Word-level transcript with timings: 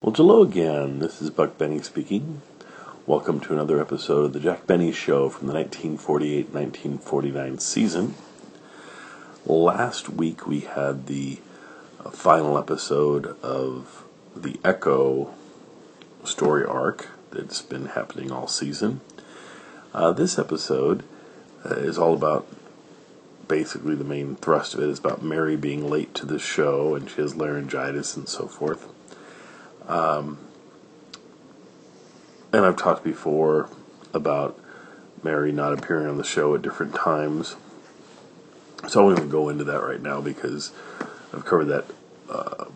Well, 0.00 0.14
hello 0.14 0.42
again. 0.42 1.00
This 1.00 1.20
is 1.20 1.30
Buck 1.30 1.58
Benny 1.58 1.82
speaking. 1.82 2.40
Welcome 3.04 3.40
to 3.40 3.52
another 3.52 3.80
episode 3.80 4.26
of 4.26 4.32
the 4.32 4.38
Jack 4.38 4.64
Benny 4.64 4.92
Show 4.92 5.28
from 5.28 5.48
the 5.48 5.54
1948 5.54 6.54
1949 6.54 7.58
season. 7.58 8.14
Last 9.44 10.08
week 10.08 10.46
we 10.46 10.60
had 10.60 11.08
the 11.08 11.40
uh, 11.98 12.10
final 12.10 12.56
episode 12.56 13.36
of 13.42 14.04
the 14.36 14.60
Echo 14.64 15.34
story 16.22 16.64
arc 16.64 17.08
that's 17.32 17.60
been 17.60 17.86
happening 17.86 18.30
all 18.30 18.46
season. 18.46 19.00
Uh, 19.92 20.12
this 20.12 20.38
episode 20.38 21.02
uh, 21.68 21.74
is 21.74 21.98
all 21.98 22.14
about 22.14 22.46
basically 23.48 23.96
the 23.96 24.04
main 24.04 24.36
thrust 24.36 24.74
of 24.74 24.80
it 24.80 24.88
is 24.90 25.00
about 25.00 25.24
Mary 25.24 25.56
being 25.56 25.90
late 25.90 26.14
to 26.14 26.24
the 26.24 26.38
show 26.38 26.94
and 26.94 27.10
she 27.10 27.20
has 27.20 27.34
laryngitis 27.34 28.16
and 28.16 28.28
so 28.28 28.46
forth. 28.46 28.86
Um, 29.88 30.38
and 32.52 32.64
I've 32.64 32.76
talked 32.76 33.02
before 33.04 33.68
about 34.14 34.58
Mary 35.22 35.52
not 35.52 35.72
appearing 35.72 36.06
on 36.06 36.18
the 36.18 36.24
show 36.24 36.54
at 36.54 36.62
different 36.62 36.94
times. 36.94 37.56
So 38.88 39.00
I 39.00 39.04
won't 39.04 39.18
even 39.18 39.30
go 39.30 39.48
into 39.48 39.64
that 39.64 39.82
right 39.82 40.00
now 40.00 40.20
because 40.20 40.72
I've 41.32 41.44
covered 41.44 41.66
that 41.66 41.84
uh, 42.30 42.66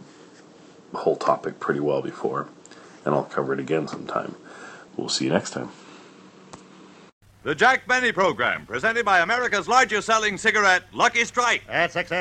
whole 0.95 1.17
topic 1.17 1.61
pretty 1.61 1.81
well 1.81 2.03
before. 2.03 2.49
And 3.05 3.15
I'll 3.15 3.25
cover 3.25 3.53
it 3.53 3.61
again 3.61 3.89
sometime. 3.89 4.35
We'll 4.97 5.09
see 5.09 5.27
you 5.27 5.31
next 5.31 5.51
time. 5.51 5.71
The 7.45 7.57
Jack 7.57 7.89
Benny 7.89 8.13
Program, 8.13 8.67
presented 8.67 9.05
by 9.05 9.19
America's 9.19 9.67
largest 9.67 10.07
selling 10.07 10.39
cigarette, 10.39 10.85
Lucky 10.93 11.25
Strike. 11.25 11.65
At 11.69 11.91
62 11.91 12.15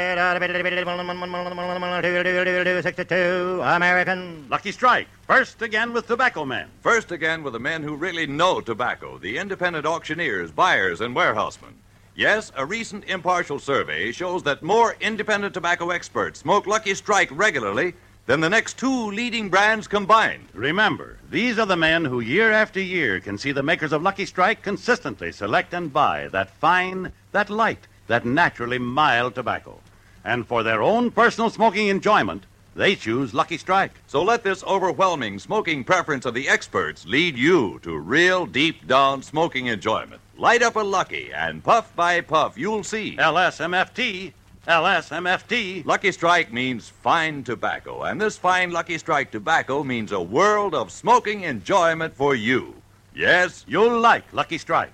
American. 3.61 4.47
Lucky 4.49 4.71
Strike. 4.71 5.07
First 5.27 5.61
again 5.61 5.93
with 5.93 6.07
Tobacco 6.07 6.43
men. 6.43 6.69
First 6.81 7.11
again 7.11 7.43
with 7.43 7.53
the 7.53 7.59
men 7.59 7.83
who 7.83 7.95
really 7.95 8.25
know 8.25 8.61
tobacco, 8.61 9.19
the 9.19 9.37
independent 9.37 9.85
auctioneers, 9.85 10.49
buyers, 10.49 11.01
and 11.01 11.15
warehousemen. 11.15 11.75
Yes, 12.15 12.51
a 12.55 12.65
recent 12.65 13.03
impartial 13.03 13.59
survey 13.59 14.11
shows 14.11 14.41
that 14.41 14.63
more 14.63 14.95
independent 15.01 15.53
tobacco 15.53 15.91
experts 15.91 16.39
smoke 16.39 16.65
Lucky 16.65 16.95
Strike 16.95 17.29
regularly 17.31 17.93
than 18.25 18.39
the 18.39 18.49
next 18.49 18.77
two 18.77 19.11
leading 19.11 19.49
brands 19.49 19.87
combined. 19.87 20.47
Remember, 20.53 21.17
these 21.29 21.57
are 21.57 21.65
the 21.65 21.75
men 21.75 22.05
who 22.05 22.19
year 22.19 22.51
after 22.51 22.79
year 22.79 23.19
can 23.19 23.37
see 23.37 23.51
the 23.51 23.63
makers 23.63 23.91
of 23.91 24.03
Lucky 24.03 24.25
Strike 24.25 24.61
consistently 24.61 25.31
select 25.31 25.73
and 25.73 25.91
buy 25.91 26.27
that 26.29 26.51
fine, 26.51 27.11
that 27.31 27.49
light, 27.49 27.87
that 28.07 28.25
naturally 28.25 28.77
mild 28.77 29.35
tobacco. 29.35 29.79
And 30.23 30.47
for 30.47 30.61
their 30.61 30.83
own 30.83 31.09
personal 31.11 31.49
smoking 31.49 31.87
enjoyment, 31.87 32.45
they 32.75 32.95
choose 32.95 33.33
Lucky 33.33 33.57
Strike. 33.57 33.99
So 34.07 34.23
let 34.23 34.43
this 34.43 34.63
overwhelming 34.63 35.39
smoking 35.39 35.83
preference 35.83 36.25
of 36.25 36.33
the 36.33 36.47
experts 36.47 37.05
lead 37.05 37.37
you 37.37 37.79
to 37.83 37.97
real 37.97 38.45
deep 38.45 38.87
down 38.87 39.23
smoking 39.23 39.65
enjoyment. 39.65 40.21
Light 40.37 40.61
up 40.61 40.75
a 40.75 40.79
Lucky, 40.79 41.31
and 41.33 41.63
puff 41.63 41.93
by 41.95 42.21
puff, 42.21 42.57
you'll 42.57 42.83
see. 42.83 43.17
LSMFT, 43.17 44.33
LSMFT. 44.71 45.85
Lucky 45.85 46.13
Strike 46.13 46.53
means 46.53 46.87
fine 46.87 47.43
tobacco, 47.43 48.03
and 48.03 48.21
this 48.21 48.37
fine 48.37 48.71
Lucky 48.71 48.97
Strike 48.97 49.29
tobacco 49.29 49.83
means 49.83 50.13
a 50.13 50.21
world 50.21 50.73
of 50.73 50.93
smoking 50.93 51.41
enjoyment 51.41 52.15
for 52.15 52.35
you. 52.35 52.73
Yes, 53.13 53.65
You'll 53.67 53.99
like 53.99 54.23
Lucky 54.31 54.57
Strike. 54.57 54.93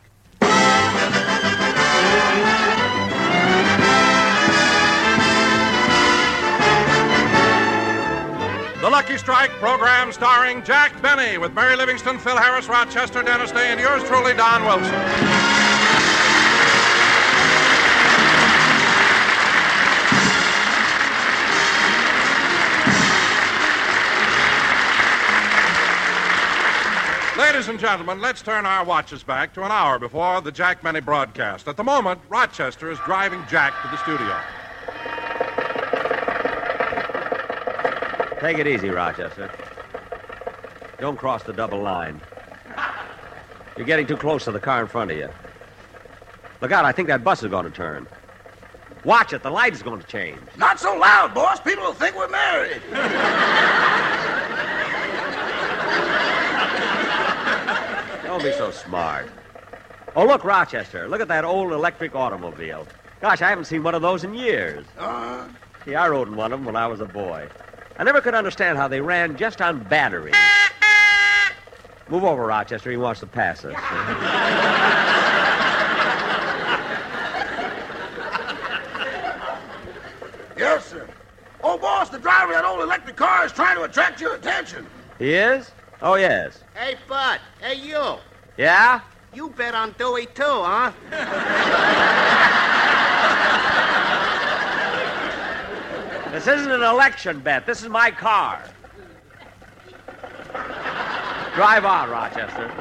The 8.82 8.90
Lucky 8.90 9.18
Strike 9.20 9.52
program 9.60 10.12
starring 10.12 10.64
Jack 10.64 11.00
Benny 11.04 11.38
with 11.38 11.54
Mary 11.54 11.76
Livingstone, 11.76 12.18
Phil 12.18 12.36
Harris, 12.36 12.68
Rochester, 12.68 13.22
Dennis 13.22 13.52
Day, 13.52 13.68
and 13.72 13.80
yours 13.80 14.02
truly, 14.06 14.34
Don 14.34 14.64
Wilson. 14.66 15.67
Ladies 27.38 27.68
and 27.68 27.80
gentlemen, 27.80 28.20
let's 28.20 28.42
turn 28.42 28.66
our 28.66 28.84
watches 28.84 29.22
back 29.22 29.54
to 29.54 29.64
an 29.64 29.72
hour 29.72 30.00
before 30.00 30.42
the 30.42 30.52
Jack 30.52 30.82
Benny 30.82 31.02
broadcast. 31.02 31.68
At 31.68 31.78
the 31.78 31.84
moment, 31.84 32.20
Rochester 32.30 32.90
is 32.90 32.98
driving 33.06 33.44
Jack 33.48 33.76
to 33.84 33.88
the 33.90 33.98
studio. 33.98 34.36
Take 38.40 38.58
it 38.58 38.66
easy, 38.66 38.90
Rochester. 38.90 39.52
Don't 41.00 41.16
cross 41.16 41.44
the 41.44 41.54
double 41.54 41.80
line. 41.80 42.20
You're 43.78 43.86
getting 43.86 44.08
too 44.08 44.18
close 44.18 44.46
to 44.46 44.52
the 44.52 44.60
car 44.60 44.82
in 44.82 44.88
front 44.88 45.12
of 45.12 45.18
you. 45.18 45.30
Look 46.60 46.72
out, 46.72 46.86
I 46.86 46.92
think 46.92 47.08
that 47.10 47.24
bus 47.24 47.44
is 47.44 47.52
going 47.52 47.66
to 47.66 47.72
turn. 47.72 48.08
Watch 49.04 49.32
it, 49.34 49.44
the 49.44 49.52
light 49.52 49.74
is 49.74 49.84
going 49.84 50.02
to 50.02 50.08
change. 50.08 50.40
Not 50.58 50.80
so 50.80 50.98
loud, 50.98 51.36
boss. 51.36 51.60
People 51.60 51.84
will 51.84 51.94
think 51.94 52.16
we're 52.16 52.30
married. 52.30 52.82
Don't 58.38 58.52
be 58.52 58.56
so 58.56 58.70
smart. 58.70 59.28
Oh, 60.16 60.24
look, 60.24 60.44
Rochester. 60.44 61.08
Look 61.08 61.22
at 61.22 61.28
that 61.28 61.44
old 61.44 61.72
electric 61.74 62.14
automobile. 62.14 62.88
Gosh, 63.20 63.42
I 63.42 63.50
haven't 63.50 63.66
seen 63.66 63.82
one 63.82 63.96
of 63.96 64.04
those 64.04 64.24
in 64.24 64.36
years. 64.36 64.86
Uh, 64.96 65.48
See, 65.84 65.96
I 65.96 66.08
rode 66.08 66.28
in 66.28 66.36
one 66.36 66.54
of 66.54 66.60
them 66.60 66.66
when 66.68 66.76
I 66.76 66.86
was 66.86 67.02
a 67.02 67.06
boy. 67.06 67.48
I 67.98 68.04
never 68.04 68.22
could 68.22 68.36
understand 68.36 68.78
how 68.78 68.88
they 68.88 69.02
ran 69.02 69.38
just 69.38 69.60
on 69.60 69.84
batteries. 69.86 70.36
Move 72.10 72.24
over, 72.24 72.46
Rochester. 72.46 72.92
He 72.92 72.98
wants 72.98 73.22
to 73.22 73.26
pass 73.26 73.66
us. 73.66 73.74
yes, 80.56 80.86
sir. 80.86 81.08
Oh, 81.64 81.80
boss, 81.80 82.10
the 82.10 82.20
driver 82.20 82.52
of 82.52 82.58
that 82.60 82.66
old 82.66 82.82
electric 82.82 83.16
car 83.16 83.48
is 83.48 83.52
trying 83.52 83.78
to 83.78 83.84
attract 83.84 84.22
your 84.22 84.36
attention. 84.36 84.86
He 85.18 85.34
is? 85.34 85.72
Oh, 86.04 86.14
yes. 86.16 86.64
Hey, 86.76 86.96
Bud. 87.08 87.40
Hey, 87.60 87.74
you. 87.76 88.18
Yeah? 88.58 89.02
You 89.34 89.50
bet 89.52 89.76
on 89.76 89.94
Dewey, 89.98 90.26
too, 90.26 90.44
huh? 90.44 90.92
This 96.38 96.46
isn't 96.46 96.72
an 96.72 96.84
election 96.84 97.40
bet. 97.40 97.66
This 97.66 97.82
is 97.82 97.90
my 97.90 98.12
car. 98.12 98.64
Drive 101.56 101.84
on, 101.84 102.12
Rochester. 102.12 102.72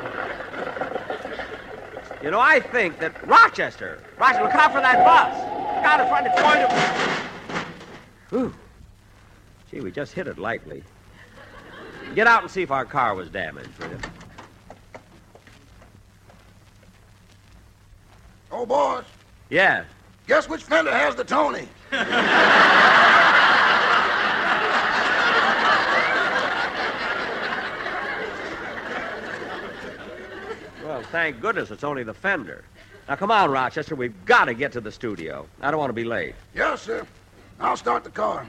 You 2.22 2.30
know, 2.30 2.38
I 2.38 2.60
think 2.60 2.98
that 2.98 3.26
Rochester. 3.26 4.02
Rochester, 4.18 4.42
look 4.44 4.54
out 4.54 4.72
for 4.72 4.80
that 4.82 5.02
bus. 5.02 5.34
Look 5.74 5.86
out 5.86 6.00
in 6.00 6.06
front. 6.06 6.26
It's 6.26 6.38
going 6.42 6.68
to. 6.68 7.64
Whew. 8.28 8.54
Gee, 9.70 9.80
we 9.80 9.90
just 9.90 10.12
hit 10.12 10.26
it 10.26 10.36
lightly. 10.36 10.82
Get 12.14 12.26
out 12.26 12.42
and 12.42 12.50
see 12.50 12.60
if 12.60 12.70
our 12.70 12.84
car 12.84 13.14
was 13.14 13.30
damaged, 13.30 13.70
will 13.78 13.88
you? 13.88 13.98
Oh, 18.58 18.64
boss, 18.64 19.04
Yes. 19.50 19.84
guess 20.26 20.48
which 20.48 20.62
fender 20.62 20.90
has 20.90 21.14
the 21.14 21.24
Tony? 21.24 21.68
Well, 30.84 31.02
thank 31.10 31.40
goodness 31.40 31.70
it's 31.70 31.84
only 31.84 32.04
the 32.04 32.14
fender. 32.14 32.64
Now, 33.08 33.16
come 33.16 33.30
on, 33.30 33.50
Rochester. 33.50 33.94
We've 33.94 34.24
got 34.24 34.46
to 34.46 34.54
get 34.54 34.72
to 34.72 34.80
the 34.80 34.92
studio. 34.92 35.46
I 35.60 35.70
don't 35.70 35.78
want 35.80 35.90
to 35.90 35.94
be 35.94 36.04
late. 36.04 36.34
Yes, 36.54 36.82
sir. 36.82 37.06
I'll 37.60 37.76
start 37.76 38.04
the 38.04 38.10
car. 38.10 38.48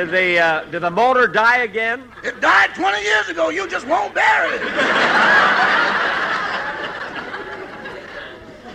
Did 0.00 0.12
the 0.12 0.38
uh, 0.38 0.64
did 0.70 0.80
the 0.80 0.90
motor 0.90 1.26
die 1.26 1.58
again? 1.58 2.10
It 2.24 2.40
died 2.40 2.74
20 2.74 3.02
years 3.02 3.28
ago. 3.28 3.50
You 3.50 3.68
just 3.68 3.86
won't 3.86 4.14
bear 4.14 4.54
it. 4.54 4.62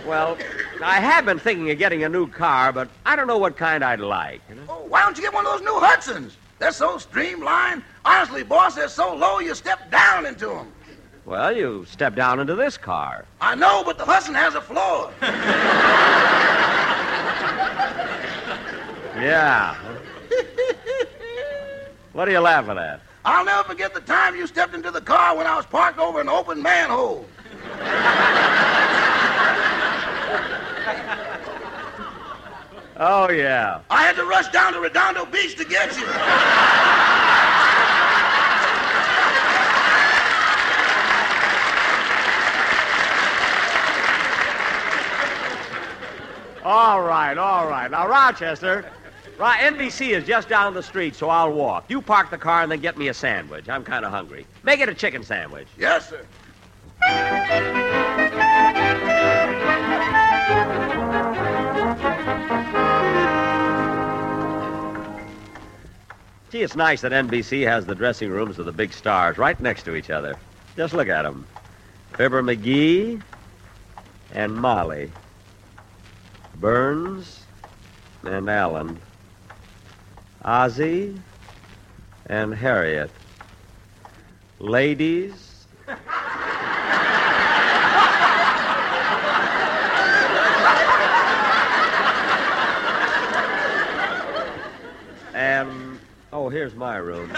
Well, 0.06 0.38
I 0.80 1.00
have 1.00 1.24
been 1.24 1.40
thinking 1.40 1.68
of 1.72 1.78
getting 1.78 2.04
a 2.04 2.08
new 2.08 2.28
car, 2.28 2.72
but 2.72 2.88
I 3.04 3.16
don't 3.16 3.26
know 3.26 3.38
what 3.38 3.56
kind 3.56 3.82
I'd 3.82 3.98
like. 3.98 4.40
you 4.48 4.54
know? 4.54 4.62
Oh, 4.68 4.84
why 4.84 5.02
don't 5.02 5.16
you 5.16 5.24
get 5.24 5.34
one 5.34 5.44
of 5.44 5.50
those 5.50 5.62
new 5.62 5.80
Hudsons? 5.80 6.36
They're 6.60 6.70
so 6.70 6.96
streamlined. 6.96 7.82
Honestly, 8.04 8.44
boss, 8.44 8.76
they're 8.76 8.86
so 8.86 9.12
low 9.12 9.40
you 9.40 9.56
step 9.56 9.90
down 9.90 10.26
into 10.26 10.46
them. 10.46 10.70
Well, 11.24 11.50
you 11.50 11.86
step 11.90 12.14
down 12.14 12.38
into 12.38 12.54
this 12.54 12.78
car. 12.78 13.24
I 13.40 13.56
know, 13.56 13.82
but 13.84 13.98
the 13.98 14.04
Hudson 14.04 14.34
has 14.36 14.54
a 14.54 14.60
floor. 14.60 15.12
Yeah. 19.16 19.74
what 22.16 22.26
are 22.26 22.30
you 22.30 22.40
laughing 22.40 22.78
at? 22.78 22.98
I'll 23.26 23.44
never 23.44 23.62
forget 23.64 23.92
the 23.92 24.00
time 24.00 24.34
you 24.36 24.46
stepped 24.46 24.74
into 24.74 24.90
the 24.90 25.02
car 25.02 25.36
when 25.36 25.46
I 25.46 25.54
was 25.54 25.66
parked 25.66 25.98
over 25.98 26.18
an 26.18 26.30
open 26.30 26.62
manhole. 26.62 27.26
Oh, 32.98 33.30
yeah. 33.30 33.82
I 33.90 34.04
had 34.04 34.16
to 34.16 34.24
rush 34.24 34.48
down 34.48 34.72
to 34.72 34.80
Redondo 34.80 35.26
Beach 35.26 35.56
to 35.56 35.64
get 35.66 35.94
you. 35.98 36.06
All 46.64 47.02
right, 47.02 47.36
all 47.36 47.68
right. 47.68 47.90
Now, 47.90 48.08
Rochester, 48.08 48.90
right, 49.38 49.60
NBC 49.60 50.10
is 50.10 50.24
just 50.24 50.48
down 50.48 50.74
the 50.74 50.82
street, 50.82 51.14
so 51.14 51.28
I'll 51.28 51.52
walk. 51.52 51.84
You 51.88 52.00
park 52.00 52.30
the 52.30 52.38
car 52.38 52.62
and 52.62 52.70
then 52.72 52.80
get 52.80 52.96
me 52.96 53.08
a 53.08 53.14
sandwich. 53.14 53.68
I'm 53.68 53.84
kind 53.84 54.04
of 54.04 54.10
hungry. 54.10 54.46
Make 54.62 54.80
it 54.80 54.88
a 54.88 54.94
chicken 54.94 55.22
sandwich. 55.22 55.68
Yes, 55.78 56.08
sir. 56.08 56.24
Gee, 66.50 66.62
it's 66.62 66.76
nice 66.76 67.00
that 67.02 67.12
NBC 67.12 67.66
has 67.66 67.84
the 67.84 67.94
dressing 67.94 68.30
rooms 68.30 68.58
of 68.58 68.64
the 68.64 68.72
big 68.72 68.92
stars 68.92 69.36
right 69.36 69.60
next 69.60 69.82
to 69.82 69.94
each 69.94 70.10
other. 70.10 70.36
Just 70.76 70.94
look 70.94 71.08
at 71.08 71.22
them. 71.22 71.46
Fibber 72.14 72.42
McGee 72.42 73.20
and 74.32 74.54
Molly. 74.54 75.10
Burns 76.58 77.44
and 78.22 78.48
Allen. 78.48 78.98
Ozzie 80.46 81.20
and 82.26 82.54
Harriet. 82.54 83.10
Ladies. 84.60 85.66
and, 95.34 95.98
oh, 96.32 96.48
here's 96.48 96.76
my 96.76 96.98
room. 96.98 97.28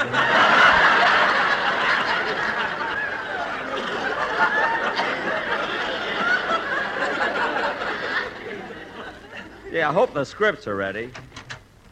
yeah, 9.72 9.88
I 9.88 9.92
hope 9.94 10.12
the 10.12 10.24
scripts 10.24 10.66
are 10.66 10.76
ready. 10.76 11.10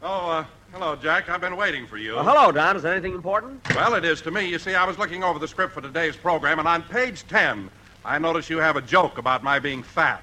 Oh, 0.03 0.29
uh, 0.31 0.45
hello, 0.77 0.95
Jack. 0.95 1.31
I've 1.31 1.41
been 1.41 1.57
waiting 1.57 1.87
for 1.87 1.97
you. 1.97 2.17
Well, 2.17 2.25
hello, 2.25 2.53
Don. 2.53 2.77
Is 2.77 2.83
there 2.83 2.93
anything 2.93 3.15
important? 3.15 3.67
Well, 3.75 3.95
it 3.95 4.05
is 4.05 4.21
to 4.23 4.31
me. 4.31 4.47
You 4.47 4.59
see, 4.59 4.75
I 4.75 4.85
was 4.85 4.99
looking 4.99 5.25
over 5.25 5.39
the 5.39 5.49
script 5.49 5.73
for 5.73 5.81
today's 5.81 6.17
program, 6.17 6.59
and 6.59 6.69
on 6.69 6.83
page 6.83 7.27
10, 7.29 7.71
I 8.05 8.19
notice 8.19 8.51
you 8.51 8.59
have 8.59 8.77
a 8.77 8.83
joke 8.83 9.17
about 9.17 9.43
my 9.43 9.59
being 9.59 9.83
fat. 9.83 10.23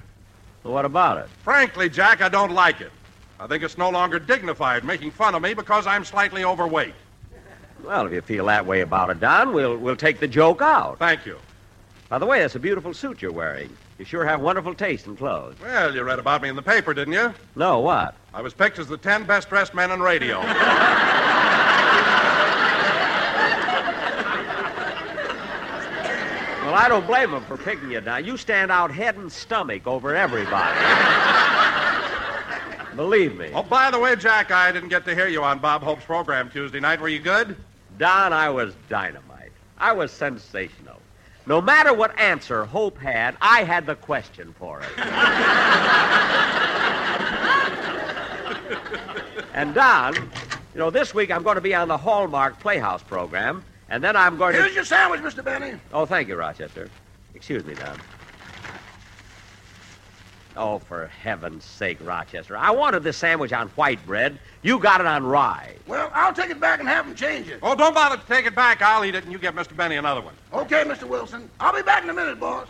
Well, 0.63 0.73
what 0.73 0.85
about 0.85 1.17
it? 1.17 1.27
Frankly, 1.43 1.89
Jack, 1.89 2.21
I 2.21 2.29
don't 2.29 2.51
like 2.51 2.81
it. 2.81 2.91
I 3.39 3.47
think 3.47 3.63
it's 3.63 3.79
no 3.79 3.89
longer 3.89 4.19
dignified 4.19 4.83
making 4.83 5.11
fun 5.11 5.33
of 5.33 5.41
me 5.41 5.55
because 5.55 5.87
I'm 5.87 6.05
slightly 6.05 6.43
overweight. 6.43 6.93
Well, 7.83 8.05
if 8.05 8.13
you 8.13 8.21
feel 8.21 8.45
that 8.45 8.65
way 8.65 8.81
about 8.81 9.09
it, 9.09 9.19
Don, 9.19 9.53
we'll, 9.53 9.75
we'll 9.75 9.95
take 9.95 10.19
the 10.19 10.27
joke 10.27 10.61
out. 10.61 10.99
Thank 10.99 11.25
you. 11.25 11.37
By 12.09 12.19
the 12.19 12.27
way, 12.27 12.39
that's 12.41 12.55
a 12.55 12.59
beautiful 12.59 12.93
suit 12.93 13.21
you're 13.23 13.31
wearing. 13.31 13.75
You 13.97 14.05
sure 14.05 14.25
have 14.25 14.41
wonderful 14.41 14.73
taste 14.73 15.05
in 15.05 15.15
clothes. 15.15 15.55
Well, 15.61 15.93
you 15.93 16.03
read 16.03 16.19
about 16.19 16.41
me 16.41 16.49
in 16.49 16.55
the 16.55 16.61
paper, 16.61 16.93
didn't 16.93 17.13
you? 17.13 17.33
No, 17.55 17.79
what? 17.79 18.15
I 18.33 18.41
was 18.41 18.53
picked 18.53 18.79
as 18.79 18.87
the 18.87 18.97
10 18.97 19.25
best 19.25 19.49
dressed 19.49 19.73
men 19.73 19.91
on 19.91 20.01
radio. 20.01 20.41
Well, 26.63 26.75
I 26.81 26.87
don't 26.87 27.05
blame 27.05 27.29
them 27.29 27.43
for 27.43 27.55
picking 27.55 27.91
you, 27.91 28.01
Don. 28.01 28.25
You 28.25 28.35
stand 28.37 28.71
out 28.71 28.89
head 28.89 29.15
and 29.17 29.31
stomach 29.31 29.85
over 29.85 30.15
everybody. 30.15 30.79
Believe 32.95 33.37
me. 33.37 33.51
oh, 33.53 33.61
by 33.61 33.91
the 33.91 33.99
way, 33.99 34.15
Jack, 34.15 34.49
I 34.49 34.71
didn't 34.71 34.89
get 34.89 35.03
to 35.05 35.13
hear 35.13 35.27
you 35.27 35.43
on 35.43 35.59
Bob 35.59 35.83
Hope's 35.83 36.05
program 36.05 36.49
Tuesday 36.49 36.79
night. 36.79 37.01
Were 37.01 37.09
you 37.09 37.19
good? 37.19 37.57
Don, 37.99 38.31
I 38.33 38.49
was 38.49 38.73
dynamite. 38.89 39.51
I 39.77 39.91
was 39.91 40.11
sensational. 40.11 40.99
No 41.45 41.61
matter 41.61 41.93
what 41.93 42.17
answer 42.17 42.63
Hope 42.63 42.97
had, 42.97 43.35
I 43.41 43.63
had 43.63 43.85
the 43.85 43.95
question 43.95 44.55
for 44.57 44.79
it. 44.79 44.87
and 49.53 49.73
Don, 49.73 50.15
you 50.15 50.21
know, 50.75 50.89
this 50.89 51.13
week 51.13 51.31
I'm 51.31 51.43
going 51.43 51.55
to 51.55 51.61
be 51.61 51.75
on 51.75 51.89
the 51.89 51.97
Hallmark 51.97 52.59
Playhouse 52.59 53.03
program, 53.03 53.65
and 53.89 54.01
then 54.01 54.15
I'm 54.15 54.37
going 54.37 54.53
to. 54.53 54.61
Here's 54.61 54.73
your 54.73 54.85
sandwich, 54.85 55.19
Mr. 55.19 55.43
Benny. 55.43 55.77
Oh, 55.91 56.05
thank 56.05 56.29
you, 56.29 56.37
Rochester. 56.37 56.89
Excuse 57.35 57.65
me, 57.65 57.73
Don. 57.73 57.99
Oh, 60.55 60.77
for 60.77 61.07
heaven's 61.07 61.63
sake, 61.63 61.97
Rochester. 62.01 62.55
I 62.55 62.69
wanted 62.71 63.01
this 63.01 63.17
sandwich 63.17 63.51
on 63.53 63.69
white 63.69 64.05
bread. 64.05 64.37
You 64.61 64.77
got 64.77 65.01
it 65.01 65.07
on 65.07 65.25
rye. 65.25 65.73
Well, 65.87 66.11
I'll 66.13 66.33
take 66.33 66.51
it 66.51 66.59
back 66.59 66.79
and 66.79 66.87
have 66.87 67.05
them 67.05 67.15
change 67.15 67.49
it. 67.49 67.59
Oh, 67.63 67.75
don't 67.75 67.93
bother 67.95 68.17
to 68.17 68.27
take 68.27 68.45
it 68.45 68.53
back. 68.53 68.81
I'll 68.81 69.03
eat 69.03 69.15
it, 69.15 69.23
and 69.23 69.31
you 69.31 69.39
get 69.39 69.55
Mr. 69.55 69.75
Benny 69.75 69.95
another 69.95 70.21
one. 70.21 70.35
Okay, 70.53 70.83
Mr. 70.83 71.05
Wilson. 71.05 71.49
I'll 71.59 71.75
be 71.75 71.81
back 71.81 72.03
in 72.03 72.09
a 72.09 72.13
minute, 72.13 72.39
boss. 72.39 72.67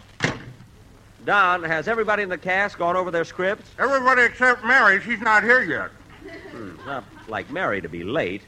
Don, 1.26 1.64
has 1.64 1.88
everybody 1.88 2.24
in 2.24 2.30
the 2.30 2.38
cast 2.38 2.78
gone 2.78 2.96
over 2.96 3.12
their 3.12 3.26
scripts? 3.26 3.70
Everybody 3.80 4.24
except 4.24 4.64
Mary. 4.64 5.02
She's 5.02 5.22
not 5.22 5.44
here 5.44 5.64
yet. 5.64 5.90
It's 6.26 6.86
not 6.86 7.04
like 7.28 7.50
Mary 7.50 7.82
to 7.82 7.90
be 7.90 8.04
late. 8.04 8.42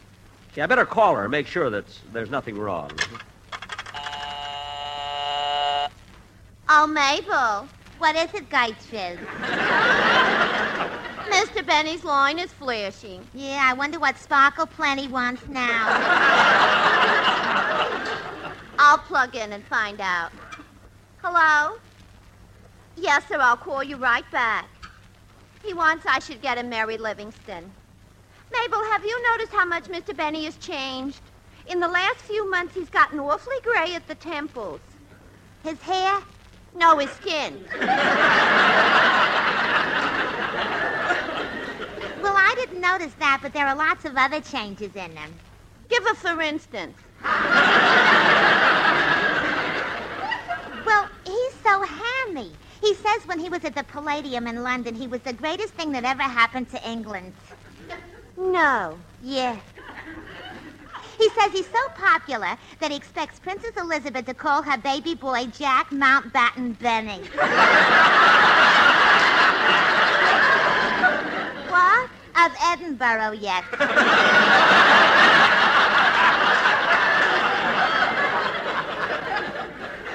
Yeah, 0.56 0.64
I 0.64 0.68
better 0.68 0.86
call 0.86 1.16
her 1.16 1.24
and 1.24 1.32
make 1.32 1.48
sure 1.48 1.70
that 1.70 1.86
there's 2.14 2.30
nothing 2.30 2.58
wrong. 2.58 2.92
Oh, 6.68 6.88
Mabel. 6.88 7.68
What 7.98 8.16
is 8.16 8.34
it, 8.34 8.50
Gertrude? 8.50 9.20
Mr. 11.30 11.66
Benny's 11.66 12.04
line 12.04 12.40
is 12.40 12.52
flashing. 12.52 13.26
Yeah, 13.34 13.62
I 13.64 13.74
wonder 13.74 14.00
what 14.00 14.18
Sparkle 14.18 14.66
Plenty 14.66 15.08
wants 15.08 15.48
now. 15.48 15.86
I'll 18.78 18.98
plug 19.00 19.36
in 19.36 19.54
and 19.54 19.64
find 19.66 20.02
out. 20.02 20.32
Hello? 21.24 21.78
Yes, 22.98 23.28
sir, 23.28 23.38
I'll 23.40 23.58
call 23.58 23.84
you 23.84 23.98
right 23.98 24.30
back. 24.32 24.68
He 25.64 25.74
wants 25.74 26.06
I 26.06 26.20
should 26.20 26.42
get 26.42 26.58
him 26.58 26.70
Mary 26.70 26.98
Livingstone. 26.98 27.72
Mabel, 28.52 28.84
have 28.92 29.04
you 29.04 29.32
noticed 29.32 29.52
how 29.52 29.66
much 29.66 29.86
Mr. 29.86 30.16
Benny 30.16 30.46
has 30.46 30.58
changed? 30.58 31.22
In 31.68 31.80
the 31.80 31.88
last 31.88 32.18
few 32.18 32.50
months, 32.52 32.76
he's 32.76 32.90
gotten 32.90 33.20
awfully 33.20 33.56
gray 33.64 33.96
at 33.96 34.08
the 34.08 34.16
temples. 34.16 34.82
His 35.64 35.82
hair? 35.82 36.22
No, 36.76 36.98
his 36.98 37.10
skin. 37.12 37.66
well, 42.22 42.36
I 42.36 42.54
didn't 42.58 42.82
notice 42.82 43.14
that, 43.20 43.40
but 43.42 43.54
there 43.54 43.66
are 43.66 43.76
lots 43.76 44.04
of 44.04 44.18
other 44.18 44.42
changes 44.42 44.94
in 44.96 45.16
him. 45.16 45.34
Give 45.90 46.06
a 46.06 46.16
for 46.16 46.42
instance. 46.42 46.98
well, 50.86 51.08
he's 51.26 51.54
so 51.64 51.82
hammy. 51.84 52.52
He 52.82 52.94
says 52.96 53.26
when 53.26 53.40
he 53.40 53.48
was 53.50 53.64
at 53.64 53.74
the 53.74 53.84
Palladium 53.84 54.46
in 54.48 54.62
London, 54.62 54.96
he 54.96 55.08
was 55.08 55.22
the 55.22 55.34
greatest 55.34 55.74
thing 55.76 55.94
that 55.94 56.04
ever 56.04 56.24
happened 56.24 56.70
to 56.72 56.90
England. 56.90 57.34
No. 58.38 58.98
Yeah. 59.24 59.58
He 61.18 61.30
says 61.30 61.52
he's 61.52 61.68
so 61.68 61.90
popular 61.96 62.58
that 62.80 62.92
he 62.92 62.98
expects 62.98 63.40
Princess 63.40 63.72
Elizabeth 63.78 64.26
to 64.26 64.34
call 64.34 64.62
her 64.62 64.78
baby 64.78 65.16
boy 65.16 65.46
Jack 65.48 65.90
Mountbatten 65.90 66.78
Benny. 66.80 67.22
what? 71.70 72.10
Of 72.38 72.52
Edinburgh 72.62 73.32
yet. 73.40 73.64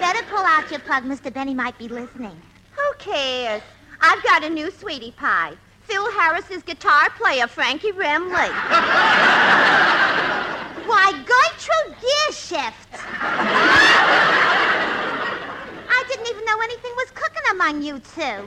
Better 0.00 0.23
pull 0.28 0.45
out 0.45 0.71
your 0.71 0.80
plug. 0.80 1.04
Mr. 1.04 1.33
Benny 1.33 1.54
might 1.54 1.78
be 1.78 1.88
listening. 1.88 2.40
Who 2.73 2.92
cares? 2.99 3.62
I've 4.02 4.23
got 4.23 4.45
a 4.45 4.50
new 4.50 4.71
sweetie 4.71 5.12
pie. 5.12 5.54
Phil 5.83 6.11
Harris's 6.12 6.62
guitar 6.62 7.11
player, 7.16 7.47
Frankie 7.47 7.92
Remley. 7.92 8.50
Why, 10.90 11.12
Gertrude. 11.12 11.94
I 15.88 16.04
didn't 16.09 16.26
even 16.26 16.44
know 16.44 16.61
anything 16.62 16.92
was 16.97 17.11
cooking 17.12 17.42
among 17.52 17.82
you 17.82 18.00
two. 18.00 18.44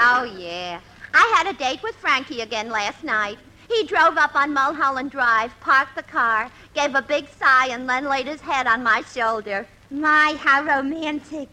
Oh, 0.00 0.24
yeah. 0.38 0.80
I 1.12 1.34
had 1.36 1.46
a 1.46 1.52
date 1.58 1.82
with 1.82 1.94
Frankie 1.96 2.40
again 2.40 2.70
last 2.70 3.04
night. 3.04 3.38
He 3.68 3.84
drove 3.84 4.16
up 4.16 4.34
on 4.34 4.54
Mulholland 4.54 5.10
Drive, 5.10 5.52
parked 5.60 5.96
the 5.96 6.02
car, 6.02 6.50
gave 6.74 6.94
a 6.94 7.02
big 7.02 7.28
sigh, 7.38 7.66
and 7.66 7.88
then 7.88 8.08
laid 8.08 8.26
his 8.26 8.40
head 8.40 8.66
on 8.66 8.82
my 8.82 9.02
shoulder. 9.02 9.66
My, 9.90 10.36
how 10.38 10.64
romantic. 10.64 11.50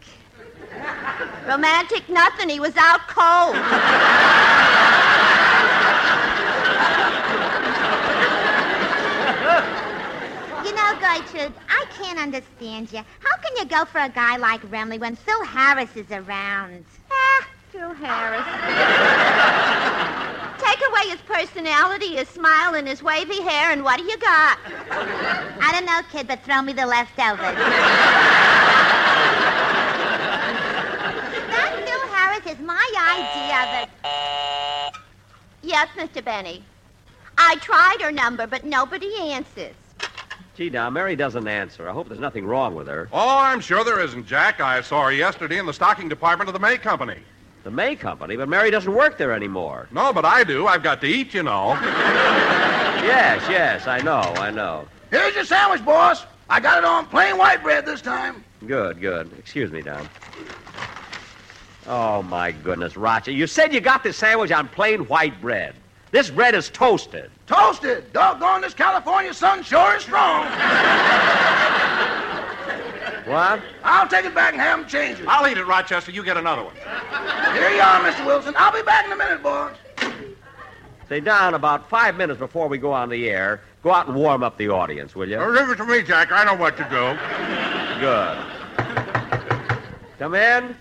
Romantic 1.48 2.08
nothing. 2.10 2.50
He 2.50 2.60
was 2.60 2.76
out 2.78 3.02
cold. 3.08 3.56
You 10.68 10.74
know, 10.76 10.87
Gertrude, 11.00 11.54
I 11.70 11.86
can't 11.98 12.20
understand 12.20 12.92
you. 12.92 13.00
How 13.20 13.38
can 13.38 13.56
you 13.58 13.66
go 13.66 13.86
for 13.86 14.00
a 14.00 14.10
guy 14.10 14.38
like 14.38 14.62
Remley 14.72 15.00
when 15.00 15.16
Phil 15.16 15.44
Harris 15.46 15.96
is 15.96 16.10
around? 16.12 16.86
Ah, 17.12 17.48
Phil 17.72 17.94
Harris. 17.94 18.44
Take 20.63 20.82
away 20.89 21.10
his 21.10 21.22
personality, 21.22 22.16
his 22.16 22.27
smile, 22.27 22.75
and 22.75 22.88
his 22.88 23.04
wavy 23.04 23.42
hair, 23.42 23.72
and 23.72 23.84
what 23.84 24.00
do 24.00 24.04
you 24.06 24.18
got? 24.18 24.58
I 25.62 25.72
don't 25.72 25.86
know, 25.86 26.01
kid, 26.12 26.27
but 26.27 26.44
throw 26.44 26.62
me 26.62 26.74
the 26.74 26.86
leftovers. 26.86 27.56
that 31.54 31.72
Phil 31.86 32.08
Harris 32.13 32.46
is 32.51 32.60
my 32.66 32.86
idea 33.18 33.56
of 33.63 33.70
a... 33.84 34.92
Yes, 35.62 35.89
Mr. 35.96 36.24
Benny. 36.24 36.63
I 37.38 37.56
tried 37.58 38.01
her 38.01 38.12
number, 38.12 38.48
but 38.48 38.66
nobody 38.66 39.16
answers. 39.20 39.75
Gee, 40.58 40.72
now, 40.72 40.90
Mary 40.90 41.16
doesn't 41.16 41.48
answer. 41.48 41.88
I 41.88 41.94
hope 41.94 42.08
there's 42.08 42.20
nothing 42.20 42.44
wrong 42.44 42.74
with 42.74 42.88
her. 42.88 43.08
Oh, 43.14 43.38
I'm 43.38 43.62
sure 43.62 43.84
there 43.84 44.00
isn't, 44.00 44.26
Jack. 44.26 44.60
I 44.60 44.82
saw 44.82 45.04
her 45.04 45.12
yesterday 45.12 45.60
in 45.60 45.68
the 45.68 45.74
stocking 45.74 46.10
department 46.10 46.50
of 46.50 46.54
the 46.54 46.60
May 46.60 46.80
Company. 46.80 47.20
The 47.64 47.70
May 47.70 47.96
Company, 47.96 48.36
but 48.36 48.50
Mary 48.50 48.72
doesn't 48.72 48.92
work 48.92 49.20
there 49.20 49.34
anymore. 49.34 49.88
No, 49.92 50.12
but 50.12 50.26
I 50.26 50.44
do. 50.44 50.66
I've 50.66 50.82
got 50.82 51.00
to 51.02 51.08
eat, 51.08 51.34
you 51.34 51.44
know. 51.44 51.78
Yes, 52.98 53.42
yes, 53.50 53.88
I 53.88 54.00
know, 54.00 54.20
I 54.20 54.52
know. 54.52 54.86
Here's 55.12 55.34
your 55.34 55.46
sandwich, 55.46 55.86
boss. 55.86 56.26
I 56.50 56.60
got 56.60 56.80
it 56.80 56.84
on 56.84 57.06
plain 57.06 57.38
white 57.38 57.64
bread 57.64 57.86
this 57.86 58.02
time. 58.02 58.44
Good, 58.66 59.00
good. 59.00 59.32
Excuse 59.38 59.72
me, 59.72 59.82
Don. 59.82 60.10
Oh, 61.86 62.22
my 62.24 62.52
goodness, 62.52 62.98
Roger. 62.98 63.32
You 63.32 63.48
said 63.48 63.74
you 63.74 63.80
got 63.80 64.04
this 64.04 64.18
sandwich 64.18 64.52
on 64.52 64.68
plain 64.68 65.02
white 65.08 65.40
bread. 65.40 65.76
This 66.12 66.30
bread 66.30 66.56
is 66.56 66.70
toasted. 66.70 67.30
Toasted. 67.48 68.14
Doggone 68.14 68.62
this 68.62 68.74
California 68.74 69.34
sun 69.34 69.64
sure 69.64 69.96
is 69.98 70.04
strong. 70.04 70.46
What? 73.26 73.62
I'll 73.84 74.08
take 74.08 74.24
it 74.24 74.34
back 74.34 74.54
and 74.54 74.62
have 74.62 74.80
them 74.80 74.88
change 74.88 75.20
it. 75.20 75.28
I'll 75.28 75.46
eat 75.52 75.58
it, 75.58 75.66
Rochester. 75.66 76.12
You 76.12 76.24
get 76.24 76.38
another 76.38 76.64
one. 76.64 76.74
Here 76.76 77.70
you 77.72 77.82
are, 77.82 78.00
Mr. 78.00 78.26
Wilson. 78.26 78.54
I'll 78.58 78.72
be 78.72 78.84
back 78.84 79.06
in 79.06 79.12
a 79.12 79.18
minute, 79.18 79.44
boss. 79.44 79.76
Say, 81.10 81.20
Don, 81.20 81.54
about 81.54 81.90
five 81.90 82.16
minutes 82.16 82.40
before 82.40 82.70
we 82.70 82.78
go 82.78 82.94
on 82.94 83.10
the 83.10 83.30
air, 83.30 83.62
go 83.84 83.92
out 83.94 84.08
and 84.08 84.16
warm 84.16 84.44
up 84.44 84.58
the 84.58 84.70
audience, 84.70 85.14
will 85.14 85.28
you? 85.28 85.36
Oh, 85.36 85.50
leave 85.50 85.70
it 85.70 85.76
to 85.76 85.86
me, 85.86 86.04
Jack. 86.04 86.32
I 86.32 86.46
know 86.46 86.56
what 86.56 86.78
to 86.78 86.84
do. 86.84 87.18
Good. 88.00 88.38
Come 90.20 90.36
in. 90.36 90.76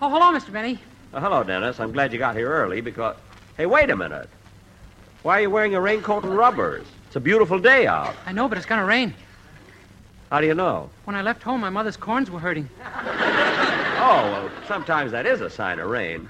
Oh, 0.00 0.08
hello, 0.10 0.36
Mr. 0.36 0.52
Benny. 0.52 0.78
Oh, 1.12 1.20
hello, 1.20 1.42
Dennis. 1.42 1.80
I'm 1.80 1.92
glad 1.92 2.12
you 2.12 2.18
got 2.20 2.36
here 2.36 2.50
early 2.50 2.80
because. 2.80 3.16
Hey, 3.56 3.66
wait 3.66 3.90
a 3.90 3.96
minute. 3.96 4.28
Why 5.24 5.38
are 5.38 5.40
you 5.40 5.48
wearing 5.48 5.74
a 5.74 5.80
raincoat 5.80 6.24
and 6.24 6.36
rubbers? 6.36 6.86
It's 7.06 7.16
a 7.16 7.20
beautiful 7.20 7.58
day 7.58 7.86
out. 7.86 8.14
I 8.26 8.32
know, 8.32 8.46
but 8.46 8.58
it's 8.58 8.66
gonna 8.66 8.84
rain. 8.84 9.14
How 10.30 10.42
do 10.42 10.46
you 10.46 10.52
know? 10.52 10.90
When 11.04 11.16
I 11.16 11.22
left 11.22 11.42
home, 11.42 11.62
my 11.62 11.70
mother's 11.70 11.96
corns 11.96 12.30
were 12.30 12.40
hurting. 12.40 12.68
Oh, 14.06 14.20
well, 14.30 14.50
sometimes 14.68 15.12
that 15.12 15.24
is 15.24 15.40
a 15.40 15.48
sign 15.48 15.78
of 15.78 15.88
rain. 15.88 16.28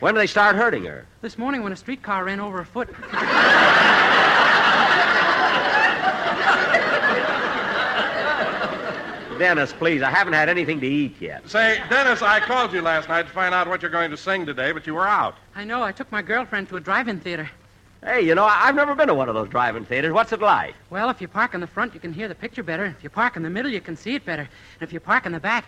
When 0.00 0.14
do 0.14 0.18
they 0.18 0.26
start 0.26 0.56
hurting 0.56 0.84
her? 0.86 1.06
This 1.20 1.38
morning, 1.38 1.62
when 1.62 1.72
a 1.72 1.76
streetcar 1.76 2.24
ran 2.24 2.40
over 2.40 2.58
a 2.58 2.66
foot. 2.66 2.88
Dennis, 9.38 9.72
please, 9.72 10.02
I 10.02 10.10
haven't 10.10 10.32
had 10.32 10.48
anything 10.48 10.80
to 10.80 10.88
eat 10.88 11.14
yet. 11.20 11.48
Say, 11.48 11.80
Dennis, 11.88 12.20
I 12.20 12.40
called 12.40 12.72
you 12.72 12.82
last 12.82 13.08
night 13.08 13.28
to 13.28 13.32
find 13.32 13.54
out 13.54 13.68
what 13.68 13.80
you're 13.80 13.92
going 13.92 14.10
to 14.10 14.16
sing 14.16 14.44
today, 14.44 14.72
but 14.72 14.84
you 14.84 14.94
were 14.94 15.06
out. 15.06 15.36
I 15.54 15.62
know. 15.62 15.84
I 15.84 15.92
took 15.92 16.10
my 16.10 16.22
girlfriend 16.22 16.68
to 16.70 16.76
a 16.76 16.80
drive-in 16.80 17.20
theater. 17.20 17.48
Hey, 18.04 18.20
you 18.20 18.34
know, 18.34 18.44
I've 18.44 18.74
never 18.74 18.94
been 18.94 19.08
to 19.08 19.14
one 19.14 19.30
of 19.30 19.34
those 19.34 19.48
drive-in 19.48 19.86
theaters. 19.86 20.12
What's 20.12 20.30
it 20.32 20.40
like? 20.42 20.74
Well, 20.90 21.08
if 21.08 21.22
you 21.22 21.28
park 21.28 21.54
in 21.54 21.60
the 21.60 21.66
front, 21.66 21.94
you 21.94 22.00
can 22.00 22.12
hear 22.12 22.28
the 22.28 22.34
picture 22.34 22.62
better. 22.62 22.84
If 22.84 23.02
you 23.02 23.08
park 23.08 23.36
in 23.36 23.42
the 23.42 23.48
middle, 23.48 23.70
you 23.70 23.80
can 23.80 23.96
see 23.96 24.14
it 24.14 24.26
better. 24.26 24.42
And 24.42 24.82
if 24.82 24.92
you 24.92 25.00
park 25.00 25.24
in 25.24 25.32
the 25.32 25.40
back, 25.40 25.64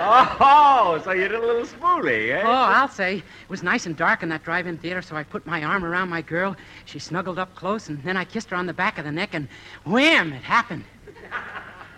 Oh, 0.00 1.00
so 1.04 1.10
you 1.10 1.22
did 1.28 1.34
a 1.34 1.40
little 1.40 1.64
spoolie, 1.66 2.30
eh? 2.30 2.42
oh, 2.44 2.50
I'll 2.50 2.88
say, 2.88 3.16
it 3.18 3.24
was 3.50 3.62
nice 3.64 3.84
and 3.86 3.96
dark 3.96 4.22
in 4.22 4.28
that 4.30 4.42
drive-in 4.44 4.78
theater, 4.78 5.02
so 5.02 5.16
I 5.16 5.22
put 5.24 5.44
my 5.44 5.62
arm 5.64 5.84
around 5.84 6.08
my 6.08 6.22
girl. 6.22 6.56
She 6.84 6.98
snuggled 7.00 7.38
up 7.38 7.54
close, 7.56 7.88
and 7.88 8.02
then 8.04 8.16
I 8.16 8.24
kissed 8.24 8.50
her 8.50 8.56
on 8.56 8.66
the 8.66 8.72
back 8.72 8.98
of 8.98 9.04
the 9.04 9.12
neck, 9.12 9.30
and 9.34 9.48
wham! 9.84 10.32
It 10.32 10.42
happened. 10.42 10.84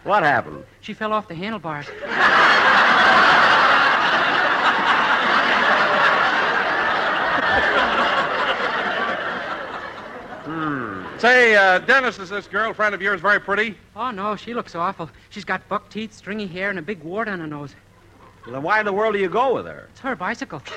What 0.05 0.23
happened? 0.23 0.65
She 0.81 0.95
fell 0.95 1.13
off 1.13 1.29
the 1.29 1.35
handlebars. 1.35 1.87
Say, 11.21 11.55
uh, 11.55 11.81
Dennis, 11.81 12.19
is 12.19 12.31
this 12.31 12.47
girlfriend 12.47 12.95
of 12.95 13.03
yours 13.03 13.21
very 13.21 13.39
pretty? 13.39 13.75
Oh, 13.95 14.11
no, 14.11 14.37
she 14.37 14.55
looks 14.55 14.75
awful. 14.75 15.11
She's 15.29 15.45
got 15.45 15.69
buck 15.69 15.91
teeth, 15.91 16.15
stringy 16.15 16.47
hair, 16.47 16.71
and 16.71 16.79
a 16.79 16.83
big 16.83 17.03
wart 17.03 17.29
on 17.29 17.41
her 17.41 17.47
nose. 17.47 17.75
Well, 18.47 18.55
then 18.55 18.63
why 18.63 18.81
in 18.81 18.87
the 18.87 18.93
world 18.95 19.13
do 19.13 19.21
you 19.21 19.29
go 19.29 19.55
with 19.55 19.67
her? 19.67 19.89
It's 19.91 20.01
her 20.01 20.17
bicycle. 20.17 20.63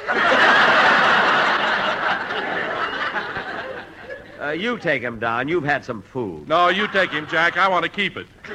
Uh, 4.41 4.51
you 4.51 4.77
take 4.77 5.01
him 5.01 5.19
down. 5.19 5.47
You've 5.47 5.63
had 5.63 5.85
some 5.85 6.01
food. 6.01 6.49
No, 6.49 6.67
you 6.67 6.89
take 6.89 7.11
him, 7.11 7.25
Jack. 7.27 7.55
I 7.55 7.65
want 7.69 7.83
to 7.83 7.89
keep 7.89 8.17
it. 8.17 8.27
All 8.49 8.53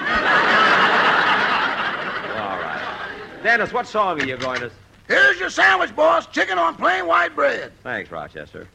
right. 2.58 3.40
Dennis, 3.42 3.72
what 3.72 3.86
song 3.86 4.20
are 4.20 4.26
you 4.26 4.36
going 4.36 4.60
to... 4.60 4.70
Here's 5.06 5.40
your 5.40 5.48
sandwich, 5.48 5.96
boss. 5.96 6.26
Chicken 6.26 6.58
on 6.58 6.74
plain 6.74 7.06
white 7.06 7.34
bread. 7.34 7.72
Thanks, 7.82 8.10
Rochester. 8.10 8.68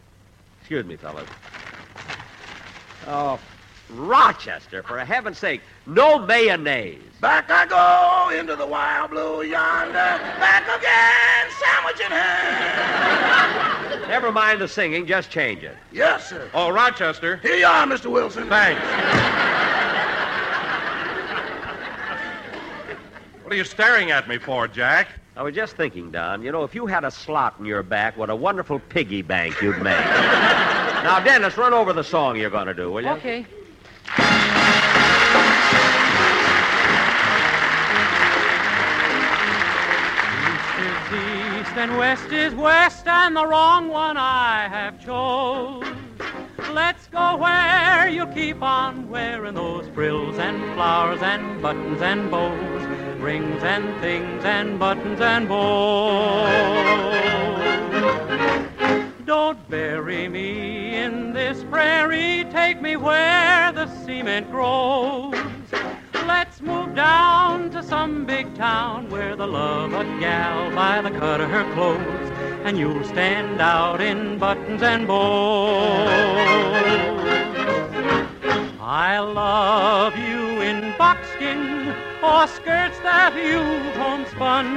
Excuse 0.61 0.87
me, 0.87 0.95
fellas. 0.95 1.29
Oh, 3.07 3.39
Rochester, 3.89 4.81
for 4.83 4.97
heaven's 4.99 5.37
sake, 5.37 5.61
no 5.85 6.17
mayonnaise. 6.19 7.01
Back 7.19 7.49
I 7.49 7.65
go 7.65 8.29
into 8.37 8.55
the 8.55 8.65
wild 8.65 9.11
blue 9.11 9.43
yonder. 9.43 9.93
Back 9.93 10.63
again, 10.63 11.51
sandwich 11.59 11.99
in 11.99 12.11
hand. 12.11 14.07
Never 14.07 14.31
mind 14.31 14.61
the 14.61 14.67
singing, 14.67 15.05
just 15.05 15.29
change 15.29 15.63
it. 15.63 15.77
Yes, 15.91 16.29
sir. 16.29 16.49
Oh, 16.53 16.69
Rochester. 16.69 17.37
Here 17.37 17.55
you 17.55 17.65
are, 17.65 17.85
Mr. 17.85 18.07
Wilson. 18.07 18.47
Thanks. 18.49 18.81
What 23.43 23.53
are 23.53 23.55
you 23.55 23.63
staring 23.63 24.11
at 24.11 24.27
me 24.27 24.37
for, 24.37 24.67
Jack? 24.67 25.09
I 25.35 25.41
was 25.41 25.55
just 25.55 25.75
thinking, 25.75 26.11
Don, 26.11 26.43
you 26.43 26.51
know, 26.51 26.63
if 26.63 26.75
you 26.75 26.85
had 26.85 27.03
a 27.03 27.09
slot 27.09 27.55
in 27.57 27.65
your 27.65 27.81
back, 27.81 28.15
what 28.17 28.29
a 28.29 28.35
wonderful 28.35 28.77
piggy 28.79 29.23
bank 29.23 29.59
you'd 29.63 29.81
make. 29.81 29.97
now, 30.05 31.19
Dennis, 31.21 31.57
run 31.57 31.73
over 31.73 31.91
the 31.91 32.03
song 32.03 32.37
you're 32.37 32.51
going 32.51 32.67
to 32.67 32.73
do, 32.75 32.91
will 32.91 33.03
you? 33.03 33.09
Okay. 33.09 33.39
East 33.39 33.49
is 41.11 41.67
east 41.67 41.77
and 41.77 41.97
west 41.97 42.31
is 42.31 42.53
west, 42.53 43.07
and 43.07 43.35
the 43.35 43.47
wrong 43.47 43.87
one 43.87 44.17
I 44.17 44.67
have 44.69 45.03
chose. 45.03 45.83
Let's 46.73 47.05
go 47.05 47.37
where 47.37 48.09
you'll 48.09 48.33
keep 48.33 48.63
on 48.63 49.07
wearing 49.07 49.53
those 49.53 49.87
frills 49.93 50.39
and 50.39 50.73
flowers 50.73 51.21
and 51.21 51.61
buttons 51.61 52.01
and 52.01 52.31
bows, 52.31 52.81
rings 53.21 53.61
and 53.61 54.01
things 54.01 54.43
and 54.43 54.79
buttons 54.79 55.21
and 55.21 55.47
bows. 55.47 56.49
Don't 59.23 59.69
bury 59.69 60.27
me 60.27 60.95
in 60.95 61.31
this 61.31 61.63
prairie, 61.65 62.45
take 62.51 62.81
me 62.81 62.95
where 62.95 63.71
the 63.71 63.85
cement 64.03 64.49
grows. 64.49 65.35
Let's 66.25 66.59
move 66.59 66.95
down 66.95 67.69
to 67.69 67.83
some 67.83 68.25
big 68.25 68.55
town 68.55 69.11
where 69.11 69.35
the 69.35 69.45
love 69.45 69.93
of 69.93 70.07
a 70.07 70.19
gal 70.19 70.73
by 70.73 71.01
the 71.01 71.11
cut 71.11 71.39
of 71.39 71.51
her 71.51 71.71
clothes, 71.75 72.32
and 72.63 72.77
you'll 72.77 73.03
stand 73.03 73.59
out 73.59 73.99
in 73.99 74.37
buttons 74.37 74.81
and 74.81 75.05
bows. 75.05 76.07
I 78.79 79.19
love 79.19 80.15
you 80.17 80.61
in 80.61 80.93
buckskin 80.97 81.93
or 82.23 82.47
skirts 82.47 82.99
that 82.99 83.33
you've 83.35 83.95
homespun. 83.95 84.75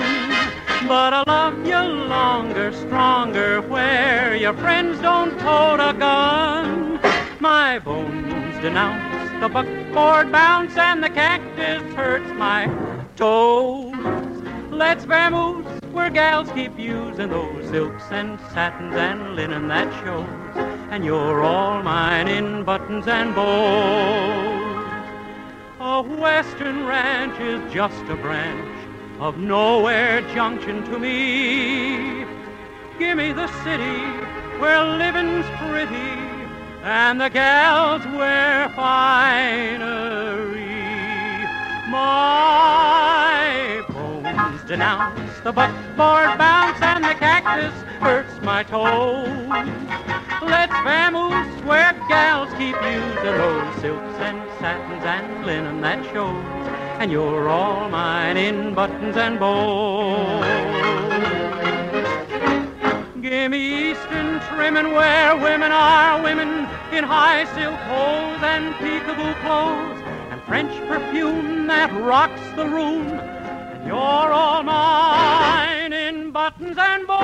But 0.88 1.12
I 1.12 1.23
love 1.26 1.66
you 1.66 1.78
longer, 1.78 2.73
stronger, 2.73 3.61
where 3.62 4.35
your 4.35 4.55
friends 4.55 5.00
don't 5.00 5.38
tote 5.38 5.81
a 5.81 5.93
gun. 5.93 7.00
My 7.40 7.78
bones 7.78 8.59
denounce 8.61 9.31
the 9.40 9.49
buckboard 9.49 10.33
bounce, 10.33 10.76
and 10.76 11.02
the 11.02 11.11
cactus 11.11 11.83
hurts 11.95 12.31
my 12.33 12.66
toes. 13.16 13.95
Let's 14.71 15.05
vamoose 15.05 15.75
where 15.97 16.11
gals 16.11 16.50
keep 16.53 16.79
using 16.79 17.31
those 17.31 17.71
silks 17.71 18.05
and 18.11 18.38
satins 18.53 18.95
and 18.95 19.35
linen 19.35 19.67
that 19.69 19.91
shows. 20.05 20.29
And 20.91 21.03
you're 21.03 21.43
all 21.43 21.83
mine 21.83 22.29
in 22.29 22.65
buttons 22.65 23.09
and 23.09 23.35
bows. 23.35 24.76
A 25.81 26.03
western 26.03 26.85
ranch 26.85 27.41
is 27.41 27.73
just 27.73 28.03
a 28.11 28.17
branch 28.17 28.79
of 29.21 29.38
nowhere 29.38 30.21
junction 30.35 30.85
to 30.85 30.99
me. 30.99 32.26
Give 32.99 33.17
me 33.17 33.33
the 33.33 33.49
city 33.65 33.99
where 34.61 34.85
living's 34.85 35.47
pretty 35.57 36.12
and 36.83 37.19
the 37.19 37.31
gals 37.31 38.05
wear 38.19 38.69
finery. 38.76 40.67
My 41.88 43.36
denounce 44.67 45.39
the 45.45 45.53
buckboard 45.53 46.37
bounce 46.39 46.83
and 46.83 47.05
the 47.05 47.15
cactus 47.15 47.73
hurts 48.01 48.41
my 48.43 48.65
toes. 48.65 49.29
Let's 50.43 50.73
vamoose 50.73 51.65
where 51.65 51.93
gals 52.09 52.51
keep 52.55 52.75
using 52.83 53.39
those 53.39 53.81
silks 53.81 54.19
and 54.19 54.43
satins 54.59 55.05
and 55.05 55.47
linen 55.47 55.81
that 55.83 56.05
shows. 56.13 56.45
And 56.99 57.13
you're 57.13 57.49
all 57.49 57.89
mine 57.89 58.37
in 58.37 58.75
buttons 58.75 59.17
and 59.17 59.39
bows. 59.39 60.45
Give 63.23 63.51
me 63.53 63.91
Eastern 63.93 64.41
trimming 64.49 64.93
where 64.93 65.37
women 65.37 65.71
are 65.71 66.21
women 66.23 66.67
in 66.93 67.05
high 67.05 67.45
silk 67.55 67.79
hose 67.87 68.43
and 68.43 68.75
peekaboo 68.75 69.41
clothes 69.43 70.03
and 70.31 70.43
French 70.43 70.73
perfume 70.89 71.69
that 71.69 71.93
rocks 72.03 72.41
the 72.57 72.67
room. 72.67 73.36
And 73.87 73.95
you're 73.95 74.33
all 74.33 74.64
mine 74.64 75.93
in 75.93 76.33
buttons 76.33 76.76
and 76.76 77.07
bows. 77.07 77.23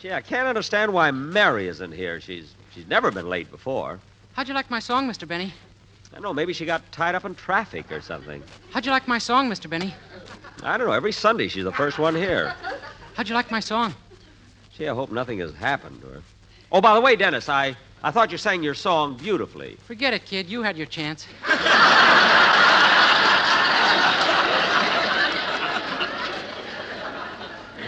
Gee, 0.00 0.10
I 0.10 0.22
can't 0.22 0.48
understand 0.48 0.94
why 0.94 1.10
Mary 1.10 1.68
isn't 1.68 1.92
here. 1.92 2.18
She's 2.22 2.54
she's 2.74 2.88
never 2.88 3.10
been 3.10 3.28
late 3.28 3.50
before. 3.50 4.00
How'd 4.32 4.48
you 4.48 4.54
like 4.54 4.70
my 4.70 4.80
song, 4.80 5.06
Mr. 5.06 5.28
Benny? 5.28 5.52
I 6.14 6.18
don't 6.18 6.22
know, 6.22 6.32
maybe 6.32 6.52
she 6.52 6.64
got 6.64 6.92
tied 6.92 7.16
up 7.16 7.24
in 7.24 7.34
traffic 7.34 7.90
or 7.90 8.00
something. 8.00 8.40
How'd 8.70 8.86
you 8.86 8.92
like 8.92 9.08
my 9.08 9.18
song, 9.18 9.50
Mr. 9.50 9.68
Benny? 9.68 9.92
I 10.62 10.78
don't 10.78 10.86
know. 10.86 10.92
Every 10.92 11.10
Sunday 11.10 11.48
she's 11.48 11.64
the 11.64 11.72
first 11.72 11.98
one 11.98 12.14
here. 12.14 12.54
How'd 13.14 13.28
you 13.28 13.34
like 13.34 13.50
my 13.50 13.58
song? 13.58 13.92
Gee, 14.78 14.86
I 14.86 14.94
hope 14.94 15.10
nothing 15.10 15.40
has 15.40 15.52
happened 15.54 16.00
to 16.02 16.06
her. 16.06 16.22
Oh, 16.70 16.80
by 16.80 16.94
the 16.94 17.00
way, 17.00 17.16
Dennis, 17.16 17.48
I, 17.48 17.76
I 18.04 18.12
thought 18.12 18.30
you 18.30 18.38
sang 18.38 18.62
your 18.62 18.74
song 18.74 19.16
beautifully. 19.16 19.76
Forget 19.88 20.14
it, 20.14 20.24
kid. 20.24 20.48
You 20.48 20.62
had 20.62 20.76
your 20.76 20.86
chance. 20.86 21.26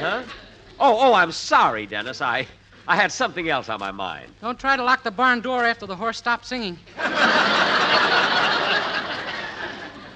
Huh? 0.01 0.23
Oh, 0.81 0.99
oh, 1.01 1.15
I'm 1.15 1.31
sorry, 1.31 1.87
Dennis. 1.87 2.21
I, 2.21 2.49
I 2.89 2.95
had 2.97 3.11
something 3.11 3.49
else 3.49 3.69
on 3.69 3.81
my 3.81 3.91
mind. 3.91 4.33
Don't 4.41 4.59
try 4.59 4.77
to 4.77 4.83
lock 4.85 5.03
the 5.03 5.11
barn 5.11 5.41
door 5.41 5.65
after 5.65 5.87
the 5.87 5.97
horse 5.97 6.19
stops 6.19 6.49
singing. 6.49 6.79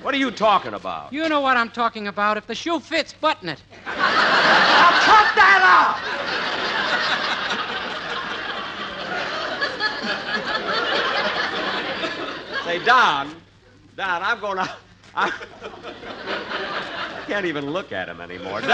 What 0.02 0.14
are 0.14 0.18
you 0.18 0.30
talking 0.30 0.72
about? 0.74 1.12
You 1.12 1.28
know 1.28 1.40
what 1.40 1.56
I'm 1.56 1.70
talking 1.70 2.08
about. 2.08 2.36
If 2.36 2.46
the 2.46 2.54
shoe 2.54 2.80
fits, 2.80 3.12
button 3.12 3.50
it. 3.50 3.62
Now 3.84 3.92
cut 5.02 5.34
that 5.36 5.60
out! 5.62 5.98
Say, 12.64 12.84
Don, 12.84 13.34
Don, 13.96 14.22
I'm 14.22 14.40
going 14.40 14.56
to. 14.58 14.70
I 15.14 15.30
can't 17.26 17.46
even 17.46 17.70
look 17.70 17.92
at 17.92 18.08
him 18.08 18.20
anymore. 18.20 18.60
Don, 18.60 18.70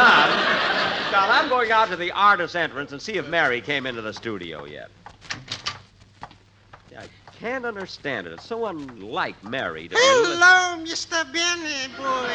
Don, 1.11 1.31
I'm 1.31 1.49
going 1.49 1.71
out 1.71 1.89
to 1.89 1.97
the 1.97 2.11
artist 2.13 2.57
entrance 2.57 2.93
and 2.93 3.01
see 3.01 3.15
if 3.15 3.29
Mary 3.29 3.61
came 3.61 3.87
into 3.87 4.03
the 4.03 4.13
studio 4.13 4.65
yet. 4.65 4.91
I 6.99 7.07
can't 7.39 7.67
understand 7.67 8.27
it. 8.27 8.33
It's 8.33 8.47
so 8.47 8.67
unlike 8.67 9.43
Mary 9.45 9.89
to 9.89 9.95
be. 9.95 10.01
Hello, 10.01 10.83
Mr. 10.85 11.25
Benny, 11.33 11.89
boy. 11.97 12.31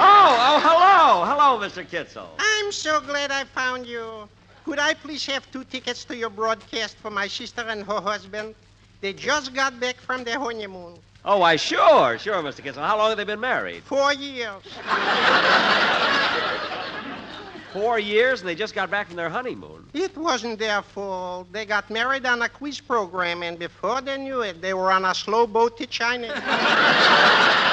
Oh, 0.00 0.36
oh, 0.40 0.60
hello. 0.62 1.24
Hello, 1.26 1.58
Mr. 1.66 1.86
Kitzel. 1.86 2.28
I'm 2.38 2.72
so 2.72 3.00
glad 3.00 3.30
I 3.30 3.44
found 3.44 3.86
you. 3.86 4.28
Could 4.64 4.78
I 4.78 4.94
please 4.94 5.24
have 5.26 5.50
two 5.50 5.64
tickets 5.64 6.04
to 6.06 6.16
your 6.16 6.30
broadcast 6.30 6.96
for 6.98 7.10
my 7.10 7.26
sister 7.26 7.62
and 7.62 7.84
her 7.84 8.00
husband? 8.00 8.54
They 9.00 9.12
just 9.12 9.54
got 9.54 9.78
back 9.78 9.96
from 9.96 10.24
their 10.24 10.38
honeymoon. 10.38 10.98
Oh, 11.24 11.38
why, 11.38 11.56
sure, 11.56 12.18
sure, 12.18 12.42
Mr. 12.42 12.62
Kitzel. 12.62 12.86
How 12.86 12.96
long 12.96 13.08
have 13.10 13.18
they 13.18 13.24
been 13.24 13.40
married? 13.40 13.82
Four 13.84 14.12
years. 14.12 14.62
Four 17.72 17.98
years, 17.98 18.40
and 18.40 18.48
they 18.48 18.54
just 18.54 18.74
got 18.74 18.90
back 18.90 19.08
from 19.08 19.16
their 19.16 19.28
honeymoon. 19.28 19.84
It 19.92 20.16
wasn't 20.16 20.58
their 20.58 20.80
fault. 20.80 21.52
They 21.52 21.66
got 21.66 21.90
married 21.90 22.24
on 22.24 22.40
a 22.40 22.48
quiz 22.48 22.80
program, 22.80 23.42
and 23.42 23.58
before 23.58 24.00
they 24.00 24.16
knew 24.16 24.40
it, 24.40 24.62
they 24.62 24.72
were 24.72 24.90
on 24.90 25.04
a 25.04 25.14
slow 25.14 25.46
boat 25.46 25.76
to 25.78 25.86
China. 25.86 26.28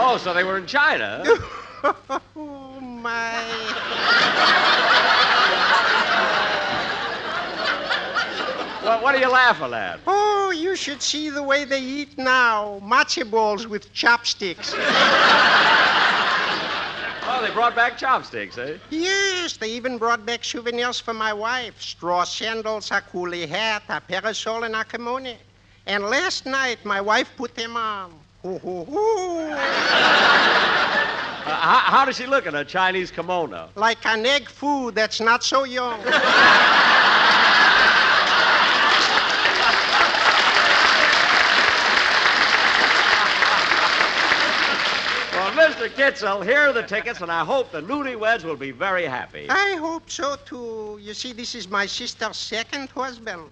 Oh, 0.00 0.16
so 0.16 0.32
they 0.32 0.44
were 0.44 0.58
in 0.58 0.66
China. 0.66 1.24
oh, 2.36 2.80
my. 2.80 3.34
Well, 8.88 9.02
what 9.02 9.14
are 9.14 9.18
you 9.18 9.28
laughing 9.30 9.74
at? 9.74 10.00
Oh, 10.06 10.50
you 10.50 10.74
should 10.74 11.02
see 11.02 11.28
the 11.28 11.42
way 11.42 11.66
they 11.66 11.82
eat 11.82 12.16
now. 12.16 12.80
Matzo 12.82 13.30
balls 13.30 13.66
with 13.66 13.92
chopsticks. 13.92 14.72
Oh, 17.30 17.42
they 17.42 17.50
brought 17.52 17.76
back 17.76 17.98
chopsticks, 17.98 18.56
eh? 18.56 18.78
Yes, 18.88 19.58
they 19.58 19.68
even 19.72 19.98
brought 19.98 20.24
back 20.24 20.42
souvenirs 20.42 20.98
for 20.98 21.12
my 21.12 21.34
wife. 21.34 21.78
Straw 21.82 22.24
sandals, 22.24 22.90
a 22.90 23.02
coolie 23.02 23.46
hat, 23.46 23.82
a 23.90 24.00
parasol, 24.00 24.64
and 24.64 24.74
a 24.74 24.84
kimono. 24.84 25.36
And 25.84 26.04
last 26.04 26.46
night, 26.46 26.82
my 26.82 27.02
wife 27.02 27.30
put 27.36 27.54
them 27.54 27.76
on. 27.76 28.14
Hoo, 28.42 28.56
hoo, 28.56 28.84
hoo. 28.84 29.50
Uh, 29.50 29.56
how, 31.44 31.78
how 31.78 32.04
does 32.06 32.16
she 32.16 32.24
look 32.24 32.46
in 32.46 32.54
a 32.54 32.64
Chinese 32.64 33.10
kimono? 33.10 33.68
Like 33.74 34.06
an 34.06 34.24
egg 34.24 34.48
foo 34.48 34.92
that's 34.92 35.20
not 35.20 35.44
so 35.44 35.64
young. 35.64 36.02
Well, 45.38 45.54
Mr. 45.78 45.88
Kitzel, 45.90 46.44
here 46.44 46.58
are 46.68 46.72
the 46.72 46.82
tickets, 46.82 47.20
and 47.20 47.30
I 47.30 47.44
hope 47.44 47.70
the 47.70 47.80
newlyweds 47.80 48.42
will 48.42 48.56
be 48.56 48.72
very 48.72 49.04
happy. 49.04 49.46
I 49.48 49.76
hope 49.76 50.10
so, 50.10 50.34
too. 50.44 50.98
You 51.00 51.14
see, 51.14 51.32
this 51.32 51.54
is 51.54 51.68
my 51.68 51.86
sister's 51.86 52.36
second 52.36 52.88
husband. 52.88 53.42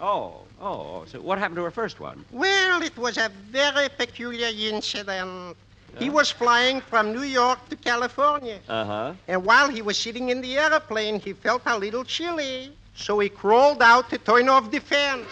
Oh, 0.00 0.40
oh, 0.60 1.04
so 1.06 1.20
what 1.20 1.38
happened 1.38 1.58
to 1.58 1.62
her 1.62 1.70
first 1.70 2.00
one? 2.00 2.24
Well, 2.32 2.82
it 2.82 2.98
was 2.98 3.18
a 3.18 3.30
very 3.52 3.88
peculiar 3.88 4.48
incident. 4.48 5.56
He 5.96 6.10
was 6.10 6.28
flying 6.28 6.80
from 6.80 7.12
New 7.12 7.22
York 7.22 7.68
to 7.68 7.76
California. 7.76 8.58
Uh 8.68 8.84
huh. 8.84 9.14
And 9.28 9.44
while 9.44 9.68
he 9.68 9.80
was 9.80 9.96
sitting 9.96 10.30
in 10.30 10.40
the 10.40 10.58
airplane, 10.58 11.20
he 11.20 11.34
felt 11.34 11.62
a 11.66 11.78
little 11.78 12.02
chilly. 12.02 12.72
So 12.96 13.20
he 13.20 13.28
crawled 13.28 13.80
out 13.80 14.10
to 14.10 14.18
turn 14.18 14.48
off 14.48 14.72
the 14.72 14.80
fans. 14.80 15.28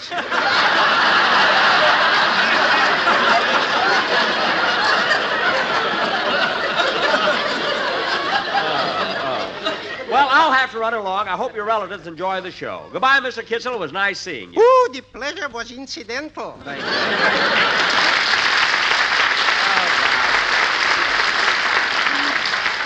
Well, 10.44 10.52
I'll 10.52 10.58
have 10.58 10.72
to 10.72 10.78
run 10.78 10.92
along. 10.92 11.28
I 11.28 11.38
hope 11.38 11.54
your 11.54 11.64
relatives 11.64 12.06
enjoy 12.06 12.42
the 12.42 12.50
show. 12.50 12.84
Goodbye, 12.92 13.18
Mr. 13.20 13.42
Kitzel. 13.42 13.72
It 13.72 13.78
was 13.80 13.92
nice 13.92 14.20
seeing 14.20 14.52
you. 14.52 14.60
Ooh, 14.60 14.92
the 14.92 15.00
pleasure 15.00 15.48
was 15.48 15.72
incidental. 15.72 16.58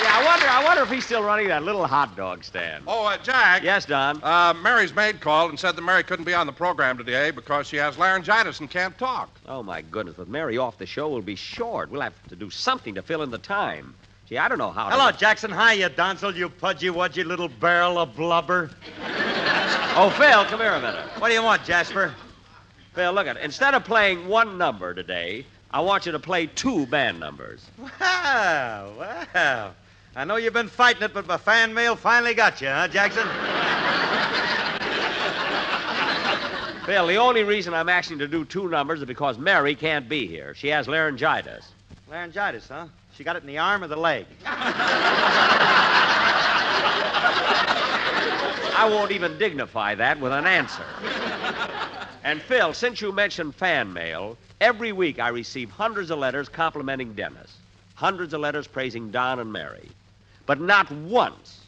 Yeah, 0.00 0.16
I 0.16 0.24
wonder. 0.24 0.46
I 0.46 0.62
wonder 0.64 0.82
if 0.84 0.90
he's 0.90 1.04
still 1.04 1.24
running 1.24 1.48
that 1.48 1.64
little 1.64 1.84
hot 1.84 2.16
dog 2.16 2.44
stand. 2.44 2.84
Oh, 2.86 3.04
uh, 3.04 3.16
Jack. 3.18 3.64
Yes, 3.64 3.84
Don. 3.84 4.22
Uh, 4.22 4.54
Mary's 4.62 4.94
maid 4.94 5.20
called 5.20 5.50
and 5.50 5.58
said 5.58 5.74
that 5.74 5.82
Mary 5.82 6.04
couldn't 6.04 6.24
be 6.24 6.34
on 6.34 6.46
the 6.46 6.52
program 6.52 6.96
today 6.96 7.32
because 7.32 7.66
she 7.66 7.76
has 7.78 7.98
laryngitis 7.98 8.60
and 8.60 8.70
can't 8.70 8.96
talk. 8.96 9.28
Oh 9.48 9.64
my 9.64 9.82
goodness! 9.82 10.16
With 10.16 10.28
Mary 10.28 10.56
off, 10.56 10.78
the 10.78 10.86
show 10.86 11.08
we'll 11.08 11.22
be 11.22 11.34
short. 11.34 11.90
We'll 11.90 12.02
have 12.02 12.14
to 12.28 12.36
do 12.36 12.48
something 12.48 12.94
to 12.94 13.02
fill 13.02 13.22
in 13.22 13.32
the 13.32 13.38
time. 13.38 13.96
Gee, 14.28 14.36
I 14.36 14.46
don't 14.46 14.58
know 14.58 14.70
how. 14.70 14.90
Hello, 14.90 15.10
to... 15.10 15.16
Jackson. 15.16 15.50
Hi, 15.50 15.72
you 15.72 15.88
Donzel, 15.88 16.34
you 16.34 16.50
pudgy 16.50 16.88
wudgy 16.88 17.24
little 17.24 17.48
barrel 17.48 17.96
of 17.98 18.14
blubber. 18.14 18.70
Oh, 19.96 20.14
Phil, 20.18 20.44
come 20.44 20.60
here 20.60 20.72
a 20.72 20.80
minute. 20.80 21.06
What 21.18 21.28
do 21.28 21.34
you 21.34 21.42
want, 21.42 21.64
Jasper? 21.64 22.14
Phil, 22.92 23.12
look 23.14 23.26
at 23.26 23.38
it. 23.38 23.42
Instead 23.42 23.74
of 23.74 23.84
playing 23.84 24.28
one 24.28 24.58
number 24.58 24.92
today, 24.92 25.46
I 25.70 25.80
want 25.80 26.04
you 26.04 26.12
to 26.12 26.18
play 26.18 26.46
two 26.46 26.84
band 26.86 27.18
numbers. 27.18 27.64
Wow, 27.78 28.92
wow. 29.34 29.72
I 30.14 30.24
know 30.24 30.36
you've 30.36 30.52
been 30.52 30.68
fighting 30.68 31.04
it, 31.04 31.14
but 31.14 31.26
my 31.26 31.38
fan 31.38 31.72
mail 31.72 31.96
finally 31.96 32.34
got 32.34 32.60
you, 32.60 32.68
huh, 32.68 32.88
Jackson? 32.88 33.26
Phil, 36.84 37.06
the 37.06 37.16
only 37.16 37.44
reason 37.44 37.72
I'm 37.72 37.88
asking 37.88 38.18
you 38.20 38.26
to 38.26 38.30
do 38.30 38.44
two 38.44 38.68
numbers 38.68 39.00
is 39.00 39.06
because 39.06 39.38
Mary 39.38 39.74
can't 39.74 40.06
be 40.06 40.26
here. 40.26 40.54
She 40.54 40.68
has 40.68 40.86
laryngitis. 40.86 41.72
Laryngitis, 42.10 42.68
huh? 42.68 42.88
She 43.18 43.24
got 43.24 43.34
it 43.34 43.42
in 43.42 43.48
the 43.48 43.58
arm 43.58 43.82
or 43.82 43.88
the 43.88 43.96
leg? 43.96 44.26
I 44.46 45.74
won't 48.88 49.10
even 49.10 49.36
dignify 49.38 49.96
that 49.96 50.20
with 50.20 50.30
an 50.30 50.46
answer. 50.46 50.84
And 52.22 52.40
Phil, 52.40 52.72
since 52.72 53.00
you 53.00 53.10
mentioned 53.10 53.56
fan 53.56 53.92
mail, 53.92 54.38
every 54.60 54.92
week 54.92 55.18
I 55.18 55.30
receive 55.30 55.68
hundreds 55.68 56.12
of 56.12 56.20
letters 56.20 56.48
complimenting 56.48 57.14
Dennis, 57.14 57.56
hundreds 57.96 58.34
of 58.34 58.40
letters 58.40 58.68
praising 58.68 59.10
Don 59.10 59.40
and 59.40 59.52
Mary. 59.52 59.88
But 60.46 60.60
not 60.60 60.88
once 60.92 61.58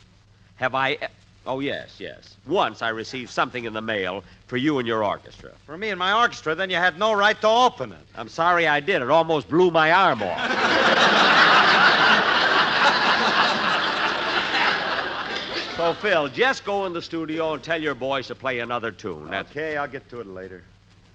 have 0.55 0.77
I. 0.77 0.99
Oh, 1.47 1.61
yes, 1.61 1.97
yes. 1.99 2.37
Once 2.47 2.83
I 2.83 2.91
received 2.91 3.31
something 3.31 3.65
in 3.65 3.73
the 3.73 3.81
mail 3.81 4.23
for 4.47 4.59
you 4.59 4.79
and 4.79 4.87
your 4.87 5.03
orchestra. 5.03 5.51
For 5.65 5.77
me 5.79 5.89
and 5.89 5.99
my 5.99 6.13
orchestra, 6.21 6.55
then 6.55 6.69
you 6.71 6.77
had 6.77 6.99
no 6.99 7.15
right 7.15 7.41
to 7.41 7.49
open 7.49 7.93
it. 7.93 7.99
I'm 8.15 8.29
sorry 8.29 8.69
I 8.69 8.79
did. 8.81 9.01
It 9.03 9.11
almost 9.11 9.49
blew 9.49 9.71
my 9.71 9.91
arm 9.91 10.23
off. 10.23 10.39
so, 15.77 15.95
Phil, 15.95 16.29
just 16.29 16.65
go 16.65 16.85
in 16.87 16.93
the 16.93 17.01
studio 17.03 17.55
and 17.55 17.63
tell 17.63 17.81
your 17.81 17.95
boys 17.95 18.27
to 18.27 18.35
play 18.35 18.59
another 18.59 18.91
tune. 18.91 19.29
That's 19.31 19.51
Okay, 19.51 19.77
I'll 19.79 19.89
get 19.89 20.09
to 20.11 20.21
it 20.21 20.27
later. 20.27 20.63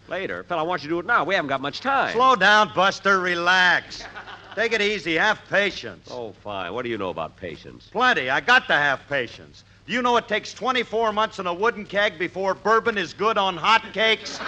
later. 0.07 0.43
Phil, 0.43 0.57
I 0.57 0.63
want 0.63 0.81
you 0.81 0.89
to 0.89 0.95
do 0.95 0.99
it 0.99 1.05
now. 1.05 1.23
We 1.23 1.35
haven't 1.35 1.49
got 1.49 1.61
much 1.61 1.81
time. 1.81 2.13
Slow 2.13 2.35
down, 2.35 2.71
Buster. 2.73 3.19
Relax. 3.19 4.03
Take 4.55 4.73
it 4.73 4.81
easy. 4.81 5.15
Have 5.15 5.39
patience. 5.49 6.07
Oh, 6.11 6.31
fine. 6.43 6.73
What 6.73 6.83
do 6.83 6.89
you 6.89 6.97
know 6.97 7.09
about 7.09 7.37
patience? 7.37 7.87
Plenty. 7.91 8.29
I 8.29 8.39
got 8.39 8.65
to 8.67 8.73
have 8.73 9.01
patience. 9.07 9.63
Do 9.85 9.93
you 9.93 10.01
know 10.01 10.17
it 10.17 10.27
takes 10.27 10.51
24 10.51 11.13
months 11.13 11.37
in 11.37 11.45
a 11.45 11.53
wooden 11.53 11.85
keg 11.85 12.17
before 12.17 12.55
bourbon 12.55 12.97
is 12.97 13.13
good 13.13 13.37
on 13.37 13.55
hot 13.55 13.93
cakes? 13.93 14.39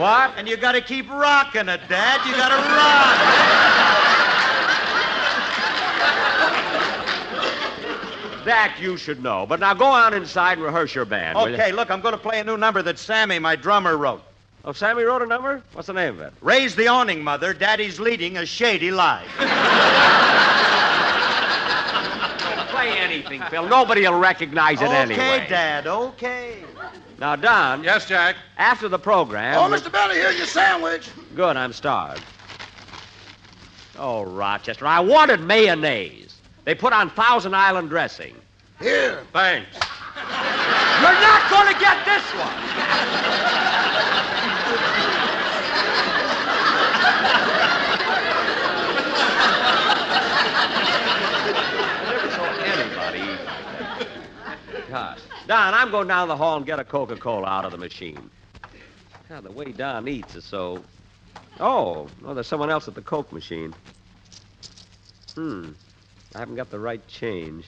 What? 0.00 0.32
And 0.36 0.48
you 0.48 0.56
got 0.56 0.72
to 0.72 0.80
keep 0.80 1.08
rocking 1.10 1.68
it, 1.68 1.80
Dad. 1.88 2.26
You 2.26 2.32
got 2.32 2.48
to 2.48 2.56
rock. 2.56 3.60
That 8.46 8.78
you 8.80 8.96
should 8.96 9.22
know. 9.22 9.44
But 9.46 9.60
now 9.60 9.74
go 9.74 9.84
on 9.84 10.14
inside 10.14 10.54
and 10.54 10.62
rehearse 10.62 10.94
your 10.94 11.04
band. 11.04 11.38
you? 11.38 11.54
Okay, 11.54 11.70
look, 11.70 11.90
I'm 11.90 12.00
going 12.00 12.14
to 12.14 12.18
play 12.18 12.40
a 12.40 12.44
new 12.44 12.56
number 12.56 12.82
that 12.82 12.98
Sammy, 12.98 13.38
my 13.38 13.54
drummer, 13.54 13.98
wrote. 13.98 14.22
Oh, 14.64 14.72
Sammy 14.72 15.04
wrote 15.04 15.22
a 15.22 15.26
number? 15.26 15.62
What's 15.72 15.86
the 15.86 15.94
name 15.94 16.14
of 16.14 16.20
it? 16.20 16.34
Raise 16.42 16.74
the 16.76 16.88
awning, 16.88 17.24
Mother. 17.24 17.54
Daddy's 17.54 17.98
leading 17.98 18.36
a 18.36 18.44
shady 18.44 18.90
life. 18.90 19.26
Play 22.68 22.90
anything, 22.98 23.42
Phil. 23.50 23.66
Nobody 23.66 24.02
will 24.02 24.18
recognize 24.18 24.80
it 24.80 24.84
okay, 24.84 24.96
anyway. 24.96 25.22
Okay, 25.22 25.46
Dad, 25.48 25.86
okay. 25.86 26.56
Now, 27.18 27.36
Don. 27.36 27.82
Yes, 27.84 28.06
Jack. 28.06 28.36
After 28.58 28.88
the 28.88 28.98
program. 28.98 29.56
Oh, 29.58 29.74
Mr. 29.74 29.90
Benny, 29.90 30.14
here's 30.14 30.36
your 30.36 30.46
sandwich. 30.46 31.08
Good, 31.34 31.56
I'm 31.56 31.72
starved. 31.72 32.22
Oh, 33.98 34.22
Rochester, 34.22 34.86
I 34.86 35.00
wanted 35.00 35.40
mayonnaise. 35.40 36.36
They 36.64 36.74
put 36.74 36.92
on 36.92 37.10
Thousand 37.10 37.54
Island 37.54 37.88
dressing. 37.90 38.34
Here. 38.78 39.22
Thanks. 39.32 39.78
You're 40.16 41.20
not 41.20 41.50
going 41.50 41.72
to 41.72 41.80
get 41.80 42.04
this 42.04 42.24
one. 42.34 42.56
Never 52.06 52.30
saw 52.30 52.46
anybody. 52.64 53.26
Don, 55.46 55.74
I'm 55.74 55.90
going 55.90 56.08
down 56.08 56.28
the 56.28 56.36
hall 56.36 56.56
and 56.56 56.66
get 56.66 56.78
a 56.78 56.84
Coca 56.84 57.16
Cola 57.16 57.46
out 57.48 57.64
of 57.64 57.72
the 57.72 57.78
machine. 57.78 58.30
God, 59.28 59.44
the 59.44 59.50
way 59.52 59.72
Don 59.72 60.06
eats 60.08 60.34
is 60.36 60.44
so. 60.44 60.82
Oh, 61.58 62.08
no, 62.22 62.34
there's 62.34 62.46
someone 62.46 62.70
else 62.70 62.88
at 62.88 62.94
the 62.94 63.02
Coke 63.02 63.32
machine. 63.32 63.74
Hmm. 65.34 65.70
I 66.34 66.38
haven't 66.38 66.56
got 66.56 66.70
the 66.70 66.78
right 66.78 67.06
change. 67.08 67.66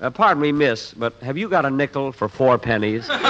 Uh, 0.00 0.10
pardon 0.10 0.42
me, 0.42 0.52
miss, 0.52 0.92
but 0.92 1.14
have 1.22 1.38
you 1.38 1.48
got 1.48 1.64
a 1.64 1.70
nickel 1.70 2.12
for 2.12 2.28
four 2.28 2.58
pennies? 2.58 3.08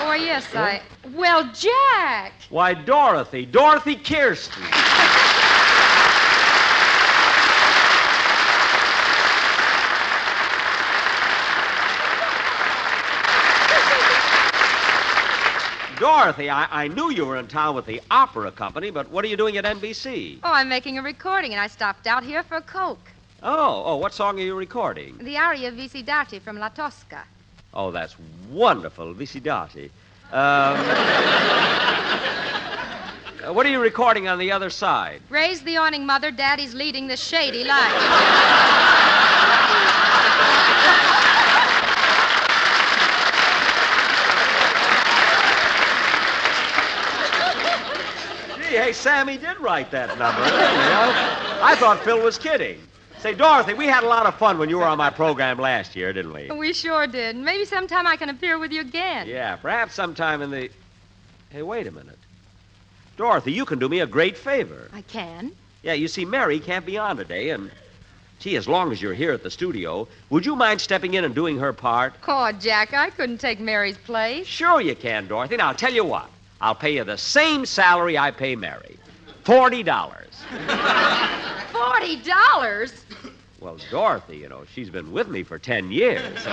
Oh, 0.00 0.14
yes, 0.14 0.54
I. 0.54 0.80
Well, 1.14 1.52
Jack! 1.52 2.32
Why, 2.48 2.72
Dorothy, 2.72 3.44
Dorothy 3.44 3.94
Kirsten. 3.94 4.62
Dorothy, 15.98 16.48
I, 16.48 16.84
I 16.84 16.88
knew 16.88 17.10
you 17.10 17.26
were 17.26 17.36
in 17.36 17.48
town 17.48 17.74
with 17.74 17.84
the 17.86 18.00
opera 18.10 18.52
company, 18.52 18.90
but 18.90 19.10
what 19.10 19.24
are 19.24 19.28
you 19.28 19.36
doing 19.36 19.56
at 19.56 19.64
NBC? 19.64 20.38
Oh, 20.44 20.52
I'm 20.52 20.68
making 20.68 20.96
a 20.98 21.02
recording, 21.02 21.52
and 21.52 21.60
I 21.60 21.66
stopped 21.66 22.06
out 22.06 22.22
here 22.22 22.44
for 22.44 22.56
a 22.56 22.62
Coke. 22.62 23.10
Oh, 23.42 23.82
oh, 23.84 23.96
what 23.96 24.14
song 24.14 24.38
are 24.38 24.42
you 24.42 24.54
recording? 24.54 25.18
The 25.18 25.36
aria 25.36 25.72
Vissi 25.72 26.04
d'arte 26.04 26.40
from 26.40 26.58
La 26.58 26.68
Tosca. 26.68 27.24
Oh, 27.74 27.90
that's 27.90 28.14
wonderful, 28.50 29.12
Vissi 29.12 29.42
d'arte. 29.42 29.90
Um, 30.32 30.76
what 33.54 33.66
are 33.66 33.70
you 33.70 33.80
recording 33.80 34.28
on 34.28 34.38
the 34.38 34.52
other 34.52 34.70
side? 34.70 35.20
Raise 35.30 35.62
the 35.62 35.78
awning, 35.78 36.06
Mother. 36.06 36.30
Daddy's 36.30 36.74
leading 36.74 37.08
the 37.08 37.16
shady 37.16 37.64
life. 37.64 38.04
Hey, 48.88 48.94
Sammy 48.94 49.36
did 49.36 49.60
write 49.60 49.90
that 49.90 50.08
number. 50.18 50.40
I, 50.40 51.58
I 51.60 51.76
thought 51.76 52.02
Phil 52.04 52.22
was 52.24 52.38
kidding. 52.38 52.80
Say, 53.18 53.34
Dorothy, 53.34 53.74
we 53.74 53.84
had 53.84 54.02
a 54.02 54.06
lot 54.06 54.24
of 54.24 54.36
fun 54.36 54.56
when 54.56 54.70
you 54.70 54.78
were 54.78 54.86
on 54.86 54.96
my 54.96 55.10
program 55.10 55.58
last 55.58 55.94
year, 55.94 56.10
didn't 56.14 56.32
we? 56.32 56.50
we 56.50 56.72
sure 56.72 57.06
did. 57.06 57.36
Maybe 57.36 57.66
sometime 57.66 58.06
I 58.06 58.16
can 58.16 58.30
appear 58.30 58.58
with 58.58 58.72
you 58.72 58.80
again. 58.80 59.28
Yeah, 59.28 59.56
perhaps 59.56 59.94
sometime 59.94 60.40
in 60.40 60.50
the. 60.50 60.70
Hey, 61.50 61.60
wait 61.60 61.86
a 61.86 61.90
minute. 61.90 62.16
Dorothy, 63.18 63.52
you 63.52 63.66
can 63.66 63.78
do 63.78 63.90
me 63.90 64.00
a 64.00 64.06
great 64.06 64.38
favor. 64.38 64.88
I 64.94 65.02
can. 65.02 65.52
Yeah, 65.82 65.92
you 65.92 66.08
see, 66.08 66.24
Mary 66.24 66.58
can't 66.58 66.86
be 66.86 66.96
on 66.96 67.18
today, 67.18 67.50
and. 67.50 67.70
Gee, 68.38 68.56
as 68.56 68.66
long 68.66 68.90
as 68.90 69.02
you're 69.02 69.12
here 69.12 69.32
at 69.32 69.42
the 69.42 69.50
studio, 69.50 70.08
would 70.30 70.46
you 70.46 70.56
mind 70.56 70.80
stepping 70.80 71.12
in 71.12 71.26
and 71.26 71.34
doing 71.34 71.58
her 71.58 71.74
part? 71.74 72.14
Oh, 72.26 72.52
Jack, 72.52 72.94
I 72.94 73.10
couldn't 73.10 73.38
take 73.38 73.60
Mary's 73.60 73.98
place. 73.98 74.46
Sure 74.46 74.80
you 74.80 74.94
can, 74.94 75.26
Dorothy. 75.26 75.58
Now, 75.58 75.68
I'll 75.68 75.74
tell 75.74 75.92
you 75.92 76.04
what. 76.04 76.30
I'll 76.60 76.74
pay 76.74 76.96
you 76.96 77.04
the 77.04 77.18
same 77.18 77.64
salary 77.64 78.18
I 78.18 78.30
pay 78.30 78.56
Mary. 78.56 78.98
Forty 79.44 79.82
dollars. 79.82 80.42
Forty 81.72 82.16
dollars? 82.16 83.04
Well, 83.60 83.78
Dorothy, 83.90 84.38
you 84.38 84.48
know, 84.48 84.64
she's 84.72 84.90
been 84.90 85.12
with 85.12 85.28
me 85.28 85.42
for 85.42 85.58
ten 85.58 85.90
years. 85.90 86.38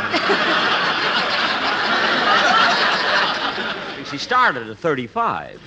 she 4.10 4.18
started 4.18 4.70
at 4.70 4.78
35. 4.78 5.60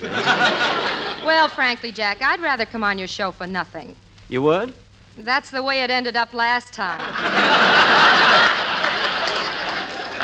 Well, 1.25 1.49
frankly, 1.49 1.91
Jack, 1.91 2.21
I'd 2.21 2.41
rather 2.41 2.65
come 2.65 2.83
on 2.83 2.97
your 2.97 3.07
show 3.07 3.31
for 3.31 3.45
nothing. 3.45 3.95
You 4.29 4.41
would? 4.43 4.73
That's 5.17 5.51
the 5.51 5.61
way 5.61 5.83
it 5.83 5.91
ended 5.91 6.15
up 6.15 6.33
last 6.33 6.73
time. 6.73 6.99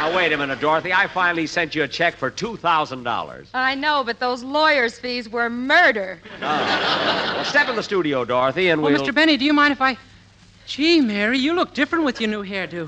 Now, 0.05 0.15
wait 0.15 0.31
a 0.33 0.37
minute, 0.37 0.59
Dorothy. 0.59 0.93
I 0.93 1.07
finally 1.07 1.47
sent 1.47 1.73
you 1.73 1.81
a 1.81 1.87
check 1.87 2.15
for 2.15 2.29
$2,000. 2.29 3.47
I 3.55 3.73
know, 3.73 4.03
but 4.03 4.19
those 4.19 4.43
lawyers' 4.43 4.99
fees 4.99 5.27
were 5.27 5.49
murder. 5.49 6.21
Well, 6.39 7.43
step 7.43 7.69
in 7.69 7.75
the 7.75 7.81
studio, 7.81 8.23
Dorothy, 8.23 8.69
and 8.69 8.81
Oh, 8.81 8.83
we'll. 8.83 9.01
Mr. 9.01 9.11
Benny, 9.15 9.35
do 9.35 9.45
you 9.45 9.51
mind 9.53 9.71
if 9.71 9.81
I. 9.81 9.97
Gee, 10.67 11.01
Mary, 11.01 11.39
you 11.39 11.53
look 11.53 11.73
different 11.73 12.05
with 12.05 12.21
your 12.21 12.29
new 12.29 12.43
hairdo. 12.43 12.87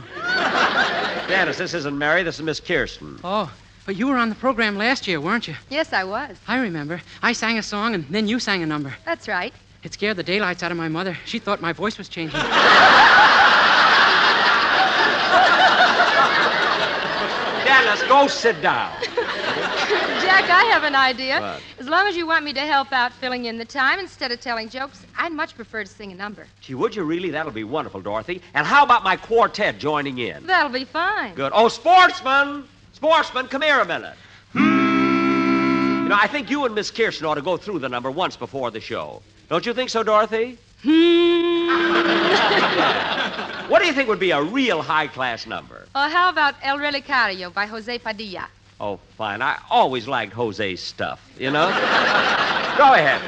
Dennis, 1.27 1.57
this 1.57 1.73
isn't 1.73 1.97
Mary. 1.97 2.21
This 2.21 2.35
is 2.35 2.43
Miss 2.43 2.59
Kirsten. 2.59 3.19
Oh, 3.23 3.51
but 3.87 3.95
you 3.95 4.07
were 4.07 4.17
on 4.17 4.29
the 4.29 4.35
program 4.35 4.77
last 4.77 5.07
year, 5.07 5.19
weren't 5.19 5.47
you? 5.47 5.55
Yes, 5.71 5.93
I 5.93 6.03
was. 6.03 6.37
I 6.47 6.59
remember. 6.59 7.01
I 7.23 7.33
sang 7.33 7.57
a 7.57 7.63
song, 7.63 7.95
and 7.95 8.05
then 8.09 8.27
you 8.27 8.39
sang 8.39 8.61
a 8.61 8.67
number. 8.67 8.93
That's 9.05 9.27
right. 9.27 9.55
It 9.81 9.91
scared 9.93 10.17
the 10.17 10.23
daylights 10.23 10.61
out 10.61 10.69
of 10.71 10.77
my 10.77 10.87
mother. 10.87 11.17
She 11.25 11.39
thought 11.39 11.61
my 11.61 11.73
voice 11.73 11.97
was 11.97 12.09
changing. 12.09 12.39
Dennis, 17.87 18.03
go 18.09 18.27
sit 18.27 18.61
down. 18.61 18.91
Jack, 19.01 20.49
I 20.49 20.69
have 20.73 20.83
an 20.83 20.93
idea. 20.93 21.39
What? 21.39 21.61
As 21.79 21.87
long 21.87 22.05
as 22.05 22.17
you 22.17 22.27
want 22.27 22.43
me 22.43 22.51
to 22.51 22.59
help 22.59 22.91
out 22.91 23.13
filling 23.13 23.45
in 23.45 23.57
the 23.57 23.63
time 23.63 23.97
instead 23.97 24.29
of 24.29 24.41
telling 24.41 24.67
jokes, 24.67 25.05
I'd 25.17 25.31
much 25.31 25.55
prefer 25.55 25.85
to 25.85 25.89
sing 25.89 26.11
a 26.11 26.15
number. 26.15 26.47
Gee, 26.59 26.75
would 26.75 26.93
you 26.93 27.03
really? 27.03 27.29
That'll 27.29 27.53
be 27.53 27.63
wonderful, 27.63 28.01
Dorothy. 28.01 28.41
And 28.53 28.67
how 28.67 28.83
about 28.83 29.05
my 29.05 29.15
quartet 29.15 29.79
joining 29.79 30.17
in? 30.17 30.45
That'll 30.45 30.69
be 30.69 30.83
fine. 30.83 31.33
Good. 31.33 31.53
Oh, 31.55 31.69
sportsman! 31.69 32.65
Sportsman, 32.91 33.47
come 33.47 33.61
here 33.61 33.79
a 33.79 33.85
minute. 33.85 34.15
Hmm. 34.51 36.03
You 36.03 36.09
know, 36.09 36.17
I 36.21 36.27
think 36.27 36.49
you 36.49 36.65
and 36.65 36.75
Miss 36.75 36.91
Kirsten 36.91 37.25
ought 37.25 37.35
to 37.35 37.41
go 37.41 37.55
through 37.55 37.79
the 37.79 37.87
number 37.87 38.11
once 38.11 38.35
before 38.35 38.69
the 38.69 38.81
show. 38.81 39.21
Don't 39.47 39.65
you 39.65 39.73
think 39.73 39.89
so, 39.89 40.03
Dorothy? 40.03 40.57
Hmm. 40.83 41.67
What 43.69 43.81
do 43.81 43.87
you 43.87 43.93
think 43.93 44.07
would 44.07 44.19
be 44.19 44.31
a 44.31 44.41
real 44.41 44.81
high 44.81 45.07
class 45.07 45.45
number? 45.45 45.87
Oh, 45.93 46.09
how 46.09 46.29
about 46.29 46.55
El 46.61 46.77
Relicario 46.77 47.53
by 47.53 47.65
Jose 47.65 47.99
Padilla? 47.99 48.47
Oh, 48.79 48.99
fine. 49.17 49.41
I 49.41 49.59
always 49.69 50.07
liked 50.07 50.33
Jose's 50.33 50.81
stuff, 50.81 51.19
you 51.37 51.51
know? 51.51 51.67
go 52.77 52.93
ahead, 52.93 53.21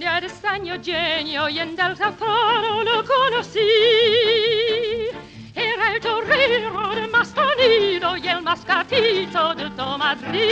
Ya 0.00 0.20
de 0.20 0.28
año 0.48 0.82
genio 0.82 1.48
y 1.48 1.58
en 1.58 1.76
del 1.76 1.96
Zafrano 1.96 2.82
lo 2.82 3.04
conocí. 3.04 4.65
Era 5.96 6.10
el 6.10 6.26
torero 6.26 6.94
de 6.94 7.08
más 7.08 7.32
tonido 7.32 8.16
y 8.18 8.28
el 8.28 8.42
más 8.42 8.64
gatito 8.66 9.54
de 9.54 9.70
todo 9.70 9.96
Madrid. 9.96 10.42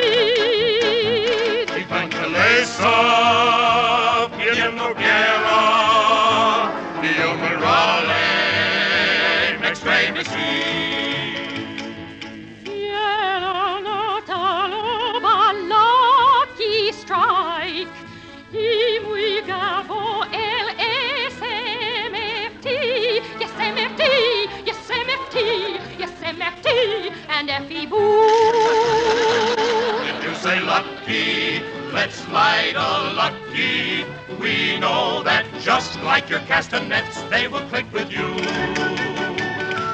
Evangelesa, 1.77 2.91
pidiendo 4.39 4.95
guerra, 4.95 6.73
Dio 7.03 7.35
morale, 7.35 8.25
extremity. 9.69 10.31
Era 10.31 10.94
And 27.29 27.51
FE 27.69 27.87
Boo. 27.87 28.23
If 30.11 30.25
you 30.25 30.35
say 30.37 30.61
lucky, 30.61 31.63
let's 31.93 32.27
light 32.29 32.75
a 32.77 33.13
lucky. 33.15 34.05
We 34.41 34.79
know 34.79 35.23
that 35.25 35.45
just 35.61 36.01
like 36.03 36.29
your 36.31 36.41
castanets, 36.41 37.23
they 37.31 37.49
will 37.49 37.67
click 37.69 37.87
with 37.93 38.11
you. 38.13 38.29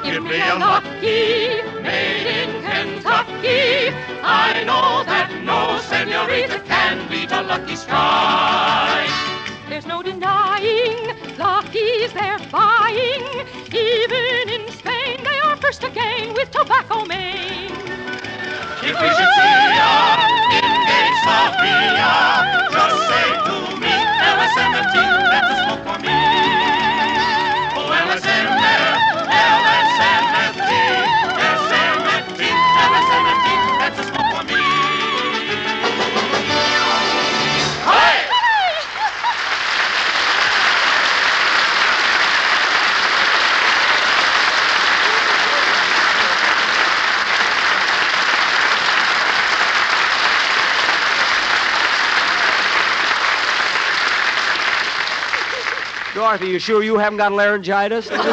Give 0.05 0.25
me 0.25 0.41
a 0.41 0.57
lucky, 0.57 1.63
made 1.83 2.27
in 2.27 2.63
Kentucky. 2.63 3.95
I 4.23 4.65
know 4.65 5.05
that 5.05 5.31
no 5.45 5.79
senorita 5.81 6.59
can 6.67 7.09
beat 7.09 7.31
a 7.31 7.43
lucky 7.43 7.77
strike. 7.77 9.09
There's 9.69 9.87
no 9.87 10.03
denying 10.03 11.17
Lucky's 11.39 12.13
they're 12.13 12.41
buying. 12.51 13.47
Even 13.73 14.49
in 14.49 14.69
Spain, 14.73 15.20
first 15.71 15.85
again 15.85 16.35
with 16.35 16.51
tobacco 16.51 17.05
main. 17.05 17.71
Ya 18.83 18.91
in 20.59 20.73
gay 20.89 21.11
Sevilla, 21.23 22.17
just 22.73 23.10
Dorothy, 56.21 56.49
you 56.49 56.59
sure 56.59 56.83
you 56.83 56.99
haven't 56.99 57.17
got 57.17 57.33
laryngitis? 57.33 58.07
Dorothy, 58.09 58.25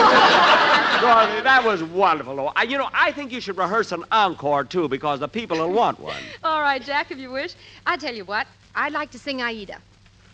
that 1.42 1.62
was 1.64 1.82
wonderful. 1.84 2.52
I, 2.54 2.64
you 2.64 2.78
know, 2.78 2.90
I 2.94 3.14
think 3.14 3.32
you 3.32 3.40
should 3.40 3.56
rehearse 3.58 3.94
an 3.94 4.04
encore, 4.12 4.66
too, 4.66 4.90
because 4.90 5.22
the 5.22 5.30
people 5.30 5.60
will 5.60 5.72
want 5.72 5.98
one. 5.98 6.22
All 6.44 6.60
right, 6.60 6.84
Jack, 6.84 7.12
if 7.12 7.18
you 7.18 7.32
wish. 7.32 7.56
I 7.86 7.96
tell 7.96 8.14
you 8.14 8.26
what, 8.26 8.46
I'd 8.76 8.92
like 8.92 9.10
to 9.12 9.20
sing 9.20 9.42
Aida. 9.42 9.78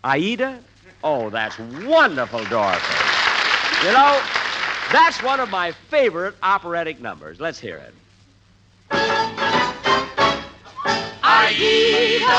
Aida? 0.04 0.62
Oh, 1.04 1.30
that's 1.30 1.60
wonderful, 1.60 2.44
Dorothy. 2.46 2.96
You 3.86 3.92
know, 3.92 4.20
that's 4.92 5.22
one 5.22 5.40
of 5.40 5.52
my 5.52 5.74
favorite 5.74 6.34
operatic 6.42 7.02
numbers. 7.02 7.40
Let's 7.40 7.60
hear 7.60 7.78
it. 7.78 7.94
Aida, 11.22 12.34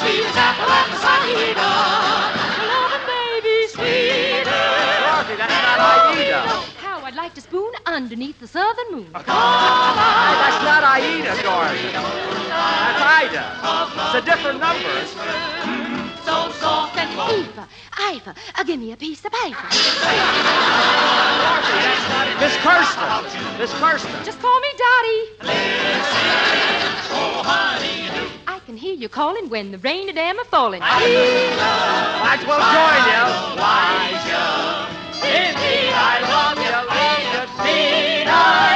sweet 0.00 0.24
as 0.24 0.34
apple 0.34 0.72
at 0.72 0.88
the 0.88 0.96
Aida. 1.60 2.03
Like 7.34 7.42
to 7.42 7.50
spoon 7.50 7.72
underneath 7.84 8.38
the 8.38 8.46
southern 8.46 8.92
moon. 8.92 9.06
Hey, 9.06 9.24
that's 9.26 10.62
not 10.62 10.84
Aida, 10.84 11.34
Dorothy. 11.42 11.90
That's 11.90 13.02
Ida. 13.02 13.42
It's 14.06 14.14
a 14.14 14.24
different 14.24 14.60
number. 14.60 14.86
So 16.22 16.52
soft 16.52 16.96
and 16.96 17.10
Eva, 17.10 17.66
Eva, 18.12 18.34
uh, 18.56 18.62
give 18.62 18.78
me 18.78 18.92
a 18.92 18.96
piece 18.96 19.24
of 19.24 19.32
paper. 19.32 19.66
Miss 22.38 22.56
Kirsten. 22.62 23.02
Miss 23.58 23.72
Kirsten. 23.80 24.24
Just 24.24 24.38
call 24.38 24.60
me 24.60 24.68
Dottie. 24.78 25.26
I 28.46 28.60
can 28.64 28.76
hear 28.76 28.94
you 28.94 29.08
calling 29.08 29.48
when 29.48 29.72
the 29.72 29.78
rain 29.78 30.08
and 30.08 30.14
dam 30.14 30.38
are 30.38 30.44
falling. 30.44 30.78
Might 30.78 32.38
as 32.38 32.46
well 32.46 32.60
join 32.60 33.02
you. 33.10 33.24
Indeed, 35.24 35.90
I 35.90 36.20
love 36.20 36.58
you, 36.58 36.63
Legitina. 38.34 38.73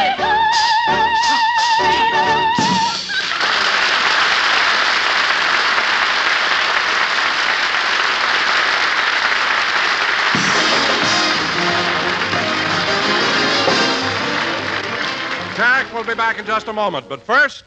Jack 15.59 15.93
we'll 15.93 16.05
be 16.05 16.15
back 16.15 16.39
in 16.39 16.47
just 16.47 16.69
a 16.69 16.73
moment, 16.73 17.09
but 17.09 17.21
first. 17.21 17.65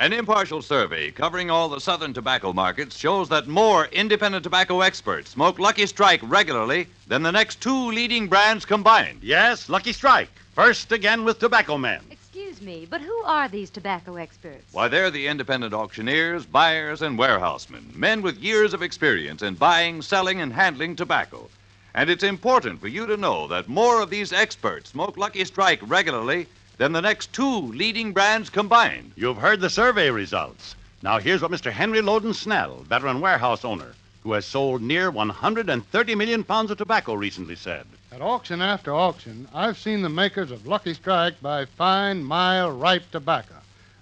An 0.00 0.12
impartial 0.14 0.62
survey 0.62 1.10
covering 1.10 1.50
all 1.50 1.68
the 1.68 1.78
southern 1.78 2.14
tobacco 2.14 2.54
markets 2.54 2.96
shows 2.96 3.28
that 3.28 3.48
more 3.48 3.84
independent 3.92 4.44
tobacco 4.44 4.80
experts 4.80 5.28
smoke 5.28 5.58
Lucky 5.58 5.84
Strike 5.84 6.22
regularly 6.22 6.86
than 7.06 7.22
the 7.22 7.32
next 7.32 7.60
two 7.60 7.90
leading 7.90 8.28
brands 8.28 8.64
combined. 8.64 9.22
Yes, 9.22 9.68
Lucky 9.68 9.92
Strike. 9.92 10.30
First 10.54 10.90
again 10.90 11.22
with 11.22 11.38
Tobacco 11.38 11.76
Man. 11.76 12.15
Excuse 12.36 12.60
me, 12.60 12.86
but 12.90 13.00
who 13.00 13.22
are 13.24 13.48
these 13.48 13.70
tobacco 13.70 14.16
experts? 14.16 14.70
Why, 14.70 14.88
they're 14.88 15.10
the 15.10 15.26
independent 15.26 15.72
auctioneers, 15.72 16.44
buyers, 16.44 17.00
and 17.00 17.16
warehousemen, 17.16 17.94
men 17.94 18.20
with 18.20 18.36
years 18.36 18.74
of 18.74 18.82
experience 18.82 19.40
in 19.40 19.54
buying, 19.54 20.02
selling, 20.02 20.42
and 20.42 20.52
handling 20.52 20.96
tobacco. 20.96 21.48
And 21.94 22.10
it's 22.10 22.22
important 22.22 22.82
for 22.82 22.88
you 22.88 23.06
to 23.06 23.16
know 23.16 23.48
that 23.48 23.70
more 23.70 24.02
of 24.02 24.10
these 24.10 24.34
experts 24.34 24.90
smoke 24.90 25.16
Lucky 25.16 25.46
Strike 25.46 25.80
regularly 25.82 26.46
than 26.76 26.92
the 26.92 27.00
next 27.00 27.32
two 27.32 27.72
leading 27.72 28.12
brands 28.12 28.50
combined. 28.50 29.12
You've 29.16 29.38
heard 29.38 29.62
the 29.62 29.70
survey 29.70 30.10
results. 30.10 30.74
Now 31.02 31.18
here's 31.18 31.40
what 31.40 31.52
Mr. 31.52 31.72
Henry 31.72 32.02
Loden 32.02 32.34
Snell, 32.34 32.84
veteran 32.86 33.22
warehouse 33.22 33.64
owner, 33.64 33.94
who 34.24 34.32
has 34.32 34.44
sold 34.44 34.82
near 34.82 35.10
130 35.10 36.14
million 36.14 36.44
pounds 36.44 36.70
of 36.70 36.76
tobacco, 36.76 37.14
recently 37.14 37.56
said. 37.56 37.86
At 38.16 38.22
auction 38.22 38.62
after 38.62 38.94
auction, 38.94 39.46
I've 39.52 39.76
seen 39.76 40.00
the 40.00 40.08
makers 40.08 40.50
of 40.50 40.66
Lucky 40.66 40.94
Strike 40.94 41.38
buy 41.42 41.66
fine, 41.66 42.24
mild, 42.24 42.80
ripe 42.80 43.10
tobacco. 43.10 43.56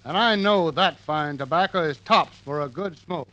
And 0.05 0.17
I 0.17 0.37
know 0.37 0.71
that 0.71 1.01
fine 1.01 1.37
tobacco 1.37 1.83
is 1.83 1.97
tops 2.05 2.37
for 2.45 2.61
a 2.61 2.69
good 2.69 2.97
smoke. 2.97 3.27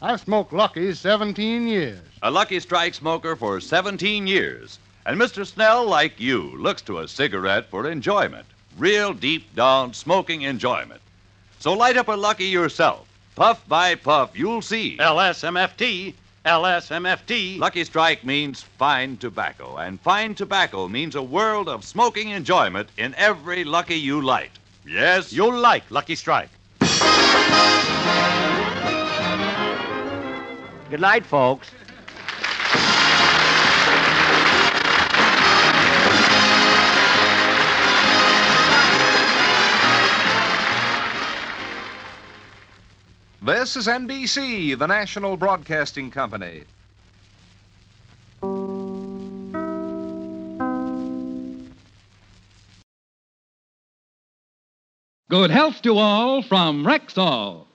I've 0.00 0.22
smoked 0.22 0.54
Lucky's 0.54 0.98
17 1.00 1.68
years. 1.68 2.00
A 2.22 2.30
Lucky 2.30 2.60
Strike 2.60 2.94
smoker 2.94 3.36
for 3.36 3.60
17 3.60 4.26
years. 4.26 4.78
And 5.04 5.20
Mr. 5.20 5.46
Snell, 5.46 5.86
like 5.86 6.18
you, 6.18 6.56
looks 6.56 6.80
to 6.82 7.00
a 7.00 7.08
cigarette 7.08 7.68
for 7.68 7.86
enjoyment. 7.86 8.46
Real 8.78 9.12
deep 9.12 9.54
down 9.54 9.92
smoking 9.92 10.40
enjoyment. 10.40 11.02
So 11.58 11.74
light 11.74 11.98
up 11.98 12.08
a 12.08 12.12
Lucky 12.12 12.46
yourself. 12.46 13.06
Puff 13.36 13.68
by 13.68 13.96
puff, 13.96 14.30
you'll 14.32 14.62
see. 14.62 14.96
LSMFT, 14.96 16.14
LSMFT. 16.44 17.58
Lucky 17.58 17.84
Strike 17.84 18.24
means 18.24 18.62
fine 18.62 19.16
tobacco, 19.16 19.76
and 19.76 20.00
fine 20.00 20.34
tobacco 20.34 20.88
means 20.88 21.14
a 21.14 21.22
world 21.22 21.68
of 21.68 21.84
smoking 21.84 22.30
enjoyment 22.30 22.88
in 22.96 23.14
every 23.14 23.62
Lucky 23.62 23.94
you 23.94 24.20
light. 24.20 24.50
Yes? 24.84 25.32
You'll 25.32 25.56
like 25.56 25.84
Lucky 25.90 26.16
Strike. 26.16 26.50
Good 30.90 31.00
night, 31.00 31.24
folks. 31.24 31.70
This 43.44 43.74
is 43.76 43.88
NBC, 43.88 44.78
the 44.78 44.86
national 44.86 45.36
broadcasting 45.36 46.12
company. 46.12 46.62
Good 55.28 55.50
health 55.50 55.82
to 55.82 55.98
all 55.98 56.42
from 56.42 56.84
Rexall. 56.84 57.66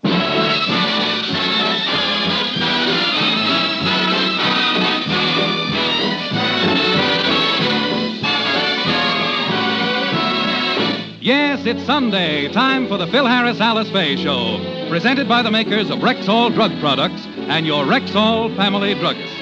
Yes, 11.20 11.66
it's 11.66 11.84
Sunday. 11.86 12.48
Time 12.54 12.88
for 12.88 12.98
the 12.98 13.08
Phil 13.08 13.26
Harris 13.26 13.60
Alice 13.60 13.92
Faye 13.92 14.16
Show. 14.16 14.77
Presented 14.90 15.28
by 15.28 15.42
the 15.42 15.52
makers 15.52 15.90
of 15.90 16.00
Rexall 16.00 16.54
Drug 16.54 16.72
Products 16.80 17.28
and 17.50 17.68
your 17.68 17.84
Rexall 17.84 18.56
family 18.56 18.94
druggist. 18.94 19.36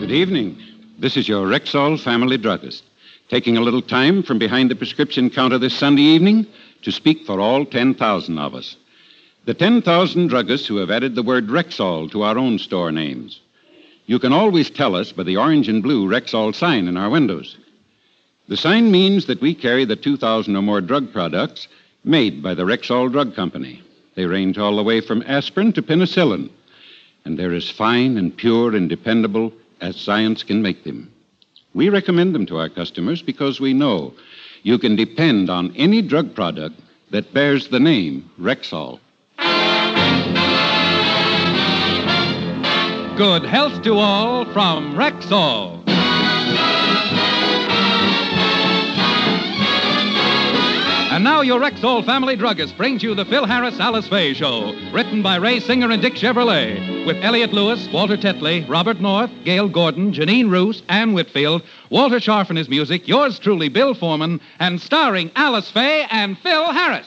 Good 0.00 0.10
evening. 0.10 0.60
This 0.98 1.16
is 1.16 1.28
your 1.28 1.46
Rexall 1.46 2.02
family 2.02 2.36
druggist, 2.36 2.82
taking 3.28 3.56
a 3.56 3.60
little 3.60 3.80
time 3.82 4.24
from 4.24 4.40
behind 4.40 4.68
the 4.68 4.74
prescription 4.74 5.30
counter 5.30 5.58
this 5.58 5.78
Sunday 5.78 6.02
evening 6.02 6.44
to 6.82 6.90
speak 6.90 7.24
for 7.24 7.40
all 7.40 7.64
10,000 7.64 8.36
of 8.36 8.54
us. 8.54 8.76
The 9.44 9.54
10,000 9.54 10.28
druggists 10.28 10.66
who 10.66 10.78
have 10.78 10.90
added 10.90 11.14
the 11.14 11.22
word 11.22 11.46
Rexall 11.46 12.10
to 12.10 12.22
our 12.22 12.36
own 12.36 12.58
store 12.58 12.90
names. 12.90 13.40
You 14.06 14.18
can 14.18 14.32
always 14.32 14.70
tell 14.70 14.96
us 14.96 15.12
by 15.12 15.22
the 15.22 15.36
orange 15.36 15.68
and 15.68 15.84
blue 15.84 16.08
Rexall 16.08 16.52
sign 16.52 16.88
in 16.88 16.96
our 16.96 17.10
windows. 17.10 17.58
The 18.48 18.56
sign 18.56 18.90
means 18.90 19.26
that 19.26 19.40
we 19.40 19.54
carry 19.54 19.84
the 19.84 19.96
2,000 19.96 20.54
or 20.54 20.62
more 20.62 20.80
drug 20.80 21.12
products 21.12 21.68
made 22.04 22.42
by 22.42 22.54
the 22.54 22.64
Rexall 22.64 23.10
Drug 23.10 23.34
Company. 23.34 23.82
They 24.14 24.26
range 24.26 24.58
all 24.58 24.76
the 24.76 24.82
way 24.82 25.00
from 25.00 25.22
aspirin 25.26 25.72
to 25.72 25.82
penicillin, 25.82 26.50
and 27.24 27.38
they're 27.38 27.54
as 27.54 27.70
fine 27.70 28.16
and 28.18 28.36
pure 28.36 28.76
and 28.76 28.88
dependable 28.88 29.52
as 29.80 30.00
science 30.00 30.42
can 30.42 30.62
make 30.62 30.84
them. 30.84 31.10
We 31.74 31.88
recommend 31.88 32.34
them 32.34 32.46
to 32.46 32.58
our 32.58 32.68
customers 32.68 33.22
because 33.22 33.60
we 33.60 33.72
know 33.72 34.14
you 34.62 34.78
can 34.78 34.94
depend 34.94 35.50
on 35.50 35.74
any 35.76 36.02
drug 36.02 36.34
product 36.34 36.78
that 37.10 37.34
bears 37.34 37.68
the 37.68 37.80
name 37.80 38.30
Rexall. 38.38 39.00
Good 43.16 43.44
health 43.44 43.82
to 43.82 43.94
all 43.94 44.44
from 44.52 44.94
Rexall. 44.94 45.73
And 51.14 51.22
now 51.22 51.42
your 51.42 51.60
Rexall 51.60 52.04
family 52.04 52.34
druggist 52.34 52.76
brings 52.76 53.00
you 53.00 53.14
the 53.14 53.24
Phil 53.24 53.46
Harris 53.46 53.78
Alice 53.78 54.08
Faye 54.08 54.34
Show, 54.34 54.74
written 54.92 55.22
by 55.22 55.36
Ray 55.36 55.60
Singer 55.60 55.92
and 55.92 56.02
Dick 56.02 56.14
Chevillat, 56.14 57.06
with 57.06 57.22
Elliot 57.22 57.52
Lewis, 57.52 57.88
Walter 57.92 58.16
Tetley, 58.16 58.68
Robert 58.68 59.00
North, 59.00 59.30
Gale 59.44 59.68
Gordon, 59.68 60.12
Jeanine 60.12 60.50
Roose, 60.50 60.82
Ann 60.88 61.12
Whitfield, 61.12 61.62
Walter 61.88 62.18
Scharf 62.18 62.48
and 62.48 62.58
his 62.58 62.68
music, 62.68 63.06
yours 63.06 63.38
truly, 63.38 63.68
Bill 63.68 63.94
Foreman, 63.94 64.40
and 64.58 64.80
starring 64.80 65.30
Alice 65.36 65.70
Faye 65.70 66.04
and 66.10 66.36
Phil 66.36 66.72
Harris. 66.72 67.06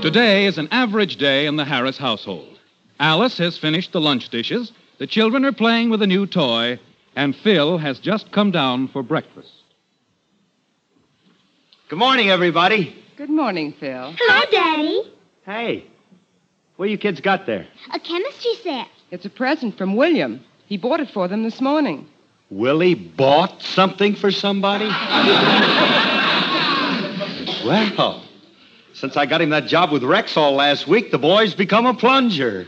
Today 0.00 0.46
is 0.46 0.58
an 0.58 0.68
average 0.70 1.16
day 1.16 1.46
in 1.46 1.56
the 1.56 1.64
Harris 1.64 1.98
household. 1.98 2.60
Alice 3.00 3.36
has 3.38 3.58
finished 3.58 3.90
the 3.90 4.00
lunch 4.00 4.28
dishes, 4.28 4.70
the 4.98 5.08
children 5.08 5.44
are 5.44 5.50
playing 5.52 5.90
with 5.90 6.00
a 6.02 6.06
new 6.06 6.24
toy, 6.24 6.78
and 7.16 7.34
Phil 7.34 7.78
has 7.78 7.98
just 7.98 8.30
come 8.30 8.52
down 8.52 8.86
for 8.86 9.02
breakfast. 9.02 9.50
Good 11.88 11.98
morning, 11.98 12.30
everybody. 12.30 12.94
Good 13.16 13.28
morning, 13.28 13.74
Phil. 13.80 14.14
Hello, 14.16 14.40
Daddy. 14.52 15.02
Hey, 15.44 15.84
what 16.76 16.90
you 16.90 16.96
kids 16.96 17.20
got 17.20 17.46
there? 17.46 17.66
A 17.92 17.98
chemistry 17.98 18.54
set. 18.62 18.86
It's 19.10 19.24
a 19.24 19.30
present 19.30 19.76
from 19.76 19.96
William. 19.96 20.44
He 20.66 20.76
bought 20.76 21.00
it 21.00 21.10
for 21.10 21.26
them 21.26 21.42
this 21.42 21.60
morning. 21.60 22.06
Willie 22.50 22.94
bought 22.94 23.62
something 23.62 24.14
for 24.14 24.30
somebody? 24.30 24.84
well, 27.64 28.22
since 28.98 29.16
I 29.16 29.26
got 29.26 29.40
him 29.40 29.50
that 29.50 29.66
job 29.66 29.92
with 29.92 30.02
Rexall 30.02 30.56
last 30.56 30.88
week, 30.88 31.12
the 31.12 31.18
boy's 31.18 31.54
become 31.54 31.86
a 31.86 31.94
plunger. 31.94 32.66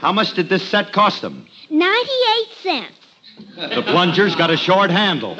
How 0.00 0.12
much 0.12 0.34
did 0.34 0.50
this 0.50 0.62
set 0.68 0.92
cost 0.92 1.24
him? 1.24 1.46
98 1.70 2.48
cents. 2.62 2.98
The 3.74 3.82
plunger's 3.82 4.36
got 4.36 4.50
a 4.50 4.56
short 4.58 4.90
handle. 4.90 5.36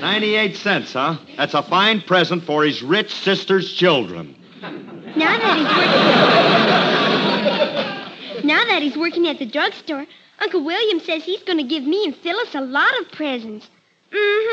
98 0.00 0.56
cents, 0.56 0.92
huh? 0.92 1.16
That's 1.38 1.54
a 1.54 1.62
fine 1.62 2.02
present 2.02 2.44
for 2.44 2.62
his 2.64 2.82
rich 2.82 3.14
sister's 3.14 3.72
children. 3.72 4.36
Now 5.16 5.38
that 5.38 5.56
he's 5.56 5.68
working... 8.36 8.46
now 8.46 8.64
that 8.66 8.82
he's 8.82 8.98
working 8.98 9.28
at 9.28 9.38
the 9.38 9.46
drugstore, 9.46 10.04
Uncle 10.40 10.62
William 10.62 11.00
says 11.00 11.24
he's 11.24 11.42
going 11.44 11.56
to 11.58 11.64
give 11.64 11.84
me 11.84 12.04
and 12.04 12.14
Phyllis 12.16 12.54
a 12.54 12.60
lot 12.60 13.00
of 13.00 13.10
presents. 13.12 13.70
Mm-hmm. 14.12 14.48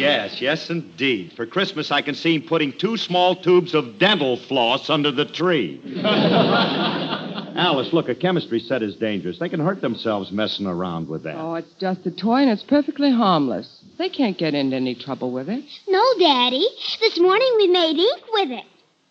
Yes, 0.00 0.40
yes, 0.40 0.70
indeed. 0.70 1.34
For 1.34 1.44
Christmas, 1.44 1.90
I 1.90 2.00
can 2.00 2.14
see 2.14 2.36
him 2.36 2.42
putting 2.42 2.72
two 2.72 2.96
small 2.96 3.36
tubes 3.36 3.74
of 3.74 3.98
dental 3.98 4.38
floss 4.38 4.88
under 4.88 5.10
the 5.10 5.26
tree. 5.26 5.78
Alice, 6.04 7.92
look, 7.92 8.08
a 8.08 8.14
chemistry 8.14 8.60
set 8.60 8.82
is 8.82 8.96
dangerous. 8.96 9.38
They 9.38 9.50
can 9.50 9.60
hurt 9.60 9.82
themselves 9.82 10.32
messing 10.32 10.66
around 10.66 11.08
with 11.08 11.24
that. 11.24 11.36
Oh, 11.36 11.54
it's 11.54 11.74
just 11.74 12.06
a 12.06 12.10
toy 12.10 12.36
and 12.42 12.50
it's 12.50 12.62
perfectly 12.62 13.10
harmless. 13.12 13.82
They 13.98 14.08
can't 14.08 14.38
get 14.38 14.54
into 14.54 14.76
any 14.76 14.94
trouble 14.94 15.32
with 15.32 15.50
it. 15.50 15.64
No, 15.86 16.02
Daddy. 16.18 16.66
This 17.00 17.18
morning 17.20 17.52
we 17.58 17.68
made 17.68 17.98
ink 17.98 18.22
with 18.32 18.50
it. 18.52 18.64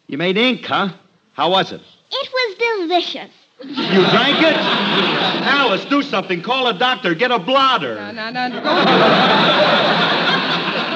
You 0.08 0.18
made 0.18 0.38
ink, 0.38 0.66
huh? 0.66 0.90
How 1.34 1.52
was 1.52 1.72
it? 1.72 1.82
It 2.12 2.30
was 2.34 2.58
delicious. 2.88 3.30
You 3.62 3.76
drank 3.76 4.42
it? 4.42 4.56
Alice, 4.56 5.84
do 5.86 6.02
something. 6.02 6.42
Call 6.42 6.68
a 6.68 6.78
doctor. 6.78 7.14
Get 7.14 7.32
a 7.32 7.40
blotter. 7.40 7.96
No, 7.96 8.12
no, 8.12 8.48
no. 8.48 8.62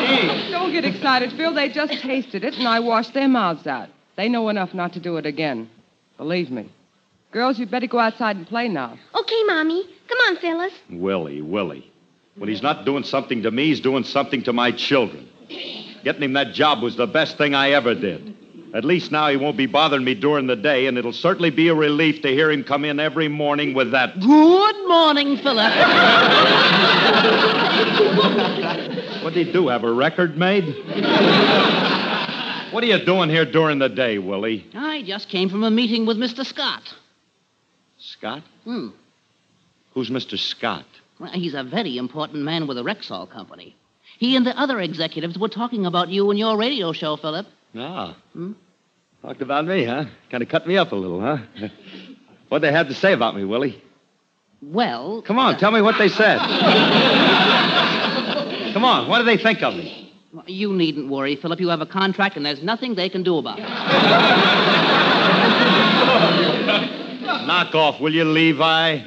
Don't, 0.07 0.51
don't 0.51 0.71
get 0.71 0.85
excited, 0.85 1.33
Phil. 1.33 1.53
They 1.53 1.69
just 1.69 1.93
tasted 2.01 2.43
it, 2.43 2.55
and 2.55 2.67
I 2.67 2.79
washed 2.79 3.13
their 3.13 3.27
mouths 3.27 3.67
out. 3.67 3.89
They 4.15 4.29
know 4.29 4.47
enough 4.49 4.73
not 4.73 4.93
to 4.93 4.99
do 4.99 5.17
it 5.17 5.25
again. 5.25 5.69
Believe 6.17 6.51
me. 6.51 6.69
Girls, 7.31 7.57
you'd 7.59 7.71
better 7.71 7.87
go 7.87 7.99
outside 7.99 8.35
and 8.37 8.47
play 8.47 8.67
now. 8.69 8.97
Okay, 9.15 9.43
Mommy. 9.45 9.83
Come 10.07 10.19
on, 10.19 10.37
Phyllis. 10.37 10.73
Willie, 10.89 11.41
Willie. 11.41 11.91
When 12.35 12.47
he's 12.47 12.61
not 12.61 12.85
doing 12.85 13.03
something 13.03 13.43
to 13.43 13.51
me, 13.51 13.67
he's 13.67 13.79
doing 13.81 14.03
something 14.03 14.43
to 14.43 14.53
my 14.53 14.71
children. 14.71 15.27
Getting 16.03 16.23
him 16.23 16.33
that 16.33 16.53
job 16.53 16.81
was 16.81 16.95
the 16.95 17.07
best 17.07 17.37
thing 17.37 17.55
I 17.55 17.71
ever 17.71 17.95
did. 17.95 18.35
At 18.73 18.83
least 18.83 19.11
now 19.11 19.29
he 19.29 19.37
won't 19.37 19.55
be 19.55 19.67
bothering 19.67 20.03
me 20.03 20.15
during 20.15 20.47
the 20.47 20.55
day, 20.55 20.87
and 20.87 20.97
it'll 20.97 21.13
certainly 21.13 21.51
be 21.51 21.67
a 21.67 21.75
relief 21.75 22.23
to 22.23 22.29
hear 22.29 22.49
him 22.49 22.63
come 22.63 22.83
in 22.85 22.99
every 22.99 23.27
morning 23.27 23.75
with 23.75 23.91
that. 23.91 24.19
Good 24.19 24.87
morning, 24.87 25.37
Philip. 25.37 25.71
What'd 29.23 29.45
he 29.45 29.51
do? 29.51 29.67
Have 29.67 29.83
a 29.83 29.93
record 29.93 30.37
made? 30.39 30.65
what 32.73 32.83
are 32.83 32.87
you 32.87 33.05
doing 33.05 33.29
here 33.29 33.45
during 33.45 33.77
the 33.77 33.89
day, 33.89 34.17
Willie? 34.17 34.65
I 34.73 35.03
just 35.03 35.29
came 35.29 35.49
from 35.49 35.63
a 35.63 35.69
meeting 35.69 36.07
with 36.07 36.17
Mr. 36.17 36.43
Scott. 36.43 36.81
Scott? 37.99 38.41
Hmm. 38.63 38.87
Who's 39.93 40.09
Mr. 40.09 40.35
Scott? 40.37 40.85
Well, 41.19 41.29
he's 41.31 41.53
a 41.53 41.63
very 41.63 41.97
important 41.97 42.43
man 42.43 42.65
with 42.65 42.77
the 42.77 42.83
Rexall 42.83 43.29
Company. 43.29 43.75
He 44.17 44.35
and 44.35 44.47
the 44.47 44.59
other 44.59 44.79
executives 44.79 45.37
were 45.37 45.47
talking 45.47 45.85
about 45.85 46.09
you 46.09 46.31
and 46.31 46.39
your 46.39 46.57
radio 46.57 46.91
show, 46.91 47.17
Philip. 47.17 47.45
Ah. 47.75 48.15
Hmm? 48.33 48.51
Talked 49.21 49.41
about 49.41 49.65
me, 49.65 49.85
huh? 49.85 50.05
Kind 50.29 50.43
of 50.43 50.49
cut 50.49 50.67
me 50.67 50.77
up 50.77 50.91
a 50.91 50.95
little, 50.95 51.21
huh? 51.21 51.37
What'd 52.49 52.67
they 52.67 52.71
have 52.71 52.87
to 52.89 52.93
say 52.93 53.13
about 53.13 53.35
me, 53.35 53.45
Willie? 53.45 53.81
Well. 54.61 55.21
Come 55.23 55.39
on, 55.39 55.57
tell 55.57 55.71
me 55.71 55.81
what 55.81 55.97
they 55.97 56.09
said. 56.09 56.37
Come 58.73 58.83
on, 58.85 59.07
what 59.07 59.19
do 59.19 59.25
they 59.25 59.37
think 59.37 59.61
of 59.63 59.73
me? 59.75 60.13
You 60.47 60.73
needn't 60.73 61.09
worry, 61.09 61.35
Philip. 61.35 61.59
You 61.59 61.69
have 61.69 61.81
a 61.81 61.85
contract, 61.85 62.37
and 62.37 62.45
there's 62.45 62.63
nothing 62.63 62.95
they 62.95 63.07
can 63.07 63.21
do 63.23 63.37
about 63.37 63.59
it. 63.59 63.63
Knock 67.47 67.75
off, 67.75 67.99
will 68.01 68.13
you, 68.13 68.25
Levi? 68.25 68.97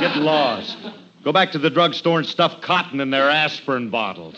Get 0.00 0.16
lost. 0.16 0.76
Go 1.24 1.32
back 1.32 1.52
to 1.52 1.58
the 1.58 1.70
drugstore 1.70 2.18
and 2.18 2.26
stuff 2.26 2.60
cotton 2.60 3.00
in 3.00 3.10
their 3.10 3.30
aspirin 3.30 3.88
bottles. 3.90 4.36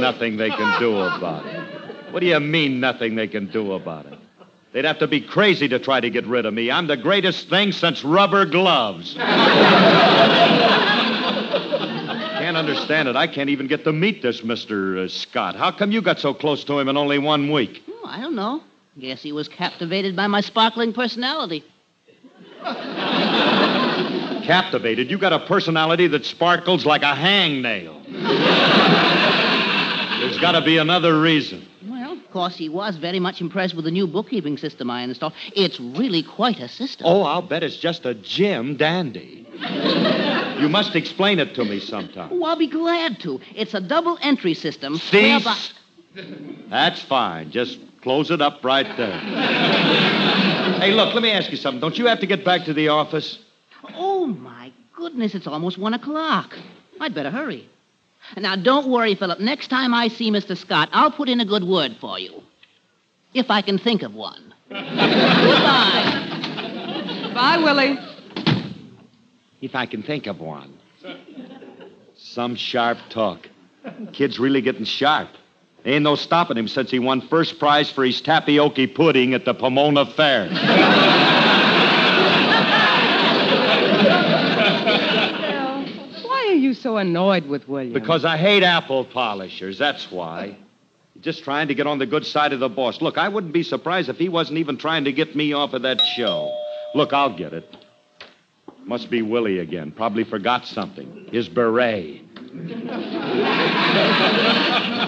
Nothing 0.00 0.36
they 0.36 0.50
can 0.50 0.78
do 0.80 0.98
about 0.98 1.46
it. 1.46 2.12
What 2.12 2.20
do 2.20 2.26
you 2.26 2.40
mean, 2.40 2.80
nothing 2.80 3.14
they 3.14 3.28
can 3.28 3.46
do 3.46 3.72
about 3.72 4.06
it? 4.06 4.18
They'd 4.72 4.84
have 4.84 4.98
to 4.98 5.06
be 5.06 5.20
crazy 5.20 5.68
to 5.68 5.78
try 5.78 6.00
to 6.00 6.10
get 6.10 6.26
rid 6.26 6.44
of 6.44 6.52
me. 6.52 6.70
I'm 6.70 6.86
the 6.86 6.96
greatest 6.96 7.48
thing 7.48 7.72
since 7.72 8.04
rubber 8.04 8.44
gloves. 8.44 9.14
Can't 12.46 12.56
understand 12.56 13.08
it. 13.08 13.16
I 13.16 13.26
can't 13.26 13.48
even 13.50 13.66
get 13.66 13.84
to 13.84 13.92
meet 13.92 14.22
this 14.22 14.42
Mr. 14.42 15.04
Uh, 15.04 15.08
Scott. 15.08 15.56
How 15.56 15.70
come 15.70 15.92
you 15.92 16.02
got 16.02 16.20
so 16.20 16.34
close 16.34 16.62
to 16.64 16.78
him 16.78 16.88
in 16.88 16.96
only 16.96 17.18
one 17.18 17.50
week? 17.50 17.82
Oh, 17.88 18.04
I 18.06 18.20
don't 18.20 18.34
know. 18.34 18.62
Guess 18.98 19.22
he 19.22 19.32
was 19.32 19.48
captivated 19.48 20.14
by 20.14 20.26
my 20.26 20.40
sparkling 20.42 20.92
personality. 20.92 21.64
Captivated? 24.44 25.10
You 25.10 25.18
got 25.18 25.32
a 25.32 25.40
personality 25.40 26.06
that 26.08 26.24
sparkles 26.24 26.86
like 26.86 27.02
a 27.02 27.14
hangnail. 27.14 27.94
There's 30.36 30.52
got 30.52 30.60
to 30.60 30.64
be 30.66 30.76
another 30.76 31.18
reason. 31.18 31.66
Well, 31.88 32.12
of 32.12 32.30
course, 32.30 32.56
he 32.56 32.68
was 32.68 32.98
very 32.98 33.18
much 33.18 33.40
impressed 33.40 33.74
with 33.74 33.86
the 33.86 33.90
new 33.90 34.06
bookkeeping 34.06 34.58
system 34.58 34.90
I 34.90 35.00
installed. 35.00 35.32
It's 35.54 35.80
really 35.80 36.22
quite 36.22 36.60
a 36.60 36.68
system. 36.68 37.06
Oh, 37.06 37.22
I'll 37.22 37.40
bet 37.40 37.62
it's 37.62 37.78
just 37.78 38.04
a 38.04 38.12
Jim 38.12 38.76
dandy. 38.76 39.46
you 40.60 40.68
must 40.68 40.94
explain 40.94 41.38
it 41.38 41.54
to 41.54 41.64
me 41.64 41.80
sometime. 41.80 42.28
Oh, 42.32 42.44
I'll 42.44 42.56
be 42.58 42.66
glad 42.66 43.18
to. 43.20 43.40
It's 43.54 43.72
a 43.72 43.80
double 43.80 44.18
entry 44.20 44.52
system. 44.52 44.96
Cease. 44.98 45.42
whereby- 45.42 45.56
That's 46.68 47.00
fine. 47.04 47.50
Just 47.50 47.78
close 48.02 48.30
it 48.30 48.42
up 48.42 48.62
right 48.62 48.94
there. 48.98 49.18
hey, 50.80 50.92
look, 50.92 51.14
let 51.14 51.22
me 51.22 51.30
ask 51.30 51.50
you 51.50 51.56
something. 51.56 51.80
Don't 51.80 51.96
you 51.96 52.08
have 52.08 52.20
to 52.20 52.26
get 52.26 52.44
back 52.44 52.66
to 52.66 52.74
the 52.74 52.88
office? 52.88 53.38
Oh, 53.94 54.26
my 54.26 54.70
goodness, 54.94 55.34
it's 55.34 55.46
almost 55.46 55.78
one 55.78 55.94
o'clock. 55.94 56.54
I'd 57.00 57.14
better 57.14 57.30
hurry. 57.30 57.70
Now, 58.36 58.56
don't 58.56 58.88
worry, 58.88 59.14
Philip. 59.14 59.40
Next 59.40 59.68
time 59.68 59.94
I 59.94 60.08
see 60.08 60.30
Mr. 60.30 60.56
Scott, 60.56 60.88
I'll 60.92 61.10
put 61.10 61.28
in 61.28 61.40
a 61.40 61.44
good 61.44 61.64
word 61.64 61.96
for 62.00 62.18
you. 62.18 62.42
If 63.34 63.50
I 63.50 63.62
can 63.62 63.78
think 63.78 64.02
of 64.02 64.14
one. 64.14 64.54
Goodbye. 64.68 66.22
Bye, 67.34 67.58
Willie. 67.62 67.98
If 69.60 69.74
I 69.74 69.86
can 69.86 70.02
think 70.02 70.26
of 70.26 70.40
one. 70.40 70.74
Some 72.16 72.56
sharp 72.56 72.98
talk. 73.10 73.48
Kid's 74.12 74.38
really 74.38 74.60
getting 74.60 74.84
sharp. 74.84 75.28
Ain't 75.84 76.02
no 76.02 76.16
stopping 76.16 76.56
him 76.56 76.66
since 76.66 76.90
he 76.90 76.98
won 76.98 77.20
first 77.28 77.58
prize 77.60 77.90
for 77.90 78.04
his 78.04 78.20
tapioca 78.20 78.88
pudding 78.88 79.34
at 79.34 79.44
the 79.44 79.54
Pomona 79.54 80.04
Fair. 80.04 80.48
So 86.80 86.96
annoyed 86.96 87.46
with 87.46 87.68
William? 87.68 87.92
Because 87.92 88.24
I 88.24 88.36
hate 88.36 88.62
apple 88.62 89.04
polishers, 89.04 89.78
that's 89.78 90.10
why. 90.10 90.56
Just 91.20 91.44
trying 91.44 91.68
to 91.68 91.74
get 91.74 91.86
on 91.86 91.98
the 91.98 92.06
good 92.06 92.26
side 92.26 92.52
of 92.52 92.60
the 92.60 92.68
boss. 92.68 93.00
Look, 93.00 93.18
I 93.18 93.28
wouldn't 93.28 93.52
be 93.52 93.62
surprised 93.62 94.08
if 94.08 94.16
he 94.16 94.28
wasn't 94.28 94.58
even 94.58 94.76
trying 94.76 95.04
to 95.04 95.12
get 95.12 95.34
me 95.34 95.52
off 95.52 95.72
of 95.72 95.82
that 95.82 96.00
show. 96.00 96.54
Look, 96.94 97.12
I'll 97.12 97.36
get 97.36 97.52
it. 97.52 97.64
Must 98.84 99.10
be 99.10 99.22
Willie 99.22 99.58
again. 99.58 99.90
Probably 99.90 100.24
forgot 100.24 100.66
something. 100.66 101.28
His 101.32 101.48
beret. 101.48 102.22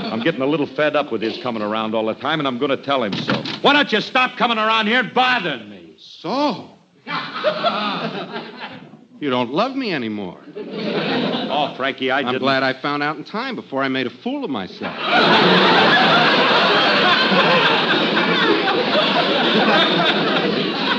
I'm 0.09 0.21
getting 0.21 0.43
a 0.43 0.47
little 0.47 0.67
fed 0.67 0.97
up 0.97 1.13
with 1.13 1.23
his 1.23 1.39
coming 1.39 1.63
around 1.63 1.95
all 1.95 2.07
the 2.07 2.15
time, 2.15 2.41
and 2.41 2.49
I'm 2.49 2.59
going 2.59 2.71
to 2.71 2.83
tell 2.83 3.05
him 3.05 3.13
so. 3.13 3.43
Why 3.63 3.73
don't 3.75 3.93
you 3.93 4.01
stop 4.01 4.37
coming 4.37 4.59
around 4.59 4.87
here 4.89 5.01
and 5.01 5.15
bothering 5.15 5.71
me? 5.71 5.97
So? 5.99 6.71
you 9.21 9.31
don't 9.31 9.51
love 9.53 9.75
me 9.77 9.93
anymore. 9.93 10.39
Oh, 11.51 11.75
Frankie, 11.77 12.11
I 12.11 12.19
I'm 12.19 12.27
didn't. 12.27 12.41
glad 12.41 12.63
I 12.63 12.75
found 12.75 13.03
out 13.03 13.17
in 13.17 13.25
time 13.25 13.57
before 13.57 13.83
I 13.83 13.89
made 13.89 14.07
a 14.07 14.11
fool 14.11 14.45
of 14.45 14.51
myself. 14.51 14.95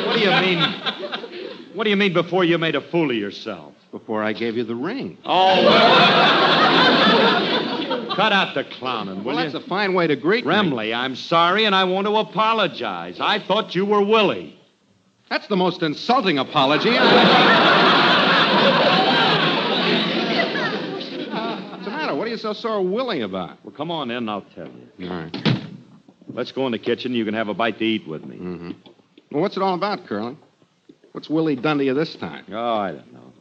What 0.05 0.13
do 0.15 0.19
you 0.21 0.31
mean? 0.41 0.59
What 1.73 1.83
do 1.83 1.89
you 1.89 1.95
mean 1.95 2.13
before 2.13 2.43
you 2.43 2.57
made 2.57 2.75
a 2.75 2.81
fool 2.81 3.09
of 3.11 3.15
yourself? 3.15 3.73
Before 3.91 4.23
I 4.23 4.33
gave 4.33 4.55
you 4.57 4.63
the 4.63 4.75
ring. 4.75 5.17
Oh. 5.25 5.63
Well. 5.63 6.29
Cut 8.15 8.31
out 8.33 8.53
the 8.53 8.63
clowning, 8.65 9.23
will 9.23 9.35
Well, 9.35 9.37
that's 9.37 9.53
a 9.53 9.61
fine 9.67 9.93
way 9.93 10.07
to 10.07 10.15
greet 10.15 10.45
me. 10.45 10.51
Remley, 10.53 10.93
I'm 10.95 11.15
sorry 11.15 11.65
and 11.65 11.73
I 11.75 11.83
want 11.85 12.05
to 12.07 12.15
apologize. 12.17 13.17
I 13.19 13.39
thought 13.39 13.73
you 13.75 13.85
were 13.85 14.01
Willie. 14.03 14.59
That's 15.29 15.47
the 15.47 15.55
most 15.55 15.81
insulting 15.83 16.37
apology. 16.37 16.89
What's 16.91 16.99
so 22.39 22.53
sore 22.53 22.81
willing 22.81 23.23
about? 23.23 23.63
Well, 23.63 23.73
come 23.75 23.91
on 23.91 24.11
in, 24.11 24.27
I'll 24.27 24.45
tell 24.55 24.67
you. 24.97 25.09
All 25.09 25.15
right. 25.15 25.37
Let's 26.29 26.51
go 26.51 26.65
in 26.65 26.71
the 26.71 26.79
kitchen. 26.79 27.13
You 27.13 27.25
can 27.25 27.33
have 27.33 27.47
a 27.47 27.53
bite 27.53 27.79
to 27.79 27.85
eat 27.85 28.07
with 28.07 28.23
me. 28.25 28.37
Mm-hmm. 28.37 28.71
Well, 29.31 29.41
what's 29.41 29.57
it 29.57 29.63
all 29.63 29.75
about, 29.75 30.05
Curly? 30.07 30.37
What's 31.11 31.29
Willie 31.29 31.55
done 31.55 31.77
to 31.79 31.83
you 31.83 31.93
this 31.93 32.15
time? 32.15 32.45
Oh, 32.51 32.75
I 32.77 32.91
don't 32.91 33.13
know. 33.13 33.33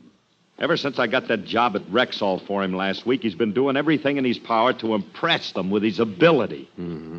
Ever 0.59 0.77
since 0.77 0.99
I 0.99 1.07
got 1.07 1.29
that 1.29 1.45
job 1.45 1.77
at 1.77 1.83
Rexall 1.83 2.45
for 2.47 2.65
him 2.65 2.75
last 2.75 3.07
week, 3.07 3.23
he's 3.23 3.35
been 3.35 3.53
doing 3.53 3.77
everything 3.77 4.17
in 4.17 4.25
his 4.25 4.39
power 4.39 4.73
to 4.75 4.95
impress 4.95 5.53
them 5.53 5.71
with 5.71 5.85
his 5.85 6.01
ability. 6.01 6.69
Mm-hmm. 6.79 7.19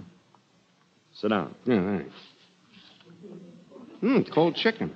Sit 1.14 1.30
down. 1.30 1.56
Yeah, 1.66 1.98
thanks. 1.98 2.16
Hmm, 4.02 4.22
cold 4.34 4.56
chicken. 4.56 4.94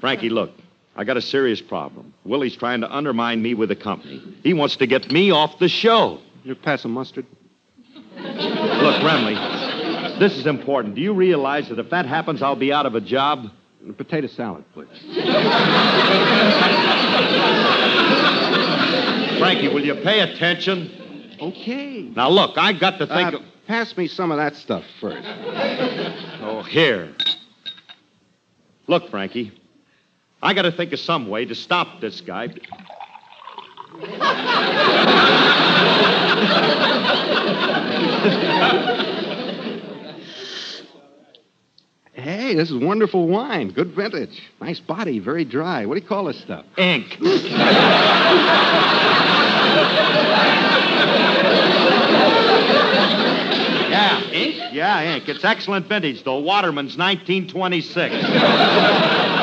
Frankie, 0.00 0.28
look, 0.28 0.50
I 0.96 1.04
got 1.04 1.16
a 1.16 1.22
serious 1.22 1.60
problem. 1.60 2.14
Willie's 2.24 2.56
trying 2.56 2.80
to 2.82 2.90
undermine 2.94 3.42
me 3.42 3.54
with 3.54 3.68
the 3.68 3.76
company. 3.76 4.22
He 4.42 4.54
wants 4.54 4.76
to 4.76 4.86
get 4.86 5.10
me 5.10 5.30
off 5.32 5.58
the 5.58 5.68
show. 5.68 6.20
You 6.44 6.54
pass 6.54 6.82
some 6.82 6.92
mustard? 6.92 7.26
Look, 8.16 9.02
Remley, 9.02 10.18
this 10.20 10.36
is 10.36 10.46
important. 10.46 10.94
Do 10.94 11.00
you 11.00 11.12
realize 11.12 11.68
that 11.68 11.78
if 11.80 11.90
that 11.90 12.06
happens, 12.06 12.42
I'll 12.42 12.54
be 12.56 12.72
out 12.72 12.86
of 12.86 12.94
a 12.94 13.00
job? 13.00 13.50
Potato 13.98 14.28
salad, 14.28 14.64
please. 14.72 14.88
Frankie, 19.38 19.68
will 19.68 19.84
you 19.84 19.94
pay 19.96 20.20
attention? 20.20 21.36
Okay. 21.40 22.02
Now, 22.02 22.28
look, 22.30 22.56
I 22.56 22.72
got 22.72 22.98
to 22.98 23.06
think 23.06 23.34
Uh, 23.34 23.38
of. 23.38 23.42
Pass 23.66 23.96
me 23.96 24.06
some 24.06 24.30
of 24.30 24.36
that 24.36 24.56
stuff 24.56 24.84
first. 25.00 25.26
Oh, 26.42 26.62
here. 26.68 27.14
Look, 28.86 29.10
Frankie, 29.10 29.52
I 30.44 30.52
got 30.52 30.62
to 30.62 30.72
think 30.72 30.92
of 30.92 31.00
some 31.00 31.28
way 31.28 31.46
to 31.46 31.54
stop 31.54 32.02
this 32.02 32.20
guy. 32.20 32.48
Hey, 42.12 42.54
this 42.54 42.70
is 42.70 42.76
wonderful 42.76 43.26
wine. 43.26 43.70
Good 43.70 43.94
vintage. 43.94 44.42
Nice 44.60 44.80
body, 44.80 45.18
very 45.18 45.46
dry. 45.46 45.86
What 45.86 45.94
do 45.94 46.02
you 46.02 46.06
call 46.06 46.24
this 46.24 46.38
stuff? 46.40 46.66
Ink. 46.76 47.16
Yeah, 53.90 54.30
ink? 54.30 54.74
Yeah, 54.74 55.14
ink. 55.14 55.26
It's 55.26 55.42
excellent 55.42 55.86
vintage, 55.86 56.22
though. 56.22 56.40
Waterman's 56.40 56.98
1926. 56.98 59.33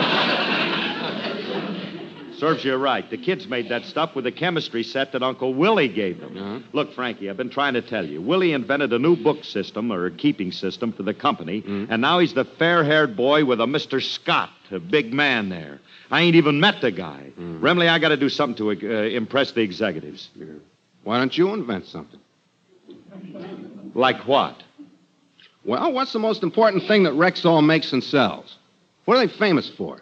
Serves 2.41 2.65
you 2.65 2.75
right. 2.75 3.07
The 3.07 3.19
kids 3.19 3.47
made 3.47 3.69
that 3.69 3.85
stuff 3.85 4.15
with 4.15 4.25
a 4.25 4.31
chemistry 4.31 4.81
set 4.81 5.11
that 5.11 5.21
Uncle 5.21 5.53
Willie 5.53 5.87
gave 5.87 6.19
them. 6.19 6.35
Uh-huh. 6.35 6.59
Look, 6.73 6.95
Frankie, 6.95 7.29
I've 7.29 7.37
been 7.37 7.51
trying 7.51 7.75
to 7.75 7.83
tell 7.83 8.03
you. 8.03 8.19
Willie 8.19 8.53
invented 8.53 8.91
a 8.93 8.97
new 8.97 9.15
book 9.15 9.43
system, 9.43 9.91
or 9.91 10.07
a 10.07 10.11
keeping 10.11 10.51
system, 10.51 10.91
for 10.91 11.03
the 11.03 11.13
company, 11.13 11.61
mm-hmm. 11.61 11.91
and 11.91 12.01
now 12.01 12.17
he's 12.17 12.33
the 12.33 12.45
fair 12.45 12.83
haired 12.83 13.15
boy 13.15 13.45
with 13.45 13.61
a 13.61 13.67
Mr. 13.67 14.01
Scott, 14.01 14.49
a 14.71 14.79
big 14.79 15.13
man 15.13 15.49
there. 15.49 15.81
I 16.09 16.21
ain't 16.21 16.35
even 16.35 16.59
met 16.59 16.81
the 16.81 16.89
guy. 16.89 17.27
Mm-hmm. 17.29 17.63
Remley, 17.63 17.87
I 17.87 17.99
got 17.99 18.09
to 18.09 18.17
do 18.17 18.27
something 18.27 18.57
to 18.57 18.71
uh, 18.71 19.03
impress 19.03 19.51
the 19.51 19.61
executives. 19.61 20.31
Why 21.03 21.19
don't 21.19 21.37
you 21.37 21.53
invent 21.53 21.85
something? 21.85 22.19
Like 23.93 24.27
what? 24.27 24.63
Well, 25.63 25.93
what's 25.93 26.11
the 26.11 26.17
most 26.17 26.41
important 26.41 26.87
thing 26.87 27.03
that 27.03 27.13
Rexall 27.13 27.63
makes 27.63 27.93
and 27.93 28.03
sells? 28.03 28.57
What 29.05 29.17
are 29.17 29.27
they 29.27 29.31
famous 29.31 29.69
for? 29.69 29.99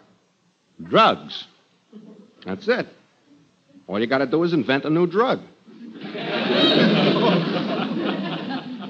Drugs. 0.82 1.46
That's 2.44 2.66
it. 2.68 2.86
All 3.86 3.98
you 4.00 4.06
got 4.06 4.18
to 4.18 4.26
do 4.26 4.42
is 4.44 4.52
invent 4.52 4.84
a 4.84 4.90
new 4.90 5.06
drug. 5.06 5.40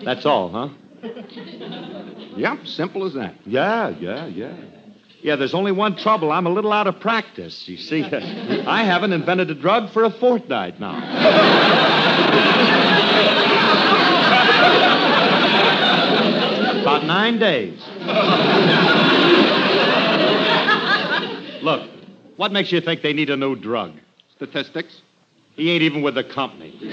That's 0.05 0.25
all, 0.27 0.51
huh? 0.51 0.69
Yep, 2.37 2.67
simple 2.67 3.07
as 3.07 3.15
that. 3.15 3.35
Yeah, 3.45 3.91
yeah, 3.91 4.27
yeah. 4.27 4.55
Yeah, 5.23 5.37
there's 5.37 5.53
only 5.53 5.73
one 5.73 5.97
trouble. 5.97 6.33
I'm 6.33 6.47
a 6.47 6.51
little 6.51 6.73
out 6.73 6.87
of 6.87 7.01
practice. 7.01 7.69
You 7.69 7.77
see, 7.77 8.03
I 8.67 8.85
haven't 8.85 9.13
invented 9.13 9.51
a 9.51 9.55
drug 9.55 9.93
for 9.93 10.05
a 10.05 10.11
fortnight 10.11 10.81
now. 10.81 10.97
About 16.81 17.05
nine 17.05 17.39
days. 17.39 17.79
Look, 21.63 21.90
what 22.41 22.53
makes 22.53 22.73
you 22.73 22.81
think 22.81 23.03
they 23.03 23.13
need 23.13 23.29
a 23.29 23.37
new 23.37 23.55
drug? 23.55 23.93
Statistics. 24.35 25.03
He 25.57 25.71
ain't 25.73 25.83
even 25.83 26.01
with 26.01 26.15
the 26.15 26.25
company. 26.25 26.75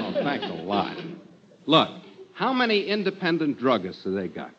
Oh, 0.00 0.12
thanks 0.22 0.46
a 0.46 0.52
lot. 0.62 0.96
Look, 1.66 1.88
how 2.34 2.52
many 2.52 2.84
independent 2.84 3.58
druggists 3.58 4.04
do 4.04 4.14
they 4.14 4.28
got? 4.28 4.52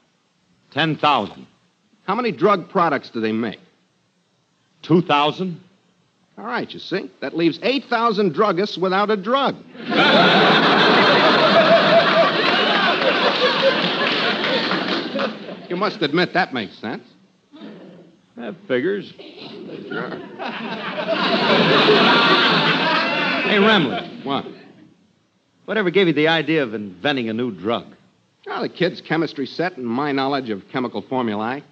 10,000. 0.71 1.47
How 2.05 2.15
many 2.15 2.33
drug 2.33 2.69
products 2.69 3.09
do 3.09 3.21
they 3.21 3.31
make? 3.31 3.59
2,000. 4.81 5.61
All 6.37 6.45
right, 6.45 6.69
you 6.71 6.79
see. 6.79 7.09
That 7.21 7.37
leaves 7.37 7.57
8,000 7.61 8.35
druggists 8.35 8.77
without 8.77 9.11
a 9.11 9.17
drug. 9.17 9.55
you 15.69 15.77
must 15.77 16.01
admit 16.01 16.33
that 16.33 16.53
makes 16.53 16.77
sense. 16.77 17.03
That 18.39 18.55
figures. 18.69 19.11
Sure. 19.17 20.09
Hey, 23.41 23.57
Remley. 23.57 24.23
What? 24.23 24.45
Whatever 25.65 25.89
gave 25.89 26.07
you 26.07 26.13
the 26.13 26.29
idea 26.29 26.63
of 26.63 26.73
inventing 26.73 27.27
a 27.29 27.33
new 27.33 27.51
drug? 27.51 27.85
Well, 28.45 28.61
the 28.61 28.69
kid's 28.69 29.01
chemistry 29.01 29.45
set 29.45 29.75
and 29.75 29.85
my 29.85 30.13
knowledge 30.13 30.49
of 30.51 30.69
chemical 30.69 31.01
formulae. 31.01 31.63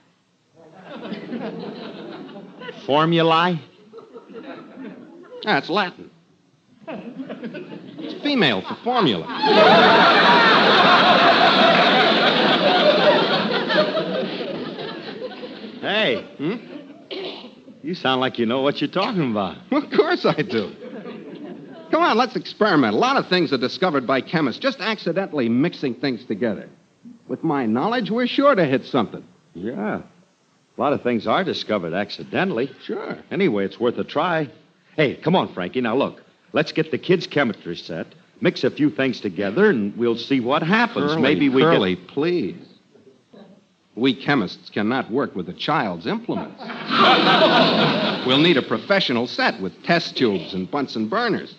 Formulae? 2.86 3.62
That's 5.44 5.70
Latin. 5.70 6.12
It's 6.90 8.22
female 8.22 8.62
for 8.62 8.76
formula. 8.84 9.26
Hey. 15.88 16.22
Hmm? 16.38 17.48
You 17.82 17.94
sound 17.96 18.20
like 18.20 18.38
you 18.38 18.46
know 18.46 18.62
what 18.62 18.82
you're 18.82 18.90
talking 18.90 19.32
about. 19.32 19.56
Of 19.72 19.90
course 19.92 20.26
I 20.26 20.42
do. 20.42 20.74
Come 21.92 22.02
on, 22.04 22.18
let's 22.18 22.36
experiment. 22.36 22.94
A 22.94 22.98
lot 22.98 23.16
of 23.16 23.28
things 23.30 23.54
are 23.54 23.58
discovered 23.58 24.06
by 24.06 24.20
chemists 24.20 24.60
just 24.62 24.82
accidentally 24.82 25.48
mixing 25.48 25.96
things 25.96 26.26
together. 26.26 26.68
With 27.30 27.42
my 27.44 27.66
knowledge, 27.66 28.12
we're 28.12 28.28
sure 28.28 28.54
to 28.54 28.66
hit 28.66 28.86
something. 28.86 29.24
Yeah. 29.54 30.02
A 30.78 30.82
lot 30.82 30.92
of 30.92 31.04
things 31.04 31.26
are 31.26 31.46
discovered 31.46 31.94
accidentally. 31.94 32.70
Sure. 32.84 33.18
Anyway, 33.32 33.64
it's 33.64 33.80
worth 33.80 33.98
a 33.98 34.04
try. 34.04 34.50
Hey, 34.98 35.16
come 35.16 35.36
on, 35.38 35.54
Frankie. 35.54 35.80
Now 35.80 35.96
look. 35.96 36.22
Let's 36.52 36.74
get 36.74 36.92
the 36.92 36.98
kids' 36.98 37.28
chemistry 37.28 37.78
set, 37.78 38.08
mix 38.42 38.66
a 38.66 38.72
few 38.72 38.90
things 38.90 39.22
together, 39.22 39.70
and 39.70 39.96
we'll 39.96 40.18
see 40.18 40.42
what 40.42 40.64
happens. 40.64 41.12
Curly, 41.12 41.22
Maybe 41.22 41.48
we 41.50 41.62
Curly, 41.62 41.96
get. 41.96 42.08
please. 42.10 42.58
We 43.98 44.14
chemists 44.14 44.70
cannot 44.70 45.12
work 45.12 45.36
with 45.36 45.50
a 45.50 45.54
child's 45.54 46.06
implements. 46.06 46.62
we'll 48.28 48.38
need 48.38 48.58
a 48.58 48.62
professional 48.62 49.26
set 49.26 49.60
with 49.60 49.82
test 49.84 50.16
tubes 50.16 50.54
and 50.54 50.70
Bunsen 50.70 51.10
burners. 51.10 51.56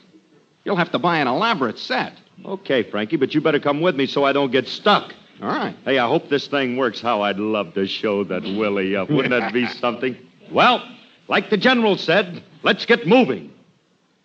You'll 0.64 0.76
have 0.76 0.92
to 0.92 1.00
buy 1.00 1.18
an 1.18 1.26
elaborate 1.26 1.78
set. 1.80 2.12
Okay, 2.44 2.84
Frankie, 2.84 3.16
but 3.16 3.34
you 3.34 3.40
better 3.40 3.58
come 3.58 3.80
with 3.80 3.96
me 3.96 4.06
so 4.06 4.24
I 4.24 4.32
don't 4.32 4.52
get 4.52 4.68
stuck. 4.68 5.12
All 5.42 5.48
right. 5.48 5.74
Hey, 5.84 5.98
I 5.98 6.06
hope 6.06 6.28
this 6.28 6.46
thing 6.46 6.76
works 6.76 7.00
how 7.00 7.22
I'd 7.22 7.38
love 7.38 7.74
to 7.74 7.88
show 7.88 8.22
that 8.24 8.42
Willie 8.42 8.94
up. 8.94 9.10
Wouldn't 9.10 9.30
that 9.30 9.52
be 9.52 9.66
something? 9.80 10.16
Well, 10.52 10.82
like 11.26 11.50
the 11.50 11.56
general 11.56 11.96
said, 11.98 12.44
let's 12.62 12.86
get 12.86 13.04
moving. 13.06 13.52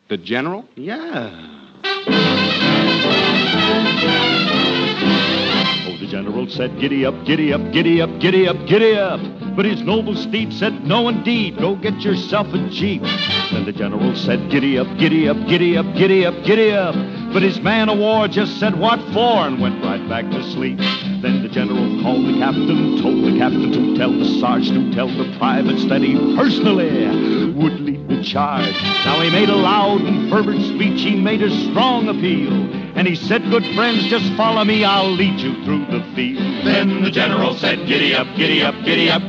The 0.09 0.17
general? 0.17 0.69
Yeah. 0.75 1.61
General 6.13 6.47
said, 6.47 6.79
Giddy 6.79 7.07
up, 7.07 7.25
giddy 7.25 7.51
up, 7.51 7.73
giddy 7.73 7.99
up, 7.99 8.19
giddy 8.19 8.47
up, 8.47 8.67
giddy 8.67 8.95
up. 8.95 9.19
But 9.55 9.65
his 9.65 9.81
noble 9.81 10.15
steed 10.15 10.53
said, 10.53 10.85
No, 10.85 11.09
indeed, 11.09 11.57
go 11.57 11.75
get 11.75 12.01
yourself 12.01 12.53
a 12.53 12.69
jeep. 12.69 13.01
Then 13.51 13.65
the 13.65 13.71
general 13.71 14.15
said, 14.15 14.51
Giddy 14.51 14.77
up, 14.77 14.85
giddy 14.99 15.27
up, 15.27 15.37
giddy 15.47 15.75
up, 15.75 15.87
giddy 15.95 16.23
up, 16.23 16.35
giddy 16.45 16.71
up. 16.71 16.93
But 17.33 17.41
his 17.41 17.59
man 17.61 17.89
of 17.89 17.97
war 17.97 18.27
just 18.27 18.59
said, 18.59 18.77
What 18.79 18.99
for? 19.11 19.47
and 19.47 19.59
went 19.59 19.83
right 19.83 20.07
back 20.07 20.29
to 20.29 20.43
sleep. 20.51 20.77
Then 20.77 21.41
the 21.41 21.49
general 21.49 22.03
called 22.03 22.27
the 22.27 22.37
captain, 22.37 23.01
told 23.01 23.25
the 23.25 23.35
captain 23.39 23.71
to 23.71 23.97
tell 23.97 24.11
the 24.11 24.39
sergeant, 24.39 24.91
to 24.91 24.95
tell 24.95 25.07
the 25.07 25.35
privates 25.39 25.85
that 25.85 26.03
he 26.03 26.13
personally 26.35 27.07
would 27.53 27.79
lead 27.79 28.02
charge. 28.23 28.81
Now 29.05 29.21
he 29.21 29.29
made 29.29 29.49
a 29.49 29.55
loud 29.55 30.01
and 30.01 30.29
fervent 30.29 30.63
speech, 30.63 31.01
he 31.01 31.15
made 31.15 31.41
a 31.41 31.49
strong 31.69 32.07
appeal. 32.07 32.53
And 32.95 33.07
he 33.07 33.15
said, 33.15 33.43
Good 33.49 33.65
friends, 33.75 34.05
just 34.05 34.31
follow 34.33 34.63
me, 34.63 34.83
I'll 34.83 35.11
lead 35.11 35.39
you 35.39 35.63
through 35.65 35.85
the 35.87 36.03
field. 36.15 36.65
Then 36.65 37.03
the 37.03 37.11
general 37.11 37.55
said, 37.55 37.87
Giddy 37.87 38.13
up, 38.15 38.27
giddy 38.35 38.63
up, 38.63 38.75
giddy 38.85 39.09
up, 39.09 39.23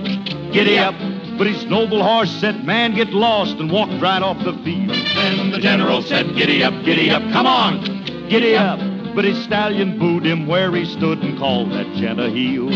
giddy 0.52 0.78
up. 0.78 0.94
But 1.38 1.48
his 1.48 1.64
noble 1.66 2.02
horse 2.02 2.30
said, 2.30 2.64
Man, 2.64 2.94
get 2.94 3.08
lost, 3.08 3.56
and 3.56 3.70
walked 3.70 4.00
right 4.00 4.22
off 4.22 4.38
the 4.44 4.52
field. 4.64 4.90
Then 4.90 5.50
the 5.50 5.58
general 5.58 6.02
said, 6.02 6.34
Giddy 6.36 6.62
up, 6.62 6.74
giddy 6.84 7.10
up, 7.10 7.22
come 7.32 7.46
on, 7.46 8.28
giddy 8.28 8.56
up. 8.56 8.93
But 9.14 9.24
his 9.24 9.44
stallion 9.44 9.98
booed 9.98 10.26
him 10.26 10.46
where 10.46 10.74
he 10.74 10.84
stood 10.84 11.22
and 11.22 11.38
called 11.38 11.70
that 11.72 11.86
gent 11.94 12.18
a 12.18 12.30
heel. 12.30 12.68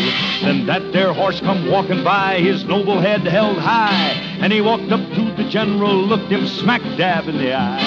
Then 0.43 0.66
that 0.66 0.93
there 0.93 1.12
horse 1.12 1.41
come 1.41 1.68
walking 1.68 2.05
by, 2.05 2.39
his 2.39 2.64
noble 2.64 3.01
head 3.01 3.22
held 3.22 3.59
high. 3.59 4.12
And 4.41 4.53
he 4.53 4.61
walked 4.61 4.93
up 4.93 5.01
to 5.01 5.34
the 5.36 5.49
general, 5.51 5.97
looked 5.97 6.30
him 6.30 6.47
smack 6.47 6.82
dab 6.97 7.28
in 7.28 7.39
the 7.39 7.53
eye. 7.53 7.80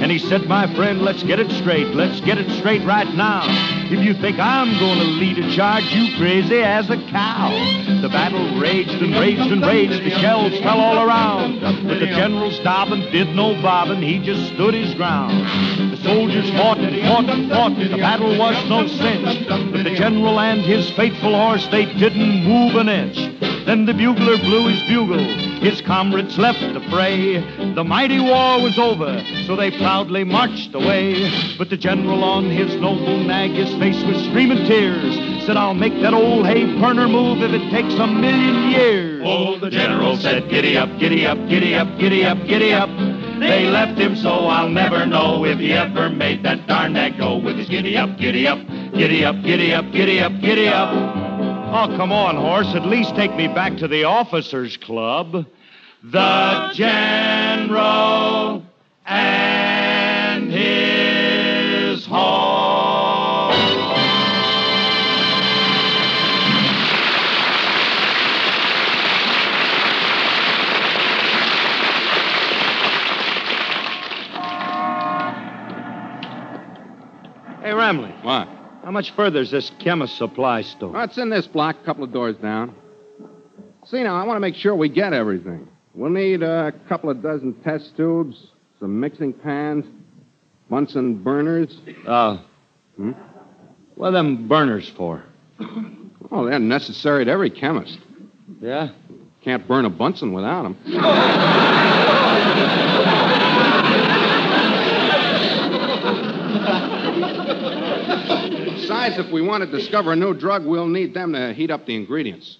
And 0.00 0.10
he 0.10 0.18
said, 0.18 0.48
My 0.48 0.72
friend, 0.74 1.02
let's 1.02 1.22
get 1.22 1.38
it 1.38 1.50
straight. 1.50 1.88
Let's 1.88 2.20
get 2.22 2.38
it 2.38 2.50
straight 2.58 2.82
right 2.86 3.12
now. 3.14 3.42
If 3.90 4.04
you 4.04 4.14
think 4.14 4.38
I'm 4.38 4.68
to 4.78 4.86
lead 4.86 5.38
a 5.38 5.54
charge, 5.54 5.84
you 5.92 6.16
crazy 6.16 6.62
as 6.62 6.88
a 6.88 6.96
cow. 7.10 7.50
The 8.00 8.08
battle 8.08 8.58
raged 8.58 8.90
and 8.90 9.14
raged 9.16 9.52
and 9.52 9.62
raged. 9.64 10.02
The 10.04 10.18
shells 10.18 10.58
fell 10.60 10.80
all 10.80 11.06
around. 11.06 11.60
But 11.60 11.98
the 11.98 12.06
general 12.06 12.50
stopped 12.52 12.90
and 12.90 13.02
did 13.12 13.28
no 13.34 13.60
bobbing. 13.60 14.00
He 14.00 14.18
just 14.18 14.54
stood 14.54 14.72
his 14.72 14.94
ground. 14.94 15.92
The 15.92 16.02
soldiers 16.02 16.48
fought 16.50 16.78
and 16.78 17.00
fought 17.06 17.28
and 17.28 17.50
fought. 17.50 17.76
The 17.76 17.97
battle 18.00 18.38
was 18.38 18.56
no 18.68 18.86
cinch. 18.86 19.46
But 19.48 19.84
the 19.84 19.94
general 19.96 20.38
and 20.40 20.60
his 20.60 20.90
faithful 20.92 21.34
horse, 21.34 21.66
they 21.68 21.84
didn't 21.84 22.44
move 22.44 22.76
an 22.76 22.88
inch. 22.88 23.16
Then 23.66 23.84
the 23.84 23.92
bugler 23.92 24.38
blew 24.38 24.68
his 24.68 24.82
bugle. 24.88 25.18
His 25.60 25.80
comrades 25.82 26.38
left 26.38 26.60
the 26.60 26.80
fray. 26.88 27.38
The 27.74 27.84
mighty 27.84 28.18
war 28.18 28.62
was 28.62 28.78
over, 28.78 29.22
so 29.46 29.56
they 29.56 29.70
proudly 29.70 30.24
marched 30.24 30.74
away. 30.74 31.30
But 31.58 31.68
the 31.68 31.76
general 31.76 32.24
on 32.24 32.48
his 32.48 32.74
noble 32.76 33.18
nag, 33.18 33.50
his 33.50 33.68
face 33.78 34.02
was 34.04 34.16
streaming 34.28 34.66
tears, 34.66 35.14
said, 35.44 35.56
I'll 35.56 35.74
make 35.74 36.00
that 36.00 36.14
old 36.14 36.46
hay 36.46 36.64
burner 36.80 37.08
move 37.08 37.42
if 37.42 37.52
it 37.52 37.70
takes 37.70 37.94
a 37.94 38.06
million 38.06 38.70
years. 38.70 39.22
Oh, 39.26 39.58
the 39.58 39.70
general 39.70 40.16
said, 40.16 40.48
Giddy 40.48 40.78
up, 40.78 40.98
giddy 40.98 41.26
up, 41.26 41.38
giddy 41.48 41.74
up, 41.74 41.98
giddy 41.98 42.24
up, 42.24 42.38
giddy 42.46 42.72
up. 42.72 43.27
They 43.40 43.66
left 43.66 43.98
him 43.98 44.16
so 44.16 44.46
I'll 44.46 44.68
never 44.68 45.06
know 45.06 45.44
if 45.44 45.58
he 45.58 45.72
ever 45.72 46.10
made 46.10 46.42
that 46.42 46.66
darn 46.66 46.94
go 47.16 47.38
with 47.38 47.56
his 47.56 47.68
giddy 47.68 47.96
up, 47.96 48.18
giddy 48.18 48.46
up, 48.46 48.58
giddy 48.94 49.24
up, 49.24 49.42
giddy 49.42 49.72
up, 49.72 49.92
giddy 49.92 50.20
up, 50.20 50.32
giddy 50.40 50.68
up. 50.68 50.90
Oh, 51.70 51.96
come 51.96 52.12
on, 52.12 52.36
horse. 52.36 52.74
At 52.74 52.86
least 52.86 53.14
take 53.14 53.34
me 53.34 53.46
back 53.46 53.76
to 53.78 53.88
the 53.88 54.04
officers' 54.04 54.76
club. 54.76 55.46
The 56.02 56.70
general 56.74 58.62
and 59.06 60.50
his 60.50 62.06
horse. 62.06 62.37
Hey, 77.68 77.74
Remley. 77.74 78.24
What? 78.24 78.48
How 78.82 78.90
much 78.90 79.10
further 79.10 79.40
is 79.40 79.50
this 79.50 79.70
chemist 79.78 80.16
supply 80.16 80.62
store? 80.62 80.96
Oh, 80.96 81.00
it's 81.00 81.18
in 81.18 81.28
this 81.28 81.46
block, 81.46 81.76
a 81.82 81.84
couple 81.84 82.02
of 82.02 82.10
doors 82.14 82.34
down. 82.38 82.74
See, 83.88 84.02
now, 84.02 84.16
I 84.16 84.24
want 84.24 84.36
to 84.36 84.40
make 84.40 84.54
sure 84.54 84.74
we 84.74 84.88
get 84.88 85.12
everything. 85.12 85.68
We'll 85.92 86.08
need 86.08 86.42
a 86.42 86.72
couple 86.88 87.10
of 87.10 87.20
dozen 87.22 87.52
test 87.62 87.94
tubes, 87.94 88.42
some 88.80 88.98
mixing 88.98 89.34
pans, 89.34 89.84
Bunsen 90.70 91.22
burners. 91.22 91.78
Uh, 92.06 92.38
Hmm? 92.96 93.10
what 93.96 94.08
are 94.08 94.12
them 94.12 94.48
burners 94.48 94.88
for? 94.96 95.22
Oh, 96.30 96.46
they're 96.46 96.58
necessary 96.58 97.26
to 97.26 97.30
every 97.30 97.50
chemist. 97.50 97.98
Yeah? 98.62 98.92
Can't 99.42 99.68
burn 99.68 99.84
a 99.84 99.90
Bunsen 99.90 100.32
without 100.32 100.62
them. 100.62 100.76
Besides, 109.18 109.28
if 109.28 109.34
we 109.34 109.42
want 109.42 109.64
to 109.64 109.70
discover 109.70 110.12
a 110.12 110.16
new 110.16 110.32
drug, 110.32 110.64
we'll 110.64 110.86
need 110.86 111.12
them 111.12 111.32
to 111.32 111.52
heat 111.52 111.70
up 111.72 111.86
the 111.86 111.94
ingredients. 111.96 112.58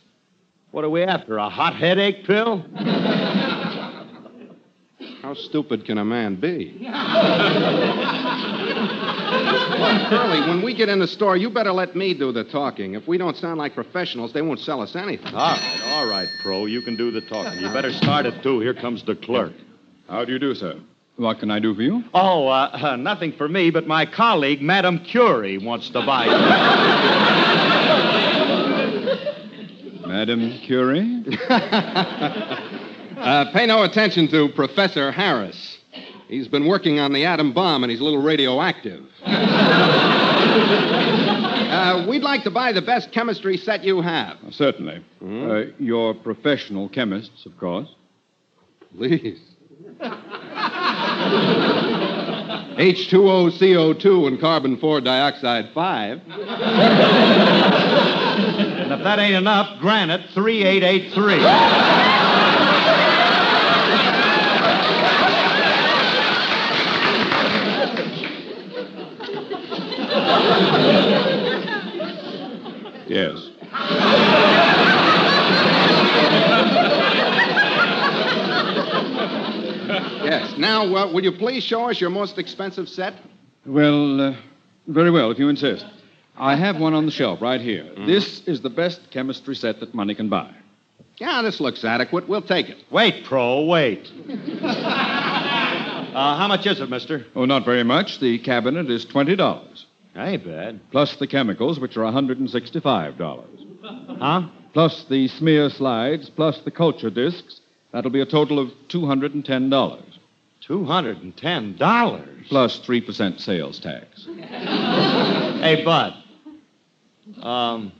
What 0.73 0.85
are 0.85 0.91
we 0.91 1.03
after? 1.05 1.39
A 1.39 1.49
hot 1.49 1.77
headache 1.77 2.25
pill? 2.27 2.65
How 5.23 5.35
stupid 5.35 5.85
can 5.85 5.99
a 5.99 6.05
man 6.05 6.37
be? 6.37 6.79
well, 6.83 6.93
Curly, 10.09 10.41
when 10.49 10.63
we 10.63 10.75
get 10.75 10.89
in 10.89 10.99
the 10.99 11.07
store, 11.07 11.37
you 11.37 11.51
better 11.51 11.73
let 11.73 11.95
me 11.95 12.15
do 12.15 12.33
the 12.33 12.45
talking. 12.45 12.95
If 12.95 13.07
we 13.07 13.19
don't 13.19 13.37
sound 13.37 13.59
like 13.59 13.75
professionals, 13.75 14.33
they 14.33 14.43
won't 14.43 14.61
sell 14.61 14.81
us 14.81 14.97
anything. 14.97 15.35
All 15.35 15.57
right, 15.57 15.81
all 15.85 16.07
right, 16.07 16.29
Pro. 16.43 16.67
You 16.67 16.83
can 16.83 16.97
do 16.97 17.11
the 17.11 17.21
talking. 17.21 17.61
You 17.61 17.69
better 17.73 17.93
start 17.93 18.27
it, 18.27 18.43
too. 18.43 18.61
Here 18.61 18.75
comes 18.75 19.05
the 19.05 19.15
clerk. 19.15 19.53
How 20.09 20.25
do 20.25 20.33
you 20.33 20.39
do, 20.39 20.55
sir? 20.55 20.81
What 21.19 21.39
can 21.41 21.51
I 21.51 21.59
do 21.59 21.75
for 21.75 21.83
you? 21.83 22.05
Oh, 22.15 22.47
uh, 22.47 22.71
uh, 22.73 22.95
nothing 22.95 23.33
for 23.33 23.49
me, 23.49 23.71
but 23.71 23.89
my 23.89 24.07
colleague, 24.07 24.63
Madame 24.63 25.01
Curie, 25.01 25.59
wants 25.59 25.91
to 25.91 26.01
buy 26.07 26.27
it. 26.27 26.31
Madam 30.07 30.53
Curie? 30.61 31.25
Uh, 33.19 33.51
pay 33.53 33.67
no 33.67 33.83
attention 33.83 34.29
to 34.29 34.49
Professor 34.51 35.11
Harris. 35.11 35.79
He's 36.29 36.47
been 36.47 36.69
working 36.69 37.01
on 37.01 37.13
the 37.13 37.25
atom 37.25 37.53
bomb 37.53 37.83
and 37.83 37.91
he's 37.91 37.99
a 37.99 38.05
little 38.05 38.23
radioactive. 38.23 39.05
uh, 39.27 42.07
we'd 42.09 42.23
like 42.23 42.45
to 42.45 42.51
buy 42.53 42.71
the 42.71 42.81
best 42.81 43.11
chemistry 43.11 43.57
set 43.57 43.83
you 43.83 44.01
have. 44.03 44.37
Certainly. 44.51 45.05
Uh, 45.21 45.63
you're 45.81 46.15
professional 46.15 46.89
chemists, 46.89 47.45
of 47.45 47.59
course. 47.59 47.89
Please. 48.97 49.41
H2O 52.79 53.51
CO2 53.59 54.29
and 54.29 54.41
carbon 54.41 54.77
4 54.77 55.01
dioxide 55.01 55.71
5. 55.75 56.21
And 58.59 58.93
if 58.93 59.03
that 59.03 59.19
ain't 59.19 59.35
enough, 59.35 59.81
granite 59.81 60.31
3883. 60.31 61.39
Yes. 73.09 73.49
Yes. 80.25 80.48
Now, 80.59 80.85
uh, 80.85 81.13
will 81.13 81.23
you 81.23 81.33
please 81.33 81.63
show 81.63 81.89
us 81.89 82.01
your 82.01 82.11
most 82.11 82.39
expensive 82.39 82.89
set? 82.89 83.15
Well, 83.65 84.21
uh, 84.21 84.37
very 84.87 85.11
well, 85.11 85.31
if 85.31 85.39
you 85.39 85.49
insist. 85.49 85.85
I 86.37 86.57
have 86.57 86.79
one 86.79 86.95
on 86.95 87.07
the 87.07 87.13
shelf 87.13 87.41
right 87.43 87.61
here. 87.61 87.85
Mm-hmm. 87.85 88.07
This 88.07 88.43
is 88.47 88.61
the 88.61 88.71
best 88.71 89.11
chemistry 89.11 89.55
set 89.55 89.81
that 89.81 89.95
money 89.95 90.15
can 90.15 90.29
buy. 90.29 90.53
Yeah, 91.19 91.43
this 91.43 91.61
looks 91.61 91.85
adequate. 91.85 92.29
We'll 92.29 92.43
take 92.43 92.69
it. 92.69 92.79
Wait, 92.91 93.25
Pro, 93.25 93.65
wait. 93.65 94.11
Uh, 96.09 96.37
how 96.37 96.49
much 96.49 96.67
is 96.67 96.81
it, 96.81 96.89
mister? 96.89 97.27
Oh, 97.37 97.45
not 97.45 97.65
very 97.65 97.85
much. 97.85 98.19
The 98.19 98.39
cabinet 98.39 98.91
is 98.91 99.07
$20. 99.07 99.85
Ain't 100.17 100.45
bad. 100.45 100.81
Plus 100.91 101.15
the 101.17 101.29
chemicals, 101.29 101.79
which 101.79 101.97
are 101.97 102.11
$165. 102.11 104.19
Huh? 104.19 104.49
Plus 104.73 105.05
the 105.05 105.29
smear 105.29 105.71
slides, 105.71 106.29
plus 106.31 106.61
the 106.63 106.73
culture 106.73 107.11
discs. 107.11 107.61
That'll 107.93 108.11
be 108.11 108.23
a 108.23 108.27
total 108.27 108.59
of 108.59 108.71
$210. 108.89 110.03
$210? 110.69 112.49
Plus 112.49 112.81
3% 112.81 113.41
sales 113.41 113.79
tax. 113.79 114.27
Hey, 115.59 115.83
Bud. 115.85 116.15
Um, 117.43 117.91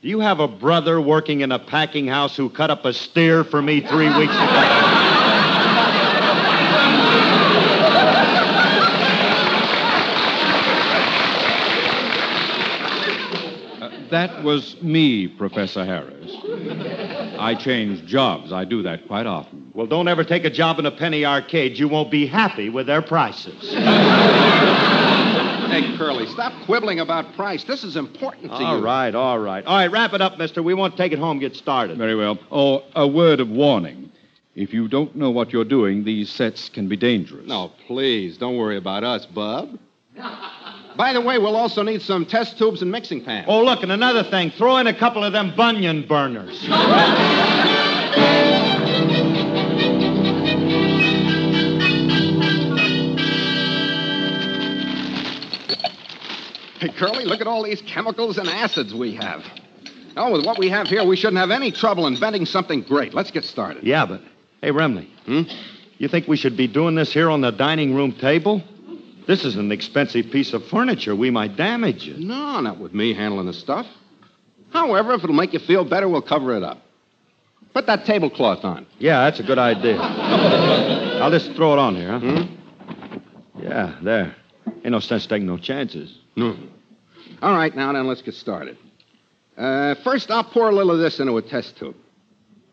do 0.00 0.08
you 0.08 0.20
have 0.20 0.40
a 0.40 0.48
brother 0.48 0.98
working 0.98 1.42
in 1.42 1.52
a 1.52 1.58
packing 1.58 2.06
house 2.06 2.34
who 2.34 2.48
cut 2.48 2.70
up 2.70 2.86
a 2.86 2.94
steer 2.94 3.44
for 3.44 3.60
me 3.60 3.80
three 3.80 4.08
weeks 4.16 4.32
ago? 4.32 4.83
That 14.10 14.42
was 14.44 14.80
me, 14.82 15.28
Professor 15.28 15.84
Harris. 15.84 16.30
I 17.38 17.54
change 17.58 18.04
jobs. 18.06 18.52
I 18.52 18.64
do 18.64 18.82
that 18.82 19.06
quite 19.06 19.26
often. 19.26 19.70
Well, 19.74 19.86
don't 19.86 20.08
ever 20.08 20.24
take 20.24 20.44
a 20.44 20.50
job 20.50 20.78
in 20.78 20.86
a 20.86 20.90
penny 20.90 21.24
arcade. 21.24 21.78
You 21.78 21.88
won't 21.88 22.10
be 22.10 22.26
happy 22.26 22.68
with 22.70 22.86
their 22.86 23.02
prices. 23.02 23.72
Hey, 25.70 25.96
Curly, 25.96 26.26
stop 26.28 26.52
quibbling 26.66 27.00
about 27.00 27.34
price. 27.34 27.64
This 27.64 27.82
is 27.82 27.96
important 27.96 28.44
to 28.44 28.50
All 28.52 28.78
you. 28.78 28.84
right, 28.84 29.12
all 29.14 29.38
right. 29.40 29.64
All 29.66 29.76
right, 29.76 29.90
wrap 29.90 30.12
it 30.12 30.20
up, 30.20 30.38
mister. 30.38 30.62
We 30.62 30.74
won't 30.74 30.96
take 30.96 31.10
it 31.12 31.18
home. 31.18 31.40
Get 31.40 31.56
started. 31.56 31.98
Very 31.98 32.14
well. 32.14 32.38
Oh, 32.52 32.84
a 32.94 33.08
word 33.08 33.40
of 33.40 33.48
warning. 33.48 34.12
If 34.54 34.72
you 34.72 34.86
don't 34.86 35.16
know 35.16 35.30
what 35.30 35.52
you're 35.52 35.64
doing, 35.64 36.04
these 36.04 36.30
sets 36.30 36.68
can 36.68 36.86
be 36.88 36.96
dangerous. 36.96 37.48
No, 37.48 37.72
please, 37.88 38.38
don't 38.38 38.56
worry 38.56 38.76
about 38.76 39.02
us, 39.02 39.26
bub. 39.26 39.76
By 40.96 41.12
the 41.12 41.20
way, 41.20 41.38
we'll 41.38 41.56
also 41.56 41.82
need 41.82 42.02
some 42.02 42.24
test 42.24 42.56
tubes 42.56 42.80
and 42.80 42.90
mixing 42.90 43.24
pans. 43.24 43.46
Oh, 43.48 43.64
look, 43.64 43.82
and 43.82 43.90
another 43.90 44.22
thing. 44.22 44.50
Throw 44.52 44.76
in 44.76 44.86
a 44.86 44.94
couple 44.94 45.24
of 45.24 45.32
them 45.32 45.54
bunion 45.56 46.06
burners. 46.06 46.60
Hey, 56.78 56.92
Curly, 56.96 57.24
look 57.24 57.40
at 57.40 57.46
all 57.46 57.64
these 57.64 57.82
chemicals 57.82 58.38
and 58.38 58.48
acids 58.48 58.94
we 58.94 59.14
have. 59.14 59.42
Oh, 60.16 60.30
with 60.30 60.46
what 60.46 60.58
we 60.58 60.68
have 60.68 60.86
here, 60.86 61.04
we 61.04 61.16
shouldn't 61.16 61.38
have 61.38 61.50
any 61.50 61.72
trouble 61.72 62.06
inventing 62.06 62.46
something 62.46 62.82
great. 62.82 63.14
Let's 63.14 63.32
get 63.32 63.44
started. 63.44 63.82
Yeah, 63.82 64.06
but 64.06 64.20
hey, 64.60 64.70
Remley. 64.70 65.08
Hmm? 65.26 65.42
You 65.98 66.08
think 66.08 66.28
we 66.28 66.36
should 66.36 66.56
be 66.56 66.68
doing 66.68 66.94
this 66.94 67.12
here 67.12 67.30
on 67.30 67.40
the 67.40 67.50
dining 67.50 67.94
room 67.94 68.12
table? 68.12 68.62
This 69.26 69.44
is 69.44 69.56
an 69.56 69.72
expensive 69.72 70.30
piece 70.30 70.52
of 70.52 70.64
furniture. 70.66 71.16
We 71.16 71.30
might 71.30 71.56
damage 71.56 72.08
it. 72.08 72.18
No, 72.18 72.60
not 72.60 72.78
with 72.78 72.92
me 72.92 73.14
handling 73.14 73.46
the 73.46 73.54
stuff. 73.54 73.86
However, 74.70 75.14
if 75.14 75.24
it'll 75.24 75.34
make 75.34 75.52
you 75.52 75.60
feel 75.60 75.84
better, 75.84 76.08
we'll 76.08 76.20
cover 76.22 76.54
it 76.56 76.62
up. 76.62 76.82
Put 77.72 77.86
that 77.86 78.04
tablecloth 78.04 78.64
on. 78.64 78.86
Yeah, 78.98 79.24
that's 79.24 79.40
a 79.40 79.42
good 79.42 79.58
idea. 79.58 79.98
I'll 80.00 81.30
just 81.30 81.52
throw 81.52 81.72
it 81.72 81.78
on 81.78 81.96
here, 81.96 82.18
huh? 82.18 82.20
Hmm? 82.20 83.60
Yeah, 83.60 83.98
there. 84.02 84.36
Ain't 84.66 84.90
no 84.90 85.00
sense 85.00 85.26
taking 85.26 85.46
no 85.46 85.56
chances. 85.58 86.18
No. 86.36 86.56
All 87.40 87.54
right, 87.54 87.74
now 87.74 87.92
then, 87.92 88.06
let's 88.06 88.22
get 88.22 88.34
started. 88.34 88.76
Uh, 89.56 89.94
first, 90.04 90.30
I'll 90.30 90.44
pour 90.44 90.68
a 90.68 90.72
little 90.74 90.92
of 90.92 90.98
this 90.98 91.18
into 91.18 91.36
a 91.36 91.42
test 91.42 91.76
tube. 91.76 91.96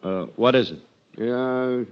Uh, 0.03 0.25
what 0.35 0.55
is 0.55 0.71
it? 0.71 0.81
Uh, 1.21 1.85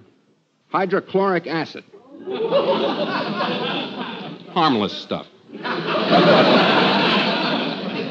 hydrochloric 0.69 1.47
acid. 1.47 1.83
Harmless 4.53 4.93
stuff. 4.93 5.27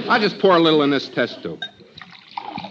I'll 0.09 0.21
just 0.21 0.39
pour 0.39 0.57
a 0.57 0.59
little 0.59 0.83
in 0.83 0.91
this 0.91 1.09
test 1.09 1.43
tube. 1.43 1.63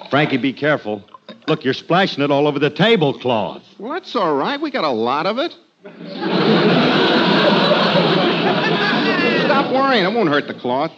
Frankie, 0.09 0.37
be 0.37 0.53
careful. 0.53 1.03
Look, 1.47 1.63
you're 1.63 1.73
splashing 1.73 2.23
it 2.23 2.31
all 2.31 2.47
over 2.47 2.59
the 2.59 2.69
tablecloth. 2.69 3.63
Well, 3.77 3.93
that's 3.93 4.15
all 4.15 4.35
right. 4.35 4.59
We 4.59 4.71
got 4.71 4.83
a 4.83 4.89
lot 4.89 5.25
of 5.25 5.37
it. 5.37 5.55
Stop 9.45 9.73
worrying. 9.73 10.03
It 10.03 10.13
won't 10.13 10.29
hurt 10.29 10.47
the 10.47 10.53
cloth. 10.53 10.91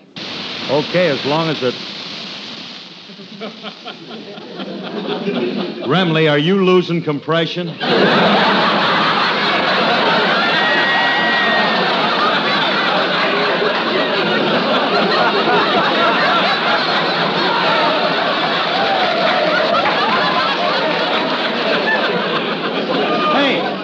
Okay, 0.69 1.09
as 1.09 1.23
long 1.25 1.49
as 1.49 1.61
it. 1.61 1.75
Remley, 5.87 6.29
are 6.29 6.37
you 6.37 6.63
losing 6.63 7.01
compression? 7.03 7.69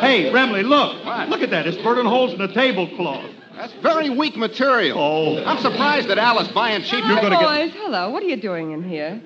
Hey, 0.06 0.24
hey, 0.24 0.32
Remley, 0.32 0.64
look. 0.64 1.04
Look 1.30 1.42
at 1.42 1.50
that. 1.50 1.66
It's 1.68 1.78
burning 1.82 2.06
holes 2.06 2.32
in 2.34 2.38
the 2.40 2.48
tablecloth. 2.48 3.30
That's 3.56 3.74
very 3.82 4.10
weak 4.10 4.36
material. 4.36 5.00
Oh. 5.00 5.44
I'm 5.44 5.60
surprised 5.62 6.10
that 6.10 6.18
Alice 6.18 6.48
buying 6.50 6.84
cheap. 6.84 7.04
Hi, 7.04 7.66
boys. 7.66 7.74
Hello. 7.76 8.10
What 8.12 8.22
are 8.22 8.28
you 8.28 8.36
doing 8.36 8.72
in 8.72 8.84
here? 8.84 9.22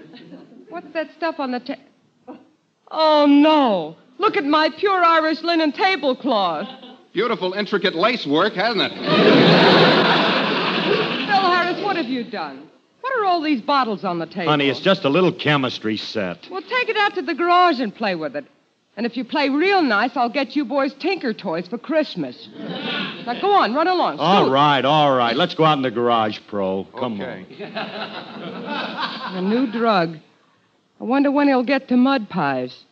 What's 0.70 0.92
that 0.94 1.12
stuff 1.18 1.40
on 1.40 1.52
the 1.52 1.60
ta- 1.60 2.38
Oh, 2.92 3.26
no. 3.26 3.98
Look 4.20 4.38
at 4.38 4.46
my 4.46 4.70
pure 4.70 5.04
Irish 5.04 5.42
linen 5.42 5.72
tablecloth. 5.72 6.68
Beautiful, 7.12 7.54
intricate 7.54 7.96
lace 7.96 8.26
work, 8.26 8.54
hasn't 8.54 8.82
it? 8.84 8.92
Phil 8.94 9.00
Harris, 11.52 11.84
what 11.84 11.96
have 11.96 12.06
you 12.08 12.24
done? 12.24 12.70
What 13.02 13.14
are 13.20 13.26
all 13.26 13.42
these 13.42 13.62
bottles 13.62 14.06
on 14.06 14.20
the 14.20 14.28
table? 14.28 14.50
Honey, 14.50 14.70
it's 14.70 14.80
just 14.80 15.04
a 15.06 15.10
little 15.10 15.32
chemistry 15.32 15.98
set. 15.98 16.48
Well, 16.52 16.62
take 16.62 16.90
it 16.90 16.98
out 16.98 17.16
to 17.16 17.22
the 17.22 17.34
garage 17.34 17.80
and 17.80 17.94
play 17.94 18.16
with 18.16 18.36
it. 18.36 18.46
And 18.98 19.06
if 19.06 19.16
you 19.16 19.24
play 19.24 19.50
real 19.50 19.82
nice, 19.82 20.18
I'll 20.18 20.30
get 20.30 20.56
you 20.58 20.66
boys 20.66 20.94
Tinker 20.96 21.34
toys 21.34 21.68
for 21.68 21.78
Christmas. 21.78 22.50
Now 22.58 23.40
go 23.40 23.52
on, 23.52 23.74
run 23.74 23.88
along. 23.88 24.20
All 24.20 24.42
Scoot. 24.44 24.52
right, 24.54 24.84
all 24.84 25.16
right. 25.16 25.36
Let's 25.38 25.56
go 25.56 25.64
out 25.64 25.78
in 25.78 25.84
the 25.84 25.92
garage, 25.92 26.40
Pro. 26.48 26.84
Come 26.98 27.22
on. 27.22 27.46
A 29.38 29.42
new 29.42 29.72
drug. 29.72 30.18
I 31.00 31.04
wonder 31.06 31.32
when 31.32 31.48
he'll 31.48 31.64
get 31.64 31.88
to 31.90 31.96
mud 31.98 32.30
pies. 32.30 32.84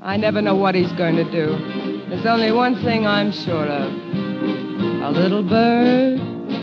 I 0.00 0.16
never 0.16 0.40
know 0.40 0.54
what 0.56 0.74
he's 0.74 0.92
going 0.92 1.16
to 1.16 1.24
do. 1.30 1.46
There's 2.08 2.24
only 2.26 2.52
one 2.52 2.82
thing 2.82 3.06
I'm 3.06 3.30
sure 3.32 3.66
of. 3.66 3.92
A 5.02 5.10
little 5.10 5.42
bird 5.42 6.20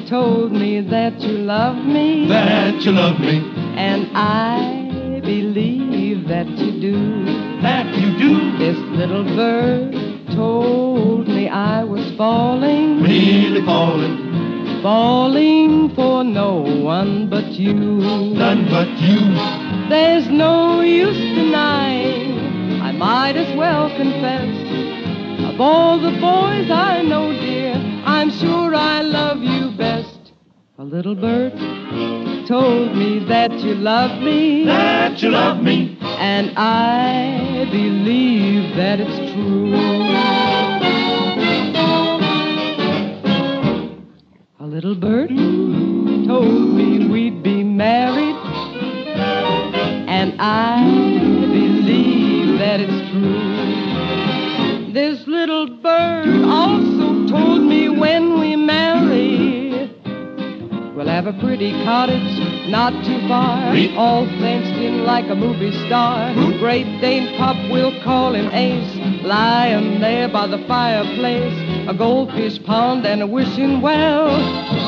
told 0.07 0.51
me 0.51 0.81
that 0.81 1.19
you 1.21 1.33
love 1.39 1.75
me. 1.85 2.27
That 2.29 2.81
you 2.81 2.91
love 2.93 3.19
me. 3.19 3.37
And 3.75 4.09
I 4.15 5.19
believe 5.23 6.27
that 6.29 6.47
you 6.47 6.79
do. 6.81 7.46
That 7.67 7.97
you 7.97 8.17
do. 8.17 8.57
This 8.57 8.77
little 8.95 9.25
bird 9.25 9.91
told 10.33 11.27
me 11.27 11.49
I 11.49 11.83
was 11.83 12.15
falling. 12.15 13.03
Really 13.03 13.61
falling. 13.65 14.81
Falling 14.81 15.93
for 15.93 16.23
no 16.23 16.61
one 16.61 17.29
but 17.29 17.43
you. 17.63 17.73
None 17.73 18.69
but 18.69 18.87
you. 19.01 19.19
There's 19.89 20.29
no 20.29 20.79
use 20.79 21.17
denying. 21.35 22.39
I 22.81 22.93
might 22.93 23.35
as 23.35 23.53
well 23.57 23.89
confess. 23.97 25.53
Of 25.53 25.59
all 25.59 25.99
the 25.99 26.11
boys 26.21 26.71
I 26.71 27.01
know, 27.01 27.33
dear, 27.33 27.73
I'm 28.05 28.31
sure 28.31 28.73
I 28.75 29.01
love 29.01 29.39
you 29.43 29.71
best. 29.71 30.31
A 30.77 30.85
little 30.85 31.15
bird 31.15 31.51
told 32.47 32.95
me 32.95 33.19
that 33.27 33.51
you 33.59 33.75
love 33.75 34.21
me. 34.21 34.65
That 34.65 35.21
you 35.21 35.29
love 35.29 35.61
me. 35.61 35.97
And 36.01 36.51
I 36.57 37.67
believe 37.71 38.75
that 38.75 38.99
it's 38.99 39.33
true. 39.33 39.73
A 44.59 44.65
little 44.65 44.95
bird 44.95 45.29
told 46.27 46.73
me 46.75 47.07
we'd 47.07 47.43
be 47.43 47.63
married. 47.63 48.35
And 50.07 50.39
I 50.39 50.83
believe 51.51 52.59
that 52.59 52.79
it's 52.79 53.11
true. 53.11 54.93
This 54.93 55.27
little 55.27 55.67
bird 55.77 56.43
also 56.43 57.27
told 57.27 57.61
me 57.61 57.89
when 57.89 58.39
we 58.39 58.55
marry, 58.55 59.46
we'll 60.97 61.07
have 61.07 61.27
a 61.27 61.33
pretty 61.33 61.71
cottage 61.83 62.67
not 62.67 62.91
too 63.05 63.19
far, 63.27 63.71
all 63.95 64.25
fenced 64.25 64.81
in 64.81 65.03
like 65.05 65.29
a 65.29 65.35
movie 65.35 65.71
star. 65.85 66.33
Great 66.57 66.85
Dane 66.99 67.37
Pup, 67.37 67.55
we'll 67.71 68.01
call 68.03 68.33
him 68.33 68.49
Ace, 68.51 69.23
lying 69.23 70.01
there 70.01 70.27
by 70.27 70.47
the 70.47 70.57
fireplace, 70.67 71.53
a 71.87 71.93
goldfish 71.93 72.61
pond 72.63 73.05
and 73.05 73.21
a 73.21 73.27
wishing 73.27 73.79
well. 73.79 74.35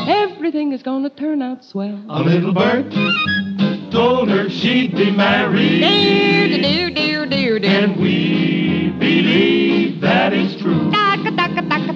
Everything 0.10 0.74
is 0.74 0.82
gonna 0.82 1.12
turn 1.12 1.44
out 1.44 1.64
swell. 1.64 2.04
A 2.10 2.24
little 2.24 2.54
bird 2.54 2.92
told 3.92 4.30
her 4.30 4.50
she'd 4.50 4.96
be 4.96 5.12
married. 5.12 5.82
Dear, 5.82 6.48
dear, 6.58 6.90
dear, 6.90 7.26
dear, 7.28 7.60
dear. 7.60 7.84
And 7.84 8.02
we 8.02 8.96
believe 8.98 10.02
that 10.02 10.34
it's 10.34 10.60
true. 10.60 10.90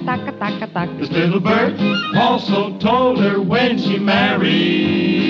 Taka, 0.04 0.32
taka, 0.32 0.66
taka. 0.66 0.92
This 0.98 1.10
little 1.10 1.40
bird 1.40 1.80
also 2.14 2.78
told 2.78 3.18
her 3.20 3.40
when 3.40 3.78
she 3.78 3.98
married. 3.98 5.24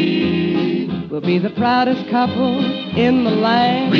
We'll 1.10 1.20
be 1.20 1.38
the 1.38 1.50
proudest 1.50 2.10
couple 2.10 2.58
in 2.96 3.22
the 3.22 3.30
land. 3.30 3.92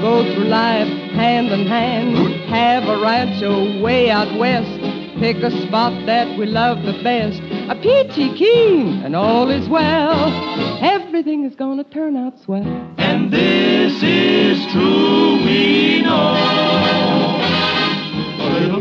Go 0.00 0.22
through 0.22 0.44
life 0.44 0.86
hand 0.86 1.48
in 1.48 1.66
hand. 1.66 2.16
Have 2.48 2.84
a 2.84 3.00
rancho 3.02 3.82
way 3.82 4.08
out 4.08 4.38
west. 4.38 4.70
Pick 5.18 5.38
a 5.38 5.50
spot 5.66 6.06
that 6.06 6.38
we 6.38 6.46
love 6.46 6.82
the 6.84 6.92
best. 7.02 7.40
A 7.68 7.74
peachy 7.74 8.32
keen, 8.34 9.02
and 9.02 9.16
all 9.16 9.50
is 9.50 9.68
well. 9.68 10.32
Everything 10.80 11.44
is 11.44 11.56
gonna 11.56 11.84
turn 11.84 12.16
out 12.16 12.38
swell. 12.38 12.62
And 12.98 13.32
this 13.32 14.00
is 14.02 14.64
true, 14.72 15.44
we 15.44 16.02
know. 16.02 16.36
A 18.38 18.60
little 18.60 18.80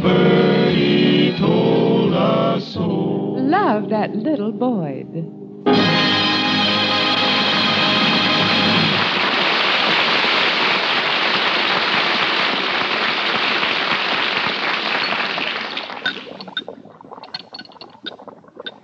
birdie 0.70 1.38
told 1.38 2.14
us 2.14 2.74
so. 2.74 2.82
Love 2.82 3.90
that 3.90 4.16
little 4.16 4.52
Boyd. 4.52 5.36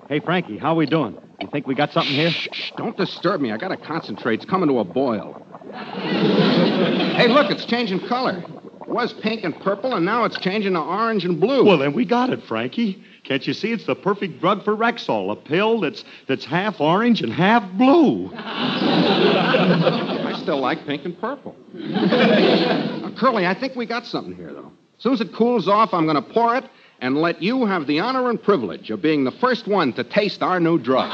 Hey, 0.07 0.19
Frankie, 0.19 0.57
how 0.57 0.75
we 0.75 0.85
doing? 0.85 1.17
You 1.41 1.47
think 1.47 1.67
we 1.67 1.75
got 1.75 1.91
something 1.91 2.13
here? 2.13 2.29
Shh, 2.29 2.71
don't 2.77 2.95
disturb 2.95 3.41
me. 3.41 3.51
I 3.51 3.57
gotta 3.57 3.75
concentrate. 3.75 4.35
It's 4.35 4.49
coming 4.49 4.69
to 4.69 4.79
a 4.79 4.83
boil. 4.83 5.33
hey, 5.73 7.27
look, 7.27 7.51
it's 7.51 7.65
changing 7.65 8.07
color. 8.07 8.43
It 8.85 8.91
was 8.91 9.13
pink 9.13 9.43
and 9.43 9.59
purple, 9.61 9.95
and 9.95 10.05
now 10.05 10.25
it's 10.25 10.37
changing 10.37 10.73
to 10.73 10.79
orange 10.79 11.25
and 11.25 11.39
blue. 11.39 11.65
Well, 11.65 11.79
then 11.79 11.93
we 11.93 12.05
got 12.05 12.29
it, 12.29 12.43
Frankie. 12.43 13.03
Can't 13.23 13.45
you 13.47 13.53
see 13.53 13.71
it's 13.71 13.87
the 13.87 13.95
perfect 13.95 14.39
drug 14.39 14.63
for 14.63 14.75
Rexall, 14.75 15.31
a 15.31 15.35
pill 15.35 15.79
that's 15.79 16.03
that's 16.27 16.45
half 16.45 16.79
orange 16.79 17.23
and 17.23 17.33
half 17.33 17.67
blue. 17.73 18.29
I 18.35 20.37
still 20.39 20.59
like 20.59 20.85
pink 20.85 21.05
and 21.05 21.19
purple. 21.19 21.55
Now, 21.73 23.11
Curly, 23.17 23.47
I 23.47 23.55
think 23.55 23.75
we 23.75 23.87
got 23.87 24.05
something 24.05 24.35
here, 24.35 24.53
though. 24.53 24.71
As 24.97 25.03
soon 25.03 25.13
as 25.13 25.21
it 25.21 25.33
cools 25.33 25.67
off, 25.67 25.91
I'm 25.91 26.05
going 26.05 26.23
to 26.23 26.33
pour 26.33 26.55
it 26.55 26.65
and 26.99 27.17
let 27.17 27.41
you 27.41 27.65
have 27.65 27.87
the 27.87 27.99
honor 27.99 28.29
and 28.29 28.41
privilege 28.41 28.91
of 28.91 29.01
being 29.01 29.23
the 29.23 29.31
first 29.31 29.67
one 29.67 29.91
to 29.93 30.03
taste 30.03 30.43
our 30.43 30.59
new 30.59 30.77
drug. 30.77 31.09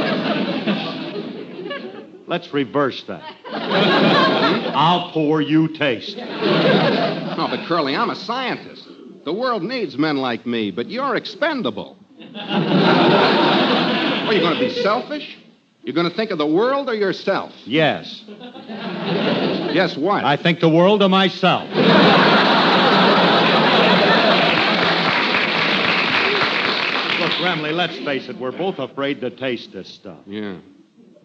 Let's 2.31 2.53
reverse 2.53 3.03
that. 3.09 3.35
I'll 4.73 5.11
pour, 5.11 5.41
you 5.41 5.67
taste. 5.67 6.15
No, 6.15 7.47
but 7.49 7.67
Curly, 7.67 7.93
I'm 7.93 8.09
a 8.09 8.15
scientist. 8.15 8.87
The 9.25 9.33
world 9.33 9.63
needs 9.63 9.97
men 9.97 10.15
like 10.15 10.45
me, 10.45 10.71
but 10.71 10.89
you're 10.89 11.17
expendable. 11.17 11.97
Are 12.33 12.63
you 14.33 14.39
going 14.39 14.53
to 14.53 14.61
be 14.61 14.69
selfish? 14.81 15.39
You're 15.83 15.93
going 15.93 16.09
to 16.09 16.15
think 16.15 16.31
of 16.31 16.37
the 16.37 16.47
world 16.47 16.87
or 16.87 16.95
yourself? 16.95 17.51
Yes. 17.65 18.23
Yes, 18.29 19.97
what? 19.97 20.23
I 20.23 20.37
think 20.37 20.61
the 20.61 20.69
world 20.69 21.03
or 21.03 21.09
myself. 21.09 21.67
Look, 27.19 27.31
Remley, 27.41 27.73
let's 27.73 27.97
face 27.97 28.29
it, 28.29 28.37
we're 28.37 28.57
both 28.57 28.79
afraid 28.79 29.19
to 29.19 29.29
taste 29.29 29.73
this 29.73 29.89
stuff. 29.89 30.19
Yeah. 30.25 30.59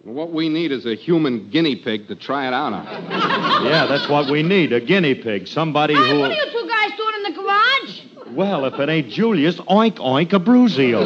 Well, 0.06 0.14
what 0.14 0.30
we 0.32 0.48
need 0.48 0.70
is 0.70 0.86
a 0.86 0.94
human 0.94 1.50
guinea 1.50 1.74
pig 1.74 2.06
to 2.06 2.14
try 2.14 2.46
it 2.46 2.52
out 2.54 2.72
on. 2.72 2.84
Yeah, 3.66 3.86
that's 3.86 4.08
what 4.08 4.30
we 4.30 4.40
need, 4.44 4.72
a 4.72 4.78
guinea 4.80 5.16
pig. 5.16 5.48
Somebody 5.48 5.94
Hey, 5.94 6.08
who. 6.10 6.20
what 6.20 6.30
are 6.30 6.34
you 6.34 6.44
two 6.52 6.68
guys 6.68 6.92
doing 6.96 7.14
in 7.16 7.22
the 7.24 7.32
garage? 7.42 8.00
Well, 8.36 8.64
if 8.66 8.78
it 8.78 8.88
ain't 8.88 9.08
Julius, 9.10 9.56
oink, 9.56 9.96
oink, 9.96 10.28
Abbruzio. 10.30 11.02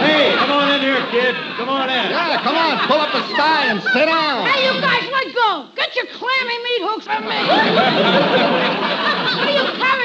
hey, 0.00 0.34
come 0.38 0.50
on 0.50 0.70
in 0.76 0.80
here, 0.80 1.04
kid. 1.10 1.34
Come 1.58 1.68
on 1.68 1.90
in. 1.90 2.10
Yeah, 2.10 2.40
come 2.42 2.56
on, 2.56 2.78
pull 2.88 2.96
up 2.96 3.12
a 3.12 3.20
sty 3.34 3.66
and 3.66 3.82
sit 3.82 4.06
down. 4.06 4.46
Hey, 4.48 4.64
you 4.64 4.80
guys, 4.80 5.04
let 5.12 5.34
go. 5.34 5.66
Get 5.76 5.94
your 5.94 6.06
clammy 6.06 6.56
meat 6.56 6.80
hooks 6.88 7.04
from 7.04 7.28
me. 7.28 7.36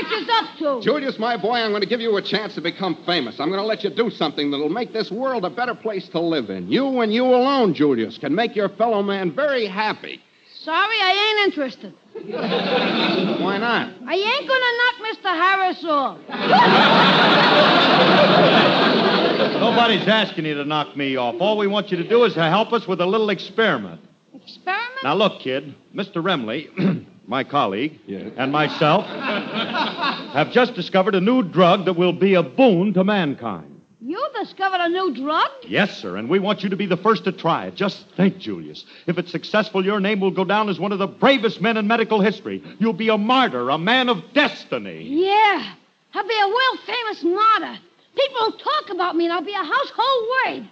What 0.07 0.13
are 0.13 0.19
you 0.19 0.25
characters 0.25 0.29
up 0.29 0.57
to? 0.57 0.81
Julius, 0.83 1.17
my 1.19 1.37
boy, 1.37 1.53
I'm 1.55 1.69
going 1.71 1.81
to 1.81 1.87
give 1.87 2.01
you 2.01 2.15
a 2.17 2.21
chance 2.21 2.55
to 2.55 2.61
become 2.61 2.95
famous. 3.05 3.39
I'm 3.39 3.47
going 3.49 3.61
to 3.61 3.65
let 3.65 3.83
you 3.83 3.89
do 3.89 4.09
something 4.09 4.51
that'll 4.51 4.69
make 4.69 4.91
this 4.93 5.11
world 5.11 5.45
a 5.45 5.49
better 5.49 5.75
place 5.75 6.07
to 6.09 6.19
live 6.19 6.49
in. 6.49 6.67
You 6.69 6.99
and 7.01 7.13
you 7.13 7.25
alone, 7.25 7.73
Julius, 7.73 8.17
can 8.17 8.33
make 8.35 8.55
your 8.55 8.69
fellow 8.69 9.01
man 9.03 9.31
very 9.33 9.65
happy. 9.65 10.21
Sorry, 10.61 10.97
I 11.01 11.43
ain't 11.45 11.47
interested. 11.47 11.93
Why 13.41 13.57
not? 13.57 13.91
I 14.05 14.15
ain't 14.15 14.47
gonna 14.47 14.71
knock 14.77 14.95
Mr. 15.07 15.33
Harris 15.33 15.83
off. 15.85 16.19
Nobody's 19.61 20.07
asking 20.07 20.45
you 20.45 20.55
to 20.55 20.65
knock 20.65 20.97
me 20.97 21.15
off. 21.15 21.35
All 21.39 21.57
we 21.57 21.67
want 21.67 21.91
you 21.91 21.97
to 21.97 22.03
do 22.07 22.23
is 22.25 22.33
to 22.33 22.43
help 22.43 22.73
us 22.73 22.85
with 22.87 22.99
a 22.99 23.05
little 23.05 23.29
experiment. 23.29 24.01
Experiment? 24.33 25.03
Now, 25.03 25.13
look, 25.15 25.39
kid, 25.39 25.73
Mr. 25.95 26.15
Remley, 26.15 26.67
my 27.27 27.43
colleague, 27.43 27.99
and 28.07 28.51
myself 28.51 29.05
have 30.33 30.51
just 30.51 30.73
discovered 30.73 31.13
a 31.13 31.21
new 31.21 31.43
drug 31.43 31.85
that 31.85 31.93
will 31.93 32.13
be 32.13 32.33
a 32.35 32.43
boon 32.43 32.93
to 32.93 33.03
mankind. 33.03 33.81
You 33.99 34.25
discovered 34.39 34.79
a 34.79 34.87
new 34.87 35.13
drug? 35.13 35.49
Yes, 35.63 35.97
sir, 35.97 36.15
and 36.15 36.29
we 36.29 36.39
want 36.39 36.63
you 36.63 36.69
to 36.69 36.77
be 36.77 36.85
the 36.85 36.95
first 36.95 37.25
to 37.25 37.33
try 37.33 37.65
it. 37.65 37.75
Just 37.75 38.05
think, 38.15 38.37
Julius. 38.37 38.85
If 39.05 39.17
it's 39.17 39.31
successful, 39.31 39.83
your 39.83 39.99
name 39.99 40.21
will 40.21 40.31
go 40.31 40.45
down 40.45 40.69
as 40.69 40.79
one 40.79 40.93
of 40.93 40.99
the 40.99 41.07
bravest 41.07 41.59
men 41.59 41.75
in 41.75 41.87
medical 41.87 42.21
history. 42.21 42.63
You'll 42.79 42.93
be 42.93 43.09
a 43.09 43.17
martyr, 43.17 43.69
a 43.69 43.77
man 43.77 44.07
of 44.07 44.23
destiny. 44.33 45.03
Yeah. 45.03 45.73
I'll 46.13 46.27
be 46.27 46.39
a 46.41 46.47
world 46.47 46.79
famous 46.85 47.23
martyr. 47.23 47.79
People 48.15 48.37
will 48.39 48.57
talk 48.57 48.89
about 48.91 49.15
me 49.17 49.25
and 49.25 49.33
I'll 49.33 49.43
be 49.43 49.51
a 49.53 49.57
household 49.57 50.27
word. 50.45 50.69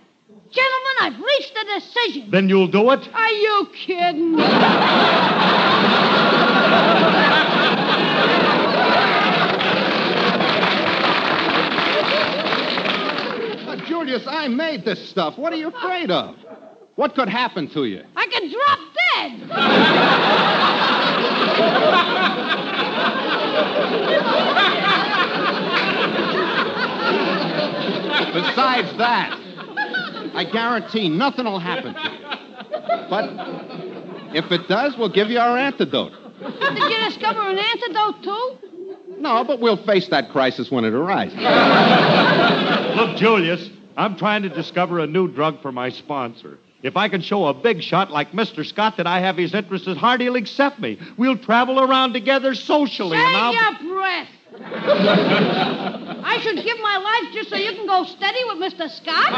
Gentlemen, 0.52 0.96
I've 1.02 1.20
reached 1.20 1.58
a 1.58 1.66
decision. 1.80 2.32
Then 2.32 2.48
you'll 2.48 2.68
do 2.68 2.90
it? 2.92 3.08
Are 3.14 3.30
you 3.30 3.68
kidding? 3.74 4.40
Julius, 14.06 14.28
I 14.28 14.48
made 14.50 14.86
this 14.86 15.10
stuff. 15.10 15.36
What 15.36 15.52
are 15.52 15.56
you 15.56 15.70
afraid 15.70 16.12
of? 16.12 16.36
What 16.94 17.16
could 17.16 17.28
happen 17.28 17.68
to 17.70 17.86
you? 17.86 18.04
I 18.16 18.28
could 18.28 18.52
drop 18.52 18.80
dead. 19.16 19.40
Besides 28.32 28.96
that, 29.00 29.32
I 30.36 30.44
guarantee 30.52 31.10
nothing 31.10 31.46
will 31.46 31.58
happen 31.58 31.96
to 31.96 32.00
you. 32.00 32.20
But 33.10 33.32
if 34.36 34.52
it 34.52 34.68
does, 34.68 34.96
we'll 35.00 35.10
give 35.10 35.32
you 35.32 35.40
our 35.40 35.58
antidote. 35.58 36.12
Did 36.40 36.78
you 36.78 37.10
discover 37.10 37.42
an 37.42 37.58
antidote, 37.58 38.22
too? 38.24 38.58
No, 39.18 39.44
but 39.44 39.60
we'll 39.60 39.84
face 39.84 40.10
that 40.10 40.30
crisis 40.30 40.70
when 40.70 40.86
it 40.86 40.94
arises. 40.94 41.40
Look, 42.96 43.18
Julius, 43.18 43.72
I'm 43.98 44.18
trying 44.18 44.44
to 44.44 44.50
discover 44.50 45.00
a 45.00 45.08
new 45.08 45.28
drug 45.28 45.62
for 45.62 45.72
my 45.72 45.90
sponsor. 45.90 46.58
If 46.84 46.98
I 46.98 47.10
can 47.10 47.22
show 47.22 47.48
a 47.48 47.54
big 47.54 47.82
shot 47.82 48.12
like 48.12 48.32
Mr. 48.32 48.66
Scott 48.66 48.98
that 48.98 49.08
I 49.08 49.20
have 49.20 49.38
his 49.38 49.56
interests 49.56 49.88
at 49.88 49.98
heart, 49.98 50.22
he'll 50.22 50.36
accept 50.36 50.80
me. 50.80 51.00
We'll 51.18 51.38
travel 51.38 51.80
around 51.80 52.14
together 52.14 52.54
socially, 52.54 53.18
and 53.18 53.36
I'll. 53.38 53.54
Save 53.54 53.82
your 53.82 53.96
breath. 53.96 54.28
I 54.58 56.40
should 56.42 56.58
give 56.64 56.80
my 56.80 56.98
life 56.98 57.34
just 57.34 57.50
so 57.50 57.56
you 57.56 57.74
can 57.74 57.88
go 57.88 58.04
steady 58.04 58.40
with 58.46 58.58
Mr. 58.58 58.90
Scott? 58.90 59.32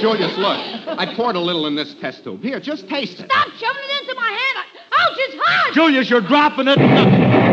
Julius, 0.00 0.36
look. 0.36 0.58
I 0.98 1.14
poured 1.16 1.36
a 1.36 1.40
little 1.40 1.66
in 1.66 1.74
this 1.74 1.94
test 1.94 2.24
tube. 2.24 2.42
Here, 2.42 2.60
just 2.60 2.88
taste 2.88 3.20
it. 3.20 3.30
Stop 3.30 3.48
shoving 3.48 3.82
it 3.82 4.02
into 4.02 4.14
my 4.14 4.28
hand. 4.28 4.66
Ouch, 4.92 5.16
it's 5.18 5.34
hot. 5.42 5.72
Julius, 5.74 6.10
you're 6.10 6.20
dropping 6.20 6.68
it. 6.68 7.43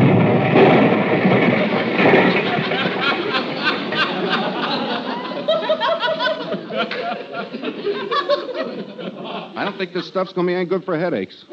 I 8.13 9.63
don't 9.63 9.77
think 9.77 9.93
this 9.93 10.07
stuff's 10.07 10.33
going 10.33 10.47
to 10.47 10.51
be 10.51 10.55
any 10.55 10.65
good 10.65 10.83
for 10.83 10.97
headaches. 10.97 11.43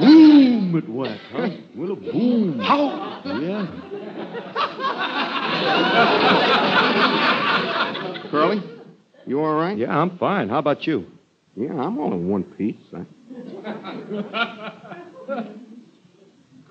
Boom, 0.00 0.76
it 0.76 0.88
went, 0.88 1.20
huh? 1.32 1.48
Well, 1.76 1.92
a 1.92 1.96
boom. 1.96 2.58
How? 2.60 3.22
Yeah. 3.24 3.66
Curly, 8.30 8.62
you 9.26 9.40
all 9.40 9.54
right? 9.54 9.76
Yeah, 9.78 9.96
I'm 9.96 10.18
fine. 10.18 10.48
How 10.48 10.58
about 10.58 10.86
you? 10.86 11.06
Yeah, 11.56 11.72
I'm 11.72 11.98
all 11.98 12.12
in 12.12 12.28
one 12.28 12.42
piece. 12.42 12.76
I... 12.92 13.04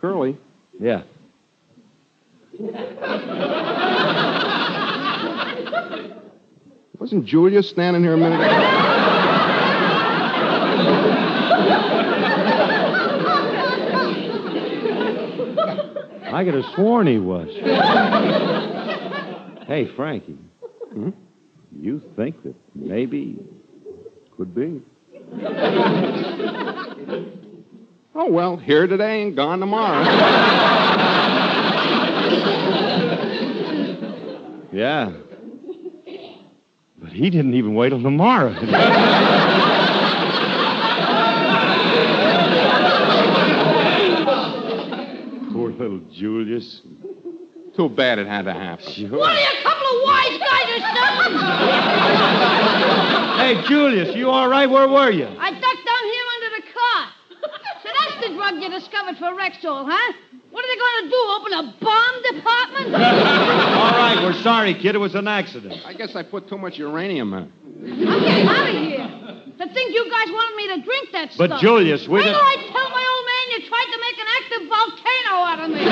Curly. 0.02 0.38
Yeah. 0.80 1.04
Wasn't 7.00 7.26
Julia 7.26 7.62
standing 7.64 8.04
here 8.04 8.14
a 8.14 8.18
minute 8.18 8.40
ago? 8.40 8.84
I 16.34 16.44
could 16.44 16.54
have 16.56 16.66
sworn 16.74 17.08
he 17.08 17.20
was. 17.20 17.48
hey, 19.68 19.88
Frankie. 19.96 20.38
Hmm? 20.94 21.10
You 21.80 22.02
think 22.16 22.42
that 22.44 22.56
maybe 22.74 23.38
could 24.36 24.56
be? 24.56 24.82
Oh, 28.16 28.30
well, 28.30 28.58
here 28.58 28.88
today 28.88 29.24
and 29.24 29.36
gone 29.36 29.60
tomorrow. 29.60 30.04
Yeah. 34.74 35.12
But 36.98 37.12
he 37.12 37.30
didn't 37.30 37.54
even 37.54 37.76
wait 37.76 37.90
till 37.90 38.02
tomorrow. 38.02 38.54
Poor 45.54 45.70
little 45.72 46.00
Julius. 46.12 46.82
Too 47.76 47.90
bad 47.90 48.20
it 48.20 48.28
had 48.28 48.46
to 48.46 48.54
happen. 48.54 48.86
What 49.12 49.30
are 49.32 49.40
you, 49.40 49.48
a 49.60 49.64
couple 49.64 49.88
of 49.88 50.04
wise 50.04 50.38
guys 50.40 50.68
or 50.74 50.80
something? 50.94 51.40
Hey, 53.40 53.54
Julius, 53.68 54.16
you 54.16 54.30
all 54.30 54.48
right? 54.48 54.70
Where 54.70 54.88
were 54.88 55.12
you? 55.12 55.26
I 55.28 55.52
ducked 55.52 55.86
down 55.86 56.04
here 56.14 56.28
under 56.36 56.50
the 56.58 56.64
car. 56.74 57.02
So 57.84 57.90
that's 58.60 58.64
you 58.64 58.70
discovered 58.80 59.18
for 59.18 59.34
Rexall, 59.36 59.86
huh? 59.90 60.14
What 60.52 60.64
are 60.64 60.68
they 60.68 60.78
going 60.78 61.04
to 61.04 61.10
do? 61.10 61.22
Open 61.38 61.54
a 61.54 61.64
bomb 61.82 62.22
department? 62.36 62.88
all 62.96 63.98
right, 63.98 64.20
we're 64.24 64.40
sorry, 64.44 64.74
kid. 64.76 64.96
It 64.96 65.00
was 65.00 65.16
an 65.16 65.28
accident. 65.28 65.82
I 65.86 65.94
guess 65.94 66.16
I 66.16 66.24
put 66.24 66.48
too 66.48 66.58
much 66.58 66.78
uranium 66.78 67.34
in. 67.34 67.52
I'm 67.82 68.00
getting 68.24 68.48
out 68.48 68.70
of 68.70 68.76
here. 68.76 69.10
To 69.60 69.66
think 69.74 69.94
you 69.94 70.06
guys 70.10 70.30
wanted 70.30 70.56
me 70.58 70.68
to 70.76 70.82
drink 70.86 71.12
that 71.12 71.32
stuff. 71.34 71.50
But. 71.50 71.60
Julius, 71.62 72.08
we 72.08 72.14
Wait 72.16 72.24
don't- 72.26 72.34
till 72.34 72.42
I 72.42 72.56
tell 72.72 72.90
my 72.90 73.06
old 73.14 73.26
man 73.26 73.50
you 73.52 73.60
tried 73.70 73.90
to 73.92 73.98
make 74.02 74.18
an 74.20 74.28
active 74.40 74.64
volcano 74.70 75.46
out 75.46 75.60
of 75.60 75.70
me. 75.70 75.84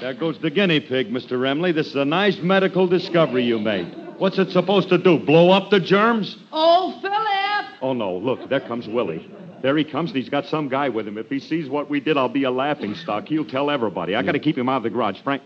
There 0.00 0.12
goes 0.12 0.38
the 0.38 0.50
guinea 0.50 0.80
pig, 0.80 1.10
Mr. 1.10 1.38
Remley. 1.38 1.72
This 1.74 1.86
is 1.86 1.94
a 1.94 2.04
nice 2.04 2.38
medical 2.40 2.86
discovery 2.86 3.44
you 3.44 3.58
made. 3.58 4.03
What's 4.18 4.38
it 4.38 4.50
supposed 4.50 4.88
to 4.90 4.98
do? 4.98 5.18
Blow 5.18 5.50
up 5.50 5.70
the 5.70 5.80
germs? 5.80 6.36
oh, 6.52 6.98
Philip. 7.00 7.80
Oh, 7.82 7.92
no. 7.92 8.16
Look, 8.16 8.48
there 8.48 8.60
comes 8.60 8.86
Willie. 8.88 9.30
There 9.62 9.76
he 9.76 9.84
comes, 9.84 10.10
and 10.10 10.16
he's 10.18 10.28
got 10.28 10.46
some 10.46 10.68
guy 10.68 10.88
with 10.90 11.08
him. 11.08 11.16
If 11.18 11.28
he 11.28 11.40
sees 11.40 11.68
what 11.68 11.88
we 11.88 11.98
did, 12.00 12.16
I'll 12.16 12.28
be 12.28 12.44
a 12.44 12.50
laughing 12.50 12.94
stock. 12.94 13.26
He'll 13.28 13.44
tell 13.46 13.70
everybody. 13.70 14.14
I 14.14 14.22
got 14.22 14.32
to 14.32 14.38
keep 14.38 14.56
him 14.58 14.68
out 14.68 14.78
of 14.78 14.82
the 14.84 14.90
garage. 14.90 15.20
Frank. 15.22 15.42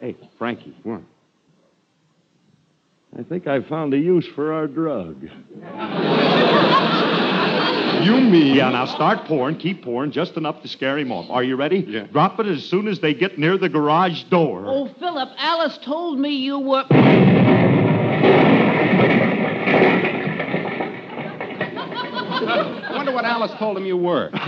Hey, 0.00 0.16
Frankie. 0.38 0.76
What? 0.82 1.02
I 3.18 3.22
think 3.22 3.46
I 3.46 3.60
found 3.62 3.94
a 3.94 3.98
use 3.98 4.26
for 4.34 4.52
our 4.52 4.66
drug. 4.66 5.28
You 8.02 8.16
mean? 8.20 8.56
Yeah, 8.56 8.70
now 8.70 8.86
start 8.86 9.26
pouring. 9.26 9.58
Keep 9.58 9.84
pouring 9.84 10.10
just 10.10 10.36
enough 10.36 10.60
to 10.62 10.68
scare 10.68 10.98
him 10.98 11.12
off. 11.12 11.30
Are 11.30 11.44
you 11.44 11.54
ready? 11.54 11.84
Yeah. 11.86 12.06
Drop 12.06 12.40
it 12.40 12.46
as 12.46 12.64
soon 12.64 12.88
as 12.88 12.98
they 12.98 13.14
get 13.14 13.38
near 13.38 13.56
the 13.56 13.68
garage 13.68 14.24
door. 14.24 14.64
Oh, 14.66 14.92
Philip, 14.98 15.28
Alice 15.38 15.78
told 15.84 16.18
me 16.18 16.30
you 16.30 16.58
were. 16.58 16.84
I 22.44 22.92
wonder 22.94 23.12
what 23.12 23.24
Alice 23.24 23.52
told 23.58 23.76
him 23.76 23.84
you 23.86 23.96
were. 23.96 24.30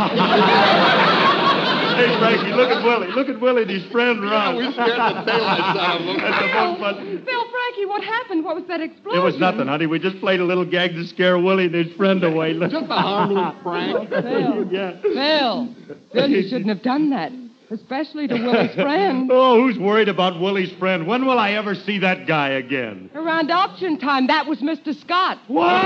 Hey, 1.95 2.19
Frankie, 2.19 2.53
look 2.53 2.71
at 2.71 2.83
Willie. 2.83 3.07
Look 3.13 3.29
at 3.29 3.41
Willie 3.41 3.63
and 3.63 3.71
his 3.71 3.85
friend 3.93 4.21
Ron. 4.21 4.57
we 4.57 4.65
scared 4.73 4.89
the 4.91 5.23
daylights 5.31 5.79
out 5.79 6.01
of 6.01 6.07
them. 6.07 6.17
That's 6.19 6.41
the 6.41 6.53
most 6.53 6.81
fun. 6.81 7.23
Phil 7.25 7.51
Frankie, 7.51 7.87
what 7.87 8.03
happened? 8.03 8.45
What 8.45 8.57
was 8.57 8.65
that 8.67 8.81
explosion? 8.81 9.21
It 9.21 9.25
was 9.25 9.39
nothing, 9.39 9.69
honey. 9.69 9.87
We 9.87 10.01
just 10.01 10.19
played 10.19 10.41
a 10.41 10.45
little 10.45 10.65
gag 10.65 10.95
to 10.95 11.07
scare 11.07 11.39
Willie 11.39 11.67
and 11.67 11.75
his 11.75 11.93
friend 11.97 12.25
away. 12.25 12.59
Just 12.59 12.75
a 12.75 12.87
harmless 12.89 13.55
prank. 13.63 14.09
Phil. 14.11 14.67
yeah. 14.73 15.01
Phil. 15.03 15.75
Phil, 16.13 16.31
you 16.31 16.43
shouldn't 16.49 16.69
have 16.69 16.83
done 16.83 17.11
that. 17.11 17.31
Especially 17.71 18.29
to 18.29 18.35
Willie's 18.35 18.75
friend. 18.75 19.31
Oh, 19.33 19.63
who's 19.63 19.79
worried 19.79 20.09
about 20.09 20.41
Willie's 20.41 20.73
friend? 20.73 21.07
When 21.07 21.27
will 21.27 21.39
I 21.39 21.53
ever 21.53 21.75
see 21.75 21.99
that 22.01 22.27
guy 22.27 22.51
again? 22.51 23.11
Around 23.15 23.51
auction 23.51 23.99
time, 23.99 24.27
that 24.29 24.47
was 24.47 24.59
Mr. 24.61 24.95
Scott. 25.01 25.39
What? 25.49 25.85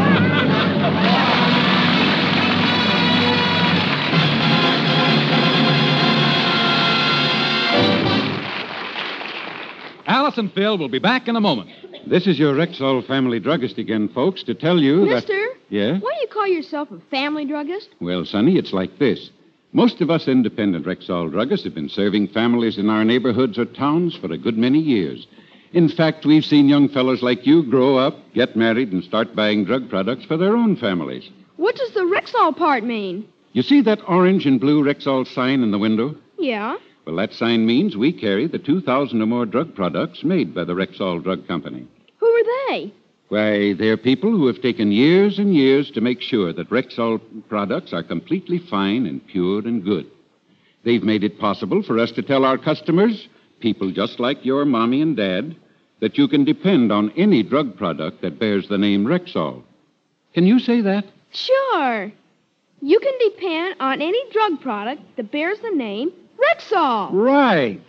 Alice 10.06 10.38
and 10.38 10.50
Phil 10.54 10.78
will 10.78 10.88
be 10.88 10.98
back 10.98 11.28
in 11.28 11.36
a 11.36 11.40
moment. 11.40 11.70
This 12.06 12.26
is 12.26 12.38
your 12.38 12.54
Rexall 12.54 13.06
family 13.06 13.38
druggist 13.40 13.76
again, 13.76 14.08
folks, 14.08 14.42
to 14.44 14.54
tell 14.54 14.78
you 14.78 15.00
that. 15.00 15.14
Mister? 15.28 15.46
Yeah? 15.68 15.98
Why 15.98 16.12
do 16.14 16.20
you 16.22 16.28
call 16.32 16.46
yourself 16.46 16.90
a 16.90 16.98
family 17.10 17.44
druggist? 17.44 17.90
Well, 18.00 18.24
Sonny, 18.24 18.56
it's 18.56 18.72
like 18.72 18.98
this. 18.98 19.30
Most 19.72 20.00
of 20.00 20.10
us 20.10 20.28
independent 20.28 20.86
Rexall 20.86 21.30
druggists 21.30 21.64
have 21.64 21.74
been 21.74 21.90
serving 21.90 22.28
families 22.28 22.78
in 22.78 22.88
our 22.88 23.04
neighborhoods 23.04 23.58
or 23.58 23.66
towns 23.66 24.16
for 24.16 24.32
a 24.32 24.38
good 24.38 24.56
many 24.56 24.78
years. 24.78 25.26
In 25.74 25.90
fact, 25.90 26.24
we've 26.24 26.44
seen 26.44 26.68
young 26.68 26.88
fellows 26.88 27.22
like 27.22 27.46
you 27.46 27.62
grow 27.62 27.98
up, 27.98 28.16
get 28.32 28.56
married, 28.56 28.92
and 28.92 29.04
start 29.04 29.36
buying 29.36 29.66
drug 29.66 29.90
products 29.90 30.24
for 30.24 30.38
their 30.38 30.56
own 30.56 30.76
families. 30.76 31.28
What 31.56 31.76
does 31.76 31.90
the 31.90 32.00
Rexall 32.00 32.56
part 32.56 32.82
mean? 32.82 33.28
You 33.52 33.62
see 33.62 33.82
that 33.82 34.00
orange 34.08 34.46
and 34.46 34.58
blue 34.58 34.82
Rexall 34.82 35.26
sign 35.26 35.62
in 35.62 35.70
the 35.70 35.78
window? 35.78 36.14
Yeah. 36.38 36.76
Well, 37.04 37.16
that 37.16 37.34
sign 37.34 37.66
means 37.66 37.96
we 37.96 38.12
carry 38.12 38.46
the 38.46 38.58
2,000 38.58 39.20
or 39.20 39.26
more 39.26 39.44
drug 39.44 39.74
products 39.74 40.24
made 40.24 40.54
by 40.54 40.64
the 40.64 40.74
Rexall 40.74 41.22
Drug 41.22 41.46
Company. 41.46 41.86
Who 42.18 42.26
are 42.26 42.70
they? 42.70 42.92
Why, 43.28 43.74
they're 43.74 43.98
people 43.98 44.30
who 44.30 44.46
have 44.46 44.62
taken 44.62 44.90
years 44.90 45.38
and 45.38 45.54
years 45.54 45.90
to 45.90 46.00
make 46.00 46.22
sure 46.22 46.52
that 46.52 46.70
Rexall 46.70 47.20
products 47.48 47.92
are 47.92 48.02
completely 48.02 48.58
fine 48.58 49.04
and 49.06 49.26
pure 49.26 49.60
and 49.60 49.84
good. 49.84 50.06
They've 50.84 51.02
made 51.02 51.24
it 51.24 51.38
possible 51.38 51.82
for 51.82 51.98
us 51.98 52.10
to 52.12 52.22
tell 52.22 52.44
our 52.46 52.56
customers, 52.56 53.28
people 53.60 53.90
just 53.90 54.18
like 54.18 54.44
your 54.44 54.64
mommy 54.64 55.02
and 55.02 55.14
dad, 55.16 55.56
that 56.00 56.16
you 56.16 56.28
can 56.28 56.44
depend 56.44 56.90
on 56.90 57.10
any 57.16 57.42
drug 57.42 57.76
product 57.76 58.22
that 58.22 58.38
bears 58.38 58.68
the 58.68 58.78
name 58.78 59.04
Rexall. 59.04 59.62
Can 60.32 60.46
you 60.46 60.58
say 60.58 60.80
that? 60.80 61.04
Sure. 61.32 62.12
You 62.80 63.00
can 63.00 63.12
depend 63.30 63.74
on 63.80 64.00
any 64.00 64.22
drug 64.32 64.60
product 64.62 65.02
that 65.16 65.30
bears 65.30 65.58
the 65.60 65.70
name 65.70 66.12
Rexall. 66.38 67.10
Right. 67.12 67.82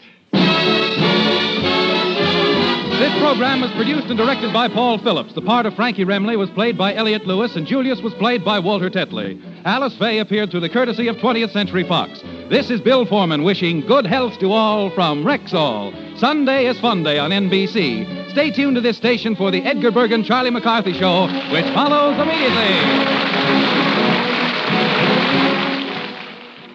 This 3.00 3.18
program 3.18 3.62
was 3.62 3.72
produced 3.72 4.08
and 4.08 4.18
directed 4.18 4.52
by 4.52 4.68
Paul 4.68 4.98
Phillips. 4.98 5.34
The 5.34 5.42
part 5.42 5.66
of 5.66 5.74
Frankie 5.74 6.04
Remley 6.04 6.38
was 6.38 6.50
played 6.50 6.78
by 6.78 6.94
Elliot 6.94 7.26
Lewis, 7.26 7.56
and 7.56 7.66
Julius 7.66 8.02
was 8.02 8.14
played 8.16 8.44
by 8.44 8.60
Walter 8.60 8.90
Tetley. 8.90 9.42
Alice 9.64 9.96
Faye 9.98 10.20
appeared 10.20 10.52
through 10.52 10.60
the 10.60 10.68
courtesy 10.68 11.08
of 11.08 11.16
20th 11.16 11.52
Century 11.52 11.86
Fox. 11.88 12.22
This 12.50 12.70
is 12.70 12.82
Bill 12.82 13.06
Foreman 13.06 13.44
wishing 13.46 13.88
good 13.88 14.06
health 14.06 14.38
to 14.40 14.52
all 14.52 14.90
from 14.90 15.24
Rexall. 15.24 16.20
Sunday 16.20 16.66
is 16.66 16.78
Fun 16.82 17.04
Day 17.04 17.18
on 17.20 17.32
NBC. 17.32 18.32
Stay 18.32 18.52
tuned 18.52 18.76
to 18.76 18.82
this 18.82 18.98
station 18.98 19.34
for 19.34 19.50
the 19.50 19.62
Edgar 19.62 19.92
Bergen 19.92 20.22
Charlie 20.22 20.52
McCarthy 20.52 20.92
Show, 20.92 21.28
which 21.54 21.74
follows 21.74 22.20
immediately. 22.20 22.76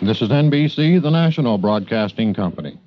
This 0.00 0.22
is 0.22 0.30
NBC, 0.30 1.02
the 1.02 1.10
national 1.10 1.58
broadcasting 1.58 2.32
company. 2.32 2.78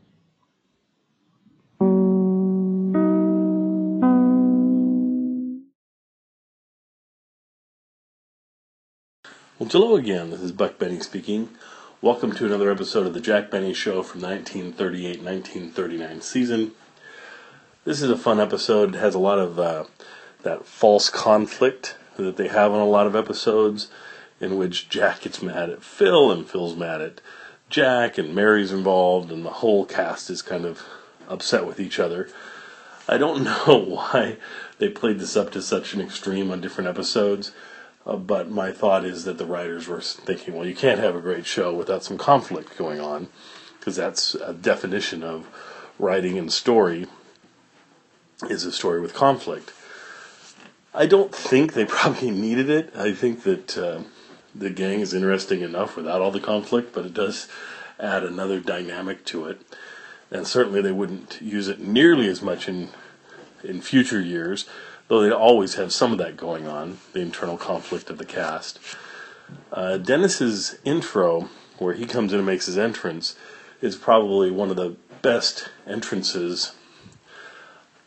Well, 9.60 9.70
hello 9.70 9.96
again. 9.96 10.30
This 10.30 10.42
is 10.42 10.52
Buck 10.52 10.78
Benny 10.78 11.00
speaking. 11.00 11.50
Welcome 12.00 12.32
to 12.34 12.46
another 12.46 12.70
episode 12.70 13.08
of 13.08 13.16
the 13.16 13.20
Jack 13.20 13.50
Benny 13.50 13.74
Show 13.74 14.04
from 14.04 14.22
1938-1939 14.22 16.22
season. 16.22 16.74
This 17.84 18.04
is 18.04 18.12
a 18.12 18.20
fun 18.20 18.40
episode. 18.40 18.94
It 18.94 19.00
has 19.00 19.16
a 19.16 19.20
lot 19.20 19.40
of 19.40 19.58
uh, 19.58 19.86
that 20.44 20.68
false 20.68 21.10
conflict 21.10 21.96
that 22.18 22.38
they 22.38 22.50
have 22.50 22.72
on 22.72 22.82
a 22.82 22.86
lot 22.86 23.08
of 23.08 23.16
episodes, 23.16 23.90
in 24.40 24.58
which 24.58 24.90
Jack 24.90 25.22
gets 25.22 25.42
mad 25.42 25.72
at 25.72 25.82
Phil 25.82 26.32
and 26.32 26.48
Phil's 26.48 26.76
mad 26.76 27.02
at 27.02 27.20
Jack, 27.68 28.20
and 28.20 28.36
Mary's 28.36 28.72
involved, 28.72 29.32
and 29.32 29.44
the 29.44 29.50
whole 29.50 29.86
cast 29.86 30.30
is 30.30 30.44
kind 30.44 30.66
of 30.66 30.84
upset 31.28 31.66
with 31.66 31.80
each 31.80 31.98
other. 31.98 32.30
I 33.10 33.18
don't 33.18 33.44
know 33.44 33.76
why 33.76 34.38
they 34.78 34.90
played 34.90 35.18
this 35.18 35.36
up 35.36 35.50
to 35.54 35.64
such 35.64 35.96
an 35.96 36.02
extreme 36.02 36.52
on 36.52 36.62
different 36.62 36.92
episodes. 36.92 37.54
Uh, 38.08 38.16
but 38.16 38.50
my 38.50 38.72
thought 38.72 39.04
is 39.04 39.26
that 39.26 39.38
the 39.38 39.46
writers 39.46 39.88
were 39.88 40.00
thinking, 40.00 40.56
well, 40.56 40.66
you 40.66 40.74
can't 40.74 41.00
have 41.00 41.16
a 41.16 41.22
great 41.22 41.46
show 41.46 41.74
without 41.74 42.04
some 42.04 42.18
conflict 42.18 42.78
going 42.78 43.02
on, 43.02 43.28
because 43.78 43.98
that's 43.98 44.34
a 44.34 44.54
definition 44.54 45.24
of 45.24 45.48
writing 46.00 46.38
and 46.38 46.52
story 46.52 47.06
is 48.50 48.64
a 48.64 48.72
story 48.72 49.02
with 49.02 49.14
conflict. 49.14 49.74
I 50.94 51.06
don't 51.06 51.36
think 51.36 51.74
they 51.74 51.86
probably 51.86 52.32
needed 52.32 52.70
it. 52.70 52.96
I 52.96 53.14
think 53.14 53.44
that 53.44 53.78
uh, 53.78 54.02
the 54.56 54.70
gang 54.70 55.02
is 55.02 55.14
interesting 55.14 55.60
enough 55.62 55.98
without 55.98 56.22
all 56.22 56.32
the 56.32 56.40
conflict, 56.40 56.94
but 56.94 57.06
it 57.06 57.14
does 57.14 57.50
add 58.00 58.24
another 58.24 58.62
dynamic 58.62 59.26
to 59.26 59.46
it. 59.46 59.62
And 60.32 60.48
certainly 60.48 60.82
they 60.82 60.92
wouldn't 60.92 61.42
use 61.42 61.68
it 61.68 61.80
nearly 61.80 62.28
as 62.30 62.42
much 62.42 62.70
in 62.70 62.90
in 63.64 63.82
future 63.82 64.22
years 64.22 64.66
though 65.08 65.22
they 65.22 65.32
always 65.32 65.76
have 65.76 65.94
some 65.94 66.12
of 66.12 66.18
that 66.18 66.38
going 66.38 66.68
on, 66.68 66.98
the 67.14 67.22
internal 67.22 67.58
conflict 67.58 68.10
of 68.10 68.18
the 68.18 68.26
cast. 68.26 68.80
Uh, 69.72 69.98
Dennis's 69.98 70.78
intro, 70.84 71.50
where 71.78 71.94
he 71.94 72.06
comes 72.06 72.34
in 72.34 72.40
and 72.40 72.46
makes 72.46 72.66
his 72.66 72.78
entrance, 72.78 73.36
is 73.82 73.96
probably 73.96 74.52
one 74.52 74.70
of 74.70 74.76
the 74.76 74.96
best 75.22 75.70
entrances 75.86 76.74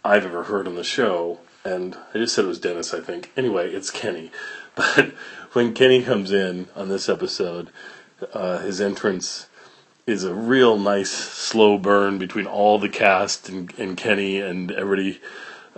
I've 0.05 0.25
ever 0.25 0.45
heard 0.45 0.67
on 0.67 0.75
the 0.75 0.85
show. 0.85 1.41
And 1.65 1.97
I 2.15 2.19
just 2.19 2.35
said 2.35 2.45
it 2.45 2.49
was 2.49 2.61
Dennis, 2.61 2.95
I 2.95 3.01
think. 3.01 3.31
Anyway, 3.37 3.73
it's 3.73 3.91
Kenny. 3.91 4.31
But 4.77 5.15
when 5.53 5.75
Kenny 5.75 6.01
comes 6.01 6.31
in 6.31 6.69
on 6.77 6.89
this 6.89 7.09
episode, 7.09 7.71
uh, 8.33 8.59
his 8.61 8.81
entrance 8.81 9.49
is 10.07 10.23
a 10.25 10.33
real 10.33 10.79
nice 10.79 11.11
slow 11.11 11.77
burn 11.77 12.19
between 12.19 12.47
all 12.47 12.79
the 12.79 12.89
cast 12.89 13.49
and, 13.49 13.77
and 13.77 13.97
Kenny 13.97 14.41
and 14.41 14.71
everybody 14.71 15.21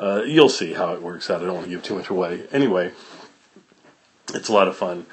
uh, 0.02 0.24
you'll 0.24 0.48
see 0.48 0.72
how 0.72 0.92
it 0.94 1.00
works 1.00 1.30
out. 1.30 1.40
I 1.40 1.44
don't 1.44 1.54
want 1.54 1.66
to 1.66 1.70
give 1.70 1.82
too 1.84 1.94
much 1.94 2.10
away. 2.10 2.42
Anyway, 2.50 2.90
it's 4.34 4.48
a 4.48 4.52
lot 4.52 4.66
of 4.66 4.76
fun. 4.76 5.06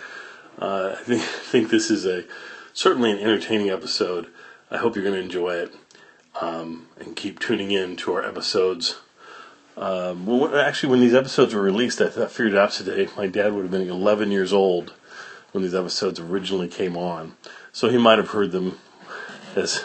Uh, 0.57 0.95
I 0.99 1.03
think, 1.03 1.21
think 1.23 1.69
this 1.69 1.91
is 1.91 2.07
a 2.07 2.25
certainly 2.73 3.11
an 3.11 3.19
entertaining 3.19 3.69
episode. 3.69 4.27
I 4.71 4.77
hope 4.77 4.95
you're 4.95 5.05
going 5.05 5.15
to 5.15 5.21
enjoy 5.21 5.55
it 5.57 5.75
um, 6.41 6.87
and 6.99 7.15
keep 7.15 7.39
tuning 7.39 7.69
in 7.69 7.97
to 7.97 8.13
our 8.13 8.25
episodes. 8.25 8.97
Um, 9.77 10.25
well, 10.25 10.55
actually, 10.55 10.89
when 10.89 11.01
these 11.01 11.13
episodes 11.13 11.53
were 11.53 11.61
released, 11.61 12.01
I, 12.01 12.07
I 12.07 12.25
figured 12.25 12.55
out 12.55 12.71
today. 12.71 13.07
My 13.15 13.27
dad 13.27 13.53
would 13.53 13.61
have 13.61 13.71
been 13.71 13.87
11 13.87 14.31
years 14.31 14.51
old 14.51 14.93
when 15.51 15.63
these 15.63 15.75
episodes 15.75 16.19
originally 16.19 16.67
came 16.67 16.97
on, 16.97 17.35
so 17.71 17.89
he 17.89 17.97
might 17.97 18.17
have 18.17 18.29
heard 18.29 18.51
them 18.51 18.79
as 19.55 19.83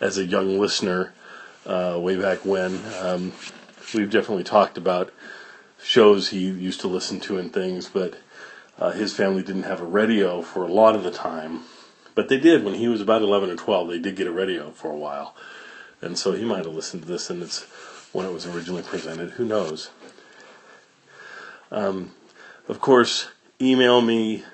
as 0.00 0.18
a 0.18 0.24
young 0.24 0.58
listener 0.58 1.12
uh, 1.66 1.96
way 2.00 2.20
back 2.20 2.44
when. 2.44 2.80
Um, 3.00 3.32
we've 3.94 4.10
definitely 4.10 4.44
talked 4.44 4.78
about 4.78 5.12
shows 5.82 6.28
he 6.28 6.38
used 6.38 6.80
to 6.80 6.88
listen 6.88 7.20
to 7.20 7.38
and 7.38 7.52
things, 7.52 7.88
but 7.88 8.18
uh, 8.78 8.90
his 8.92 9.14
family 9.14 9.42
didn't 9.42 9.64
have 9.64 9.80
a 9.80 9.86
radio 9.86 10.42
for 10.42 10.62
a 10.62 10.72
lot 10.72 10.94
of 10.94 11.02
the 11.02 11.10
time. 11.10 11.60
But 12.14 12.28
they 12.28 12.38
did 12.38 12.64
when 12.64 12.74
he 12.74 12.88
was 12.88 13.00
about 13.00 13.22
11 13.22 13.50
or 13.50 13.56
12. 13.56 13.88
They 13.88 13.98
did 13.98 14.16
get 14.16 14.26
a 14.26 14.32
radio 14.32 14.70
for 14.70 14.90
a 14.90 14.96
while, 14.96 15.34
and 16.02 16.18
so 16.18 16.32
he 16.32 16.44
might 16.44 16.64
have 16.64 16.74
listened 16.74 17.02
to 17.02 17.08
this, 17.08 17.30
and 17.30 17.42
it's 17.42 17.62
when 18.12 18.26
it 18.26 18.32
was 18.32 18.46
originally 18.46 18.82
presented. 18.82 19.32
Who 19.32 19.44
knows? 19.44 19.90
Um, 21.70 22.12
of 22.68 22.80
course, 22.80 23.28
email 23.60 24.00
me 24.00 24.44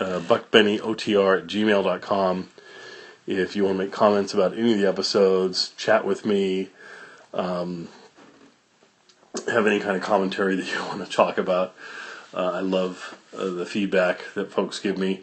uh, 0.00 0.20
buckbennyotr 0.20 1.38
at 1.38 1.46
gmail.com 1.46 2.48
if 3.26 3.54
you 3.54 3.64
want 3.64 3.78
to 3.78 3.84
make 3.84 3.92
comments 3.92 4.34
about 4.34 4.56
any 4.56 4.72
of 4.72 4.78
the 4.80 4.88
episodes, 4.88 5.72
chat 5.76 6.04
with 6.04 6.26
me. 6.26 6.70
Um, 7.32 7.88
have 9.48 9.66
any 9.66 9.80
kind 9.80 9.96
of 9.96 10.02
commentary 10.02 10.56
that 10.56 10.72
you 10.72 10.78
want 10.86 11.04
to 11.04 11.10
talk 11.10 11.38
about. 11.38 11.74
Uh, 12.34 12.52
I 12.52 12.60
love 12.60 13.18
uh, 13.36 13.46
the 13.50 13.66
feedback 13.66 14.22
that 14.34 14.50
folks 14.52 14.78
give 14.78 14.98
me. 14.98 15.22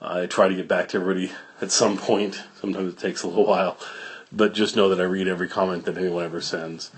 I 0.00 0.26
try 0.26 0.48
to 0.48 0.54
get 0.54 0.68
back 0.68 0.88
to 0.88 0.98
everybody 1.00 1.32
at 1.60 1.72
some 1.72 1.96
point. 1.96 2.42
Sometimes 2.60 2.92
it 2.92 2.98
takes 2.98 3.22
a 3.22 3.26
little 3.26 3.46
while, 3.46 3.76
but 4.30 4.54
just 4.54 4.76
know 4.76 4.88
that 4.88 5.00
I 5.00 5.04
read 5.04 5.28
every 5.28 5.48
comment 5.48 5.84
that 5.84 5.98
anyone 5.98 6.24
ever 6.24 6.40
sends. 6.40 6.92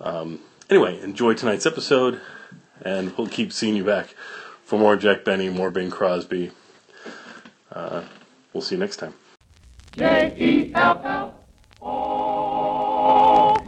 Um, 0.00 0.40
anyway, 0.68 1.00
enjoy 1.00 1.34
tonight's 1.34 1.64
episode, 1.64 2.20
and 2.82 3.16
we'll 3.16 3.28
keep 3.28 3.52
seeing 3.52 3.76
you 3.76 3.84
back 3.84 4.14
for 4.64 4.78
more 4.78 4.96
Jack 4.96 5.24
Benny, 5.24 5.48
more 5.48 5.70
Bing 5.70 5.90
Crosby. 5.90 6.50
Uh, 7.70 8.02
we'll 8.52 8.62
see 8.62 8.74
you 8.74 8.80
next 8.80 8.96
time. 8.96 9.14
J 9.96 10.34
E 10.38 10.72
L 10.74 11.00
L. 11.04 11.39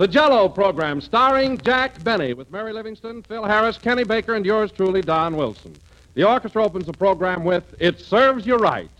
The 0.03 0.09
Jello 0.09 0.49
program 0.49 1.01
starring 1.01 1.59
Jack 1.59 2.03
Benny 2.03 2.35
with 2.35 2.51
Mary 2.51 2.73
Livingstone, 2.73 3.23
Phil 3.23 3.45
Harris, 3.45 3.79
Kenny 3.79 4.03
Baker, 4.03 4.35
and 4.35 4.45
yours 4.45 4.73
truly, 4.73 5.01
Don 5.01 5.37
Wilson. 5.37 5.77
The 6.15 6.25
orchestra 6.25 6.65
opens 6.65 6.87
the 6.87 6.93
program 6.93 7.45
with 7.45 7.63
It 7.79 8.01
Serves 8.01 8.45
You 8.45 8.57
Right. 8.57 8.91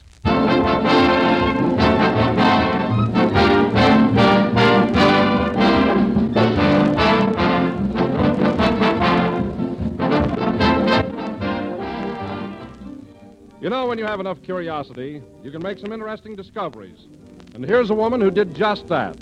You 13.61 13.71
know, 13.71 13.87
when 13.87 13.99
you 13.99 14.05
have 14.05 14.21
enough 14.21 14.41
curiosity, 14.45 15.21
you 15.43 15.51
can 15.51 15.65
make 15.65 15.81
some 15.81 15.91
interesting 15.91 16.37
discoveries. 16.37 17.09
And 17.55 17.65
here's 17.65 17.91
a 17.91 17.95
woman 17.95 18.21
who 18.21 18.31
did 18.31 18.55
just 18.55 18.87
that. 18.87 19.17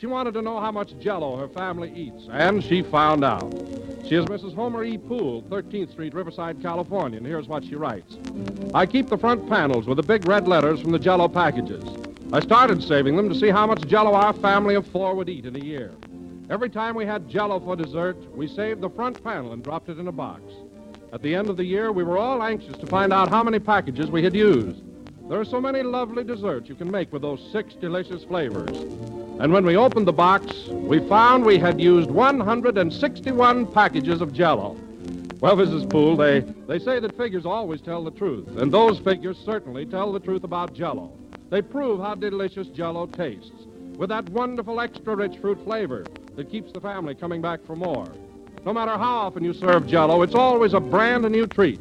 She 0.00 0.06
wanted 0.06 0.32
to 0.32 0.40
know 0.40 0.58
how 0.58 0.72
much 0.72 0.98
jello 0.98 1.36
her 1.36 1.48
family 1.48 1.92
eats, 1.94 2.26
and 2.30 2.64
she 2.64 2.80
found 2.80 3.22
out. 3.22 3.52
She 4.08 4.14
is 4.14 4.24
Mrs. 4.24 4.54
Homer 4.54 4.82
E. 4.82 4.96
Poole, 4.96 5.42
13th 5.42 5.90
Street, 5.92 6.14
Riverside, 6.14 6.62
California, 6.62 7.18
and 7.18 7.26
here's 7.26 7.48
what 7.48 7.62
she 7.62 7.74
writes. 7.74 8.16
I 8.72 8.86
keep 8.86 9.10
the 9.10 9.18
front 9.18 9.46
panels 9.46 9.86
with 9.86 9.96
the 9.96 10.02
big 10.02 10.26
red 10.26 10.48
letters 10.48 10.80
from 10.80 10.92
the 10.92 10.98
jello 10.98 11.28
packages. 11.28 11.84
I 12.32 12.40
started 12.40 12.82
saving 12.82 13.14
them 13.14 13.28
to 13.28 13.34
see 13.34 13.50
how 13.50 13.66
much 13.66 13.86
jello 13.88 14.14
our 14.14 14.32
family 14.32 14.74
of 14.74 14.86
four 14.86 15.14
would 15.14 15.28
eat 15.28 15.44
in 15.44 15.54
a 15.54 15.62
year. 15.62 15.92
Every 16.48 16.70
time 16.70 16.94
we 16.94 17.04
had 17.04 17.28
jello 17.28 17.60
for 17.60 17.76
dessert, 17.76 18.16
we 18.34 18.48
saved 18.48 18.80
the 18.80 18.88
front 18.88 19.22
panel 19.22 19.52
and 19.52 19.62
dropped 19.62 19.90
it 19.90 19.98
in 19.98 20.08
a 20.08 20.12
box. 20.12 20.40
At 21.12 21.20
the 21.20 21.34
end 21.34 21.50
of 21.50 21.58
the 21.58 21.64
year, 21.64 21.92
we 21.92 22.04
were 22.04 22.16
all 22.16 22.42
anxious 22.42 22.78
to 22.78 22.86
find 22.86 23.12
out 23.12 23.28
how 23.28 23.42
many 23.42 23.58
packages 23.58 24.10
we 24.10 24.24
had 24.24 24.34
used. 24.34 24.80
There 25.28 25.38
are 25.38 25.44
so 25.44 25.60
many 25.60 25.82
lovely 25.82 26.24
desserts 26.24 26.70
you 26.70 26.74
can 26.74 26.90
make 26.90 27.12
with 27.12 27.20
those 27.20 27.46
six 27.52 27.74
delicious 27.74 28.24
flavors. 28.24 29.19
And 29.40 29.54
when 29.54 29.64
we 29.64 29.74
opened 29.74 30.06
the 30.06 30.12
box, 30.12 30.68
we 30.68 31.00
found 31.08 31.46
we 31.46 31.58
had 31.58 31.80
used 31.80 32.10
161 32.10 33.72
packages 33.72 34.20
of 34.20 34.34
jello. 34.34 34.76
Well, 35.40 35.56
Mrs. 35.56 35.88
Poole, 35.88 36.14
they, 36.14 36.40
they 36.40 36.78
say 36.78 37.00
that 37.00 37.16
figures 37.16 37.46
always 37.46 37.80
tell 37.80 38.04
the 38.04 38.10
truth, 38.10 38.48
and 38.58 38.70
those 38.70 38.98
figures 38.98 39.38
certainly 39.42 39.86
tell 39.86 40.12
the 40.12 40.20
truth 40.20 40.44
about 40.44 40.74
jello. 40.74 41.10
They 41.48 41.62
prove 41.62 42.00
how 42.00 42.16
delicious 42.16 42.66
jello 42.68 43.06
tastes, 43.06 43.66
with 43.96 44.10
that 44.10 44.28
wonderful 44.28 44.78
extra 44.78 45.16
rich 45.16 45.38
fruit 45.38 45.58
flavor 45.64 46.04
that 46.36 46.50
keeps 46.50 46.70
the 46.72 46.80
family 46.80 47.14
coming 47.14 47.40
back 47.40 47.64
for 47.66 47.74
more. 47.74 48.12
No 48.66 48.74
matter 48.74 48.92
how 48.92 49.20
often 49.20 49.42
you 49.42 49.54
serve 49.54 49.86
Jello, 49.86 50.20
it's 50.20 50.34
always 50.34 50.74
a 50.74 50.80
brand 50.80 51.28
new 51.30 51.46
treat. 51.46 51.80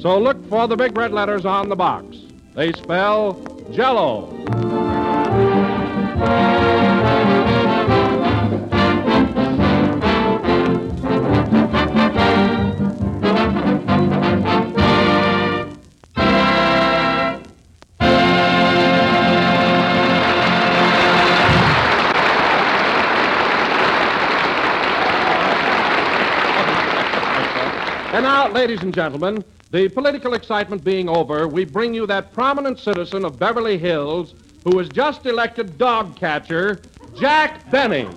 So 0.00 0.18
look 0.18 0.44
for 0.48 0.66
the 0.66 0.76
big 0.76 0.96
red 0.96 1.12
letters 1.12 1.46
on 1.46 1.68
the 1.68 1.76
box. 1.76 2.16
They 2.54 2.72
spell 2.72 3.34
Jello. 3.70 4.85
Ladies 28.52 28.82
and 28.82 28.94
gentlemen, 28.94 29.44
the 29.70 29.88
political 29.88 30.34
excitement 30.34 30.84
being 30.84 31.08
over, 31.08 31.48
we 31.48 31.64
bring 31.64 31.94
you 31.94 32.06
that 32.06 32.32
prominent 32.32 32.78
citizen 32.78 33.24
of 33.24 33.38
Beverly 33.38 33.78
Hills 33.78 34.34
who 34.64 34.76
was 34.76 34.88
just 34.88 35.26
elected 35.26 35.78
dog 35.78 36.16
catcher, 36.16 36.80
Jack 37.14 37.70
Benny. 37.70 38.08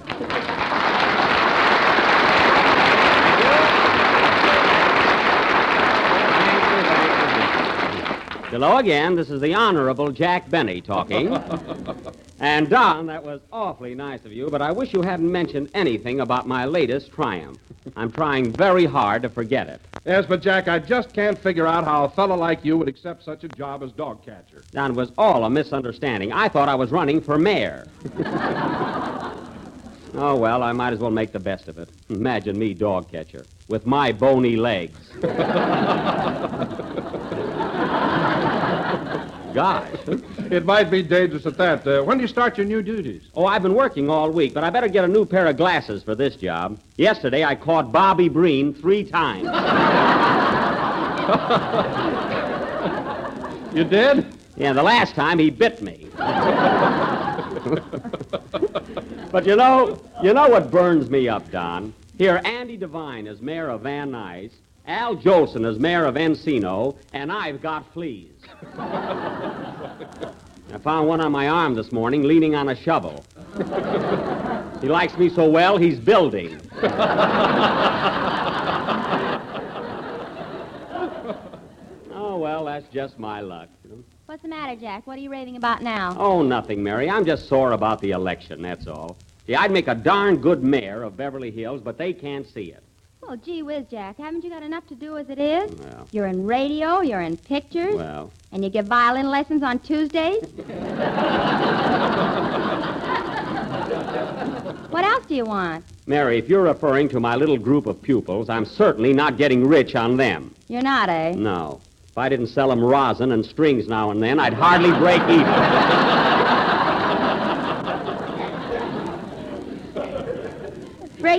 Hello 8.50 8.78
again. 8.78 9.16
This 9.16 9.30
is 9.30 9.42
the 9.42 9.54
Honorable 9.54 10.12
Jack 10.12 10.50
Benny 10.50 10.82
talking. 10.82 11.36
and, 12.40 12.68
Don, 12.68 13.06
that 13.06 13.24
was 13.24 13.42
awfully 13.54 13.94
nice 13.94 14.26
of 14.26 14.34
you, 14.34 14.50
but 14.50 14.60
I 14.60 14.72
wish 14.72 14.92
you 14.92 15.04
hadn't 15.04 15.32
mentioned 15.32 15.70
anything 15.76 16.22
about 16.22 16.48
my 16.48 16.66
latest 16.66 17.12
triumph. 17.12 17.60
I'm 17.96 18.12
trying 18.12 18.52
very 18.52 18.86
hard 18.86 19.22
to 19.22 19.30
forget 19.30 19.70
it. 19.70 19.80
Yes, 20.04 20.26
but 20.28 20.42
Jack, 20.42 20.68
I 20.68 20.80
just 20.80 21.14
can't 21.14 21.38
figure 21.38 21.68
out 21.68 21.84
how 21.84 22.06
a 22.06 22.10
fellow 22.10 22.36
like 22.36 22.66
you 22.66 22.76
would 22.76 22.88
accept 22.88 23.24
such 23.24 23.44
a 23.44 23.50
job 23.50 23.84
as 23.84 23.92
dog 23.92 24.26
catcher. 24.26 24.64
Don, 24.72 24.94
it 24.94 24.98
was 24.98 25.12
all 25.16 25.44
a 25.44 25.50
misunderstanding. 25.50 26.34
I 26.34 26.50
thought 26.50 26.70
I 26.70 26.76
was 26.76 26.90
running 26.90 27.22
for 27.22 27.38
mayor. 27.38 27.88
oh, 30.16 30.36
well, 30.36 30.64
I 30.64 30.72
might 30.72 30.94
as 30.94 30.98
well 30.98 31.12
make 31.12 31.34
the 31.34 31.40
best 31.40 31.68
of 31.68 31.78
it. 31.78 31.90
Imagine 32.10 32.58
me 32.58 32.74
dog 32.74 33.12
catcher 33.12 33.46
with 33.68 33.86
my 33.86 34.12
bony 34.12 34.56
legs. 34.56 34.98
Gosh. 39.54 39.90
It 40.52 40.66
might 40.66 40.90
be 40.90 41.04
dangerous 41.04 41.46
at 41.46 41.58
that. 41.58 41.86
Uh, 41.86 42.02
when 42.02 42.18
do 42.18 42.24
you 42.24 42.28
start 42.28 42.58
your 42.58 42.66
new 42.66 42.82
duties? 42.82 43.22
Oh, 43.36 43.46
I've 43.46 43.62
been 43.62 43.76
working 43.76 44.10
all 44.10 44.32
week, 44.32 44.52
but 44.52 44.64
I 44.64 44.72
better 44.72 44.88
get 44.88 45.04
a 45.04 45.08
new 45.08 45.24
pair 45.24 45.46
of 45.46 45.58
glasses 45.58 46.02
for 46.02 46.16
this 46.16 46.36
job. 46.36 46.80
Yesterday, 46.98 47.44
I 47.44 47.54
caught 47.54 47.92
Bobby 47.92 48.30
Breen 48.30 48.74
three 48.74 49.04
times. 49.04 49.44
you 53.76 53.84
did? 53.84 54.26
Yeah, 54.58 54.74
the 54.74 54.82
last 54.82 55.14
time 55.14 55.38
he 55.38 55.52
bit 55.52 55.84
me. 55.84 56.08
but 59.32 59.46
you 59.46 59.56
know, 59.56 60.02
you 60.24 60.34
know 60.34 60.50
what 60.50 60.72
burns 60.72 61.12
me 61.12 61.30
up, 61.30 61.52
Don? 61.52 61.94
Here, 62.18 62.42
Andy 62.44 62.76
Devine 62.76 63.28
is 63.28 63.40
mayor 63.40 63.70
of 63.70 63.82
Van 63.82 64.10
Nuys, 64.10 64.50
Al 64.88 65.16
Jolson 65.16 65.64
is 65.66 65.78
mayor 65.78 66.06
of 66.06 66.16
Encino, 66.16 66.96
and 67.14 67.32
I've 67.32 67.62
got 67.62 67.94
fleas. 67.94 68.32
I 68.78 70.32
found 70.84 71.08
one 71.08 71.22
on 71.22 71.32
my 71.32 71.48
arm 71.48 71.76
this 71.76 71.92
morning 71.92 72.24
leaning 72.24 72.56
on 72.56 72.70
a 72.70 72.76
shovel. 72.76 73.24
he 74.82 74.88
likes 74.88 75.18
me 75.18 75.30
so 75.30 75.50
well, 75.50 75.78
he's 75.78 75.98
building. 75.98 76.60
oh, 82.14 82.38
well, 82.38 82.66
that's 82.66 82.88
just 82.94 83.18
my 83.18 83.42
luck. 83.42 83.70
What's 84.26 84.44
the 84.44 84.50
matter, 84.50 84.80
Jack? 84.80 85.08
What 85.08 85.18
are 85.18 85.22
you 85.22 85.32
raving 85.32 85.56
about 85.56 85.82
now? 85.82 86.16
Oh, 86.20 86.44
nothing, 86.44 86.84
Mary. 86.84 87.10
I'm 87.10 87.26
just 87.26 87.48
sore 87.48 87.72
about 87.72 88.02
the 88.02 88.12
election, 88.12 88.62
that's 88.62 88.88
all. 88.88 89.18
See, 89.48 89.56
I'd 89.56 89.72
make 89.72 89.88
a 89.88 89.96
darn 89.96 90.38
good 90.38 90.64
mayor 90.64 91.04
of 91.04 91.18
Beverly 91.18 91.50
Hills, 91.50 91.82
but 91.82 91.98
they 91.98 92.14
can't 92.14 92.48
see 92.48 92.72
it. 92.72 92.84
Well, 93.30 93.38
gee 93.38 93.62
whiz, 93.62 93.86
Jack. 93.92 94.18
Haven't 94.18 94.44
you 94.44 94.50
got 94.50 94.64
enough 94.64 94.88
to 94.88 94.96
do 94.96 95.16
as 95.16 95.30
it 95.30 95.38
is? 95.38 95.70
Well, 95.76 96.08
You're 96.12 96.26
in 96.26 96.48
radio, 96.48 97.02
you're 97.02 97.22
in 97.22 97.38
pictures, 97.38 97.94
well. 97.94 98.32
and 98.52 98.64
you 98.64 98.72
give 98.72 98.88
violin 98.88 99.30
lessons 99.30 99.62
on 99.62 99.78
Tuesdays. 99.78 100.42
what 104.90 105.04
else 105.04 105.28
do 105.28 105.36
you 105.36 105.46
want? 105.46 105.86
Mary, 106.08 106.40
if 106.40 106.50
you're 106.50 106.64
referring 106.64 107.08
to 107.10 107.20
my 107.20 107.36
little 107.36 107.60
group 107.60 107.86
of 107.86 108.02
pupils, 108.02 108.50
I'm 108.50 108.66
certainly 108.66 109.14
not 109.14 109.38
getting 109.38 109.64
rich 109.68 109.94
on 109.96 110.18
them. 110.18 110.56
You're 110.68 110.82
not, 110.82 111.10
eh? 111.10 111.36
No. 111.38 111.82
If 112.08 112.18
I 112.18 112.30
didn't 112.30 112.48
sell 112.48 112.70
them 112.70 112.84
rosin 112.84 113.32
and 113.34 113.46
strings 113.46 113.88
now 113.88 114.10
and 114.10 114.24
then, 114.24 114.40
I'd 114.40 114.56
hardly 114.56 114.90
break 114.98 115.22
even. 115.30 116.16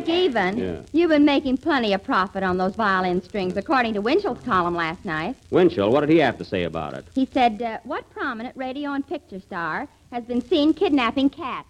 Break 0.05 0.17
even? 0.17 0.57
Yeah. 0.57 0.81
You've 0.93 1.11
been 1.11 1.25
making 1.25 1.59
plenty 1.59 1.93
of 1.93 2.03
profit 2.03 2.43
on 2.43 2.57
those 2.57 2.75
violin 2.75 3.23
strings, 3.23 3.57
according 3.57 3.95
to 3.95 4.01
Winchell's 4.01 4.43
column 4.45 4.75
last 4.75 5.05
night. 5.05 5.37
Winchell, 5.51 5.91
what 5.91 6.01
did 6.01 6.09
he 6.09 6.19
have 6.19 6.39
to 6.39 6.45
say 6.45 6.65
about 6.65 6.95
it? 6.95 7.07
He 7.15 7.27
said, 7.27 7.61
uh, 7.61 7.79
What 7.85 8.09
prominent 8.11 8.57
radio 8.57 8.93
and 8.93 9.07
picture 9.07 9.41
star 9.41 9.89
has 10.11 10.25
been 10.25 10.41
seen 10.41 10.73
kidnapping 10.73 11.29
cats? 11.31 11.69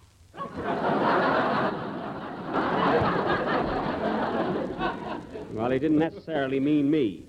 Well, 5.53 5.69
he 5.69 5.79
didn't 5.79 5.99
necessarily 5.99 6.59
mean 6.59 6.89
me. 6.89 7.25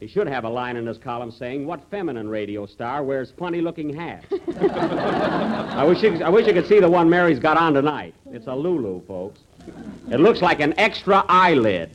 He 0.00 0.08
should 0.08 0.26
have 0.26 0.42
a 0.42 0.48
line 0.48 0.76
in 0.76 0.84
his 0.84 0.98
column 0.98 1.30
saying, 1.30 1.64
What 1.64 1.88
feminine 1.88 2.28
radio 2.28 2.66
star 2.66 3.04
wears 3.04 3.32
funny 3.38 3.60
looking 3.60 3.94
hats? 3.94 4.26
I, 4.60 5.84
wish 5.86 6.02
you, 6.02 6.20
I 6.24 6.28
wish 6.28 6.48
you 6.48 6.52
could 6.52 6.66
see 6.66 6.80
the 6.80 6.90
one 6.90 7.08
Mary's 7.08 7.38
got 7.38 7.56
on 7.56 7.74
tonight. 7.74 8.12
It's 8.32 8.48
a 8.48 8.54
Lulu, 8.54 9.06
folks. 9.06 9.38
It 10.10 10.20
looks 10.20 10.42
like 10.42 10.60
an 10.60 10.74
extra 10.78 11.24
eyelid. 11.28 11.90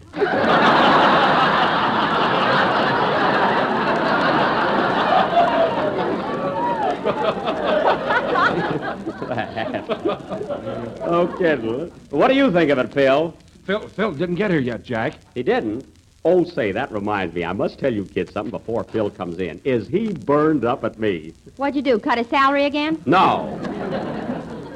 oh, 11.01 11.36
kidding. 11.38 11.91
What 12.09 12.30
do 12.30 12.36
you 12.36 12.51
think 12.51 12.72
of 12.72 12.78
it, 12.80 12.93
Phil? 12.93 13.36
Phil, 13.65 13.88
Phil 13.88 14.11
didn't 14.13 14.36
get 14.36 14.51
here 14.51 14.59
yet, 14.59 14.84
Jack. 14.84 15.13
He 15.36 15.43
didn't? 15.43 15.86
Oh, 16.26 16.43
say, 16.43 16.72
that 16.72 16.91
reminds 16.91 17.34
me. 17.36 17.45
I 17.45 17.53
must 17.53 17.80
tell 17.80 17.93
you 17.93 18.05
kids 18.05 18.34
something 18.34 18.51
before 18.51 18.84
Phil 18.84 19.09
comes 19.09 19.39
in. 19.39 19.61
Is 19.63 19.88
he 19.88 20.11
burned 20.11 20.65
up 20.65 20.84
at 20.84 20.99
me? 20.99 21.34
What'd 21.57 21.76
you 21.76 21.82
do, 21.82 21.99
cut 21.99 22.18
his 22.18 22.28
salary 22.28 22.65
again? 22.65 23.01
No. 23.05 24.24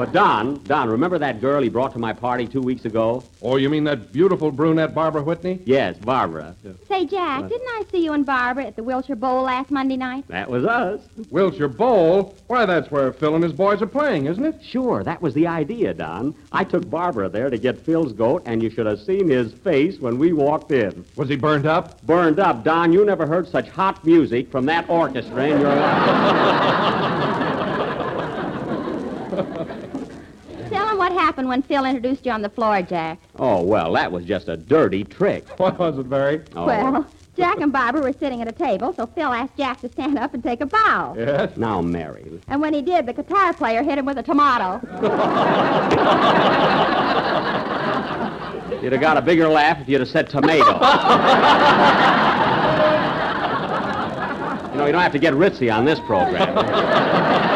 But 0.01 0.13
Don, 0.13 0.55
Don, 0.63 0.89
remember 0.89 1.19
that 1.19 1.39
girl 1.41 1.61
he 1.61 1.69
brought 1.69 1.93
to 1.93 1.99
my 1.99 2.11
party 2.11 2.47
two 2.47 2.59
weeks 2.59 2.85
ago? 2.85 3.23
Oh, 3.39 3.57
you 3.57 3.69
mean 3.69 3.83
that 3.83 4.11
beautiful 4.11 4.51
brunette 4.51 4.95
Barbara 4.95 5.21
Whitney? 5.21 5.59
Yes, 5.63 5.95
Barbara. 5.99 6.55
Say, 6.87 7.05
Jack, 7.05 7.41
What? 7.41 7.49
didn't 7.51 7.67
I 7.67 7.83
see 7.91 8.03
you 8.03 8.13
and 8.13 8.25
Barbara 8.25 8.65
at 8.65 8.75
the 8.75 8.81
Wilshire 8.81 9.15
Bowl 9.15 9.43
last 9.43 9.69
Monday 9.69 9.97
night? 9.97 10.27
That 10.27 10.49
was 10.49 10.65
us. 10.65 11.01
Wilshire 11.29 11.67
Bowl? 11.67 12.35
Why, 12.47 12.65
that's 12.65 12.89
where 12.89 13.13
Phil 13.13 13.35
and 13.35 13.43
his 13.43 13.53
boys 13.53 13.79
are 13.83 13.85
playing, 13.85 14.25
isn't 14.25 14.43
it? 14.43 14.55
Sure, 14.63 15.03
that 15.03 15.21
was 15.21 15.35
the 15.35 15.45
idea, 15.45 15.93
Don. 15.93 16.33
I 16.51 16.63
took 16.63 16.89
Barbara 16.89 17.29
there 17.29 17.51
to 17.51 17.59
get 17.59 17.77
Phil's 17.85 18.11
goat, 18.11 18.41
and 18.47 18.63
you 18.63 18.71
should 18.71 18.87
have 18.87 19.01
seen 19.01 19.29
his 19.29 19.53
face 19.53 19.99
when 19.99 20.17
we 20.17 20.33
walked 20.33 20.71
in. 20.71 21.05
Was 21.15 21.29
he 21.29 21.35
burned 21.35 21.67
up? 21.67 22.01
Burned 22.07 22.39
up, 22.39 22.63
Don. 22.63 22.91
You 22.91 23.05
never 23.05 23.27
heard 23.27 23.47
such 23.47 23.69
hot 23.69 24.03
music 24.03 24.49
from 24.49 24.65
that 24.65 24.89
orchestra 24.89 25.45
in 25.45 25.59
your 25.61 25.75
life. 25.75 27.37
Tell 29.31 29.37
him 29.37 30.89
what 31.01 31.11
happened 31.13 31.47
when 31.47 31.63
Phil 31.63 31.83
introduced 31.83 32.27
you 32.27 32.31
on 32.31 32.43
the 32.43 32.49
floor, 32.49 32.83
Jack. 32.83 33.19
Oh, 33.39 33.63
well, 33.63 33.91
that 33.93 34.11
was 34.11 34.23
just 34.23 34.47
a 34.49 34.55
dirty 34.55 35.03
trick. 35.03 35.47
What 35.57 35.79
was 35.79 35.97
it, 35.97 36.07
Mary? 36.07 36.41
Oh. 36.55 36.67
Well, 36.67 37.07
Jack 37.35 37.59
and 37.59 37.71
Barbara 37.71 38.01
were 38.01 38.13
sitting 38.13 38.41
at 38.41 38.47
a 38.47 38.51
table, 38.51 38.93
so 38.93 39.07
Phil 39.07 39.31
asked 39.31 39.57
Jack 39.57 39.81
to 39.81 39.89
stand 39.89 40.19
up 40.19 40.35
and 40.35 40.43
take 40.43 40.61
a 40.61 40.65
bow. 40.65 41.15
Yes? 41.17 41.57
Now, 41.57 41.81
Mary. 41.81 42.39
And 42.47 42.61
when 42.61 42.73
he 42.73 42.83
did, 42.83 43.07
the 43.07 43.13
guitar 43.13 43.53
player 43.53 43.83
hit 43.83 43.97
him 43.97 44.05
with 44.05 44.17
a 44.17 44.23
tomato. 44.23 44.79
You'd 48.81 48.91
have 48.91 49.01
got 49.01 49.17
a 49.17 49.21
bigger 49.21 49.47
laugh 49.47 49.79
if 49.81 49.89
you'd 49.89 50.01
have 50.01 50.09
said 50.09 50.29
tomato. 50.29 50.65
you 54.71 54.77
know, 54.77 54.85
you 54.85 54.91
don't 54.91 55.01
have 55.01 55.11
to 55.11 55.19
get 55.19 55.33
ritzy 55.33 55.75
on 55.75 55.85
this 55.85 55.99
program. 56.01 57.50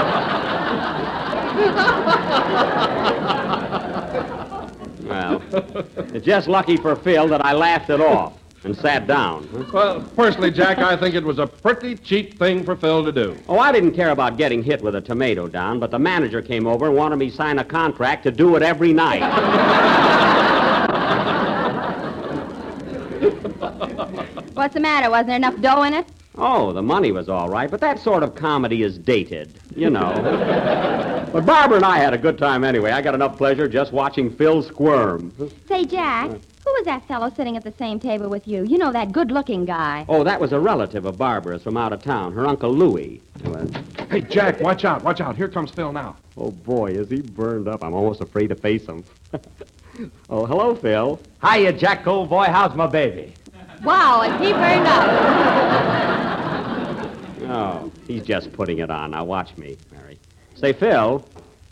well, 5.06 5.42
it's 6.14 6.26
just 6.26 6.48
lucky 6.48 6.78
for 6.78 6.96
Phil 6.96 7.28
that 7.30 7.46
I 7.46 7.54
laughed 7.54 7.90
it 7.90 8.02
off 8.02 8.34
and 8.66 8.76
sat 8.76 9.08
down. 9.08 9.48
Huh? 9.52 9.64
Well, 9.72 10.02
personally, 10.16 10.52
Jack, 10.52 10.80
I 10.80 10.98
think 10.98 11.16
it 11.16 11.24
was 11.24 11.40
a 11.40 11.48
pretty 11.48 11.96
cheap 11.96 12.38
thing 12.38 12.64
for 12.64 12.76
Phil 12.76 13.06
to 13.06 13.12
do. 13.12 13.38
Oh, 13.48 13.60
I 13.60 13.72
didn't 13.72 13.94
care 13.94 14.10
about 14.10 14.38
getting 14.38 14.64
hit 14.64 14.82
with 14.82 14.96
a 14.96 15.02
tomato, 15.02 15.48
Don, 15.48 15.80
but 15.80 15.92
the 15.92 16.00
manager 16.00 16.42
came 16.42 16.68
over 16.68 16.88
and 16.88 16.96
wanted 16.96 17.18
me 17.18 17.30
sign 17.30 17.60
a 17.60 17.64
contract 17.64 18.24
to 18.24 18.32
do 18.32 18.56
it 18.56 18.64
every 18.64 18.92
night. 18.92 19.22
What's 24.54 24.74
the 24.74 24.80
matter? 24.80 25.10
Wasn't 25.10 25.28
there 25.28 25.36
enough 25.36 25.60
dough 25.62 25.84
in 25.84 25.94
it? 25.94 26.08
Oh, 26.38 26.74
the 26.74 26.82
money 26.82 27.12
was 27.12 27.30
all 27.30 27.50
right, 27.50 27.72
but 27.72 27.80
that 27.80 28.00
sort 28.00 28.22
of 28.22 28.36
comedy 28.36 28.84
is 28.84 28.98
dated, 28.98 29.58
you 29.74 29.90
know. 29.90 30.12
but 31.32 31.46
Barbara 31.46 31.78
and 31.78 31.86
I 31.86 31.98
had 31.98 32.14
a 32.14 32.18
good 32.18 32.38
time 32.38 32.66
anyway. 32.66 32.92
I 32.92 33.02
got 33.02 33.16
enough 33.16 33.38
pleasure 33.38 33.70
just 33.70 33.94
watching 33.94 34.30
Phil 34.30 34.62
squirm. 34.62 35.32
Say, 35.68 35.86
Jack, 35.86 36.30
who 36.30 36.74
was 36.74 36.86
that 36.86 37.08
fellow 37.08 37.32
sitting 37.34 37.56
at 37.56 37.64
the 37.64 37.72
same 37.78 38.02
table 38.02 38.28
with 38.28 38.48
you? 38.48 38.64
You 38.64 38.78
know, 38.78 38.92
that 38.92 39.14
good-looking 39.14 39.64
guy. 39.64 40.06
Oh, 40.10 40.26
that 40.26 40.42
was 40.42 40.52
a 40.52 40.60
relative 40.60 41.06
of 41.06 41.18
Barbara's 41.18 41.64
from 41.64 41.78
out 41.78 41.94
of 41.94 42.04
town, 42.04 42.34
her 42.34 42.46
Uncle 42.46 42.74
Louis. 42.74 43.22
Hey, 44.10 44.22
Jack, 44.22 44.60
watch 44.60 44.84
out, 44.84 45.04
watch 45.04 45.22
out. 45.22 45.38
Here 45.38 45.48
comes 45.48 45.72
Phil 45.72 45.94
now. 45.94 46.18
Oh, 46.36 46.52
boy, 46.52 46.88
is 46.92 47.10
he 47.10 47.22
burned 47.22 47.70
up. 47.70 47.82
I'm 47.82 47.94
almost 47.94 48.20
afraid 48.20 48.48
to 48.48 48.56
face 48.56 48.86
him. 48.86 49.06
oh, 50.30 50.46
hello, 50.46 50.76
Phil. 50.76 51.18
Hiya, 51.42 51.74
Jack, 51.74 52.06
old 52.06 52.30
boy. 52.30 52.46
How's 52.46 52.76
my 52.76 52.88
baby? 52.88 53.34
Wow, 53.84 54.24
is 54.24 54.46
he 54.46 54.52
burned 54.52 54.88
up? 54.88 56.12
Oh, 57.56 57.92
he's 58.06 58.24
just 58.24 58.52
putting 58.52 58.80
it 58.80 58.92
on. 58.92 59.12
Now, 59.12 59.24
watch 59.24 59.56
me, 59.58 59.78
Mary. 59.92 60.20
Say, 60.56 60.74
Phil, 60.74 61.26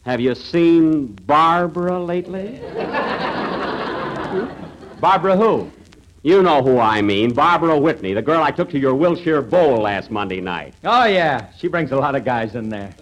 have 0.05 0.21
you 0.21 0.33
seen 0.33 1.07
Barbara 1.07 2.01
lately? 2.01 2.61
Barbara 5.01 5.35
who? 5.35 5.69
You 6.21 6.41
know 6.41 6.63
who 6.63 6.79
I 6.79 7.01
mean. 7.01 7.33
Barbara 7.33 7.77
Whitney, 7.77 8.13
the 8.13 8.21
girl 8.21 8.41
I 8.41 8.51
took 8.51 8.69
to 8.69 8.79
your 8.79 8.95
Wilshire 8.95 9.41
Bowl 9.41 9.79
last 9.79 10.09
Monday 10.09 10.39
night. 10.39 10.73
Oh, 10.85 11.03
yeah. 11.03 11.51
She 11.57 11.67
brings 11.67 11.91
a 11.91 11.97
lot 11.97 12.15
of 12.15 12.23
guys 12.23 12.55
in 12.55 12.69
there. 12.69 12.93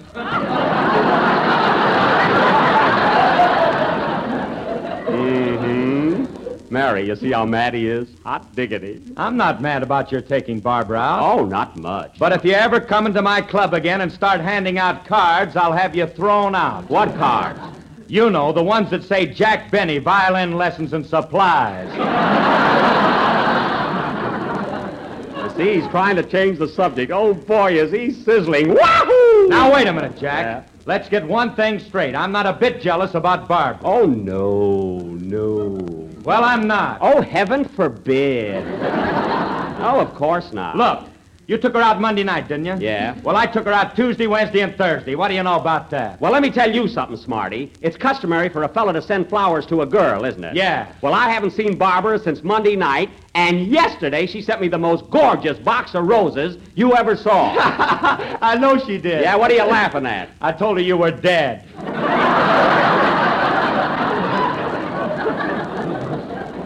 Mary, 6.72 7.06
you 7.06 7.18
see 7.18 7.34
how 7.34 7.46
mad 7.46 7.74
he 7.74 7.90
is? 7.90 8.08
Hot 8.24 8.56
diggity. 8.56 9.04
I'm 9.18 9.36
not 9.36 9.62
mad 9.62 9.84
about 9.84 10.10
your 10.10 10.22
taking 10.22 10.62
Barbara 10.62 11.00
out. 11.00 11.40
Oh, 11.40 11.46
not 11.46 11.76
much. 11.76 12.18
But 12.18 12.32
if 12.32 12.46
you 12.46 12.54
ever 12.54 12.80
come 12.80 13.06
into 13.06 13.22
my 13.22 13.42
club 13.42 13.74
again 13.74 14.00
and 14.00 14.10
start 14.10 14.40
handing 14.40 14.80
out 14.80 15.06
cards, 15.06 15.58
I'll 15.58 15.74
have 15.74 15.98
you 15.98 16.08
thrown 16.08 16.56
out. 16.56 16.90
What 16.90 17.14
cards? 17.18 17.60
You 18.08 18.30
know, 18.30 18.54
the 18.54 18.64
ones 18.64 18.90
that 18.92 19.04
say 19.04 19.26
Jack 19.26 19.70
Benny, 19.70 19.98
violin 19.98 20.56
lessons 20.58 20.94
and 20.94 21.06
supplies. 21.06 21.90
You 25.38 25.50
see, 25.58 25.82
he's 25.82 25.88
trying 25.90 26.16
to 26.16 26.24
change 26.24 26.58
the 26.58 26.70
subject. 26.70 27.12
Oh, 27.12 27.34
boy, 27.34 27.74
is 27.74 27.92
he 27.92 28.12
sizzling. 28.12 28.74
Wahoo! 28.74 29.48
Now, 29.50 29.74
wait 29.74 29.88
a 29.88 29.94
minute, 29.94 30.18
Jack. 30.18 30.70
Let's 30.86 31.10
get 31.10 31.28
one 31.28 31.54
thing 31.54 31.80
straight. 31.80 32.16
I'm 32.16 32.32
not 32.32 32.46
a 32.46 32.54
bit 32.54 32.82
jealous 32.82 33.14
about 33.14 33.50
Barbara. 33.50 33.82
Oh, 33.84 34.06
no, 34.06 35.00
no. 35.00 36.01
Well, 36.24 36.44
I'm 36.44 36.68
not. 36.68 37.00
Oh, 37.02 37.22
heaven 37.22 37.66
forbid. 37.66 38.64
oh, 38.82 40.00
of 40.00 40.14
course 40.14 40.54
not. 40.54 40.76
Look, 40.76 41.10
you 41.48 41.58
took 41.58 41.74
her 41.74 41.82
out 41.82 42.00
Monday 42.00 42.24
night, 42.24 42.48
didn't 42.48 42.66
you? 42.66 42.76
Yeah. 42.80 43.20
Well, 43.24 43.36
I 43.36 43.46
took 43.48 43.66
her 43.66 43.74
out 43.74 43.96
Tuesday, 43.96 44.28
Wednesday, 44.28 44.62
and 44.62 44.76
Thursday. 44.78 45.16
What 45.16 45.30
do 45.30 45.34
you 45.34 45.44
know 45.44 45.56
about 45.60 45.90
that? 45.90 46.22
Well, 46.22 46.32
let 46.32 46.42
me 46.44 46.52
tell 46.52 46.74
you 46.74 46.88
something, 46.88 47.18
Smarty. 47.18 47.74
It's 47.82 47.98
customary 47.98 48.48
for 48.50 48.64
a 48.64 48.70
fella 48.70 48.94
to 48.94 49.02
send 49.02 49.28
flowers 49.28 49.66
to 49.66 49.82
a 49.82 49.86
girl, 49.86 50.24
isn't 50.24 50.44
it? 50.44 50.56
Yeah. 50.56 50.94
Well, 51.02 51.14
I 51.14 51.28
haven't 51.30 51.52
seen 51.52 51.78
Barbara 51.78 52.20
since 52.20 52.44
Monday 52.44 52.76
night, 52.76 53.10
and 53.34 53.68
yesterday 53.68 54.28
she 54.28 54.42
sent 54.42 54.62
me 54.62 54.68
the 54.68 54.78
most 54.78 55.10
gorgeous 55.10 55.58
box 55.58 55.96
of 55.96 56.06
roses 56.06 56.58
you 56.76 56.96
ever 56.96 57.18
saw. 57.18 57.54
I 58.42 58.56
know 58.58 58.78
she 58.78 58.98
did. 58.98 59.24
yeah, 59.24 59.36
what 59.36 59.52
are 59.52 59.56
you 59.56 59.66
laughing 59.66 60.06
at? 60.06 60.30
I 60.40 60.52
told 60.52 60.78
her 60.78 60.84
you 60.84 60.98
were 60.98 61.12
dead. 61.12 61.68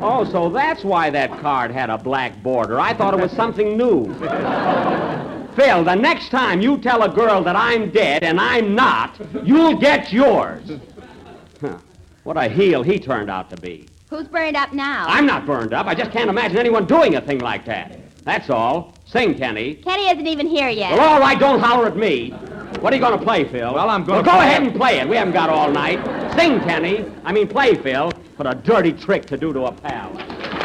Oh, 0.08 0.24
so 0.24 0.50
that's 0.50 0.84
why 0.84 1.10
that 1.10 1.32
card 1.42 1.72
had 1.72 1.90
a 1.90 1.98
black 1.98 2.44
border. 2.44 2.80
I 2.80 2.94
thought 2.94 3.16
it 3.16 3.20
was 3.20 3.32
something 3.32 3.76
new. 3.76 4.06
Phil, 5.56 5.84
the 5.84 5.96
next 5.96 6.30
time 6.30 6.62
you 6.62 6.78
tell 6.78 7.02
a 7.02 7.10
girl 7.10 7.44
that 7.44 7.56
I'm 7.56 7.90
dead 7.90 8.24
and 8.24 8.40
I'm 8.40 8.76
not, 8.76 9.20
you'll 9.44 9.78
get 9.78 10.14
yours. 10.14 10.70
Huh. 11.60 11.80
What 12.24 12.38
a 12.38 12.48
heel 12.48 12.84
he 12.84 13.00
turned 13.00 13.32
out 13.32 13.50
to 13.50 13.58
be. 13.58 13.88
Who's 14.12 14.28
burned 14.28 14.56
up 14.56 14.74
now? 14.74 15.08
I'm 15.08 15.26
not 15.26 15.48
burned 15.48 15.74
up. 15.74 15.88
I 15.88 15.96
just 15.96 16.12
can't 16.12 16.30
imagine 16.30 16.60
anyone 16.60 16.86
doing 16.86 17.16
a 17.16 17.22
thing 17.22 17.40
like 17.40 17.66
that. 17.66 17.98
That's 18.26 18.52
all. 18.52 18.94
Sing, 19.06 19.36
Kenny. 19.36 19.76
Kenny 19.76 20.10
isn't 20.10 20.28
even 20.28 20.46
here 20.46 20.70
yet. 20.70 20.92
Well, 20.92 21.16
all 21.16 21.20
right, 21.20 21.40
don't 21.40 21.60
holler 21.60 21.88
at 21.88 21.98
me. 21.98 22.30
What 22.80 22.94
are 22.94 22.96
you 22.96 23.02
going 23.02 23.18
to 23.18 23.26
play, 23.26 23.46
Phil? 23.46 23.74
Well, 23.74 23.90
I'm 23.90 24.04
gonna 24.04 24.22
go 24.22 24.32
play 24.32 24.46
ahead 24.46 24.62
it. 24.62 24.68
and 24.68 24.76
play 24.76 25.00
it. 25.00 25.10
We 25.10 25.16
haven't 25.16 25.34
got 25.34 25.50
all 25.50 25.72
night. 25.72 25.98
Sing, 26.36 26.60
Kenny. 26.60 27.06
I 27.24 27.32
mean, 27.32 27.48
play, 27.48 27.74
Phil. 27.74 28.12
What 28.38 28.48
a 28.48 28.56
dirty 28.56 28.92
trick 28.92 29.26
to 29.28 29.38
do 29.38 29.54
to 29.54 29.66
a 29.68 29.72
pal. 29.72 30.65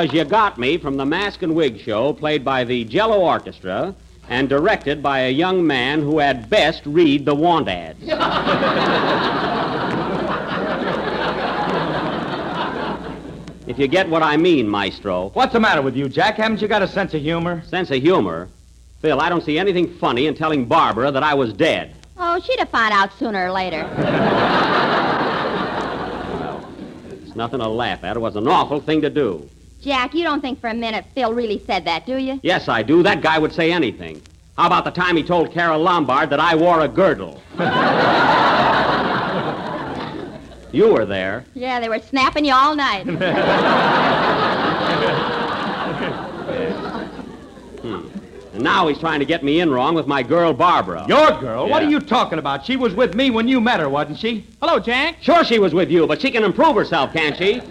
Was 0.00 0.14
You 0.14 0.24
Got 0.24 0.56
Me 0.56 0.78
from 0.78 0.96
the 0.96 1.04
Mask 1.04 1.42
and 1.42 1.54
Wig 1.54 1.78
Show, 1.78 2.14
played 2.14 2.42
by 2.42 2.64
the 2.64 2.86
Jello 2.86 3.20
Orchestra 3.20 3.94
and 4.30 4.48
directed 4.48 5.02
by 5.02 5.18
a 5.18 5.30
young 5.30 5.66
man 5.66 6.00
who 6.00 6.18
had 6.18 6.48
best 6.48 6.80
read 6.86 7.26
the 7.26 7.34
want 7.34 7.68
ads. 7.68 8.02
if 13.66 13.78
you 13.78 13.86
get 13.88 14.08
what 14.08 14.22
I 14.22 14.38
mean, 14.38 14.66
Maestro. 14.66 15.28
What's 15.34 15.52
the 15.52 15.60
matter 15.60 15.82
with 15.82 15.94
you, 15.94 16.08
Jack? 16.08 16.36
Haven't 16.36 16.62
you 16.62 16.68
got 16.68 16.80
a 16.80 16.88
sense 16.88 17.12
of 17.12 17.20
humor? 17.20 17.62
Sense 17.66 17.90
of 17.90 18.00
humor? 18.00 18.48
Phil, 19.02 19.20
I 19.20 19.28
don't 19.28 19.44
see 19.44 19.58
anything 19.58 19.92
funny 19.98 20.28
in 20.28 20.34
telling 20.34 20.64
Barbara 20.64 21.10
that 21.10 21.22
I 21.22 21.34
was 21.34 21.52
dead. 21.52 21.94
Oh, 22.16 22.40
she'd 22.40 22.58
have 22.58 22.70
found 22.70 22.94
out 22.94 23.12
sooner 23.18 23.48
or 23.48 23.52
later. 23.52 23.82
Well, 26.38 26.66
it's 27.22 27.36
nothing 27.36 27.60
to 27.60 27.68
laugh 27.68 28.02
at. 28.02 28.16
It 28.16 28.20
was 28.20 28.36
an 28.36 28.48
awful 28.48 28.80
thing 28.80 29.02
to 29.02 29.10
do. 29.10 29.46
Jack, 29.80 30.14
you 30.14 30.24
don't 30.24 30.40
think 30.40 30.60
for 30.60 30.68
a 30.68 30.74
minute 30.74 31.04
Phil 31.14 31.32
really 31.32 31.62
said 31.66 31.84
that, 31.86 32.06
do 32.06 32.16
you? 32.16 32.38
Yes, 32.42 32.68
I 32.68 32.82
do. 32.82 33.02
That 33.02 33.22
guy 33.22 33.38
would 33.38 33.52
say 33.52 33.72
anything. 33.72 34.20
How 34.56 34.66
about 34.66 34.84
the 34.84 34.90
time 34.90 35.16
he 35.16 35.22
told 35.22 35.52
Carole 35.52 35.80
Lombard 35.80 36.30
that 36.30 36.40
I 36.40 36.54
wore 36.54 36.80
a 36.80 36.88
girdle? 36.88 37.40
you 40.72 40.92
were 40.92 41.06
there. 41.06 41.44
Yeah, 41.54 41.80
they 41.80 41.88
were 41.88 41.98
snapping 41.98 42.44
you 42.44 42.54
all 42.54 42.76
night. 42.76 43.06
Hmm. 47.80 48.06
And 48.52 48.62
now 48.62 48.88
he's 48.88 48.98
trying 48.98 49.20
to 49.20 49.24
get 49.24 49.42
me 49.42 49.60
in 49.60 49.70
wrong 49.70 49.94
with 49.94 50.06
my 50.06 50.22
girl, 50.22 50.52
Barbara. 50.52 51.06
Your 51.08 51.40
girl? 51.40 51.66
What 51.66 51.82
are 51.82 51.88
you 51.88 51.98
talking 51.98 52.38
about? 52.38 52.66
She 52.66 52.76
was 52.76 52.94
with 52.94 53.14
me 53.14 53.30
when 53.30 53.48
you 53.48 53.58
met 53.58 53.80
her, 53.80 53.88
wasn't 53.88 54.18
she? 54.18 54.44
Hello, 54.60 54.78
Jack. 54.78 55.16
Sure, 55.22 55.42
she 55.44 55.58
was 55.58 55.72
with 55.72 55.90
you, 55.90 56.06
but 56.06 56.20
she 56.20 56.30
can 56.30 56.44
improve 56.44 56.76
herself, 56.76 57.14
can't 57.14 57.38
she? 57.38 57.62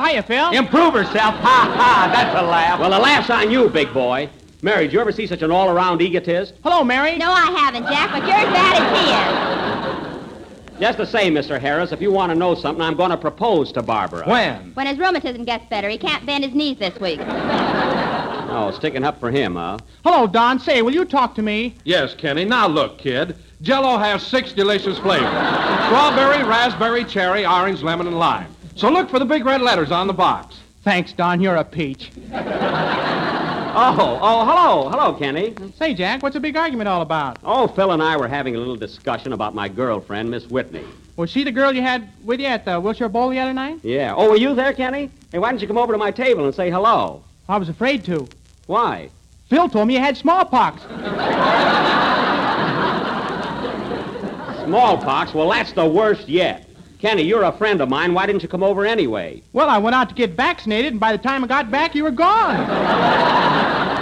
Hiya, 0.00 0.22
Phil. 0.22 0.50
Improve 0.52 0.94
herself? 0.94 1.34
Ha 1.34 1.74
ha, 1.76 2.10
that's 2.12 2.38
a 2.38 2.42
laugh. 2.42 2.80
Well, 2.80 2.90
the 2.90 2.98
laugh's 2.98 3.28
on 3.28 3.50
you, 3.50 3.68
big 3.68 3.92
boy. 3.92 4.30
Mary, 4.62 4.84
did 4.84 4.94
you 4.94 5.00
ever 5.00 5.12
see 5.12 5.26
such 5.26 5.42
an 5.42 5.50
all-around 5.50 6.00
egotist? 6.00 6.54
Hello, 6.62 6.82
Mary. 6.82 7.16
No, 7.16 7.30
I 7.30 7.50
haven't, 7.50 7.84
Jack, 7.84 8.10
but 8.10 8.26
you're 8.26 8.36
as 8.36 8.52
bad 8.52 8.82
as 8.82 8.98
he 8.98 10.74
is. 10.74 10.80
Just 10.80 10.96
the 10.96 11.06
same, 11.06 11.34
Mr. 11.34 11.60
Harris, 11.60 11.92
if 11.92 12.00
you 12.00 12.10
want 12.10 12.32
to 12.32 12.38
know 12.38 12.54
something, 12.54 12.80
I'm 12.80 12.96
going 12.96 13.10
to 13.10 13.16
propose 13.18 13.72
to 13.72 13.82
Barbara. 13.82 14.26
When? 14.26 14.72
When 14.72 14.86
his 14.86 14.98
rheumatism 14.98 15.44
gets 15.44 15.66
better, 15.66 15.90
he 15.90 15.98
can't 15.98 16.24
bend 16.24 16.44
his 16.44 16.54
knees 16.54 16.78
this 16.78 16.98
week. 16.98 17.20
Oh, 17.20 18.72
sticking 18.74 19.04
up 19.04 19.20
for 19.20 19.30
him, 19.30 19.56
huh? 19.56 19.78
Hello, 20.02 20.26
Don. 20.26 20.58
Say, 20.58 20.80
will 20.80 20.94
you 20.94 21.04
talk 21.04 21.34
to 21.34 21.42
me? 21.42 21.74
Yes, 21.84 22.14
Kenny. 22.14 22.46
Now 22.46 22.66
look, 22.66 22.96
kid. 22.98 23.36
Jello 23.60 23.98
has 23.98 24.22
six 24.22 24.54
delicious 24.54 24.98
flavors. 24.98 25.28
Strawberry, 25.28 26.42
raspberry, 26.44 27.04
cherry, 27.04 27.44
orange, 27.44 27.82
lemon, 27.82 28.06
and 28.06 28.18
lime. 28.18 28.50
So 28.76 28.90
look 28.90 29.10
for 29.10 29.18
the 29.18 29.24
big 29.24 29.44
red 29.44 29.60
letters 29.60 29.90
on 29.90 30.06
the 30.06 30.12
box. 30.12 30.58
Thanks, 30.82 31.12
Don. 31.12 31.40
You're 31.40 31.56
a 31.56 31.64
peach. 31.64 32.10
Oh, 33.72 34.18
oh, 34.20 34.44
hello. 34.44 34.88
Hello, 34.90 35.12
Kenny. 35.16 35.54
Say, 35.76 35.94
Jack, 35.94 36.24
what's 36.24 36.34
the 36.34 36.40
big 36.40 36.56
argument 36.56 36.88
all 36.88 37.02
about? 37.02 37.38
Oh, 37.44 37.68
Phil 37.68 37.92
and 37.92 38.02
I 38.02 38.16
were 38.16 38.26
having 38.26 38.56
a 38.56 38.58
little 38.58 38.74
discussion 38.74 39.32
about 39.32 39.54
my 39.54 39.68
girlfriend, 39.68 40.28
Miss 40.28 40.48
Whitney. 40.48 40.84
Was 41.14 41.30
she 41.30 41.44
the 41.44 41.52
girl 41.52 41.72
you 41.72 41.80
had 41.80 42.08
with 42.24 42.40
you 42.40 42.46
at 42.46 42.64
the 42.64 42.80
Wilshire 42.80 43.08
Bowl 43.08 43.30
the 43.30 43.38
other 43.38 43.52
night? 43.52 43.78
Yeah. 43.84 44.12
Oh, 44.16 44.30
were 44.30 44.36
you 44.36 44.56
there, 44.56 44.72
Kenny? 44.72 45.08
Hey, 45.30 45.38
why 45.38 45.50
didn't 45.50 45.62
you 45.62 45.68
come 45.68 45.78
over 45.78 45.92
to 45.92 45.98
my 45.98 46.10
table 46.10 46.46
and 46.46 46.54
say 46.54 46.68
hello? 46.68 47.22
I 47.48 47.58
was 47.58 47.68
afraid 47.68 48.04
to. 48.06 48.26
Why? 48.66 49.08
Phil 49.48 49.68
told 49.68 49.86
me 49.86 49.94
you 49.94 50.00
had 50.00 50.16
smallpox. 50.16 50.82
Smallpox? 54.64 55.32
Well, 55.32 55.48
that's 55.50 55.72
the 55.72 55.86
worst 55.86 56.28
yet. 56.28 56.66
Kenny, 57.00 57.22
you're 57.22 57.44
a 57.44 57.52
friend 57.52 57.80
of 57.80 57.88
mine. 57.88 58.12
Why 58.12 58.26
didn't 58.26 58.42
you 58.42 58.48
come 58.48 58.62
over 58.62 58.84
anyway? 58.84 59.42
Well, 59.54 59.70
I 59.70 59.78
went 59.78 59.96
out 59.96 60.10
to 60.10 60.14
get 60.14 60.32
vaccinated, 60.32 60.92
and 60.92 61.00
by 61.00 61.12
the 61.12 61.18
time 61.22 61.42
I 61.42 61.46
got 61.46 61.70
back, 61.70 61.94
you 61.94 62.04
were 62.04 62.10
gone. 62.10 63.86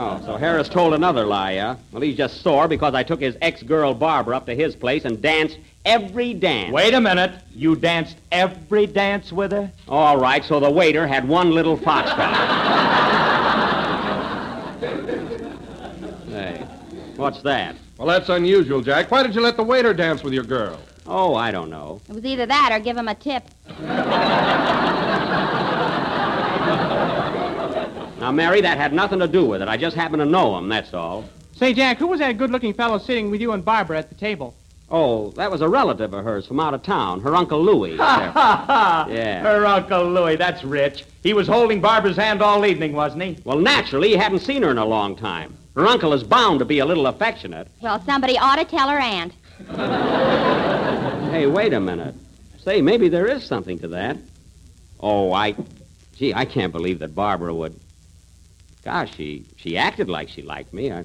Oh, 0.00 0.22
so 0.24 0.36
Harris 0.36 0.68
told 0.68 0.94
another 0.94 1.26
lie, 1.26 1.58
huh? 1.58 1.74
Well, 1.90 2.02
he's 2.02 2.16
just 2.16 2.40
sore 2.40 2.68
because 2.68 2.94
I 2.94 3.02
took 3.02 3.20
his 3.20 3.36
ex-girl 3.42 3.94
Barbara 3.94 4.36
up 4.36 4.46
to 4.46 4.54
his 4.54 4.76
place 4.76 5.04
and 5.04 5.20
danced 5.20 5.58
every 5.84 6.34
dance. 6.34 6.72
Wait 6.72 6.94
a 6.94 7.00
minute. 7.00 7.32
You 7.52 7.74
danced 7.74 8.16
every 8.30 8.86
dance 8.86 9.32
with 9.32 9.50
her? 9.50 9.72
All 9.88 10.16
right, 10.16 10.44
so 10.44 10.60
the 10.60 10.70
waiter 10.70 11.04
had 11.04 11.26
one 11.26 11.50
little 11.50 11.76
foxtrot. 11.76 12.14
hey, 16.30 16.64
what's 17.16 17.42
that? 17.42 17.74
Well, 17.98 18.06
that's 18.06 18.28
unusual, 18.28 18.80
Jack. 18.80 19.10
Why 19.10 19.24
did 19.24 19.34
you 19.34 19.40
let 19.40 19.56
the 19.56 19.64
waiter 19.64 19.92
dance 19.92 20.22
with 20.22 20.32
your 20.32 20.44
girl? 20.44 20.78
Oh, 21.04 21.34
I 21.34 21.50
don't 21.50 21.68
know. 21.68 22.00
It 22.08 22.14
was 22.14 22.24
either 22.24 22.46
that 22.46 22.70
or 22.72 22.78
give 22.78 22.96
him 22.96 23.08
a 23.08 23.14
tip. 23.14 23.42
Now, 28.20 28.30
Mary, 28.32 28.60
that 28.60 28.78
had 28.78 28.92
nothing 28.92 29.18
to 29.18 29.26
do 29.26 29.44
with 29.44 29.62
it. 29.62 29.68
I 29.68 29.76
just 29.76 29.96
happened 29.96 30.20
to 30.20 30.26
know 30.26 30.56
him, 30.56 30.68
that's 30.68 30.94
all. 30.94 31.24
Say, 31.56 31.74
Jack, 31.74 31.98
who 31.98 32.06
was 32.06 32.20
that 32.20 32.38
good-looking 32.38 32.74
fellow 32.74 32.98
sitting 32.98 33.32
with 33.32 33.40
you 33.40 33.50
and 33.50 33.64
Barbara 33.64 33.98
at 33.98 34.08
the 34.10 34.14
table? 34.14 34.54
Oh, 34.90 35.30
that 35.32 35.50
was 35.50 35.60
a 35.60 35.68
relative 35.68 36.14
of 36.14 36.24
hers 36.24 36.46
from 36.46 36.60
out 36.60 36.74
of 36.74 36.82
town, 36.82 37.20
her 37.20 37.34
Uncle 37.34 37.62
Louis. 37.62 37.96
Ha 37.96 38.30
ha 38.32 38.64
ha! 38.66 39.08
Yeah. 39.10 39.42
Her 39.42 39.66
Uncle 39.66 40.04
Louis, 40.08 40.36
that's 40.36 40.62
rich. 40.62 41.04
He 41.22 41.34
was 41.34 41.48
holding 41.48 41.80
Barbara's 41.80 42.16
hand 42.16 42.42
all 42.42 42.64
evening, 42.64 42.92
wasn't 42.92 43.22
he? 43.22 43.38
Well, 43.44 43.58
naturally, 43.58 44.10
he 44.10 44.16
hadn't 44.16 44.38
seen 44.38 44.62
her 44.62 44.70
in 44.70 44.78
a 44.78 44.84
long 44.84 45.16
time. 45.16 45.56
Her 45.78 45.86
uncle 45.86 46.12
is 46.12 46.24
bound 46.24 46.58
to 46.58 46.64
be 46.64 46.80
a 46.80 46.84
little 46.84 47.06
affectionate. 47.06 47.68
Well, 47.80 48.02
somebody 48.04 48.36
ought 48.36 48.56
to 48.56 48.64
tell 48.64 48.88
her 48.88 48.98
aunt. 48.98 49.32
Hey, 51.30 51.46
wait 51.46 51.72
a 51.72 51.78
minute. 51.78 52.16
Say, 52.58 52.82
maybe 52.82 53.08
there 53.08 53.28
is 53.28 53.44
something 53.44 53.78
to 53.78 53.88
that. 53.88 54.16
Oh, 54.98 55.32
I. 55.32 55.54
Gee, 56.16 56.34
I 56.34 56.46
can't 56.46 56.72
believe 56.72 56.98
that 56.98 57.14
Barbara 57.14 57.54
would. 57.54 57.78
Gosh, 58.84 59.14
she 59.14 59.46
she 59.56 59.78
acted 59.78 60.08
like 60.08 60.28
she 60.28 60.42
liked 60.42 60.72
me. 60.72 60.90
I, 60.90 61.04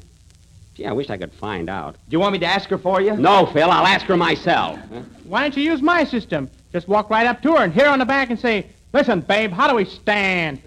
gee, 0.73 0.87
I 0.87 0.91
wish 0.91 1.11
I 1.11 1.17
could 1.17 1.33
find 1.33 1.69
out. 1.69 1.93
Do 1.93 2.15
you 2.15 2.19
want 2.19 2.33
me 2.33 2.39
to 2.39 2.47
ask 2.47 2.67
her 2.71 2.79
for 2.79 2.99
you? 2.99 3.15
No, 3.15 3.45
Phil, 3.45 3.69
I'll 3.69 3.85
ask 3.85 4.07
her 4.07 4.17
myself. 4.17 4.79
Why 5.25 5.43
don't 5.43 5.55
you 5.55 5.61
use 5.61 5.83
my 5.83 6.03
system? 6.03 6.49
Just 6.71 6.87
walk 6.87 7.11
right 7.11 7.27
up 7.27 7.43
to 7.43 7.57
her 7.57 7.63
and 7.63 7.71
hit 7.71 7.83
her 7.83 7.91
on 7.91 7.99
the 7.99 8.05
back 8.05 8.31
and 8.31 8.39
say, 8.39 8.71
Listen, 8.91 9.21
babe, 9.21 9.51
how 9.51 9.67
do 9.67 9.75
we 9.75 9.85
stand? 9.85 10.63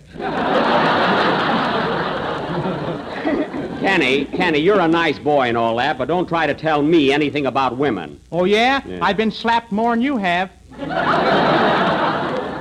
Kenny, 3.86 4.24
Kenny, 4.24 4.58
you're 4.58 4.80
a 4.80 4.88
nice 4.88 5.16
boy 5.16 5.46
and 5.48 5.56
all 5.56 5.76
that, 5.76 5.96
but 5.96 6.08
don't 6.08 6.26
try 6.26 6.44
to 6.44 6.54
tell 6.54 6.82
me 6.82 7.12
anything 7.12 7.46
about 7.46 7.76
women. 7.76 8.20
Oh, 8.32 8.44
yeah? 8.44 8.82
Yeah. 8.84 8.98
I've 9.00 9.16
been 9.16 9.30
slapped 9.30 9.70
more 9.70 9.94
than 9.94 10.02
you 10.02 10.16
have. 10.16 10.50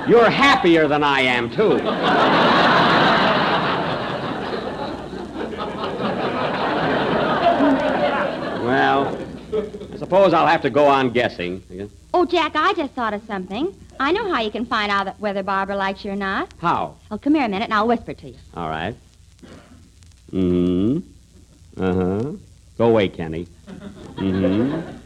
You're 0.08 0.30
happier 0.30 0.88
than 0.88 1.04
I 1.04 1.22
am, 1.22 1.50
too. 1.50 1.80
well, 8.64 9.18
I 9.94 9.98
suppose 9.98 10.32
I'll 10.32 10.46
have 10.46 10.62
to 10.62 10.70
go 10.70 10.86
on 10.86 11.10
guessing. 11.10 11.64
Oh, 12.14 12.28
Jack, 12.28 12.52
I 12.56 12.74
just 12.74 12.94
thought 12.94 13.16
of 13.16 13.24
something. 13.26 13.76
I 14.00 14.12
know 14.12 14.32
how 14.32 14.42
you 14.42 14.52
can 14.52 14.68
find 14.68 14.92
out 14.92 15.20
whether 15.20 15.42
Barbara 15.42 15.76
likes 15.76 16.06
you 16.06 16.12
or 16.12 16.16
not. 16.16 16.54
How? 16.60 16.98
Oh, 17.10 17.18
come 17.18 17.34
here 17.34 17.46
a 17.46 17.50
minute 17.50 17.66
and 17.66 17.74
I'll 17.74 17.88
whisper 17.88 18.14
to 18.14 18.30
you. 18.30 18.38
All 18.54 18.70
right. 18.70 18.96
Mm-hmm. 20.32 21.15
Uh-huh. 21.78 22.32
Go 22.78 22.86
away, 22.90 23.10
Kenny. 23.10 23.48
Mm-hmm. 24.16 24.98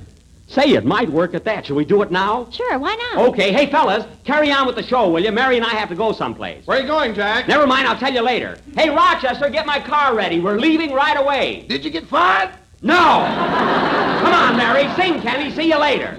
Say, 0.48 0.72
it 0.72 0.84
might 0.84 1.10
work 1.10 1.36
at 1.36 1.44
that. 1.44 1.68
Shall 1.68 1.76
we 1.76 1.86
do 1.86 2.02
it 2.02 2.12
now? 2.12 2.50
Sure, 2.50 2.80
why 2.80 2.96
not? 2.96 3.28
Okay. 3.30 3.52
Hey, 3.52 3.70
fellas, 3.70 4.04
carry 4.24 4.52
on 4.52 4.66
with 4.66 4.76
the 4.76 4.84
show, 4.84 5.08
will 5.10 5.24
you? 5.24 5.32
Mary 5.32 5.58
and 5.58 5.66
I 5.66 5.70
have 5.70 5.90
to 5.90 5.96
go 5.96 6.12
someplace. 6.12 6.66
Where 6.66 6.80
are 6.80 6.82
you 6.82 6.88
going, 6.88 7.14
Jack? 7.14 7.48
Never 7.48 7.68
mind, 7.68 7.88
I'll 7.88 8.00
tell 8.00 8.12
you 8.12 8.22
later. 8.22 8.58
Hey, 8.76 8.90
Rochester, 8.90 9.50
get 9.52 9.68
my 9.68 9.80
car 9.80 10.16
ready. 10.16 10.40
We're 10.40 10.58
leaving 10.58 10.92
right 10.92 11.18
away. 11.18 11.66
Did 11.70 11.86
you 11.86 11.92
get 11.92 12.08
fired? 12.08 12.52
No! 12.82 12.96
Come 12.96 14.34
on, 14.34 14.58
Mary. 14.58 14.90
Sing, 14.96 15.22
Kenny. 15.22 15.52
See 15.52 15.68
you 15.68 15.78
later. 15.78 16.18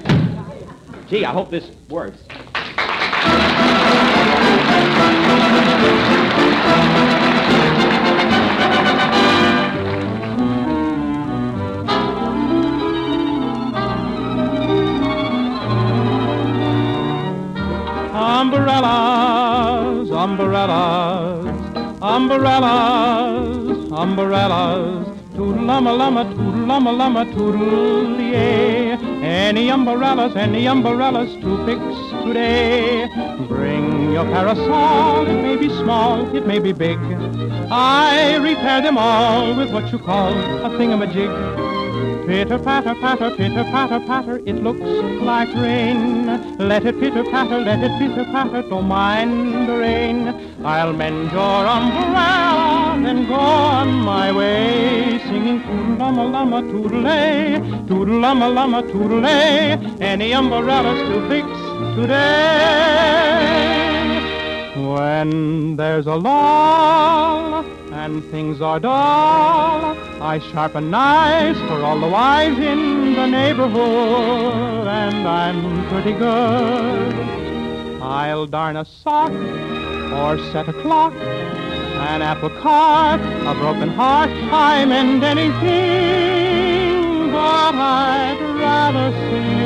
Gee, 1.08 1.24
I 1.24 1.32
hope 1.32 1.50
this 1.50 1.68
works. 1.88 2.18
Umbrellas, 18.50 20.10
umbrellas, 20.10 21.46
umbrellas, 22.02 23.78
umbrellas. 23.92 25.06
Toodle 25.36 25.62
lumma 25.62 25.92
lumma, 25.96 26.24
toodle 26.34 26.66
lumma 26.66 26.90
lumma, 26.90 27.24
toodle 27.32 28.18
yay. 28.18 28.98
Any 29.22 29.70
umbrellas, 29.70 30.34
any 30.34 30.66
umbrellas 30.66 31.30
to 31.42 31.64
fix 31.64 31.80
today. 32.24 33.08
Bring 33.46 34.14
your 34.14 34.24
parasol, 34.24 35.28
it 35.28 35.40
may 35.40 35.54
be 35.54 35.68
small, 35.68 36.34
it 36.34 36.44
may 36.44 36.58
be 36.58 36.72
big. 36.72 36.98
I 37.70 38.34
repair 38.34 38.82
them 38.82 38.98
all 38.98 39.54
with 39.56 39.72
what 39.72 39.92
you 39.92 40.00
call 40.00 40.32
a 40.32 40.70
thingamajig. 40.70 41.59
Pitter 42.30 42.60
patter 42.60 42.94
patter, 42.94 43.30
pitter 43.36 43.64
patter 43.64 43.98
patter, 44.06 44.36
it 44.46 44.62
looks 44.62 44.78
like 45.20 45.52
rain. 45.52 46.26
Let 46.58 46.86
it 46.86 47.00
pitter 47.00 47.24
patter, 47.24 47.58
let 47.58 47.82
it 47.82 47.90
pitter 47.98 48.24
patter, 48.30 48.62
don't 48.62 48.86
mind 48.86 49.68
the 49.68 49.76
rain. 49.76 50.28
I'll 50.64 50.92
mend 50.92 51.32
your 51.32 51.66
umbrella, 51.66 53.00
then 53.02 53.26
go 53.26 53.34
on 53.34 53.94
my 53.94 54.30
way, 54.30 55.18
singing 55.26 55.60
toodle 55.62 55.98
lama 55.98 56.24
lama 56.24 56.62
toodle 56.62 57.88
toodle 57.88 58.20
lama 58.20 58.48
lama 58.48 58.82
toodle 58.84 59.24
Any 60.00 60.32
umbrellas 60.32 61.00
to 61.08 61.28
fix 61.28 61.48
today. 61.96 63.40
When 64.76 65.74
there's 65.74 66.06
a 66.06 66.14
lull 66.14 67.64
and 68.00 68.24
things 68.30 68.62
are 68.62 68.80
dull, 68.80 69.94
I 70.22 70.38
sharpen 70.50 70.90
knives 70.90 71.58
for 71.68 71.84
all 71.84 72.00
the 72.00 72.08
wives 72.08 72.58
in 72.58 73.12
the 73.12 73.26
neighborhood, 73.26 74.86
and 74.86 75.28
I'm 75.28 75.86
pretty 75.90 76.14
good. 76.14 77.12
I'll 78.00 78.46
darn 78.46 78.76
a 78.76 78.86
sock 78.86 79.30
or 80.22 80.38
set 80.50 80.66
a 80.70 80.72
clock, 80.80 81.12
an 81.12 82.22
apple 82.22 82.48
cart, 82.62 83.20
a 83.20 83.54
broken 83.60 83.90
heart. 83.90 84.30
I 84.50 84.86
mend 84.86 85.22
anything, 85.22 87.32
but 87.32 87.74
I'd 87.74 88.40
rather 88.64 89.12
sing. 89.28 89.60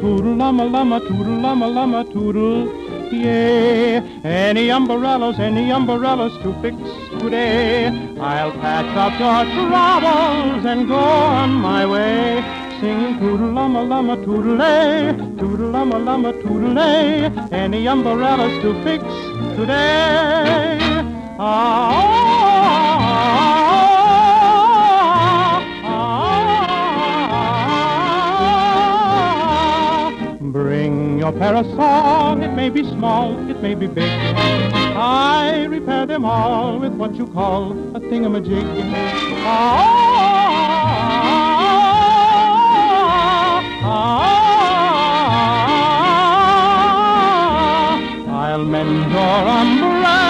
Toodle 0.00 0.36
lama 0.36 0.64
lama, 0.66 1.00
toodle 1.00 1.40
lama 1.40 1.66
lama, 1.66 2.04
toodle 2.04 2.83
Any 3.22 4.70
umbrellas, 4.70 5.38
any 5.38 5.70
umbrellas 5.70 6.32
to 6.42 6.52
fix 6.60 6.76
today. 7.20 7.86
I'll 8.20 8.52
patch 8.52 8.96
up 8.96 9.18
your 9.20 9.44
troubles 9.54 10.64
and 10.64 10.88
go 10.88 10.98
on 10.98 11.50
my 11.52 11.86
way. 11.86 12.42
Singing 12.80 13.18
toodle-lama, 13.18 13.82
lama, 13.82 14.16
toodle-lay, 14.16 15.14
toodle-lama, 15.38 15.98
lama, 15.98 16.32
toodle-lay. 16.32 17.30
Any 17.52 17.86
umbrellas 17.86 18.60
to 18.62 18.74
fix 18.82 19.04
today. 19.56 20.78
Ah, 21.38 22.53
Parasol, 31.38 32.42
it 32.42 32.52
may 32.54 32.70
be 32.70 32.84
small, 32.84 33.36
it 33.50 33.60
may 33.60 33.74
be 33.74 33.86
big. 33.86 34.08
I 34.96 35.64
repair 35.68 36.06
them 36.06 36.24
all 36.24 36.78
with 36.78 36.94
what 36.94 37.16
you 37.16 37.26
call 37.26 37.72
a 37.96 38.00
thingamajig. 38.00 38.64
Ah, 39.44 39.80
ah, 43.82 43.82
ah, 43.82 44.38
I'll 48.30 48.64
mend 48.64 49.12
your 49.12 49.48
umbrella, 49.58 50.20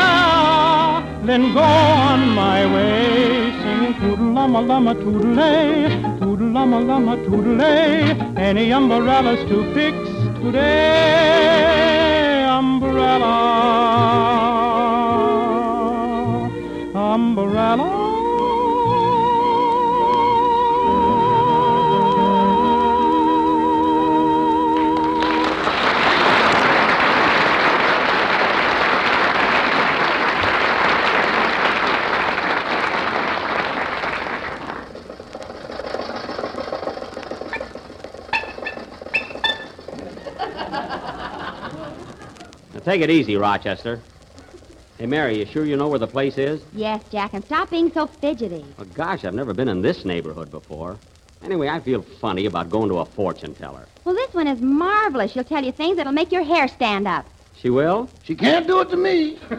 then 1.25 1.53
go 1.53 1.61
on 1.61 2.31
my 2.31 2.65
way, 2.75 3.53
singing 3.63 3.95
toodle-lama, 4.01 4.61
lama, 4.63 4.95
toodle-lay, 4.95 6.03
toodle-lama, 6.19 6.81
lama, 6.81 7.17
toodle-lay. 7.25 8.17
Any 8.37 8.73
umbrellas 8.73 9.45
to 9.51 9.63
fix 9.75 9.97
today? 10.45 12.45
Umbrella, 12.59 13.35
umbrella. 16.93 18.14
Take 42.85 43.01
it 43.01 43.11
easy, 43.11 43.37
Rochester. 43.37 44.01
Hey, 44.99 45.07
Mary, 45.07 45.39
you 45.39 45.47
sure 45.47 45.65
you 45.65 45.77
know 45.77 45.89
where 45.89 45.99
the 45.99 46.07
place 46.07 46.39
is? 46.39 46.63
Yes, 46.73 47.03
Jack, 47.11 47.33
and 47.35 47.45
stop 47.45 47.71
being 47.71 47.91
so 47.93 48.07
fidgety. 48.07 48.65
Well, 48.79 48.87
gosh, 48.95 49.25
I've 49.25 49.35
never 49.35 49.53
been 49.53 49.69
in 49.69 49.83
this 49.83 50.05
neighborhood 50.05 50.51
before. 50.51 50.97
Anyway, 51.43 51.69
I 51.69 51.81
feel 51.81 52.03
funny 52.03 52.47
about 52.47 52.71
going 52.71 52.89
to 52.91 52.99
a 53.01 53.05
fortune 53.05 53.55
teller. 53.55 53.87
Well, 54.05 54.15
this 54.15 54.33
one 54.33 54.47
is 54.47 54.61
marvelous. 54.61 55.33
She'll 55.33 55.45
tell 55.45 55.65
you 55.65 55.73
things 55.73 55.97
that'll 55.97 56.13
make 56.13 56.31
your 56.31 56.45
hair 56.45 56.69
stand 56.69 57.09
up. 57.09 57.27
She 57.57 57.71
will? 57.71 58.09
She 58.23 58.35
can't 58.35 58.67
do 58.67 58.81
it 58.81 58.91
to 58.91 58.97
me. 58.97 59.39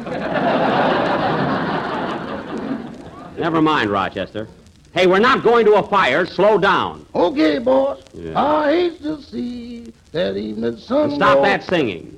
Never 3.38 3.62
mind, 3.62 3.90
Rochester. 3.90 4.48
Hey, 4.94 5.08
we're 5.08 5.20
not 5.20 5.44
going 5.44 5.66
to 5.66 5.74
a 5.74 5.84
fire. 5.84 6.26
Slow 6.26 6.58
down. 6.58 7.06
Okay, 7.14 7.60
boss. 7.60 8.02
Yeah. 8.14 8.42
I 8.42 8.72
hate 8.72 9.02
to 9.04 9.22
see 9.22 9.92
that 10.14 10.38
evening 10.38 10.78
sun. 10.78 11.10
And 11.10 11.14
stop 11.14 11.38
go- 11.40 11.44
that 11.44 11.64
singing. 11.64 12.15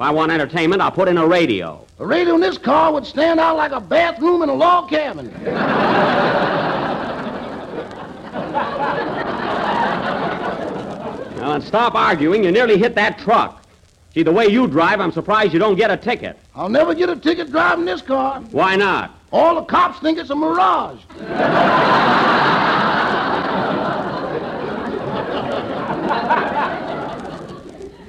If 0.00 0.04
I 0.04 0.10
want 0.12 0.32
entertainment, 0.32 0.80
I'll 0.80 0.90
put 0.90 1.08
in 1.08 1.18
a 1.18 1.26
radio. 1.26 1.84
A 1.98 2.06
radio 2.06 2.34
in 2.34 2.40
this 2.40 2.56
car 2.56 2.90
would 2.90 3.04
stand 3.04 3.38
out 3.38 3.58
like 3.58 3.72
a 3.72 3.82
bathroom 3.82 4.40
in 4.40 4.48
a 4.48 4.54
log 4.54 4.88
cabin. 4.88 5.30
Now, 11.36 11.52
and 11.54 11.64
stop 11.64 11.94
arguing. 11.94 12.44
You 12.44 12.50
nearly 12.50 12.78
hit 12.78 12.94
that 12.94 13.18
truck. 13.18 13.62
See, 14.14 14.22
the 14.22 14.32
way 14.32 14.46
you 14.46 14.66
drive, 14.66 15.00
I'm 15.00 15.12
surprised 15.12 15.52
you 15.52 15.58
don't 15.58 15.76
get 15.76 15.90
a 15.90 15.96
ticket. 15.96 16.38
I'll 16.54 16.68
never 16.68 16.94
get 16.94 17.08
a 17.08 17.16
ticket 17.16 17.50
driving 17.50 17.84
this 17.86 18.02
car. 18.02 18.40
Why 18.52 18.76
not? 18.76 19.18
All 19.32 19.54
the 19.54 19.64
cops 19.64 20.00
think 20.00 20.18
it's 20.18 20.30
a 20.30 20.34
mirage. 20.34 21.00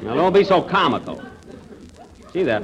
Now, 0.04 0.16
don't 0.16 0.34
be 0.34 0.44
so 0.44 0.62
comical. 0.62 1.22
See, 2.34 2.44
that 2.44 2.64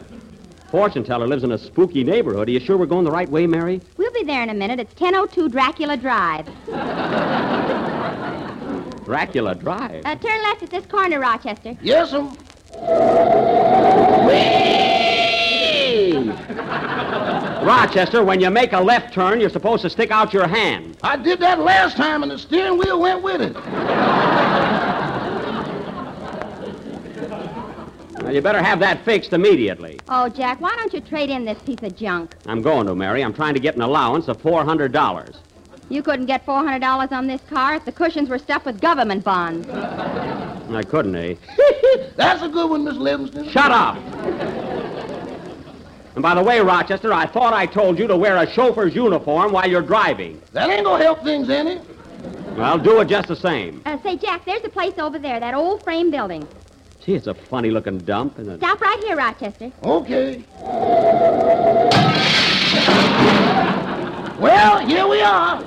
fortune 0.72 1.04
teller 1.04 1.28
lives 1.28 1.44
in 1.44 1.52
a 1.52 1.58
spooky 1.58 2.04
neighborhood. 2.04 2.48
Are 2.48 2.52
you 2.52 2.60
sure 2.60 2.78
we're 2.78 2.86
going 2.86 3.04
the 3.04 3.12
right 3.12 3.30
way, 3.30 3.48
Mary? 3.48 3.82
We'll 3.98 4.12
be 4.14 4.24
there 4.24 4.42
in 4.42 4.50
a 4.50 4.54
minute. 4.54 4.80
It's 4.80 5.00
1002 5.00 5.50
Dracula 5.50 5.98
Drive. 5.98 6.46
Dracula 9.04 9.56
Drive. 9.56 10.06
Uh, 10.06 10.16
turn 10.16 10.42
left 10.44 10.64
at 10.64 10.70
this 10.70 10.86
corner, 10.86 11.20
Rochester. 11.20 11.78
Yes, 11.82 12.14
um. 12.14 12.38
Rochester, 17.66 18.24
when 18.24 18.40
you 18.40 18.50
make 18.50 18.72
a 18.72 18.80
left 18.80 19.14
turn, 19.14 19.42
you're 19.42 19.50
supposed 19.50 19.82
to 19.82 19.90
stick 19.90 20.12
out 20.12 20.34
your 20.34 20.48
hand. 20.48 20.98
I 21.04 21.18
did 21.18 21.40
that 21.40 21.60
last 21.60 21.98
time, 21.98 22.24
and 22.24 22.32
the 22.32 22.38
steering 22.38 22.78
wheel 22.78 23.02
went 23.02 23.22
with 23.22 23.42
it. 23.42 23.54
Now, 28.28 28.34
you 28.34 28.42
better 28.42 28.62
have 28.62 28.82
that 28.82 29.06
fixed 29.06 29.32
immediately. 29.32 30.02
Oh, 30.10 30.28
Jack, 30.28 30.60
why 30.60 30.76
don't 30.76 30.92
you 30.94 31.00
trade 31.00 31.30
in 31.30 31.46
this 31.46 31.58
piece 31.60 31.82
of 31.82 31.96
junk? 31.96 32.36
I'm 32.46 32.62
going 32.62 32.86
to, 32.88 32.94
Mary. 32.94 33.24
I'm 33.24 33.34
trying 33.34 33.54
to 33.54 33.60
get 33.62 33.78
an 33.78 33.82
allowance 33.82 34.28
of 34.28 34.38
$400. 34.42 35.38
You 35.88 36.04
couldn't 36.04 36.26
get 36.26 36.46
$400 36.46 37.14
on 37.14 37.28
this 37.28 37.40
car 37.44 37.76
if 37.76 37.86
the 37.86 37.94
cushions 37.94 38.28
were 38.28 38.38
stuffed 38.38 38.66
with 38.66 38.82
government 38.82 39.24
bonds. 39.24 39.70
I 39.70 40.84
couldn't, 40.84 41.16
eh? 41.16 41.36
That's 42.18 42.42
a 42.42 42.50
good 42.50 42.70
one, 42.70 42.84
Miss 42.84 42.98
Livingstone. 42.98 43.48
Shut 43.48 43.72
up! 43.72 43.96
And 46.16 46.22
by 46.22 46.36
the 46.36 46.44
way, 46.44 46.60
Rochester, 46.60 47.14
I 47.14 47.28
thought 47.28 47.54
I 47.54 47.66
told 47.66 47.98
you 47.98 48.08
to 48.08 48.18
wear 48.18 48.36
a 48.36 48.52
chauffeur's 48.52 48.94
uniform 48.94 49.54
while 49.54 49.70
you're 49.70 49.82
driving. 49.82 50.42
That 50.52 50.70
ain't 50.70 50.84
gonna 50.84 51.02
help 51.02 51.24
things 51.24 51.50
any. 51.50 51.80
Well, 52.58 52.78
do 52.78 53.00
it 53.00 53.06
just 53.06 53.30
the 53.30 53.38
same. 53.38 53.82
Uh, 53.86 53.98
say, 54.04 54.18
Jack, 54.18 54.44
there's 54.44 54.66
a 54.66 54.70
place 54.70 54.96
over 54.98 55.18
there, 55.18 55.40
that 55.40 55.54
old 55.54 55.82
frame 55.82 56.12
building. 56.12 56.46
Gee, 57.08 57.16
it's 57.16 57.28
a 57.28 57.34
funny 57.34 57.72
looking 57.72 58.00
dump, 58.00 58.38
isn't 58.38 58.56
it? 58.56 58.58
Stop 58.58 58.82
right 58.82 59.00
here, 59.00 59.16
Rochester. 59.16 59.72
Okay. 59.82 60.44
Well, 64.38 64.86
here 64.86 65.08
we 65.08 65.22
are. 65.22 65.64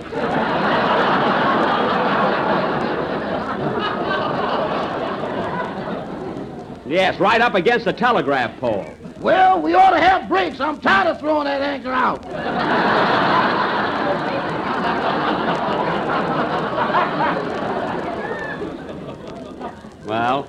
Yes, 6.86 7.18
right 7.18 7.40
up 7.40 7.54
against 7.54 7.86
the 7.86 7.94
telegraph 7.94 8.60
pole. 8.60 8.84
Well, 9.22 9.62
we 9.62 9.72
ought 9.72 9.92
to 9.92 10.00
have 10.00 10.28
brakes. 10.28 10.60
I'm 10.60 10.78
tired 10.78 11.08
of 11.08 11.20
throwing 11.20 11.44
that 11.44 11.62
anchor 11.62 11.90
out. 11.90 12.22
Well, 20.04 20.46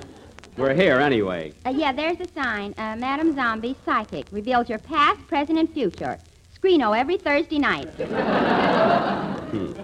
we're 0.56 0.74
here 0.74 0.98
anyway. 0.98 1.52
Uh, 1.64 1.70
yeah, 1.70 1.92
there's 1.92 2.20
a 2.20 2.28
sign. 2.32 2.74
Uh, 2.76 2.96
Madam 2.96 3.34
Zombie, 3.34 3.76
psychic. 3.84 4.26
Reveals 4.32 4.68
your 4.68 4.78
past, 4.78 5.26
present, 5.28 5.58
and 5.58 5.70
future. 5.72 6.18
Screeno 6.58 6.96
every 6.98 7.18
Thursday 7.18 7.58
night. 7.58 7.88
Hmm. 9.52 9.74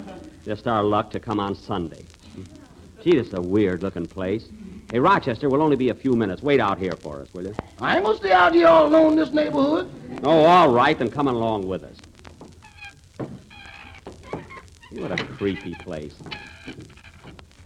Just 0.47 0.67
our 0.67 0.83
luck 0.83 1.11
to 1.11 1.21
come 1.21 1.39
on 1.39 1.55
Sunday. 1.55 2.03
Gee, 3.03 3.17
this 3.17 3.27
is 3.27 3.35
a 3.35 3.41
weird 3.43 3.83
looking 3.83 4.07
place. 4.07 4.49
Hey, 4.91 4.99
Rochester, 4.99 5.51
we'll 5.51 5.61
only 5.61 5.77
be 5.77 5.91
a 5.91 5.95
few 5.95 6.17
minutes. 6.17 6.43
Wait 6.43 6.59
out 6.59 6.79
here 6.79 6.93
for 6.93 7.21
us, 7.21 7.35
will 7.35 7.49
you? 7.49 7.55
I 7.79 7.97
ain't 7.97 8.05
gonna 8.07 8.17
stay 8.17 8.33
out 8.33 8.55
here 8.55 8.67
all 8.67 8.87
alone 8.87 9.13
in 9.13 9.19
this 9.19 9.31
neighborhood. 9.31 9.91
Oh, 10.25 10.45
all 10.47 10.71
right, 10.73 10.99
then 10.99 11.11
come 11.11 11.29
along 11.29 11.69
with 11.69 11.85
us. 11.85 11.97
What 14.93 15.13
a 15.13 15.23
creepy 15.23 15.75
place. 15.75 16.15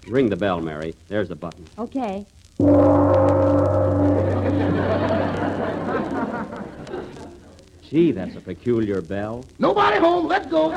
Ring 0.08 0.28
the 0.28 0.36
bell, 0.36 0.60
Mary. 0.60 0.96
There's 1.06 1.28
the 1.28 1.36
button. 1.36 1.64
Okay. 1.78 2.26
Gee, 7.90 8.12
that's 8.12 8.36
a 8.36 8.40
peculiar 8.40 9.02
bell. 9.02 9.44
Nobody 9.58 9.98
home. 9.98 10.28
Let's 10.28 10.46
go. 10.46 10.70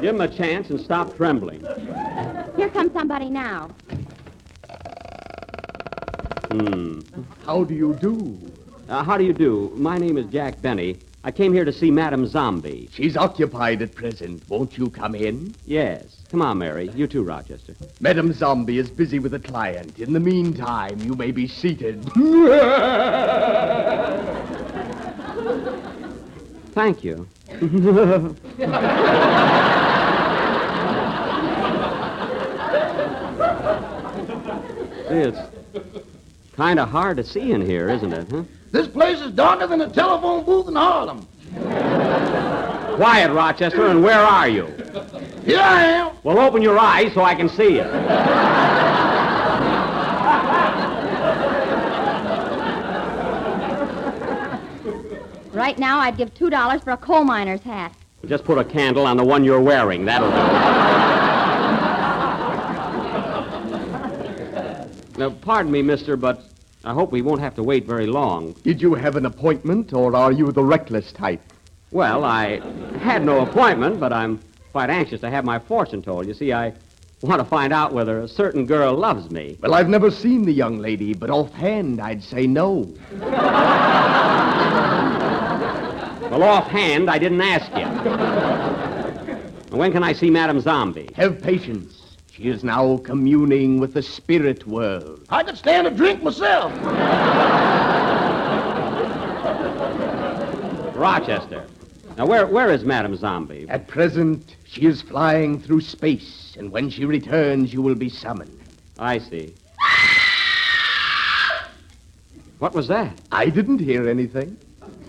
Give 0.00 0.14
him 0.14 0.20
a 0.20 0.28
chance 0.28 0.70
and 0.70 0.80
stop 0.80 1.16
trembling. 1.16 1.65
Here 2.66 2.72
comes 2.72 2.92
somebody 2.94 3.30
now. 3.30 3.68
Hmm. 6.50 6.98
How 7.44 7.62
do 7.62 7.72
you 7.72 7.94
do? 7.94 8.36
Uh, 8.88 9.04
how 9.04 9.16
do 9.16 9.22
you 9.22 9.32
do? 9.32 9.70
My 9.76 9.98
name 9.98 10.18
is 10.18 10.26
Jack 10.32 10.60
Benny. 10.60 10.98
I 11.22 11.30
came 11.30 11.52
here 11.52 11.64
to 11.64 11.72
see 11.72 11.92
Madame 11.92 12.26
Zombie. 12.26 12.88
She's 12.90 13.16
occupied 13.16 13.82
at 13.82 13.94
present. 13.94 14.42
Won't 14.48 14.76
you 14.76 14.90
come 14.90 15.14
in? 15.14 15.54
Yes. 15.64 16.24
Come 16.28 16.42
on, 16.42 16.58
Mary. 16.58 16.90
You 16.92 17.06
too, 17.06 17.22
Rochester. 17.22 17.76
Madame 18.00 18.32
Zombie 18.32 18.78
is 18.78 18.90
busy 18.90 19.20
with 19.20 19.34
a 19.34 19.38
client. 19.38 20.00
In 20.00 20.12
the 20.12 20.18
meantime, 20.18 20.98
you 20.98 21.14
may 21.14 21.30
be 21.30 21.46
seated. 21.46 22.02
Thank 26.74 27.04
you. 27.04 27.28
it's 35.08 35.38
kind 36.54 36.78
of 36.78 36.88
hard 36.88 37.16
to 37.18 37.24
see 37.24 37.52
in 37.52 37.60
here, 37.60 37.88
isn't 37.88 38.12
it, 38.12 38.30
huh? 38.30 38.42
This 38.72 38.88
place 38.88 39.20
is 39.20 39.32
darker 39.32 39.66
than 39.66 39.80
a 39.80 39.88
telephone 39.88 40.44
booth 40.44 40.68
in 40.68 40.74
Harlem. 40.74 41.26
Quiet, 42.96 43.30
Rochester, 43.32 43.86
and 43.86 44.02
where 44.02 44.20
are 44.20 44.48
you? 44.48 44.66
Here 45.44 45.60
I 45.60 45.84
am. 45.84 46.16
Well, 46.24 46.38
open 46.38 46.62
your 46.62 46.78
eyes 46.78 47.12
so 47.14 47.22
I 47.22 47.34
can 47.34 47.48
see 47.48 47.76
you. 47.76 47.84
Right 55.52 55.78
now, 55.78 56.00
I'd 56.00 56.16
give 56.18 56.34
$2 56.34 56.84
for 56.84 56.90
a 56.90 56.96
coal 56.96 57.24
miner's 57.24 57.62
hat. 57.62 57.94
Just 58.26 58.44
put 58.44 58.58
a 58.58 58.64
candle 58.64 59.06
on 59.06 59.16
the 59.16 59.24
one 59.24 59.44
you're 59.44 59.60
wearing. 59.60 60.04
That'll 60.04 60.30
do. 60.30 61.05
Now, 65.18 65.30
pardon 65.30 65.72
me, 65.72 65.82
mister, 65.82 66.16
but 66.16 66.44
I 66.84 66.92
hope 66.92 67.10
we 67.12 67.22
won't 67.22 67.40
have 67.40 67.54
to 67.56 67.62
wait 67.62 67.86
very 67.86 68.06
long. 68.06 68.52
Did 68.62 68.80
you 68.80 68.94
have 68.94 69.16
an 69.16 69.26
appointment, 69.26 69.92
or 69.92 70.14
are 70.14 70.32
you 70.32 70.52
the 70.52 70.62
reckless 70.62 71.12
type? 71.12 71.40
Well, 71.90 72.24
I 72.24 72.60
had 72.98 73.24
no 73.24 73.40
appointment, 73.40 73.98
but 74.00 74.12
I'm 74.12 74.40
quite 74.72 74.90
anxious 74.90 75.20
to 75.22 75.30
have 75.30 75.44
my 75.44 75.58
fortune 75.58 76.02
told. 76.02 76.26
You 76.26 76.34
see, 76.34 76.52
I 76.52 76.74
want 77.22 77.40
to 77.40 77.44
find 77.44 77.72
out 77.72 77.92
whether 77.92 78.20
a 78.20 78.28
certain 78.28 78.66
girl 78.66 78.94
loves 78.94 79.30
me. 79.30 79.56
Well, 79.60 79.74
I've 79.74 79.88
never 79.88 80.10
seen 80.10 80.44
the 80.44 80.52
young 80.52 80.78
lady, 80.78 81.14
but 81.14 81.30
offhand, 81.30 82.00
I'd 82.00 82.22
say 82.22 82.46
no. 82.46 82.94
Well, 86.30 86.42
offhand, 86.42 87.08
I 87.08 87.18
didn't 87.18 87.40
ask 87.40 87.70
you. 87.70 87.86
when 89.78 89.92
can 89.92 90.02
I 90.02 90.12
see 90.12 90.28
Madame 90.28 90.60
Zombie? 90.60 91.08
Have 91.14 91.40
patience. 91.40 92.02
She 92.36 92.48
is 92.48 92.62
now 92.62 92.98
communing 92.98 93.80
with 93.80 93.94
the 93.94 94.02
spirit 94.02 94.66
world. 94.66 95.24
I 95.30 95.42
could 95.42 95.56
stand 95.56 95.86
a 95.86 95.90
drink 95.90 96.22
myself. 96.22 96.70
Rochester. 100.94 101.64
Now, 102.18 102.26
where, 102.26 102.46
where 102.46 102.70
is 102.70 102.84
Madame 102.84 103.16
Zombie? 103.16 103.64
At 103.70 103.88
present, 103.88 104.56
she 104.66 104.82
is 104.82 105.00
flying 105.00 105.58
through 105.58 105.80
space, 105.80 106.54
and 106.58 106.70
when 106.70 106.90
she 106.90 107.06
returns, 107.06 107.72
you 107.72 107.80
will 107.80 107.94
be 107.94 108.10
summoned. 108.10 108.60
I 108.98 109.16
see. 109.16 109.54
What 112.58 112.74
was 112.74 112.86
that? 112.88 113.18
I 113.32 113.48
didn't 113.48 113.78
hear 113.78 114.10
anything. 114.10 114.58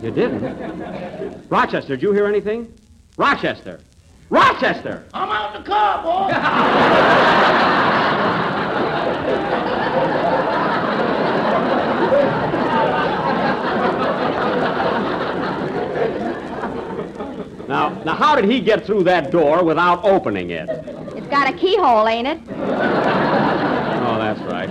You 0.01 0.11
didn't? 0.11 1.45
Rochester, 1.49 1.97
did 1.97 2.03
you 2.03 2.13
hear 2.13 2.25
anything? 2.25 2.73
Rochester! 3.17 3.81
Rochester! 4.29 5.05
I'm 5.13 5.29
out 5.29 5.55
in 5.55 5.63
the 5.63 5.69
car, 5.69 6.03
boy. 6.03 6.33
Now, 17.67 17.89
now, 18.05 18.15
how 18.15 18.33
did 18.35 18.49
he 18.49 18.61
get 18.61 18.85
through 18.85 19.03
that 19.03 19.29
door 19.29 19.61
without 19.63 20.05
opening 20.05 20.51
it? 20.51 20.69
It's 21.17 21.27
got 21.27 21.53
a 21.53 21.57
keyhole, 21.57 22.07
ain't 22.07 22.27
it? 22.27 22.39
Oh, 22.49 24.17
that's 24.17 24.39
right. 24.41 24.69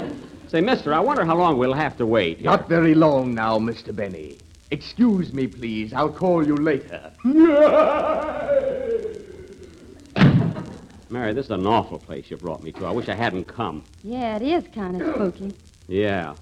Say, 0.49 0.63
mister, 0.63 0.95
I 0.95 1.01
wonder 1.01 1.23
how 1.25 1.37
long 1.37 1.59
we'll 1.59 1.75
have 1.75 1.99
to 1.99 2.07
wait. 2.07 2.39
here. 2.39 2.47
Not 2.47 2.71
very 2.71 2.95
long 2.95 3.35
now, 3.35 3.59
Mr. 3.59 3.95
Benny. 3.95 4.39
Excuse 4.71 5.33
me, 5.35 5.47
please. 5.47 5.93
I'll 5.93 6.13
call 6.13 6.47
you 6.47 6.57
later. 6.57 7.13
Mary, 11.09 11.33
this 11.33 11.47
is 11.47 11.51
an 11.53 11.67
awful 11.67 12.01
place 12.01 12.31
you 12.31 12.37
brought 12.37 12.65
me 12.65 12.73
to. 12.73 12.85
I 12.85 12.91
wish 12.91 13.09
I 13.09 13.15
hadn't 13.15 13.45
come. 13.45 13.85
Yeah, 14.03 14.37
it 14.37 14.43
is 14.43 14.65
kind 14.75 15.01
of 15.01 15.15
spooky. 15.15 15.55
Yeah. 15.87 16.35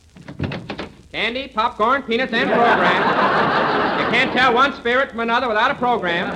Candy, 1.13 1.49
popcorn, 1.49 2.03
peanuts, 2.03 2.33
and 2.33 2.49
program. 2.49 4.01
you 4.01 4.11
can't 4.11 4.33
tell 4.33 4.55
one 4.55 4.73
spirit 4.75 5.11
from 5.11 5.21
another 5.21 5.49
without 5.49 5.71
a 5.71 5.75
program. 5.75 6.31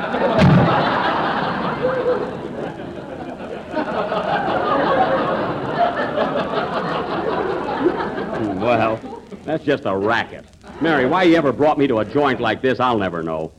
Hmm, 8.37 8.61
well, 8.61 9.23
that's 9.45 9.65
just 9.65 9.87
a 9.87 9.97
racket. 9.97 10.45
Mary, 10.83 11.07
why 11.07 11.23
you 11.23 11.37
ever 11.37 11.53
brought 11.53 11.79
me 11.79 11.87
to 11.87 12.01
a 12.01 12.05
joint 12.05 12.41
like 12.41 12.61
this, 12.61 12.79
I'll 12.79 12.99
never 12.99 13.23
know. 13.23 13.53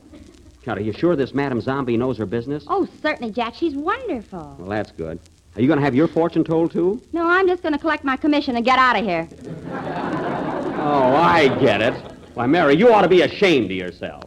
God, 0.64 0.78
are 0.78 0.82
you 0.82 0.92
sure 0.92 1.16
this 1.16 1.32
Madame 1.32 1.60
Zombie 1.60 1.96
knows 1.96 2.18
her 2.18 2.26
business? 2.26 2.64
Oh, 2.68 2.86
certainly, 3.00 3.32
Jack. 3.32 3.54
She's 3.54 3.74
wonderful. 3.74 4.56
Well, 4.58 4.68
that's 4.68 4.92
good. 4.92 5.18
Are 5.56 5.62
you 5.62 5.66
going 5.66 5.78
to 5.78 5.84
have 5.84 5.94
your 5.94 6.06
fortune 6.06 6.44
told, 6.44 6.70
too? 6.70 7.00
No, 7.12 7.26
I'm 7.26 7.48
just 7.48 7.62
going 7.62 7.72
to 7.72 7.78
collect 7.78 8.04
my 8.04 8.16
commission 8.16 8.56
and 8.56 8.64
get 8.64 8.78
out 8.78 8.96
of 8.96 9.04
here. 9.04 9.26
Oh, 10.78 11.14
I 11.16 11.48
get 11.60 11.80
it. 11.80 11.94
Why, 12.34 12.46
Mary, 12.46 12.76
you 12.76 12.92
ought 12.92 13.02
to 13.02 13.08
be 13.08 13.22
ashamed 13.22 13.70
of 13.70 13.76
yourself. 13.76 14.24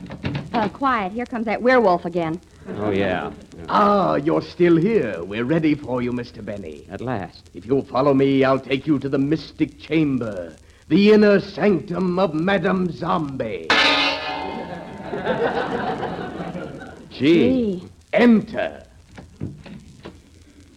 Uh, 0.54 0.68
quiet. 0.70 1.14
Here 1.14 1.26
comes 1.26 1.46
that 1.46 1.62
werewolf 1.62 2.06
again. 2.06 2.42
Oh, 2.78 2.92
yeah. 2.92 3.32
Ah, 3.70 4.16
you're 4.16 4.42
still 4.42 4.76
here. 4.76 5.24
We're 5.24 5.46
ready 5.46 5.76
for 5.76 6.02
you, 6.02 6.12
Mr. 6.12 6.44
Benny. 6.44 6.86
At 6.90 7.02
last. 7.02 7.50
If 7.54 7.66
you'll 7.66 7.86
follow 7.86 8.14
me, 8.14 8.44
I'll 8.44 8.60
take 8.60 8.88
you 8.88 9.00
to 9.00 9.10
the 9.10 9.18
mystic 9.18 9.80
chamber, 9.80 10.56
the 10.90 11.14
inner 11.14 11.40
sanctum 11.40 12.20
of 12.20 12.34
Madame 12.34 12.92
Zombie. 12.92 13.68
Gee. 17.14 17.84
Enter. 18.12 18.84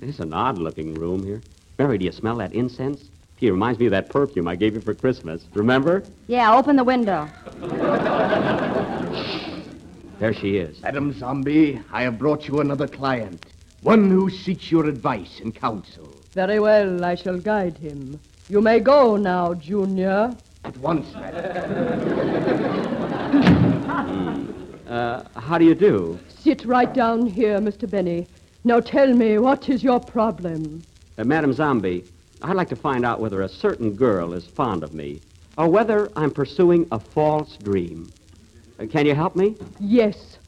This 0.01 0.15
is 0.17 0.21
an 0.21 0.35
odd-looking 0.35 0.95
room 0.95 1.25
here. 1.25 1.41
Mary, 1.79 1.97
do 1.97 2.05
you 2.05 2.13
smell 2.13 2.37
that 2.37 2.53
incense? 2.53 3.05
Gee, 3.41 3.47
it 3.47 3.53
reminds 3.53 3.79
me 3.81 3.87
of 3.87 3.93
that 3.93 4.11
perfume 4.11 4.47
I 4.47 4.55
gave 4.55 4.75
you 4.75 4.83
for 4.83 4.95
Christmas. 4.95 5.45
Remember? 5.55 6.03
Yeah, 6.27 6.55
open 6.55 6.77
the 6.77 6.85
window. 6.85 7.27
There 10.19 10.35
she 10.35 10.59
is. 10.59 10.81
Madame 10.83 11.13
Zombie, 11.19 11.81
I 11.91 12.03
have 12.03 12.19
brought 12.19 12.47
you 12.49 12.61
another 12.61 12.87
client. 12.87 13.45
One 13.83 14.11
who 14.11 14.29
seeks 14.29 14.71
your 14.71 14.87
advice 14.87 15.41
and 15.41 15.55
counsel. 15.55 16.09
Very 16.33 16.61
well, 16.61 17.03
I 17.05 17.15
shall 17.15 17.39
guide 17.39 17.79
him. 17.79 18.21
You 18.49 18.61
may 18.61 18.81
go 18.81 19.17
now, 19.17 19.55
Junior. 19.55 20.35
At 20.65 20.77
once, 20.79 21.13
madam. 21.15 22.43
Hmm. 23.97 24.46
Uh, 24.87 25.25
how 25.35 25.59
do 25.59 25.65
you 25.65 25.75
do? 25.75 26.19
Sit 26.29 26.65
right 26.65 26.93
down 26.93 27.27
here, 27.27 27.59
Mr. 27.59 27.91
Benny. 27.91 28.27
Now 28.65 28.81
tell 28.81 29.13
me, 29.13 29.39
what 29.39 29.69
is 29.69 29.83
your 29.83 29.99
problem? 30.01 30.83
Uh, 31.19 31.25
Madam 31.25 31.53
Zombie, 31.53 32.05
I'd 32.43 32.57
like 32.57 32.69
to 32.69 32.77
find 32.77 33.05
out 33.05 33.21
whether 33.21 33.43
a 33.43 33.49
certain 33.49 33.95
girl 33.95 34.33
is 34.33 34.47
fond 34.47 34.85
of 34.85 34.95
me 34.95 35.21
or 35.59 35.69
whether 35.69 36.11
I'm 36.17 36.31
pursuing 36.31 36.87
a 36.93 37.01
false 37.01 37.57
dream. 37.57 38.11
Uh, 38.79 38.87
can 38.87 39.07
you 39.07 39.15
help 39.15 39.35
me? 39.35 39.57
Yes. 39.81 40.39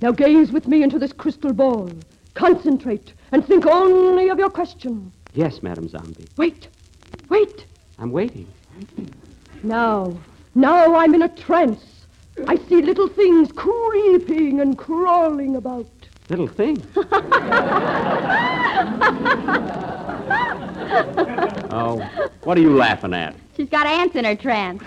Now 0.00 0.12
gaze 0.12 0.52
with 0.52 0.68
me 0.68 0.82
into 0.82 0.98
this 0.98 1.12
crystal 1.12 1.52
ball. 1.52 1.90
Concentrate 2.34 3.12
and 3.32 3.44
think 3.44 3.66
only 3.66 4.28
of 4.28 4.38
your 4.38 4.50
question. 4.50 5.10
Yes, 5.34 5.62
Madam 5.62 5.88
Zombie. 5.88 6.28
Wait. 6.36 6.68
Wait. 7.28 7.64
I'm 7.98 8.12
waiting. 8.12 8.46
Now. 9.64 10.16
Now 10.54 10.94
I'm 10.94 11.14
in 11.14 11.22
a 11.22 11.28
trance. 11.28 11.97
I 12.46 12.56
see 12.68 12.82
little 12.82 13.08
things 13.08 13.50
creeping 13.52 14.60
and 14.60 14.78
crawling 14.78 15.56
about. 15.56 15.86
Little 16.28 16.46
things? 16.46 16.84
oh, 21.70 21.98
what 22.44 22.56
are 22.56 22.60
you 22.60 22.76
laughing 22.76 23.14
at? 23.14 23.34
She's 23.56 23.68
got 23.68 23.86
ants 23.86 24.14
in 24.14 24.24
her 24.24 24.36
trance. 24.36 24.82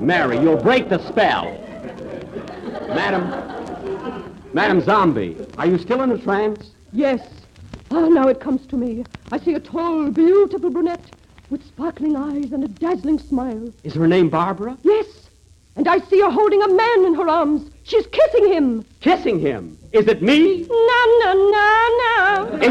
Mary, 0.00 0.38
you'll 0.38 0.56
break 0.62 0.88
the 0.88 0.98
spell. 1.08 1.65
Madam, 2.88 4.32
Madam 4.52 4.80
Zombie, 4.80 5.36
are 5.58 5.66
you 5.66 5.78
still 5.78 6.02
in 6.02 6.10
a 6.12 6.18
trance? 6.18 6.70
Yes. 6.92 7.20
Ah, 7.90 8.08
now 8.08 8.28
it 8.28 8.40
comes 8.40 8.66
to 8.68 8.76
me. 8.76 9.04
I 9.32 9.38
see 9.38 9.54
a 9.54 9.60
tall, 9.60 10.10
beautiful 10.10 10.70
brunette 10.70 11.04
with 11.50 11.64
sparkling 11.66 12.16
eyes 12.16 12.52
and 12.52 12.64
a 12.64 12.68
dazzling 12.68 13.18
smile. 13.18 13.72
Is 13.84 13.94
her 13.94 14.06
name 14.06 14.28
Barbara? 14.28 14.76
Yes, 14.82 15.06
And 15.76 15.86
I 15.86 15.98
see 16.00 16.20
her 16.20 16.30
holding 16.30 16.62
a 16.62 16.68
man 16.68 17.04
in 17.04 17.14
her 17.14 17.28
arms. 17.28 17.70
She's 17.84 18.06
kissing 18.06 18.50
him. 18.52 18.84
Kissing 19.00 19.38
him. 19.40 19.76
Is 19.92 20.06
it 20.08 20.22
me? 20.22 20.62
No, 20.68 21.18
no, 21.20 21.32
no, 21.50 22.58
no. 22.58 22.66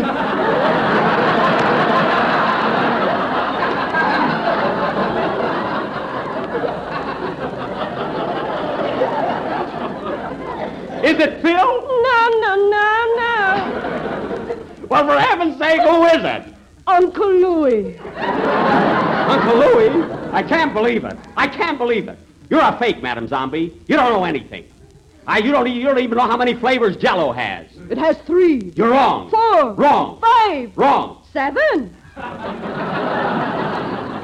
Is 11.06 11.20
it 11.20 11.40
Phil? 11.44 11.54
No, 11.54 12.30
no, 12.42 12.56
no, 12.56 13.16
no. 13.16 14.58
Well, 14.90 15.06
for 15.06 15.20
heaven's 15.20 15.58
sake, 15.60 15.82
who 15.82 16.04
is 16.06 16.24
it? 16.24 16.54
Uncle 16.88 17.32
Louis. 17.32 18.00
Uncle 18.00 19.56
Louis? 19.56 20.04
I 20.34 20.42
can't 20.42 20.74
believe 20.74 21.06
it. 21.06 21.16
I 21.38 21.48
can't 21.48 21.78
believe 21.78 22.08
it. 22.08 22.18
You're 22.50 22.62
a 22.62 22.76
fake, 22.80 23.04
Madam 23.04 23.28
Zombie. 23.28 23.80
You 23.88 23.98
don't 23.98 24.14
know 24.14 24.24
anything. 24.24 24.66
I, 25.28 25.38
you, 25.38 25.52
don't, 25.52 25.70
you 25.70 25.84
don't 25.84 26.00
even 26.00 26.18
know 26.18 26.26
how 26.26 26.38
many 26.38 26.56
flavors 26.56 26.98
Jello 26.98 27.32
has. 27.32 27.68
It 27.90 28.00
has 28.00 28.18
three. 28.22 28.72
You're 28.76 28.90
wrong. 28.90 29.30
Four. 29.30 29.74
Wrong. 29.74 30.20
Five. 30.20 30.76
Wrong. 30.76 31.24
Seven. 31.32 31.96
It 32.16 32.22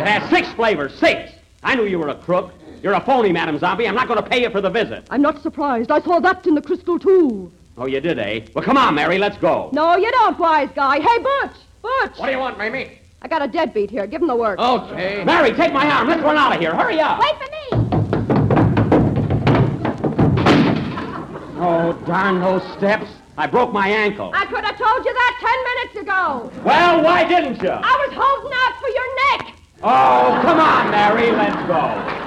has 0.08 0.28
six 0.32 0.52
flavors. 0.54 0.96
Six. 0.96 1.32
I 1.62 1.76
knew 1.76 1.86
you 1.86 2.00
were 2.00 2.10
a 2.10 2.16
crook. 2.16 2.54
You're 2.82 2.94
a 2.94 3.02
phony, 3.02 3.32
Madam 3.32 3.60
Zombie. 3.60 3.88
I'm 3.88 3.94
not 3.94 4.08
going 4.08 4.22
to 4.22 4.28
pay 4.28 4.42
you 4.42 4.50
for 4.50 4.60
the 4.60 4.70
visit. 4.70 5.06
I'm 5.12 5.22
not 5.22 5.42
surprised. 5.44 5.92
I 5.92 6.02
saw 6.02 6.20
that 6.20 6.48
in 6.48 6.56
the 6.56 6.62
crystal, 6.62 6.98
too. 6.98 7.52
Oh, 7.78 7.86
you 7.86 8.02
did, 8.02 8.18
eh? 8.18 8.42
Well, 8.56 8.64
come 8.64 8.76
on, 8.76 8.96
Mary. 8.96 9.20
Let's 9.20 9.38
go. 9.38 9.70
No, 9.72 9.96
you 9.98 10.10
don't, 10.12 10.38
wise 10.40 10.70
guy. 10.74 11.00
Hey, 11.00 11.20
Butch. 11.20 11.56
Butch. 11.82 12.18
What 12.18 12.26
do 12.26 12.32
you 12.32 12.40
want, 12.40 12.58
Mamie? 12.58 12.98
I 13.22 13.28
got 13.28 13.44
a 13.44 13.48
deadbeat 13.48 13.92
here. 13.92 14.08
Give 14.08 14.22
him 14.22 14.28
the 14.28 14.36
work. 14.36 14.58
Okay. 14.58 15.24
Mary, 15.24 15.54
take 15.54 15.72
my 15.72 15.86
arm. 15.86 16.08
Let's 16.08 16.24
run 16.24 16.38
out 16.38 16.56
of 16.56 16.60
here. 16.60 16.74
Hurry 16.74 17.00
up. 17.00 17.20
Wait 17.20 17.36
for 17.38 17.50
me. 17.52 17.88
Oh, 21.64 21.94
darn 22.08 22.42
those 22.42 22.64
steps. 22.78 23.06
I 23.38 23.46
broke 23.46 23.72
my 23.72 23.88
ankle. 23.88 24.32
I 24.34 24.46
could 24.46 24.66
have 24.66 24.78
told 24.78 25.06
you 25.06 25.14
that 25.14 25.38
ten 25.40 25.64
minutes 25.70 26.10
ago. 26.10 26.64
Well, 26.66 27.04
why 27.04 27.28
didn't 27.28 27.62
you? 27.62 27.70
I 27.70 28.08
was 28.08 28.14
holding 28.16 28.54
out 28.54 28.76
for 28.82 28.90
your 28.90 29.16
neck. 29.38 29.56
Oh, 29.84 30.40
come 30.42 30.60
on, 30.60 30.90
Mary. 30.90 31.32
Let's 31.32 31.56
go. 31.68 32.21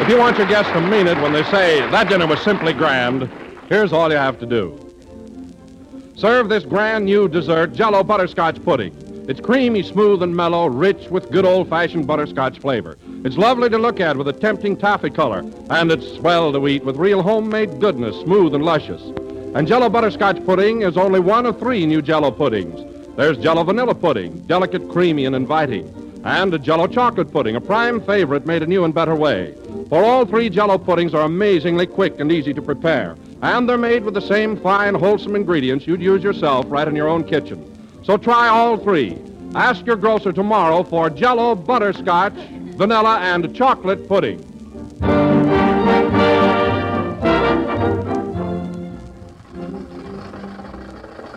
If 0.00 0.10
you 0.10 0.18
want 0.18 0.36
your 0.36 0.46
guests 0.46 0.70
to 0.72 0.80
mean 0.82 1.06
it 1.06 1.16
when 1.22 1.32
they 1.32 1.44
say 1.44 1.80
that 1.90 2.10
dinner 2.10 2.26
was 2.26 2.40
simply 2.40 2.74
grand, 2.74 3.30
here's 3.70 3.90
all 3.90 4.10
you 4.10 4.18
have 4.18 4.38
to 4.40 4.46
do. 4.46 4.78
Serve 6.14 6.48
this 6.48 6.64
grand 6.64 7.06
new 7.06 7.26
dessert, 7.26 7.72
Jello 7.72 8.04
butterscotch 8.04 8.62
pudding. 8.64 8.94
It's 9.26 9.40
creamy, 9.40 9.82
smooth, 9.82 10.22
and 10.22 10.36
mellow, 10.36 10.66
rich 10.66 11.08
with 11.08 11.30
good 11.30 11.46
old-fashioned 11.46 12.06
butterscotch 12.06 12.58
flavor. 12.58 12.98
It's 13.24 13.38
lovely 13.38 13.70
to 13.70 13.78
look 13.78 13.98
at 13.98 14.18
with 14.18 14.28
a 14.28 14.32
tempting 14.34 14.76
taffy 14.76 15.08
color, 15.08 15.42
and 15.70 15.90
it's 15.90 16.16
swell 16.16 16.52
to 16.52 16.68
eat 16.68 16.84
with 16.84 16.96
real 16.96 17.22
homemade 17.22 17.80
goodness, 17.80 18.14
smooth 18.20 18.54
and 18.54 18.62
luscious. 18.62 19.00
And 19.54 19.66
Jello 19.66 19.88
butterscotch 19.88 20.44
pudding 20.44 20.82
is 20.82 20.98
only 20.98 21.20
one 21.20 21.46
of 21.46 21.58
three 21.58 21.86
new 21.86 22.02
Jello 22.02 22.30
puddings. 22.30 22.93
There's 23.16 23.38
Jello 23.38 23.62
vanilla 23.62 23.94
pudding, 23.94 24.40
delicate, 24.48 24.88
creamy, 24.88 25.24
and 25.24 25.36
inviting, 25.36 26.20
and 26.24 26.52
a 26.52 26.58
Jello 26.58 26.88
chocolate 26.88 27.30
pudding, 27.32 27.54
a 27.54 27.60
prime 27.60 28.00
favorite 28.00 28.44
made 28.44 28.64
a 28.64 28.66
new 28.66 28.84
and 28.84 28.92
better 28.92 29.14
way. 29.14 29.54
For 29.88 30.02
all 30.02 30.26
three 30.26 30.50
Jello 30.50 30.78
puddings 30.78 31.14
are 31.14 31.22
amazingly 31.22 31.86
quick 31.86 32.18
and 32.18 32.32
easy 32.32 32.52
to 32.52 32.60
prepare, 32.60 33.14
and 33.40 33.68
they're 33.68 33.78
made 33.78 34.02
with 34.02 34.14
the 34.14 34.20
same 34.20 34.56
fine, 34.56 34.96
wholesome 34.96 35.36
ingredients 35.36 35.86
you'd 35.86 36.02
use 36.02 36.24
yourself 36.24 36.66
right 36.68 36.88
in 36.88 36.96
your 36.96 37.06
own 37.06 37.22
kitchen. 37.22 38.02
So 38.02 38.16
try 38.16 38.48
all 38.48 38.78
three. 38.78 39.16
Ask 39.54 39.86
your 39.86 39.94
grocer 39.94 40.32
tomorrow 40.32 40.82
for 40.82 41.08
Jello 41.08 41.54
butterscotch, 41.54 42.34
vanilla, 42.76 43.20
and 43.20 43.54
chocolate 43.54 44.08
pudding. 44.08 44.38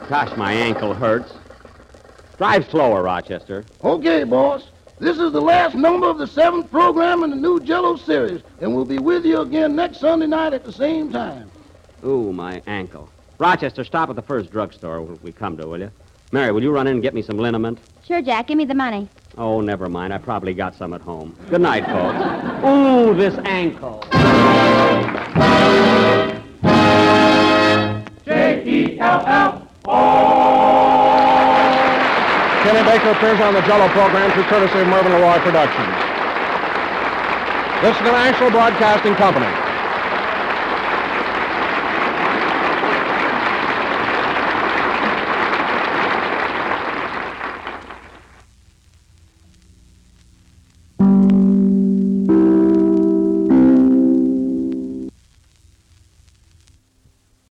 Gosh, 0.09 0.35
my 0.35 0.53
ankle 0.53 0.95
hurts. 0.95 1.33
Drive 2.37 2.69
slower, 2.69 3.01
Rochester. 3.01 3.65
Okay, 3.83 4.23
boss. 4.23 4.67
This 4.99 5.17
is 5.17 5.31
the 5.31 5.41
last 5.41 5.75
number 5.75 6.07
of 6.07 6.19
the 6.19 6.27
seventh 6.27 6.69
program 6.69 7.23
in 7.23 7.31
the 7.31 7.35
new 7.35 7.59
Jello 7.59 7.95
series, 7.95 8.41
and 8.61 8.75
we'll 8.75 8.85
be 8.85 8.99
with 8.99 9.25
you 9.25 9.41
again 9.41 9.75
next 9.75 9.99
Sunday 9.99 10.27
night 10.27 10.53
at 10.53 10.63
the 10.63 10.71
same 10.71 11.11
time. 11.11 11.49
Ooh, 12.05 12.31
my 12.31 12.61
ankle. 12.67 13.09
Rochester, 13.39 13.83
stop 13.83 14.09
at 14.09 14.15
the 14.15 14.21
first 14.21 14.51
drugstore 14.51 15.01
we 15.01 15.31
come 15.31 15.57
to, 15.57 15.67
will 15.67 15.79
you? 15.79 15.91
Mary, 16.31 16.51
will 16.51 16.61
you 16.61 16.71
run 16.71 16.85
in 16.87 16.93
and 16.93 17.01
get 17.01 17.15
me 17.15 17.21
some 17.23 17.37
liniment? 17.37 17.79
Sure, 18.05 18.21
Jack. 18.21 18.47
Give 18.47 18.57
me 18.57 18.65
the 18.65 18.75
money. 18.75 19.07
Oh, 19.37 19.61
never 19.61 19.89
mind. 19.89 20.13
I 20.13 20.17
probably 20.17 20.53
got 20.53 20.75
some 20.75 20.93
at 20.93 21.01
home. 21.01 21.35
Good 21.49 21.61
night, 21.61 21.85
folks. 21.85 22.17
Ooh, 22.65 23.15
this 23.15 23.37
ankle. 23.45 24.03
J-E-L-L. 28.25 29.67
Kenny 32.67 32.83
Baker 32.83 33.11
appears 33.11 33.39
on 33.39 33.53
the 33.53 33.61
Jello 33.61 33.87
program 33.95 34.29
through 34.31 34.43
courtesy 34.43 34.79
of 34.79 34.87
Mervyn 34.89 35.13
LeRoy 35.13 35.39
Productions. 35.39 35.87
This 37.81 37.95
is 37.95 38.03
the 38.03 38.11
National 38.11 38.51
Broadcasting 38.51 39.15
Company. 39.15 39.66